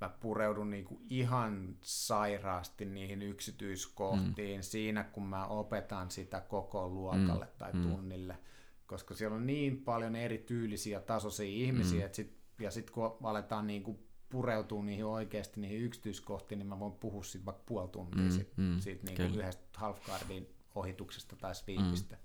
[0.00, 4.62] mä pureudun niinku ihan sairaasti niihin yksityiskohtiin mm.
[4.62, 7.58] siinä, kun mä opetan sitä koko luokalle mm.
[7.58, 7.82] tai mm.
[7.82, 8.38] tunnille.
[8.86, 12.06] Koska siellä on niin paljon erityylisiä tasoisia ihmisiä, mm.
[12.06, 16.92] että sit, ja sitten kun aletaan niinku pureutuu niihin oikeasti niihin yksityiskohtiin, niin mä voin
[16.92, 22.16] puhua siitä vaikka puoli tuntia mm, sit, mm, siitä niinku yhdestä halfguardin ohituksesta tai sweepistä.
[22.16, 22.22] Mm.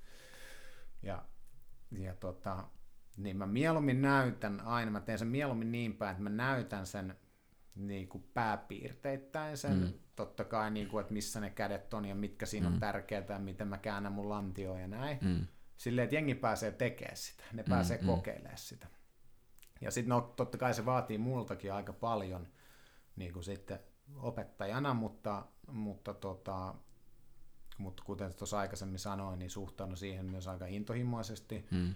[1.04, 1.26] Ja,
[1.92, 2.68] ja tota,
[3.18, 7.16] niin mä mieluummin näytän aina, mä teen sen mieluummin niin päin, että mä näytän sen
[7.76, 9.94] niin kuin pääpiirteittäin sen, mm.
[10.16, 12.74] totta kai, niin kuin, että missä ne kädet on ja mitkä siinä mm.
[12.74, 15.18] on tärkeää ja miten mä käännän mun lantioa ja näin.
[15.22, 15.48] Mm.
[15.78, 17.70] Silleen, että jengi pääsee tekemään sitä, ne mm.
[17.70, 18.08] pääsee mm.
[18.08, 18.88] kokeilemaan sitä.
[19.82, 22.48] Ja sitten no, totta kai se vaatii multakin aika paljon
[23.16, 23.80] niin kuin sitten
[24.16, 26.76] opettajana, mutta, mutta, tota,
[27.78, 31.66] mutta kuten tuossa aikaisemmin sanoin, niin suhtaudun siihen myös aika intohimoisesti.
[31.72, 31.96] Mm.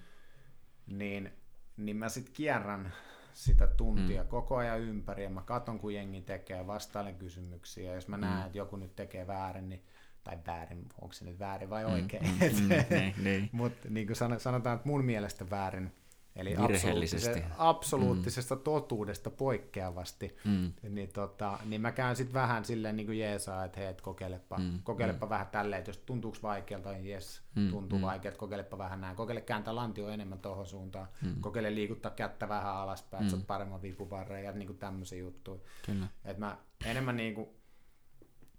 [0.87, 1.33] niin,
[1.77, 2.93] niin mä sitten kierrän
[3.35, 4.29] sitä tuntia mm.
[4.29, 7.89] koko ajan ympäri ja mä katon, kun jengi tekee, vastailen kysymyksiä.
[7.89, 8.21] Ja jos mä mm.
[8.21, 9.83] näen, että joku nyt tekee väärin, niin
[10.23, 12.23] tai väärin, onko se nyt väärin vai oikein.
[12.23, 13.49] Mm, mm, mm, niin, niin.
[13.51, 15.91] Mutta niin kuin sanotaan, että mun mielestä väärin,
[16.35, 18.61] Eli absoluuttisesta, absoluuttisesta mm.
[18.61, 20.73] totuudesta poikkeavasti, mm.
[20.89, 24.57] niin, tota, niin mä käyn sitten vähän silleen niin kuin jeesaa, että hei, et kokeilepa,
[24.57, 24.79] mm.
[24.83, 25.29] kokeilepa mm.
[25.29, 27.69] vähän tälleen, että jos tuntuuko vaikealta, niin jes, mm.
[27.69, 28.05] tuntuu mm.
[28.05, 31.41] vaikealta, kokeilepa vähän näin, kokeile kääntää lantio enemmän tuohon suuntaan, mm.
[31.41, 33.27] kokeile liikuttaa kättä vähän alaspäin, mm.
[33.27, 35.59] että saat paremman vipuvarren ja niin kuin tämmöisiä juttuja.
[35.85, 36.07] Kyllä.
[36.25, 37.47] Et mä enemmän niin kuin,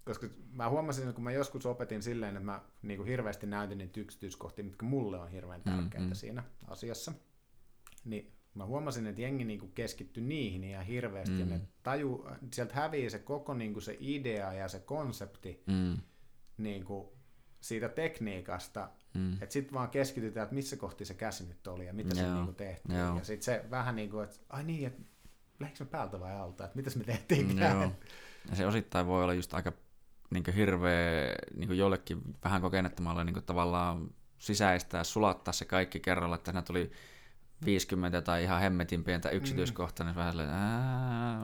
[0.05, 3.77] koska mä huomasin, että kun mä joskus opetin silleen, että mä niin kuin hirveästi näytin
[3.77, 6.13] niitä yksityiskohtia, mitkä mulle on hirveän mm, tärkeitä mm.
[6.13, 7.11] siinä asiassa,
[8.07, 11.39] niin mä huomasin, että jengi niinku keskittyi niihin ihan hirveästi, mm.
[11.39, 15.97] ja ne taju, sieltä hävii se koko niinku se idea ja se konsepti mm.
[16.57, 17.17] niinku
[17.61, 19.33] siitä tekniikasta, mm.
[19.33, 22.27] että sitten vaan keskitytään, että missä kohti se käsi nyt oli ja mitä Joo.
[22.27, 22.99] se niinku tehtiin.
[22.99, 23.17] Joo.
[23.17, 25.01] Ja sitten se vähän niin kuin, että ai niin, että
[25.59, 27.47] lähdikö me päältä vai alta, että mitäs me tehtiin.
[27.47, 27.91] Mm, joo.
[28.49, 29.73] Ja se osittain voi olla just aika
[30.29, 36.61] niin hirveä niin jollekin vähän kokenettomalle niin tavallaan sisäistää, sulattaa se kaikki kerralla, että siinä
[36.61, 36.91] tuli
[37.65, 40.07] 50 tai ihan hemmetin pientä yksityiskohtaa, mm.
[40.07, 40.49] niin vähän silleen,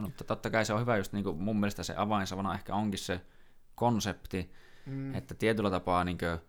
[0.02, 3.00] mutta totta kai se on hyvä just niin kuin mun mielestä se avainsavana ehkä onkin
[3.00, 3.22] se
[3.76, 4.54] konsepti,
[4.86, 5.16] mm.
[5.16, 6.40] että tietyllä tapaa niin kuin,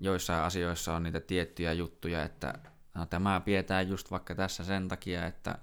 [0.00, 2.54] joissain asioissa on niitä tiettyjä juttuja, että
[2.94, 5.58] no, tämä pidetään just vaikka tässä sen takia, että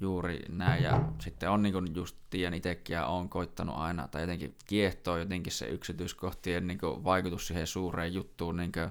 [0.00, 4.22] juuri näin, ja sitten on niin kuin just tiedän itsekin ja olen koittanut aina, tai
[4.22, 8.90] jotenkin kiehtoo jotenkin se yksityiskohtien niin kuin vaikutus siihen suureen juttuun, niin kuin,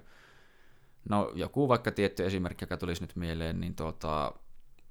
[1.10, 4.34] No joku vaikka tietty esimerkki, joka tulisi nyt mieleen, niin tuota,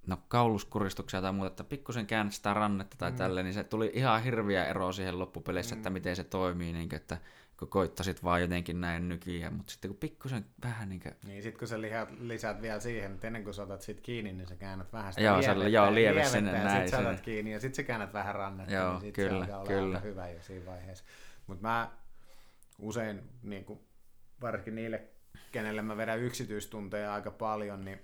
[0.07, 3.17] no kauluskuristuksia tai muuta, että pikkusen käännät sitä rannetta tai mm.
[3.17, 5.79] tälle, niin se tuli ihan hirviä ero siihen loppupeleissä, mm.
[5.79, 7.19] että miten se toimii, niin kuin, että
[7.59, 11.15] kun koittasit vaan jotenkin näin nykiä, mutta sitten kun pikkusen vähän niin kuin...
[11.27, 14.33] Niin sitten kun sä lisäät, lisäät vielä siihen, että ennen kuin sä otat sit kiinni,
[14.33, 16.89] niin sä käännät vähän sitä joo, lievettä, joo, lieve sinne ja näin.
[16.89, 19.53] Sitten sä otat kiinni ja sitten sä käännät vähän rannetta, joo, niin sitten kyllä, se
[19.69, 20.01] kyllä.
[20.01, 21.05] hyvä jo siinä vaiheessa.
[21.47, 21.91] Mutta mä
[22.79, 23.81] usein, niin kuin,
[24.41, 25.09] varsinkin niille
[25.55, 27.99] kenelle mä vedän yksityistunteja aika paljon, niin,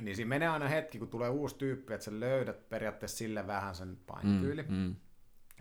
[0.00, 3.74] niin siinä menee aina hetki, kun tulee uusi tyyppi, että sä löydät periaatteessa sille vähän
[3.74, 4.62] sen painotyyli.
[4.62, 4.96] Mm, mm.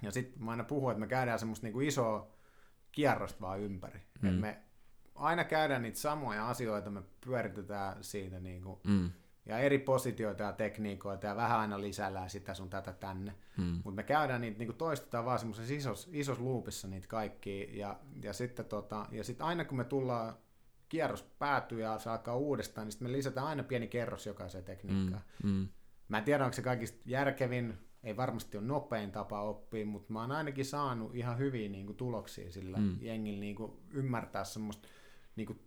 [0.02, 2.36] Ja sitten mä aina puhun, että me käydään semmoista niinku isoa
[2.92, 4.02] kierrosta vaan ympäri.
[4.22, 4.30] Mm.
[4.30, 4.60] Et me
[5.16, 9.12] aina käydään niitä samoja asioita, me pyöritetään siitä niinku, mm.
[9.46, 13.36] ja eri positioita ja tekniikoita ja vähän aina lisällään sitä sun tätä tänne.
[13.58, 13.64] Mm.
[13.64, 18.34] Mutta me käydään niitä, niinku toistetaan vaan semmoisessa isos, isos loopissa niitä kaikki ja, ja
[18.34, 20.36] sitten tota, ja sit aina kun me tullaan
[20.92, 25.24] kierros päätyy ja se alkaa uudestaan, niin sitten me lisätään aina pieni kerros jokaiseen tekniikkaan.
[25.44, 25.68] Mm, mm.
[26.08, 30.22] Mä en tiedä, onko se kaikista järkevin, ei varmasti ole nopein tapa oppia, mutta mä
[30.22, 32.98] oon ainakin saanut ihan hyviä niin kuin, tuloksia sillä mm.
[33.02, 34.88] jengillä niin kuin, ymmärtää semmoista
[35.36, 35.60] niin kuin,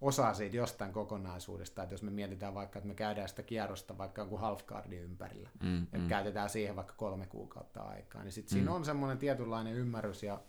[0.00, 4.22] osaa siitä jostain kokonaisuudesta, että jos me mietitään vaikka, että me käydään sitä kierrosta vaikka
[4.22, 6.08] jonkun halfguardin ympärillä, mm, että mm.
[6.08, 8.58] käytetään siihen vaikka kolme kuukautta aikaa, niin sitten mm.
[8.58, 10.40] siinä on semmoinen tietynlainen ymmärrys ja,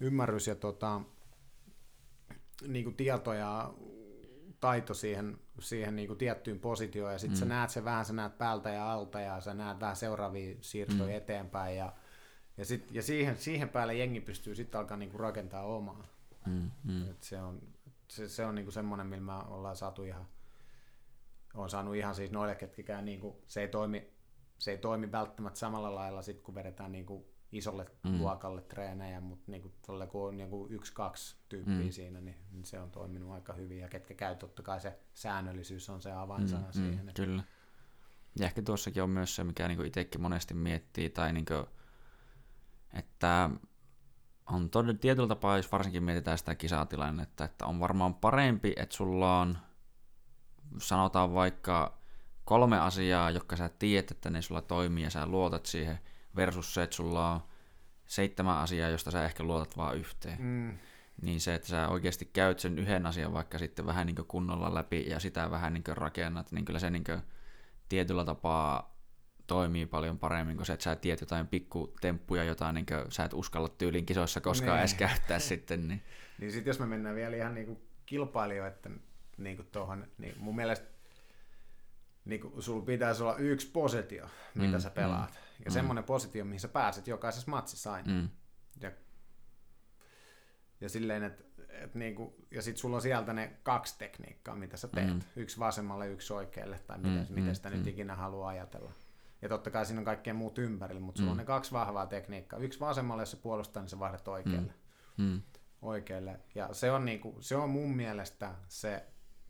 [0.00, 1.00] ymmärrys ja tota,
[2.68, 3.74] niin kuin tieto ja
[4.60, 7.40] taito siihen, siihen niin kuin tiettyyn positioon, ja sitten mm.
[7.40, 11.10] sä näet se vähän, sä näet päältä ja alta, ja sä näet vähän seuraavia siirtoja
[11.10, 11.16] mm.
[11.16, 11.92] eteenpäin, ja,
[12.56, 16.06] ja, sit, ja siihen, siihen päälle jengi pystyy sitten alkaa niin kuin rakentaa omaa.
[16.46, 16.70] Mm.
[16.84, 17.10] Mm.
[17.10, 17.62] Et se on,
[18.08, 20.26] se, se on niin kuin semmoinen, millä me ollaan saatu ihan,
[21.54, 24.10] on saanut ihan siis noille, ketkikään, niin kuin, se, ei toimi,
[24.58, 28.18] se ei toimi välttämättä samalla lailla, sit, kun vedetään niin kuin isolle mm.
[28.18, 29.74] luokalle treenejä, mutta niin kuin,
[30.08, 31.90] kun on niin yksi-kaksi tyyppiä mm.
[31.90, 33.78] siinä, niin, niin se on toiminut aika hyvin.
[33.78, 37.06] Ja ketkä käy, totta kai se säännöllisyys on se avainsana mm, siihen.
[37.06, 37.42] Mm, kyllä.
[38.38, 41.66] Ja ehkä tuossakin on myös se, mikä niin itsekin monesti miettii, tai niin kuin,
[42.92, 43.50] että
[44.46, 49.40] on todella tietyllä tapaa, jos varsinkin mietitään sitä kisatilannetta, että on varmaan parempi, että sulla
[49.40, 49.58] on,
[50.78, 51.98] sanotaan vaikka
[52.44, 55.98] kolme asiaa, jotka sä tiedät, että ne sulla toimii ja sä luotat siihen,
[56.36, 57.40] versus se, että sulla on
[58.06, 60.42] seitsemän asiaa, josta sä ehkä luotat vaan yhteen.
[60.42, 60.78] Mm.
[61.22, 65.04] Niin se, että sä oikeasti käyt sen yhden asian vaikka sitten vähän niin kunnolla läpi
[65.08, 67.04] ja sitä vähän niin rakennat, niin kyllä se niin
[67.88, 68.96] tietyllä tapaa
[69.46, 73.68] toimii paljon paremmin kuin se, että sä tiedät jotain pikkutemppuja, jota niin sä et uskalla
[73.68, 74.78] tyylin kisoissa koskaan niin.
[74.78, 75.88] edes käyttää sitten.
[75.88, 76.02] Niin,
[76.38, 79.02] niin sitten jos me mennään vielä ihan niin kilpailijoiden
[79.38, 80.86] niin tuohon, niin mun mielestä
[82.24, 85.30] niin kuin, sulla pitäisi olla yksi positio, mitä mm, sä pelaat.
[85.30, 85.72] Mm ja mm.
[85.72, 88.12] semmoinen positio, mihin sä pääset jokaisessa matsissa aina.
[88.12, 88.28] Mm.
[88.80, 88.92] Ja,
[90.80, 94.88] ja silleen, että et niinku, ja sit sulla on sieltä ne kaksi tekniikkaa, mitä sä
[94.88, 95.14] teet.
[95.14, 95.20] Mm.
[95.36, 97.34] Yksi vasemmalle, yksi oikealle, tai miten, mm.
[97.34, 97.76] miten sitä mm.
[97.76, 98.92] nyt ikinä haluaa ajatella.
[99.42, 101.32] Ja totta kai siinä on kaikkea muut ympärillä, mutta sulla mm.
[101.32, 102.58] on ne kaksi vahvaa tekniikkaa.
[102.58, 104.74] Yksi vasemmalle, jos se puolustaa, niin sä vaihdat oikealle.
[105.16, 105.24] Mm.
[105.24, 105.42] Mm.
[105.82, 106.40] oikealle.
[106.54, 109.06] Ja se on, niinku, se on mun mielestä se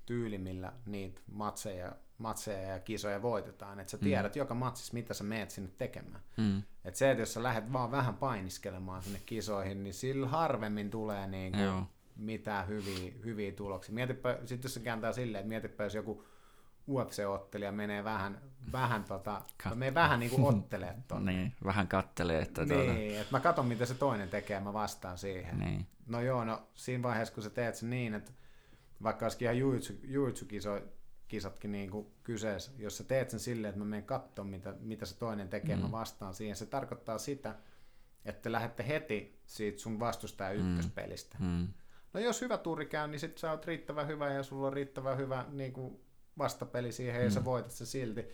[0.07, 3.81] tyyli, millä niitä matseja, matseja ja kisoja voitetaan.
[3.81, 4.39] Että sä tiedät mm.
[4.39, 6.21] joka matsissa, mitä sä meet sinne tekemään.
[6.37, 6.63] Mm.
[6.85, 11.27] Et se, että jos sä lähdet vaan vähän painiskelemaan sinne kisoihin, niin sillä harvemmin tulee
[11.27, 11.83] niinku Joo.
[12.17, 13.95] mitään hyviä, hyviä tuloksia.
[13.95, 16.25] Mietipä, sit jos se kääntää silleen, että mietipä, jos joku
[16.91, 18.41] UFC-ottelija menee vähän,
[18.73, 21.33] vähän, tota, Kat- menee vähän niinku ottelee tonne.
[21.33, 24.73] Niin, vähän kattelee, että tuota, Niin, että mä katson, mitä se toinen tekee, ja mä
[24.73, 25.59] vastaan siihen.
[25.59, 25.87] niin.
[26.07, 28.33] No joo, no siinä vaiheessa, kun sä teet sen niin, että
[29.03, 29.59] vaikka olisikin ihan
[31.33, 31.91] jiu-jitsu-kisatkin niin
[32.23, 35.77] kyseessä, jos sä teet sen silleen, että mä menen katsomaan, mitä, mitä se toinen tekee,
[35.77, 35.83] mm.
[35.83, 37.55] mä vastaan siihen, se tarkoittaa sitä,
[38.25, 41.37] että te lähdette heti siitä sun vastustajan ykköspelistä.
[41.41, 41.69] Mm.
[42.13, 45.19] No jos hyvä tuuri käy, niin sit sä oot riittävän hyvä ja sulla on riittävän
[45.19, 46.01] hyvä niin kuin
[46.39, 48.25] vastapeli siihen ja sä voitat sen silti.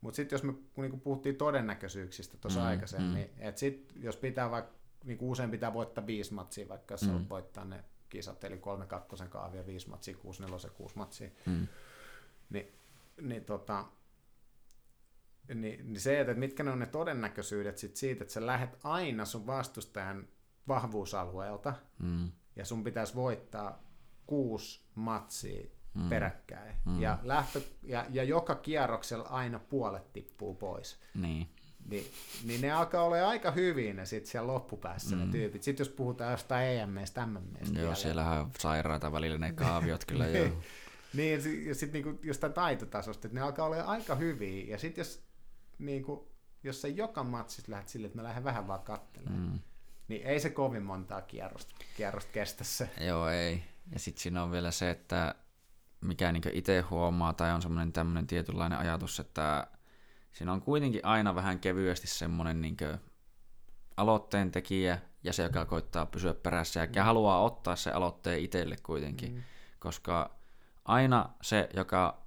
[0.00, 3.14] Mutta sitten jos me niin kuin puhuttiin todennäköisyyksistä tuossa Mm, aikaisemmin, mm.
[3.14, 4.74] niin et sit, jos pitää vaikka,
[5.04, 7.08] niin kuin usein pitää voittaa viisi matsia, vaikka jos mm.
[7.08, 11.68] sä voittaa ne kisat, eli kolme kakkosen kaavia, viisi matsia, kuusi nelosen, kuusi matsia, Mm.
[12.54, 12.72] Niin,
[13.20, 13.84] niin, tota,
[15.54, 19.24] niin, niin se, että mitkä ne on ne todennäköisyydet sit siitä, että sä lähdet aina
[19.24, 20.28] sun vastustajan
[20.68, 22.30] vahvuusalueelta, Mm.
[22.56, 23.82] ja sun pitäisi voittaa
[24.26, 26.08] kuusi matsia Mm.
[26.08, 26.74] peräkkäin.
[26.84, 27.00] Mm.
[27.00, 31.00] Ja, lähtö, ja, ja joka kierroksella aina puolet tippuu pois.
[31.14, 31.48] Niin.
[31.88, 32.06] Ni,
[32.44, 35.22] niin ne alkaa olla aika hyvin ne sit siellä loppupäässä mm.
[35.22, 35.62] ne tyypit.
[35.62, 37.80] Sitten jos puhutaan jostain EMstä, MMstä.
[37.80, 40.48] Joo, siellähän on sairaata välillä ne kaaviot kyllä joo.
[41.14, 44.64] Niin, ja sitten niinku jostain taitotasosta, että ne alkaa olla aika hyviä.
[44.68, 45.24] Ja sitten jos,
[45.78, 49.58] niinku, jos sä joka matsissa lähdet silleen, että mä lähden vähän vaan katselemaan, Mm.
[50.08, 52.90] niin ei se kovin montaa kierrosta, kierrosta kestä se.
[53.00, 53.64] Joo, ei.
[53.92, 55.34] Ja sitten siinä on vielä se, että
[56.00, 59.66] mikä niin itse huomaa, tai on semmoinen tämmöinen tietynlainen ajatus, että
[60.32, 62.76] siinä on kuitenkin aina vähän kevyesti semmoinen niin
[63.96, 67.06] aloitteen tekijä ja se, joka koittaa pysyä perässä ja mm.
[67.06, 69.42] haluaa ottaa se aloitteen itselle kuitenkin, mm.
[69.78, 70.38] koska
[70.84, 72.24] aina se, joka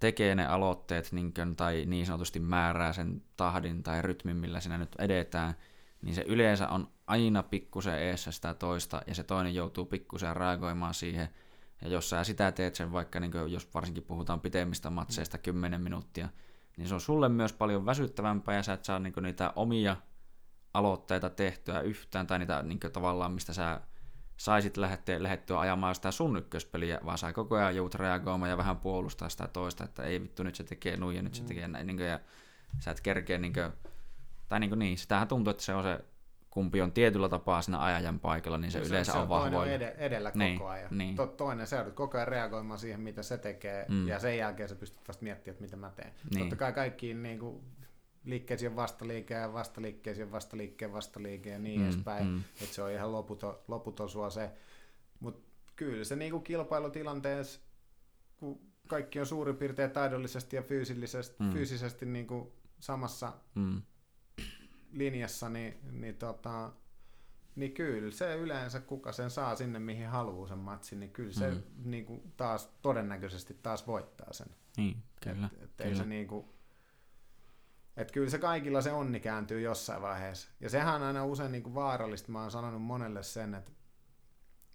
[0.00, 4.78] tekee ne aloitteet niin kuin, tai niin sanotusti määrää sen tahdin tai rytmin, millä siinä
[4.78, 5.54] nyt edetään,
[6.02, 10.94] niin se yleensä on aina pikkusen eessä sitä toista, ja se toinen joutuu pikkusen reagoimaan
[10.94, 11.28] siihen.
[11.82, 15.80] Ja jos sä sitä teet sen vaikka, niin kuin, jos varsinkin puhutaan pitemmistä matseista 10
[15.80, 16.28] minuuttia,
[16.76, 19.96] niin se on sulle myös paljon väsyttävämpää, ja sä et saa niin kuin, niitä omia
[20.74, 23.80] aloitteita tehtyä yhtään, tai niitä niin kuin, tavallaan, mistä sä
[24.44, 28.76] saisit lähettyä, lähettyä ajamaan sitä sun ykköspeliä, vaan sä koko ajan joudut reagoimaan ja vähän
[28.76, 31.86] puolustaa sitä toista, että ei vittu, nyt se tekee nuin ja nyt se tekee näin,
[31.86, 32.20] niin kuin, ja
[32.80, 33.72] sä et kerkeä, niin kuin,
[34.48, 36.00] tai niin, kuin niin, sitähän tuntuu, että se on se,
[36.50, 39.66] kumpi on tietyllä tapaa siinä ajajan paikalla, niin se, Se- yleensä se on vahvoilla.
[39.66, 40.98] ed- edellä koko Niin, ajan.
[40.98, 41.16] niin.
[41.16, 44.08] To, toinen sä joudut koko ajan reagoimaan siihen, mitä se tekee, Mm.
[44.08, 46.12] ja sen jälkeen sä pystyt vasta miettimään, että mitä mä teen.
[46.30, 46.40] Niin.
[46.40, 47.60] Totta kai kaikkiin niin kuin,
[48.24, 52.26] liikkeisiin on vastaliike ja vastaliikkeisiin on vastaliikkeen vastaliike ja niin Mm, edespäin.
[52.26, 52.38] mm.
[52.62, 54.50] Että se on ihan loputon, loputon sua se.
[55.20, 57.60] Mutta kyllä se niin kuin kilpailutilanteessa,
[58.36, 61.52] kun kaikki on suurin piirtein taidollisesti ja fyysisesti, Mm.
[61.52, 62.48] fyysisesti niin kuin
[62.80, 63.82] samassa Mm,
[64.92, 66.72] linjassa, niin, niin, tota,
[67.56, 71.50] niin kyllä se yleensä, kuka sen saa sinne, mihin haluaa sen matsin, niin kyllä se
[71.50, 71.62] Mm.
[71.84, 74.46] niin kuin taas todennäköisesti taas voittaa sen.
[74.76, 75.50] niin, kyllä.
[75.56, 76.02] Et, et ei kyllä.
[76.02, 76.28] se niin
[77.94, 80.48] kuin, et kyllä se kaikilla se onni kääntyy jossain vaiheessa.
[80.60, 82.32] Ja sehän on aina usein niin kuin vaarallista.
[82.32, 83.72] Mä oon sanonut monelle sen, että,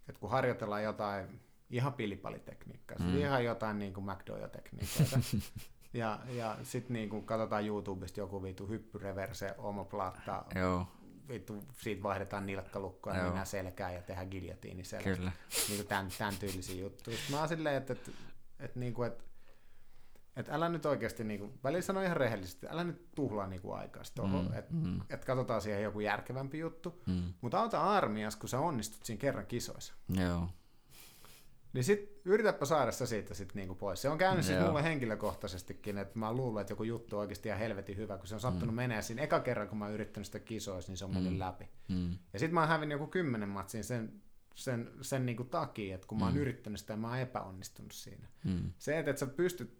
[0.09, 1.39] että kun harjoitellaan jotain
[1.69, 3.05] ihan pilipalitekniikkaa, mm.
[3.05, 3.17] Mm.
[3.17, 5.19] ihan jotain niin kuin McDojo-tekniikoita,
[5.93, 10.87] ja, ja sitten niin katsotaan YouTubesta joku vitu hyppyreverse, omoplatta, Joo,
[11.29, 13.23] vittu, siitä vaihdetaan nilkkalukkoa, Joo.
[13.23, 15.17] mennään selkään ja tehdään giljotiini selkään.
[15.17, 15.31] kyllä.
[15.67, 17.17] Niin kuin tämän, tämän tyylisiä juttuja.
[17.17, 18.11] Sitten mä oon silleen, että, että,
[18.59, 19.23] että, niin kuin, että,
[20.37, 23.77] että älä nyt oikeasti, niin kuin, välillä sano ihan rehellisesti, älä nyt tuhlaa niin kuin
[23.77, 25.01] aikaa Mm, että, mm.
[25.09, 27.01] että katsotaan siihen joku järkevämpi juttu.
[27.05, 29.93] Mm, Mutta auta armias, kun sä onnistut siinä kerran kisoissa.
[30.09, 30.49] joo,
[31.73, 34.01] Niin sit yritäpä saada se siitä sit niinku pois.
[34.01, 37.59] Se on käynyt siis mulle henkilökohtaisestikin, että mä luulen, että joku juttu on oikeasti ihan
[37.59, 38.75] helvetin hyvä, kun se on sattunut mm.
[38.75, 41.39] menee siinä eka kerran, kun mä oon yrittänyt sitä kisoissa, niin se on mennyt Mm.
[41.39, 41.69] läpi.
[41.87, 44.21] mm, Ja sit mä oon hävinnyt joku kymmenen matsin sen,
[44.55, 46.39] sen, sen niinku takia, että kun mä oon Mm.
[46.39, 48.27] yrittänyt sitä ja mä oon epäonnistunut siinä.
[48.45, 49.77] mm, Se, että et sä pystyt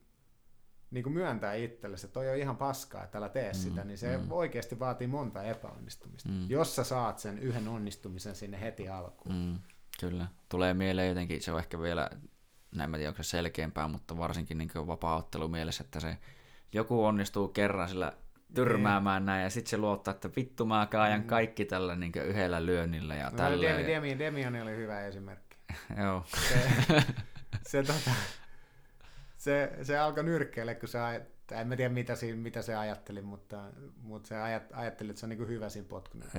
[0.92, 4.18] niinku myöntää itsellesi, että toi on ihan paskaa, että älä tee Mm, sitä, niin se
[4.18, 4.32] mm.
[4.32, 6.30] oikeasti vaatii monta epäonnistumista.
[6.30, 6.50] Mm.
[6.50, 9.36] Jos sä saat sen yhden onnistumisen sinne heti alkuun.
[9.36, 9.60] mm,
[10.00, 10.28] kyllä.
[10.50, 12.10] Tulee mieleen jotenkin, se on ehkä vielä,
[12.76, 16.18] näin mä tiedä, onko se selkeämpää, mutta varsinkin niin vapaa-ottelu mielessä, että se
[16.74, 18.14] joku onnistuu kerran sillä
[18.54, 21.28] tyrmäämään näin, ja sitten se luottaa, että vittu mä kaajan Mm.
[21.28, 23.68] kaikki tällä niin yhdellä lyönnillä ja No, tällä.
[23.70, 25.58] Demi, Demi, Demian oli hyvä esimerkki.
[25.98, 26.70] Joo, Se,
[27.70, 28.12] se, tota,
[29.38, 33.22] se, se alkoi nyrkkeelle, kun se aj- en mä tiedä mitä, siinä, mitä se ajatteli,
[33.22, 33.64] mutta,
[34.02, 35.88] mutta se ajat, ajatteli, että se on niin hyvä siinä.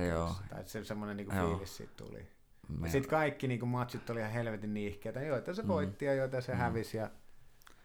[0.09, 0.35] Joo.
[0.49, 1.49] Tai se semmoinen niin Joo.
[1.49, 2.27] fiilis siitä tuli.
[2.67, 6.41] me, Ja sitten kaikki niin matsit oli ihan helvetin niihkeitä, joita se voitti ja joita
[6.41, 6.57] se Mm.
[6.57, 6.97] hävisi.
[6.97, 7.09] Ja,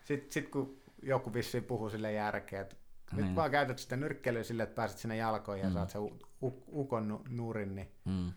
[0.05, 2.77] Sitten sit kun joku vissiin puhuu sille järkeä, että
[3.13, 3.27] Niin.
[3.27, 5.75] nyt vaan käytät sitä nyrkkeilyä sille, että pääset sinne jalkoihin ja Mm.
[5.75, 8.33] saat u- u- ukon nu- nurin, niin, Mm.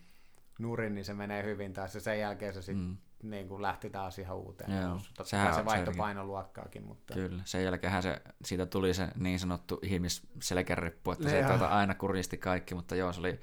[0.59, 1.73] nurin, niin se menee hyvin.
[1.73, 2.97] Tai se sen jälkeen se sitten Mm.
[3.23, 4.81] Niin kuin lähti taas ihan uuteen.
[4.81, 4.99] Joo.
[5.07, 5.99] Totta sehän se on vaihtoi selkeä.
[6.03, 11.47] painoluokkaakin, mutta Kyllä, sen jälkeenhän se, siitä tuli se niin sanottu ihmisselkärippu, että se Joo.
[11.49, 13.39] tuota, aina kurjisti kaikki, mutta joo, se oli,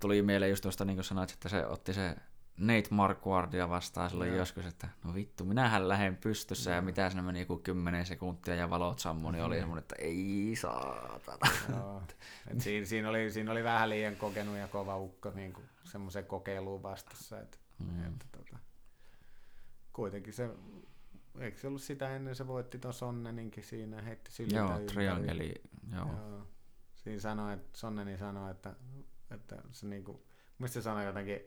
[0.00, 2.16] tuli mieleen just tuosta, niin kuin sanoit, että se otti se
[2.56, 4.38] Nate Marquardia vastaan silloin Joo.
[4.38, 8.70] joskus, että no vittu, minähän lähden pystyssä ja mitä siinä meni joku 10 sekuntia ja
[8.70, 11.52] valot sammui, niin oli semmoinen, että ei saatana.
[11.68, 12.02] Joo.
[12.46, 15.54] Et siinä, siinä, oli, siinä oli vähän liian kokenut ja kova ukko niin
[15.84, 17.40] semmoisen kokeiluun vastassa.
[17.40, 18.06] Että, Mm.
[18.06, 18.29] että,
[19.92, 20.50] kuitenkin se,
[21.38, 24.86] eikö se ollut sitä ennen, se voitti tuon Sonneninkin siinä, heitti syliltä Joo, ympäri.
[24.86, 25.54] triangeli,
[25.94, 26.06] joo.
[26.06, 26.46] Joo.
[26.94, 28.74] Siinä sanoi, että Sonneni sanoi, että,
[29.30, 30.26] että se niinku,
[30.58, 31.40] mistä se sanoi jotenkin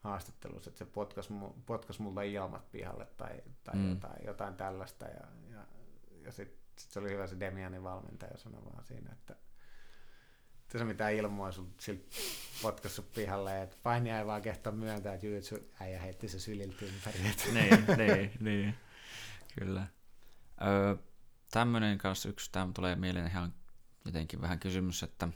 [0.00, 1.28] haastattelussa, että se potkas,
[1.66, 3.90] potkas multa ilmat pihalle tai, tai mm.
[3.90, 5.06] jotain, jotain tällaista.
[5.06, 5.64] Ja, ja,
[6.22, 9.36] ja sitten sit se oli hyvä se Demianin valmentaja sanoi vaan siinä, että
[10.76, 12.02] se mitään ilmoa sun siltä
[12.62, 17.18] potkassut pihalle, että painia ei vaan kehtaa myöntää, että jujutsu äijä heitti se syliltä ympäri.
[17.52, 18.74] niin, niin, niin,
[19.58, 19.86] kyllä.
[20.62, 20.96] Öö,
[21.50, 23.54] tämmöinen kanssa yksi, tämä tulee mieleen ihan
[24.04, 25.28] jotenkin vähän kysymys, että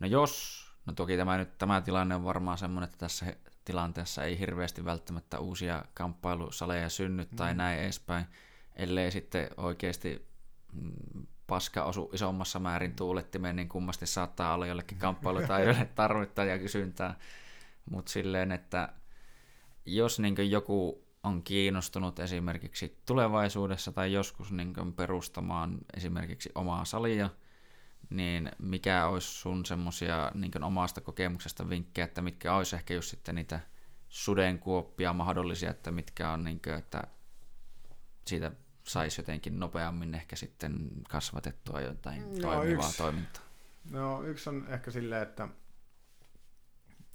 [0.00, 3.26] no jos, no toki tämä nyt, tämä tilanne on varmaan semmoinen, että tässä
[3.64, 7.56] tilanteessa ei hirveästi välttämättä uusia kamppailusaleja synny tai Mm.
[7.56, 8.26] näin edespäin,
[8.76, 10.28] ellei sitten oikeasti
[10.72, 17.18] mm, paska osu isommassa määrin tuulettimeen, niin kummasti saattaa olla jollekin kamppailutaidolle tarvetta ja kysyntää.
[17.90, 18.88] Mutta silleen, että
[19.86, 27.30] jos niin joku on kiinnostunut esimerkiksi tulevaisuudessa tai joskus niin perustamaan esimerkiksi omaa salia,
[28.10, 33.34] niin mikä olisi sun semmoisia niin omasta kokemuksesta vinkkejä, että mitkä olisi ehkä just sitten
[33.34, 33.60] niitä
[34.08, 37.02] sudenkuoppia mahdollisia, että mitkä on, niin kuin, että
[38.26, 38.52] siitä
[38.84, 42.98] saisi jotenkin nopeammin ehkä sitten kasvatettua jotain No, toimivaa yksi.
[42.98, 43.42] toimintaa.
[43.90, 45.48] No yksi on ehkä silleen, että,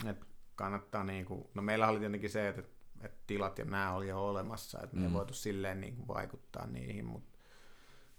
[0.09, 2.63] että kannattaa niinku, no meillä oli tietenkin se, että,
[3.01, 5.07] että tilat ja nämä oli jo olemassa, että me Mm.
[5.07, 7.35] ei voitu silleen niinku vaikuttaa niihin, mutta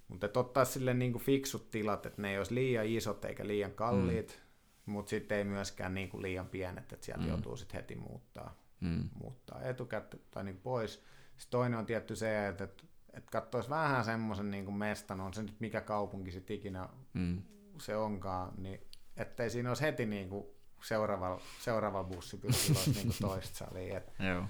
[0.08, 3.72] mutta että ottaa silleen niinku fiksut tilat, että ne ei olisi liian isot eikä liian
[3.72, 4.42] kalliit,
[4.86, 4.92] mm.
[4.92, 7.28] mutta sitten ei myöskään niinku liian pienet, että sieltä Mm.
[7.28, 9.08] joutuu sitten heti muuttaa, Mm.
[9.14, 10.92] muuttaa etukäteen tai niinku pois.
[11.36, 12.84] Sitten toinen on tietty se, että, että,
[13.16, 17.42] että katsoisi vähän semmoisen niinku mestan, on se nyt mikä kaupunki sitten ikinä Mm.
[17.80, 18.80] se onkaan, niin
[19.16, 20.46] ettei siinä olisi heti niin kuin
[20.82, 23.96] seuraava, seuraava bussi olisi niin kuin toista salia.
[23.98, 24.44] Et, Joo.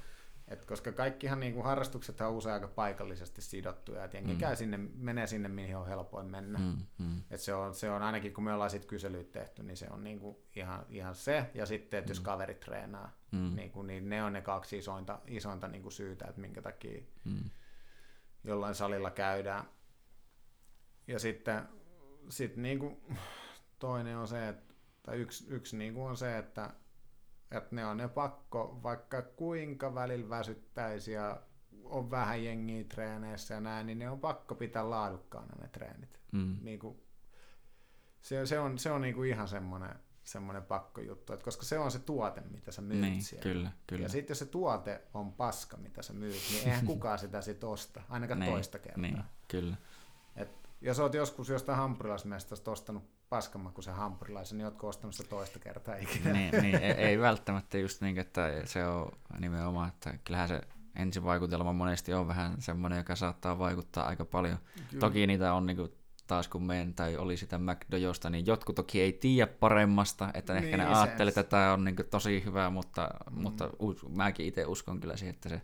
[0.49, 4.39] et koska kaikkihan niin kuin harrastukset on usein aika paikallisesti sidottuja, että jengi Mm.
[4.39, 6.59] käy sinne, menee sinne, mihin on helpoin mennä.
[6.59, 6.77] Mm.
[6.99, 7.23] Mm.
[7.31, 10.05] Et se, on, se on ainakin, kun me ollaan sit kyselyitä tehty, niin se on
[10.05, 11.51] niin kuin ihan, ihan se.
[11.55, 12.25] Ja sitten, että jos Mm.
[12.25, 13.57] kaveri treenaa, Mm.
[13.57, 17.03] niin, kuin, niin ne on ne kaksi isointa, isointa niin kuin syytä, että minkä takia
[17.25, 17.51] Mm.
[18.47, 19.65] Jollain salilla käydään.
[21.07, 21.69] Ja sitten
[22.29, 23.01] sit niinku
[23.79, 26.71] toinen on se, että, tai yksi, yksi niinku on se, että,
[27.51, 31.43] että ne on ne pakko, vaikka kuinka välillä väsyttäisi ja
[31.85, 36.21] on vähän jengiä treeneissä ja näin, niin ne on pakko pitää laadukkaana ne treenit.
[36.33, 36.57] Mm.
[36.63, 37.03] Niinku,
[38.21, 39.95] se, se on, se on niinku ihan semmoinen,
[40.27, 43.43] semmoinen pakkojuttu, että koska se on se tuote, mitä sä myyt Niin, siellä.
[43.43, 44.03] kyllä, kyllä.
[44.03, 47.65] Ja sitten jos se tuote on paska, mitä sä myyt, niin eihän kukaan sitä sit
[47.65, 49.03] osta, ainakaan Niin, toista kertaa.
[49.03, 49.77] Niin, kyllä.
[50.37, 50.49] Et
[50.81, 56.33] jos oot joskus jostain hampurilaismestasta ostanut paskanmakuisen hampurilaisen, niin ootko ostanut sitä toista kertaa ikinä?
[56.33, 60.61] niin, niin, ei, ei välttämättä just niin, että se on nimenomaan, että kyllähän se
[60.97, 64.59] ensivaikutelma monesti on vähän semmoinen, joka saattaa vaikuttaa aika paljon.
[64.91, 65.01] Kyllä.
[65.01, 65.93] Toki niitä on niin kuin,
[66.27, 70.65] taas kun meidän tai oli sitä McDojosta, niin jotkut toki ei tiedä paremmasta, että niin,
[70.65, 73.41] ehkä ne Niin, se- ajattelee, että tämä on niin tosi hyvä, mutta, mm.
[73.43, 75.63] Mutta us, mäkin itse uskon kyllä siihen, että se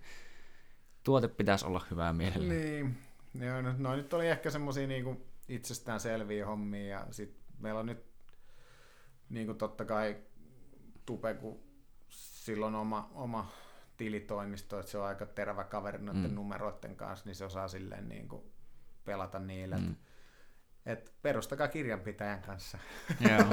[1.02, 2.54] tuote pitäisi olla hyvää mielellä.
[2.54, 2.98] Niin,
[3.34, 7.86] Joo, no, no nyt oli ehkä semmoisia niinku itsestään selviä hommia ja sit meillä on
[7.86, 8.04] nyt
[9.28, 10.16] niinku totta kai
[11.06, 11.60] Tupe, kun
[12.10, 13.48] silloin oma, oma
[13.96, 16.34] tilitoimisto, että se on aika terävä kaveri noiden Mm.
[16.34, 18.52] numeroiden kanssa, niin se osaa silleen niinku
[19.04, 19.76] pelata niillä.
[19.76, 19.84] Mm.
[19.84, 19.96] Mm.
[20.86, 22.78] Et perustakaa kirjanpitäjän kanssa.
[23.20, 23.48] Joo.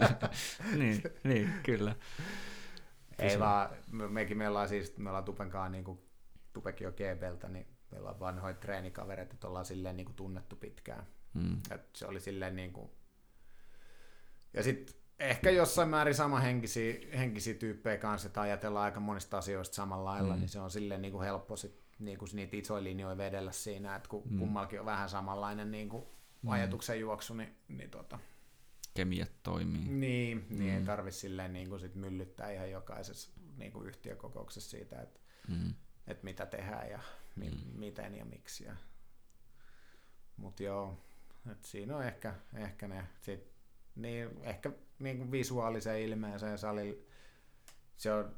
[0.78, 1.94] niin, niin, kyllä.
[3.18, 6.04] Ei vaan, me- mekin me ollaan siis, me ollaan Tupenkaan niinku,
[6.52, 11.06] Tupekin on GBltä, niin me ollaan vanhoja treenikavereita, että ollaan silleen niinku tunnettu pitkään.
[11.34, 11.60] Mm.
[11.70, 12.90] Et se oli silleen niinku...
[14.52, 20.10] Ja sitten ehkä jossain määrin sama henkisiä, tyyppejä kanssa, että ajatellaan aika monista asioista samalla
[20.10, 20.40] lailla, Mm.
[20.40, 24.22] niin se on silleen niinku helppo sit, niinku niitä isoja linjoja vedellä siinä, että kun
[24.24, 24.32] Mm.
[24.32, 24.38] mm.
[24.38, 26.50] kummallakin on vähän samanlainen niinku Mm.
[26.50, 28.18] ajatuksen juoksu, niin, niin, tota,
[28.94, 29.80] Kemiat toimii.
[29.88, 30.84] niin, niin ei Mm.
[30.86, 35.74] tarvi silleen niinku sit myllyttää ihan jokaisessa niinku yhtiökokouksessa siitä, että Mm.
[36.06, 37.00] että mitä tehdään ja,
[37.36, 37.56] mi, mm.
[37.78, 38.64] miten ja miksi.
[38.64, 38.76] Ja...
[40.36, 40.98] Mutta joo,
[41.52, 43.52] et siinä on ehkä, ehkä ne, sit,
[43.94, 47.02] niin, ehkä niin kuin visuaalisen ilmeeseen salilla,
[47.96, 48.36] se on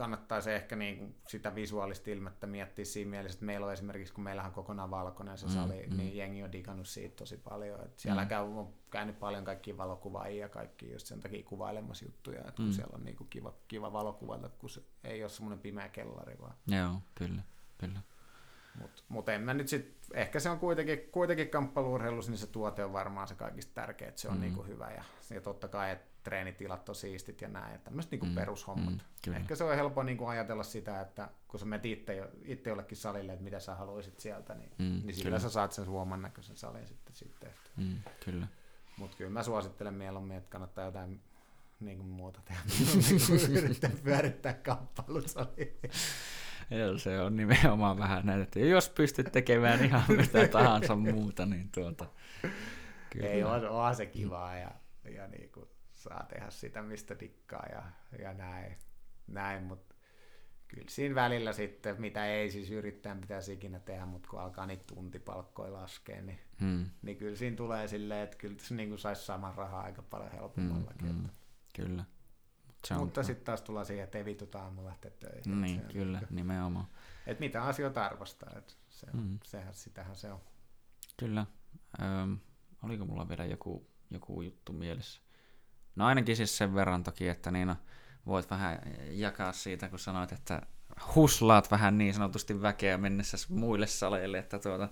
[0.00, 4.24] kannattaisi ehkä niin kuin sitä visuaalista ilmettä miettiä siinä mielessä, että meillä on esimerkiksi, kun
[4.24, 6.16] meillähän on kokonaan valkoinen se sali, mm, niin mm.
[6.16, 7.80] jengi on digannut siitä tosi paljon.
[7.84, 8.28] Että siellä mm.
[8.28, 12.64] käy, on käynyt paljon kaikki valokuvaajia ja kaikki just sen takia kuvailemassa juttuja, että kun
[12.64, 12.72] mm.
[12.72, 16.54] siellä on niin kuin kiva, kiva valokuvata, kun se ei ole semmoinen pimeä kellari vaan.
[16.66, 17.42] Joo, kyllä,
[17.78, 18.00] kyllä.
[18.80, 22.84] Mutta mut en mä nyt sit, ehkä se on kuitenkin, kuitenkin kamppailuurheilussa, niin se tuote
[22.84, 24.40] on varmaan se kaikista tärkeä, että se on mm.
[24.40, 24.90] niinku hyvä.
[24.90, 28.34] Ja, ja totta kai, että treenitilat on siistit ja näin, tämmöiset niinku mm.
[28.34, 28.94] perushommat.
[29.26, 32.96] Mm, ehkä se on helppo niinku ajatella sitä, että kun sä menet itse, itse jollekin
[32.96, 36.56] salille, että mitä sä haluaisit sieltä, niin, mm, niin sillä sä saat sen suoman näköisen
[36.56, 37.14] salin sitten.
[37.14, 37.50] sitten.
[37.76, 38.46] Mm, kyllä.
[38.96, 41.20] Mutta kyllä mä suosittelen mieluummin, että kannattaa jotain
[41.80, 42.60] niin kuin muuta tehdä.
[43.48, 45.78] niin yrittää pyörittää kamppailusaliin.
[46.70, 51.70] Joo, se on nimenomaan vähän näin, että jos pystyt tekemään ihan mitä tahansa muuta, niin
[51.74, 52.06] tuota...
[53.10, 53.26] Kyllä.
[53.26, 54.70] Ei, on, on se kivaa ja,
[55.14, 55.69] ja niin kuin
[56.00, 57.82] saa tehdä sitä, mistä dikkaa ja,
[58.18, 58.76] ja näin,
[59.26, 59.94] näin mutta
[60.68, 64.84] kyllä siinä välillä sitten, mitä ei siis yrittää pitäisi ikinä tehdä, mutta kun alkaa niitä
[64.94, 66.90] tuntipalkkoja laskea, niin, hmm.
[67.02, 71.08] niin kyllä siinä tulee silleen, että kyllä se niin saisi saman rahaa aika paljon helpommallakin.
[71.08, 71.30] Hmm, hmm.
[71.76, 72.04] Kyllä.
[72.84, 75.60] Se on, Mutta sitten taas tullaan siihen, että ei vituta aamu lähteä töihin.
[75.60, 76.86] Niin, se kyllä, niin nimenomaan.
[77.26, 79.38] Että mitä asioita arvostaa, että se, mm.
[79.44, 80.40] sehän, sitähän se on.
[81.16, 81.46] Kyllä.
[82.02, 82.38] Öm,
[82.82, 85.20] oliko mulla vielä joku, joku juttu mielessä?
[85.96, 87.74] No ainakin siis sen verran toki, että niin
[88.26, 88.78] voit vähän
[89.10, 90.62] jakaa siitä, kun sanoit, että
[91.14, 94.88] huslaat vähän niin sanotusti väkeä mennessä muille saleille, että tuota,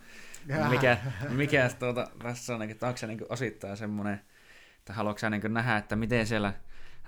[0.71, 4.21] mikä, mikä tuota, tässä on, että onko se niin osittain semmoinen,
[4.79, 6.55] että haluatko sä niin nähdä, että miten siellä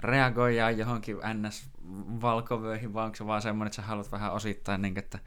[0.01, 5.19] reagoidaan johonkin NS-valkovöihin, vai onko se vaan semmoinen, että sä haluat vähän osittain, niin, että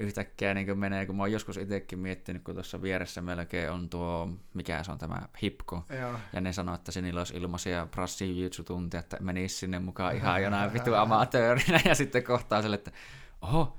[0.00, 4.28] yhtäkkiä niin menee, kun mä oon joskus itsekin miettinyt, kun tuossa vieressä melkein on tuo,
[4.54, 6.18] mikä se on tämä hipko, Joo.
[6.32, 7.88] ja ne sanoo, että sinillä olisi ilmaisia
[8.64, 12.90] tuntia, että menisi sinne mukaan ihan jonain vitu amatöörinä, ja sitten kohtaa sille, että
[13.40, 13.78] oho,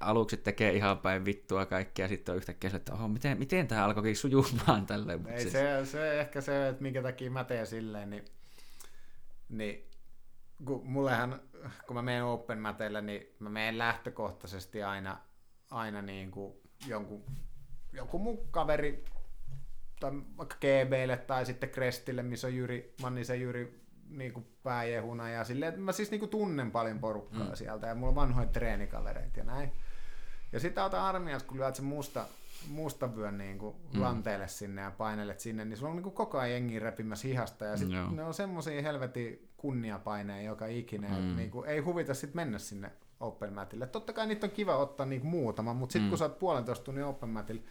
[0.00, 3.84] aluksi tekee ihan päin vittua kaikkea, ja sitten on yhtäkkiä että oho, miten, miten tämä
[3.84, 5.26] alkoikin sujumaan tälleen.
[5.28, 5.52] Ei, siis...
[5.52, 8.24] se, se, ehkä se, että minkä takia mä teen silleen, niin
[9.50, 9.90] niin
[10.64, 11.40] kun mullehan,
[11.86, 15.18] kun mä menen open matelle, niin mä menen lähtökohtaisesti aina,
[15.70, 16.54] aina niin kuin
[16.86, 17.24] jonkun,
[17.92, 19.04] joku mun kaveri
[20.00, 25.44] tai vaikka GBlle tai sitten Crestille, missä on Jyri, Mannisen Jyri niin kuin pääjehuna ja
[25.44, 27.54] silleen, että mä siis niin kuin tunnen paljon porukkaa mm.
[27.54, 29.72] sieltä ja mulla on vanhoja treenikavereita ja näin.
[30.52, 32.26] Ja sitten otan armias, kun lyöt se musta,
[32.68, 34.00] mustavyön niin kuin mm.
[34.00, 37.64] lanteelle sinne ja painelet sinne, niin sulla on niin kuin koko ajan jengi repimässä hihasta.
[37.64, 41.08] Ja sit ne on semmoisia helvetin kunniapaineja joka ikinä.
[41.08, 41.36] Mm.
[41.36, 43.86] Niin kuin, ei huvita sitten mennä sinne open matille.
[43.86, 46.08] Totta kai niitä on kiva ottaa niin kuin muutama, mutta sitten mm.
[46.08, 47.62] kun sä oot puolentoista tunnin open matille,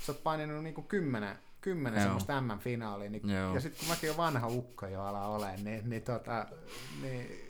[0.00, 4.16] sä oot paininut niin kuin kymmenen, kymmenen semmoista M-finaalia, niin, ja sitten kun mäkin on
[4.16, 6.46] vanha ukko jo ala ole, niin, niin, tota,
[7.02, 7.48] niin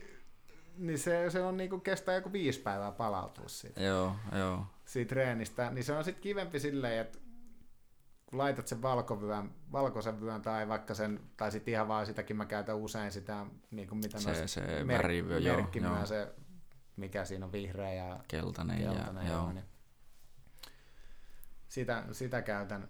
[0.79, 3.83] niin se, se on niinku, kestää joku viisi päivää palautua siitä.
[3.83, 7.19] Joo, joo siitä treenistä, niin se on sitten kivempi silleen, että
[8.27, 12.47] kun laitat sen valkovyön, valkoisen vyön tai vaikka sen, tai sitten ihan vaan sitäkin mä
[12.47, 16.07] käytän usein sitä, niin kuin mitä se, se mer- värivyö, joo, joo.
[16.07, 16.29] se,
[16.99, 19.53] mikä siinä on vihreä ja keltainen, keltainen ja, joo.
[19.53, 19.65] Niin
[21.69, 22.89] sitä, sitä käytän,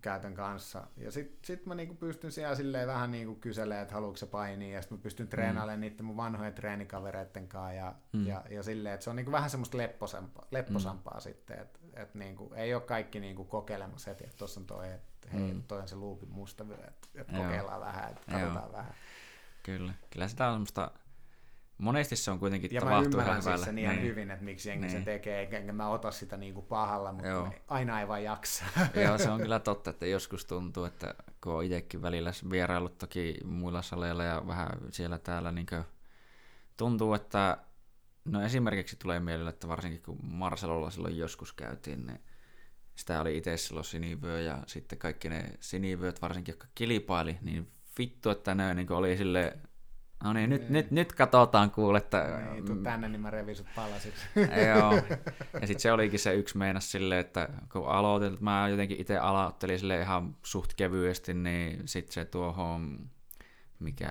[0.00, 0.86] käytön kanssa.
[0.96, 4.74] Ja sitten sit mä niinku pystyn siellä silleen vähän niinku kyselemään, että haluatko se painia,
[4.74, 5.80] ja sitten mä pystyn treenailemaan mm.
[5.80, 8.26] niiden mun vanhojen treenikavereiden kanssa, ja, mm.
[8.26, 11.20] ja, ja silleen, että se on niinku vähän semmoista lepposampaa, lepposampaa mm.
[11.20, 15.28] sitten, että et niinku, ei ole kaikki niinku kokeilemassa heti, että tuossa on toi, että
[15.32, 15.62] hei, mm.
[15.62, 18.94] toi on se luupin musta vyö, että et kokeillaan vähän, että katsotaan vähän.
[19.62, 20.90] Kyllä, kyllä sitä on semmoista
[21.78, 24.06] Monesti se on kuitenkin ja tapahtuu mä ymmärrän siis sen ihan niin.
[24.06, 24.92] hyvin, että miksi jengi niin.
[24.92, 27.52] sen tekee, enkä mä ota sitä niin kuin pahalla, mutta Joo.
[27.68, 28.64] aina ei vaan jaksa.
[29.04, 33.36] Joo, se on kyllä totta, että joskus tuntuu, että kun on itsekin välillä vieraillut toki
[33.44, 35.66] muilla saleilla ja vähän siellä täällä, niin
[36.76, 37.58] tuntuu, että
[38.24, 42.20] no esimerkiksi tulee mieleen, että varsinkin kun Marcelolla silloin joskus käytiin, niin
[42.94, 48.30] sitä oli itse silloin sinivyö ja sitten kaikki ne sinivyöt varsinkin, jotka kilpaili, niin vittu,
[48.30, 49.56] että ne niin oli sille
[50.26, 52.40] No niin, nyt, nyt, nyt katsotaan kuule, että...
[52.52, 54.26] Niin, tuu tänne, niin mä revin sut palasiksi.
[54.36, 54.92] Joo,
[55.60, 59.78] ja sitten se olikin se yksi meinas silleen, että kun aloitin, mä jotenkin itse aloittelin
[59.78, 63.10] sille ihan suht kevyesti, niin sitten se tuohon,
[63.78, 64.10] mikä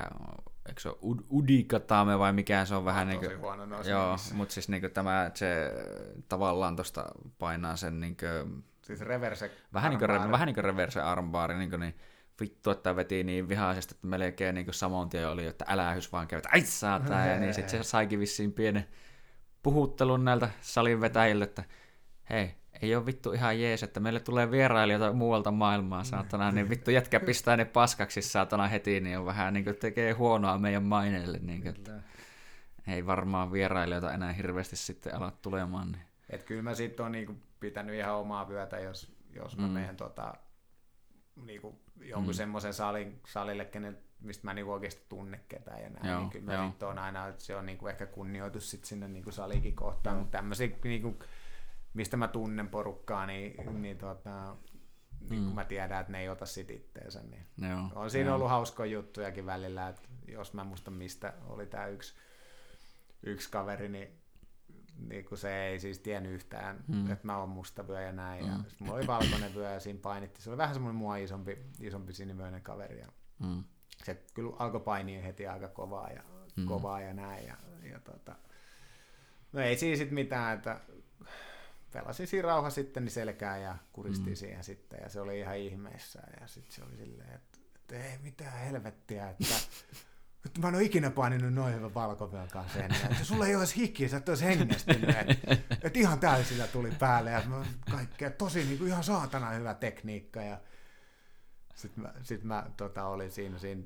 [0.68, 3.40] eikö se ole Udikatame vai mikä se on vähän niin kuin...
[3.40, 5.72] huono Joo, mutta siis niin kuin tämä, se
[6.30, 7.06] tavallaan tuosta
[7.40, 11.70] painaa sen niin kuin, Siis reverse Vähän niin kuin, vähän niin kuin reverse armbaari, niin,
[11.70, 11.96] kuin, niin
[12.40, 16.12] vittu, että veti niin vihaisesti, että melkein niin kuin saman tien oli, että älä hys
[16.12, 18.88] vaan käy, ai saatana, ja niin sitten se saikin vissiin pienen
[19.64, 21.64] puhuttelun näiltä salin vetäjiltä, että
[22.30, 26.92] hei, ei ole vittu ihan jees, että meille tulee vierailijoita muualta maailmaa, saatana, niin vittu
[26.92, 31.40] jätkä pistää ne paskaksi, saatana heti, niin on vähän niin kuin tekee huonoa meidän maineelle,
[31.42, 31.92] niin kuin, että
[32.88, 35.92] ei varmaan vierailijoita enää hirveästi sitten ala tulemaan.
[35.92, 36.04] Niin.
[36.30, 39.74] Et kyllä mä sitten on niinku pitänyt ihan omaa vyötä, jos, jos mä mm.
[39.74, 40.34] menen tota,
[41.36, 42.38] niinku jonkun mm.
[42.38, 46.58] semmoisen salin, salille, kenen, mistä mä niinku oikeasti tunne ketään ja näin, joo, niin kyllä
[46.58, 50.38] mä on aina, että se on niinku ehkä kunnioitus sit sinne niinku salikin kohtaan, mutta
[50.38, 51.20] tämmöisiä niinku,
[51.94, 54.56] mistä mä tunnen porukkaa, niin, niin tota,
[55.30, 55.56] niin kun mm.
[55.56, 58.36] mä tiedän, että ne ei ota sit itteensä, niin joo, on siinä joo.
[58.36, 62.16] ollut hauskoja juttujakin välillä, että jos mä muistan mistä oli tämä yksi,
[63.24, 64.25] yksi kaveri, niin
[64.98, 67.12] niin kuin se ei siis tiennyt yhtään, mm.
[67.12, 68.46] että mä oon mustavyö ja näin.
[68.46, 68.52] Mm.
[68.52, 70.44] Ja mulla oli valkoinen vyö ja siinä painittiin.
[70.44, 73.00] Se oli vähän semmoinen mua isompi, isompi sinivöinen kaveri.
[73.00, 73.08] Ja
[73.40, 73.64] mm.
[74.04, 76.24] Se kyllä alkoi painia heti aika kovaa ja,
[76.56, 76.66] mm.
[76.66, 77.48] kovaa ja näin.
[77.48, 77.56] Ja,
[77.92, 78.36] ja tota,
[79.54, 80.80] no ei siinä sitten mitään, että
[81.94, 84.36] pelasin siinä rauha sitten niin selkää ja kuristi mm.
[84.36, 85.00] siihen sitten.
[85.04, 86.22] Ja se oli ihan ihmeessä.
[86.42, 89.56] Ja sitten se oli silleen, että, että ei mitään helvettiä, että
[90.46, 93.02] että mä en ole ikinä paininut noin hyvän valkovyön kanssa ennen.
[93.12, 95.10] Että sulla ei olisi hiki, sä et olisi hengestynyt.
[95.10, 97.44] Että et ihan täysillä tuli päälle ja
[97.92, 100.42] kaikkea tosi niin kuin ihan saatana hyvä tekniikka.
[100.42, 100.58] Ja
[101.76, 103.84] sitten mä, sit mä tota, olin siinä, siinä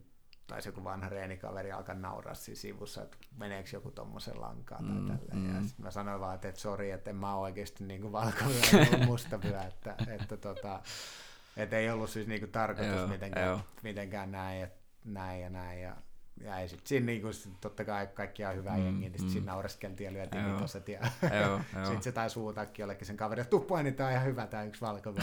[0.48, 5.08] taisi joku vanha reenikaveri alkaa nauraa siinä sivussa, että meneekö joku tommosen lankaan tai mm,
[5.08, 5.38] tälleen.
[5.38, 5.56] Mm.
[5.56, 9.06] Ja sitten mä sanoin vaan, että, että sori, että en mä ole oikeasti niin valkovyö,
[9.06, 10.82] mustavyö, että, että, tota,
[11.58, 15.82] että ei ollut siis niin kuin tarkoitus joo, mitenkään, mitenkään näin, että näin ja näin.
[15.82, 15.96] Ja
[16.42, 17.28] ja ei sit siinä niinku,
[17.62, 19.30] totta kai kaikki on hyvä mm, jengi, niin mm.
[19.30, 21.00] siinä naureskeltiin ja lyötiin vitoset ja
[21.86, 24.64] sitten se taisi huutaakin jollekin sen kaverin, että tuppu, niin tämä on ihan hyvä tämä
[24.64, 25.14] yksi valko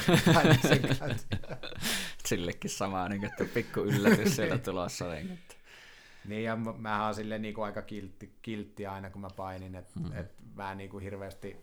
[2.27, 5.09] Sillekin sama, niin, että pikku yllätys sieltä tulossa.
[5.11, 5.55] Niin, että.
[6.25, 10.13] Niin, ja mä oon silleen niin aika kiltti, kiltti aina, kun mä painin, että mm.
[10.13, 11.57] et mä en niin kuin hirveästi,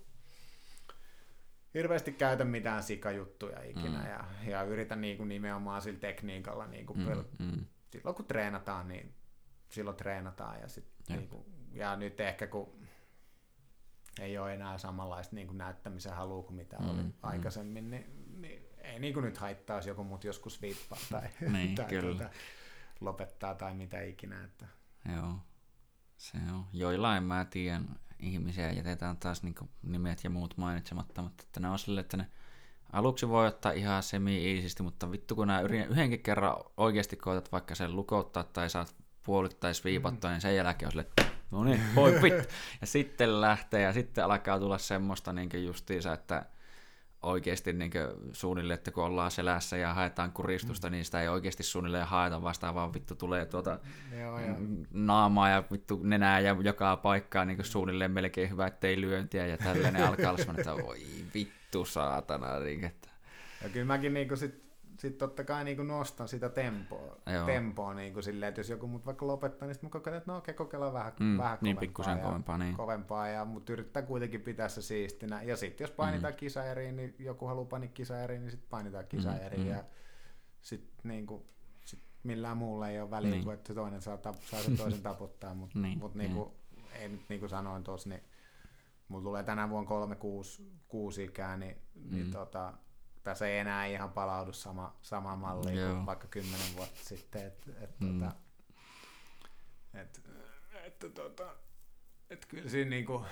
[1.73, 4.09] hirveästi käytä mitään sikajuttuja ikinä, mm.
[4.09, 7.65] ja, ja yritän niin kuin nimenomaan sillä tekniikalla, niin kuin mm, pel- mm.
[7.91, 9.13] silloin kun treenataan, niin
[9.73, 11.15] silloin treenataan ja, sit, ja.
[11.15, 12.83] Niin kuin, ja nyt ehkä kun
[14.19, 17.13] ei ole enää samanlaista niin kuin näyttämisen halua kuin mitä mm, oli mm.
[17.23, 21.75] aikaisemmin, niin, niin ei niin kuin nyt haittaa, jos joku mut joskus viippaa tai, niin,
[21.75, 22.17] tai kyllä.
[22.17, 22.29] Tuota,
[23.01, 24.43] lopettaa tai mitä ikinä.
[24.43, 24.67] Että.
[25.15, 25.33] Joo,
[26.17, 26.65] se on.
[26.73, 31.79] Joillain mä tiedän ihmisiä, jätetään taas niin nimet ja muut mainitsematta, mutta että ne on
[31.79, 32.27] sille, että ne
[32.93, 37.95] aluksi voi ottaa ihan semi mutta vittu kun nämä yhdenkin kerran oikeasti koetat vaikka sen
[37.95, 40.33] lukouttaa tai saat puolittais viipattua, mm.
[40.33, 41.05] niin sen jälkeen on sille,
[41.51, 42.49] no niin, voi pit.
[42.81, 46.45] Ja sitten lähtee ja sitten alkaa tulla semmoista niin justiinsa, että
[47.23, 47.91] oikeasti niin
[48.31, 50.91] suunnilleen, että kun ollaan selässä ja haetaan kuristusta, mm.
[50.91, 53.79] niin sitä ei oikeasti suunnilleen haeta, vastaan vaan vittu tulee tuota
[54.19, 54.55] Joo, ja.
[54.91, 60.07] naamaa ja vittu nenää ja joka paikkaa niin suunnilleen melkein hyvä, ettei lyöntiä ja tällainen
[60.07, 61.01] alkaa olla että voi
[61.33, 62.59] vittu saatana.
[62.59, 63.09] Niin, että...
[63.63, 64.62] Ja kyllä mäkin niin sit
[65.03, 67.45] sitten totta kai niin nostan sitä tempoa, Joo.
[67.45, 70.31] tempoa niin kuin silleen, että jos joku mut vaikka lopettaa, niin sitten mä kokeilen, että
[70.31, 72.75] no okei, kokeillaan vähän, mm, vähän niin, kovempaa, ja, kovempaa, niin.
[72.75, 75.43] kovempaa ja, mutta yrittää kuitenkin pitää se siistinä.
[75.43, 76.37] Ja sitten jos painitaan mm.
[76.37, 79.63] kisaeriin, niin joku haluaa painaa kisaeriin, niin sitten painitaan kisaeriin.
[79.63, 79.83] Mm, ja
[80.61, 81.43] sitten niin kuin,
[81.85, 83.43] sit millään muulla ei ole väliä, niin.
[83.43, 86.49] kuin että toinen saa, tap, saa sen toisen taputtaa, mutta niin, mut niin kuin,
[86.99, 88.21] ei nyt niin kuin sanoin tuossa, niin
[89.07, 92.15] mulla tulee tänä vuonna kolme kuusi, kuusi ikää, niin, niin mm.
[92.15, 92.73] niin tota,
[93.23, 95.93] tässä ei enää ihan palaudu sama, sama malli Joo.
[95.93, 97.45] kuin vaikka kymmenen vuotta sitten.
[97.45, 98.19] Et, et, mm.
[98.19, 98.35] tota,
[99.93, 100.21] et,
[100.85, 101.55] et, tota,
[102.29, 103.25] et kyllä siinä niinku,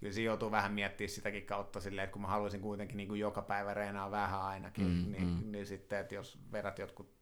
[0.00, 3.20] kyllä siinä joutuu vähän miettimään sitäkin kautta silleen, että kun mä haluaisin kuitenkin niin kuin
[3.20, 5.52] joka päivä reenaa vähän ainakin, mm, niin, mm.
[5.52, 7.16] niin sitten, että jos vedät jotkut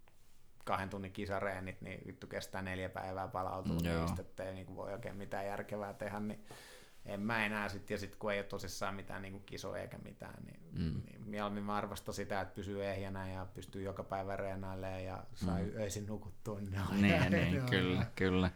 [0.65, 4.93] kahden tunnin kisareenit, niin vittu kestää neljä päivää palautua mm, niistä, ettei niin kuin voi
[4.93, 6.47] oikein mitään järkevää tehdä, niin
[7.07, 9.99] en mä enää sitten, ja sitten kun ei ole tosissaan mitään niin kuin kisoja eikä
[9.99, 11.03] mitään, niin, mm.
[11.05, 15.59] niin mieluummin mä arvostan sitä, että pysyy ehjänä ja pystyy joka päivä reenailemaan ja saa
[15.59, 15.77] mm.
[15.77, 16.61] öisin nukuttua.
[16.61, 18.51] Niin, niin, niin kyllä, kyllä.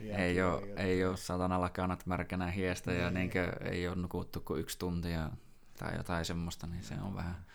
[0.00, 3.02] Ja ei, ole, ei ole satana lakanat märkänä hiestä niin.
[3.02, 5.30] ja niinkö ei ole nukuttu kuin yksi tunti ja,
[5.78, 7.46] tai jotain semmoista, niin se on vähän...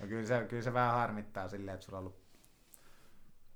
[0.00, 2.20] No kyllä, se, kyllä se vähän harmittaa silleen, että sulla on ollut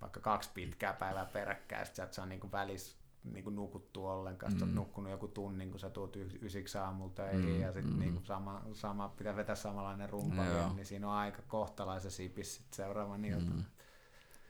[0.01, 4.53] vaikka kaksi pitkää päivää peräkkäin, ja että saa niin välissä niin kuin nukuttu ollenkaan.
[4.53, 4.61] Mm.
[4.61, 7.61] Oot nukkunut joku tunnin, kun sä tuut ysiksi aamulta mm.
[7.61, 7.99] ja sitten mm.
[7.99, 12.73] niin sama, sama, pitää vetää samanlainen rumpa vielä, niin siinä on aika kohtalaisen sipis sit
[12.73, 13.65] seuraavan iltana.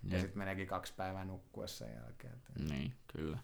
[0.02, 0.12] Mm.
[0.12, 2.42] Ja sitten meneekin kaksi päivää nukkua sen jälkeen.
[2.68, 3.38] Niin, kyllä.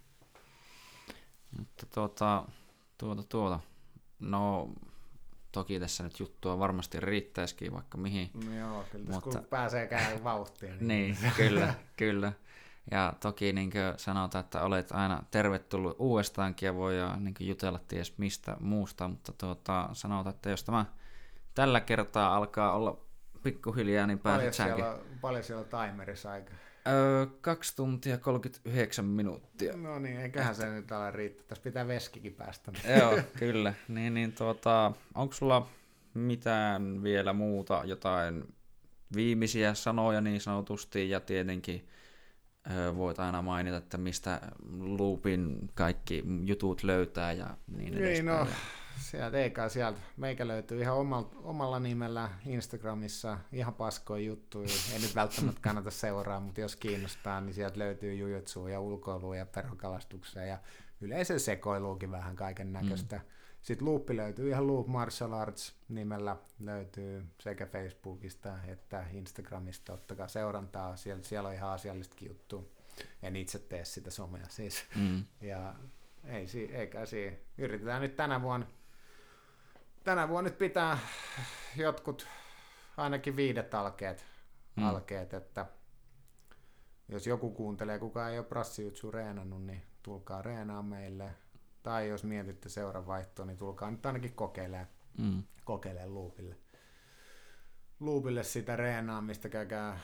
[1.59, 2.45] Mutta tuota,
[2.99, 3.61] tuota, tuota.
[4.21, 4.71] No,
[5.53, 8.31] toki tässä nyt juttua varmasti riittäisikin vaikka mihin.
[8.45, 9.39] No joo, kyllä mutta...
[9.39, 10.77] kun pääsee käymään vauhtiin.
[10.89, 12.33] Niin, niin kyllä, kyllä.
[12.91, 18.57] Ja toki niin sanotaan, että olet aina tervetullut uudestaankin ja voi niin jutella ties mistä
[18.61, 20.87] muusta, mutta tuota, sanotaan, että jos tämä
[21.55, 23.01] tällä kertaa alkaa olla
[23.43, 26.53] pikkuhiljaa, niin pääset paljon siellä, paljon siellä timerissa aika?
[26.89, 29.77] Öö, 2 tuntia 39 minuuttia.
[29.77, 30.65] No niin, eiköhän että...
[30.65, 31.47] se nyt ala riittää.
[31.49, 32.73] Tässä pitää veskikin päästä.
[33.01, 33.75] Joo, kyllä.
[33.89, 35.67] Niin, niin tuota, onko sulla
[36.15, 38.55] mitään vielä muuta, jotain
[39.15, 41.89] viimeisiä sanoja niin sanotusti, ja tietenkin
[42.97, 44.41] voit aina mainita, että mistä
[44.81, 48.13] Loopin kaikki jutut löytää ja niin edespäin.
[48.13, 48.47] Niin, no,
[49.01, 50.01] sieltä eikä sieltä.
[50.17, 54.69] Meikä löytyy ihan omalla, omalla nimellä Instagramissa ihan paskoja juttuja.
[54.93, 59.47] Ei nyt välttämättä kannata seuraa, mutta jos kiinnostaa, niin sieltä löytyy jujutsua ja ulkoilua ja
[59.47, 60.59] perhokalastuksea ja
[61.01, 63.17] yleisen sekoiluukin vähän kaiken näköistä.
[63.17, 63.23] Mm.
[63.63, 70.97] Sitten Loop löytyy ihan Loop Martial Arts nimellä, löytyy sekä Facebookista että Instagramista, ottakaa seurantaa,
[70.97, 72.65] siellä, siellä on ihan asiallistakin juttua.
[73.23, 74.85] En itse tee sitä somea siis.
[74.97, 75.25] Mm.
[75.41, 75.75] Ja
[76.25, 77.37] ei, eikä siinä.
[77.59, 78.67] Yritetään nyt tänä vuonna
[80.05, 80.99] tänä vuonna nyt pitää
[81.77, 82.27] jotkut
[82.97, 84.25] ainakin viidet alkeet,
[84.77, 84.85] mm.
[84.85, 85.67] alkeet että
[87.09, 91.31] jos joku kuuntelee, kuka ei ole prassijutsu reenannut, niin tulkaa reenaa meille.
[91.83, 95.43] Tai jos mietitte seuran vaihtoa, niin tulkaa nyt ainakin kokeilemaan, mm.
[95.65, 96.57] kokeilemaan loopille.
[98.01, 100.01] Loopille sitä reenaamista, käykää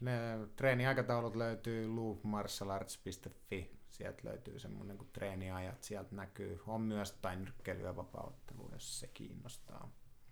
[0.00, 6.60] ne treeniaikataulut löytyy loopmartialarts.fi sieltä löytyy semmoinen kuin treeniajat, sieltä näkyy.
[6.66, 9.90] On myös jotain nyrkkeilyä vapauttelu, jos se kiinnostaa.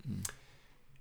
[0.09, 0.23] Mm.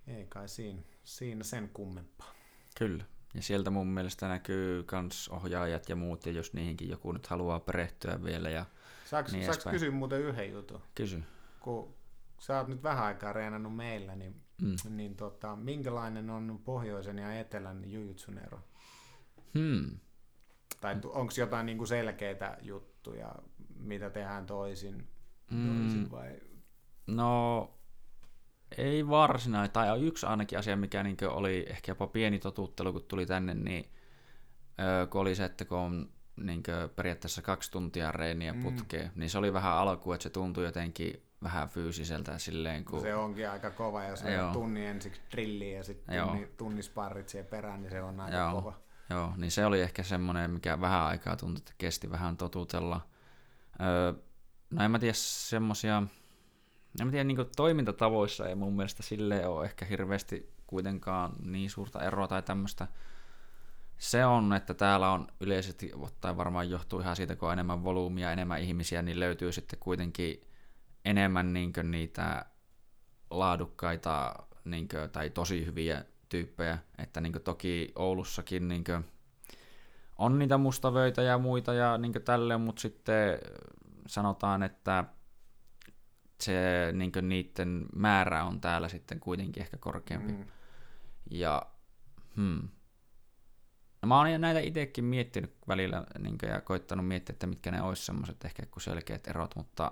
[0.07, 2.33] Ei kai siinä, siinä sen kummempaa.
[2.77, 3.05] Kyllä.
[3.33, 7.59] Ja sieltä mun mielestä näkyy myös ohjaajat ja muut, ja jos niihinkin joku nyt haluaa
[7.59, 8.49] perehtyä vielä.
[8.49, 8.65] Ja
[9.07, 10.81] saaks, niin saaks kysyä muuten yhden jutun?
[10.95, 11.23] Kysy.
[11.59, 11.95] Kun
[12.39, 14.75] sä oot nyt vähän aikaa reenannut meillä, niin, mm.
[14.89, 18.59] niin tota, minkälainen on pohjoisen ja etelän jujutsun ero?
[19.53, 19.99] Hmm.
[20.81, 23.35] Tai onko jotain niin kuin selkeitä juttuja,
[23.75, 25.07] mitä tehdään toisin,
[25.51, 25.81] mm.
[25.81, 26.39] toisin vai?
[27.07, 27.73] No
[28.77, 33.25] ei varsinaisesti, tai yksi ainakin asia, mikä niin oli ehkä jopa pieni totuttelu, kun tuli
[33.25, 33.91] tänne, niin
[35.09, 36.63] kun oli se, että kun on niin
[36.95, 38.63] periaatteessa kaksi tuntia reeniä mm.
[38.63, 39.19] putkeen, mm.
[39.19, 42.85] niin se oli vähän alku, että se tuntui jotenkin vähän fyysiseltä silleen.
[42.85, 43.01] Kun...
[43.01, 47.81] Se onkin aika kova, jos on tunni ensiksi drilliä ja sitten tunni, tunnisparrit siihen perään,
[47.81, 48.51] niin se on aika Joo.
[48.51, 48.73] kova.
[49.09, 53.01] Joo, niin se oli ehkä semmoinen, mikä vähän aikaa tuntui, että kesti vähän totutella.
[53.81, 54.13] Öö,
[54.69, 56.03] no en mä tiedä semmosia,
[56.99, 62.03] en mä tiedä niin toimintatavoissa ei mun mielestä sille ole ehkä hirveästi kuitenkaan niin suurta
[62.03, 62.87] eroa tai tämmöistä.
[63.97, 68.31] Se on, että täällä on yleisesti ottaen varmaan johtuu ihan siitä, kun on enemmän volyymia,
[68.31, 70.41] enemmän ihmisiä, niin löytyy sitten kuitenkin
[71.05, 72.45] enemmän niin niitä
[73.29, 74.35] laadukkaita
[74.65, 78.83] niin kuin, tai tosi hyviä tyyppejä, että niin toki Oulussakin niin
[80.17, 83.39] on niitä mustavöitä ja muita ja niin tälleen, mutta sitten
[84.07, 85.03] sanotaan, että
[86.41, 86.53] se
[86.93, 90.31] niin niiden määrä on täällä sitten kuitenkin ehkä korkeampi.
[90.31, 90.45] Mm.
[91.31, 91.61] Ja
[92.35, 92.69] hmm.
[94.07, 98.05] No, mä oon näitä itsekin miettinyt välillä niin ja koittanut miettiä, että mitkä ne olisi
[98.05, 99.91] semmoiset ehkä kuin selkeät erot, mutta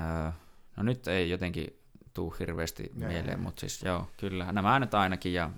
[0.00, 0.30] öö,
[0.76, 1.82] no nyt ei jotenkin
[2.14, 4.52] tuu hirveästi ja, mieleen, mutta siis joo, kyllä.
[4.52, 5.50] Nämä nyt ainakin ja...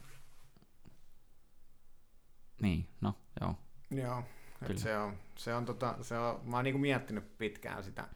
[2.63, 3.55] Niin, no, joo.
[3.91, 4.23] Joo,
[4.63, 8.09] että se on, se on, tota, se on, mä oon niinku miettinyt pitkään sitä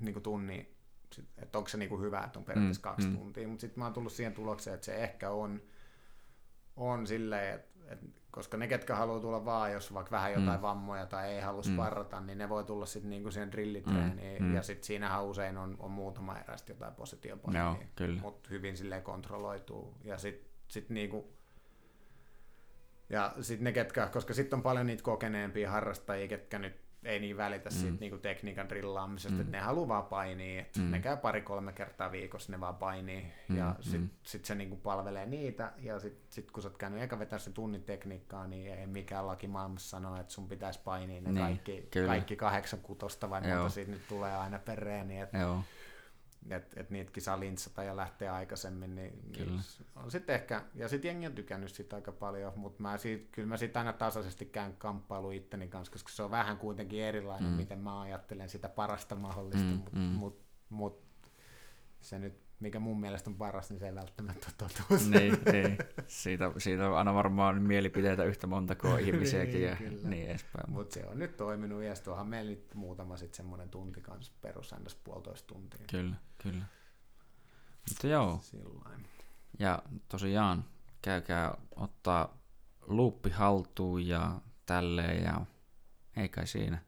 [0.00, 0.64] niinku tunnia,
[1.38, 3.16] että onko se niinku hyvä, että on periaatteessa mm, kaksi mm.
[3.16, 5.62] tuntia, mutta sitten mä oon tullut siihen tulokseen, että se ehkä on,
[6.76, 10.62] on silleen, että, että koska ne, ketkä haluaa tulla vaan, jos vaikka vähän jotain mm.
[10.62, 11.72] vammoja tai ei halua mm.
[11.72, 12.26] sparrata, mm.
[12.26, 14.48] niin ne voi tulla sitten niinku siihen drillitreeniin, mm.
[14.48, 14.54] mm.
[14.54, 17.76] ja sitten siinähän usein on, on muutama erästä jotain positiopainia,
[18.22, 21.32] mutta hyvin silleen kontrolloituu, ja sitten sit niinku,
[23.08, 27.36] ja sitten ne, ketkä, koska sitten on paljon niitä kokeneempia harrastajia, ketkä nyt ei niin
[27.36, 27.76] välitä mm.
[27.76, 29.40] siitä niinku tekniikan drillaamisesta, mm.
[29.40, 30.90] että ne haluaa vaan painia, että mm.
[30.90, 33.56] ne käy pari-kolme kertaa viikossa, ne vaan painii, mm.
[33.56, 34.10] ja sitten mm.
[34.22, 37.50] sit se niinku palvelee niitä, ja sitten sit kun sä oot käynyt eka vetää se
[37.50, 41.88] tunnin tekniikkaa, niin ei mikään laki maailmassa sano, että sun pitäisi painia ne niin, kaikki,
[42.06, 45.38] kaikki kahdeksan kutosta, vai monta siitä nyt tulee aina perään, niin että
[46.50, 49.60] että et niitäkin saa lintsata ja lähteä aikaisemmin, niin, niin
[49.96, 53.48] on sitten ehkä, ja sitten jengi on tykännyt sitä aika paljon, mutta mä siitä, kyllä
[53.48, 57.56] mä sitten aina tasaisesti käyn kamppailu itteni kanssa, koska se on vähän kuitenkin erilainen, mm.
[57.56, 60.02] miten mä ajattelen sitä parasta mahdollista, mm, mutta mm.
[60.02, 61.04] mut, mut,
[62.00, 65.08] se nyt mikä mun mielestä on paras, niin se ei välttämättä ole totuus.
[65.10, 65.78] Niin, niin.
[66.06, 70.08] Siitä, siitä on aina varmaan mielipiteitä yhtä monta kuin niin, ihmisiäkin ja kyllä.
[70.08, 70.72] niin edespäin.
[70.72, 74.32] Mutta se on nyt toiminut ja sitten onhan meillä nyt muutama sitten semmoinen tunti kanssa
[74.40, 75.80] perussäännössä puolitoista tuntia.
[75.90, 76.64] Kyllä, kyllä.
[77.88, 78.38] Mutta joo.
[78.42, 79.06] Sillain.
[79.58, 80.64] Ja tosiaan
[81.02, 82.38] käykää ottaa
[82.86, 85.46] luuppi haltuun ja tälleen ja
[86.16, 86.78] ei kai siinä.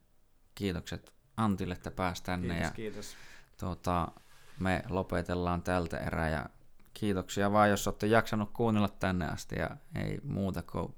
[0.55, 2.53] Kiitokset Antille, että pääsi tänne.
[2.53, 3.15] Kiitos, ja, kiitos.
[3.59, 4.11] Tuota,
[4.59, 6.45] me lopetellaan tältä erää ja
[6.93, 10.95] kiitoksia vaan, jos olette jaksanut kuunnella tänne asti ja ei muuta kuin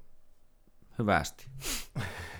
[0.98, 1.46] hyvästi.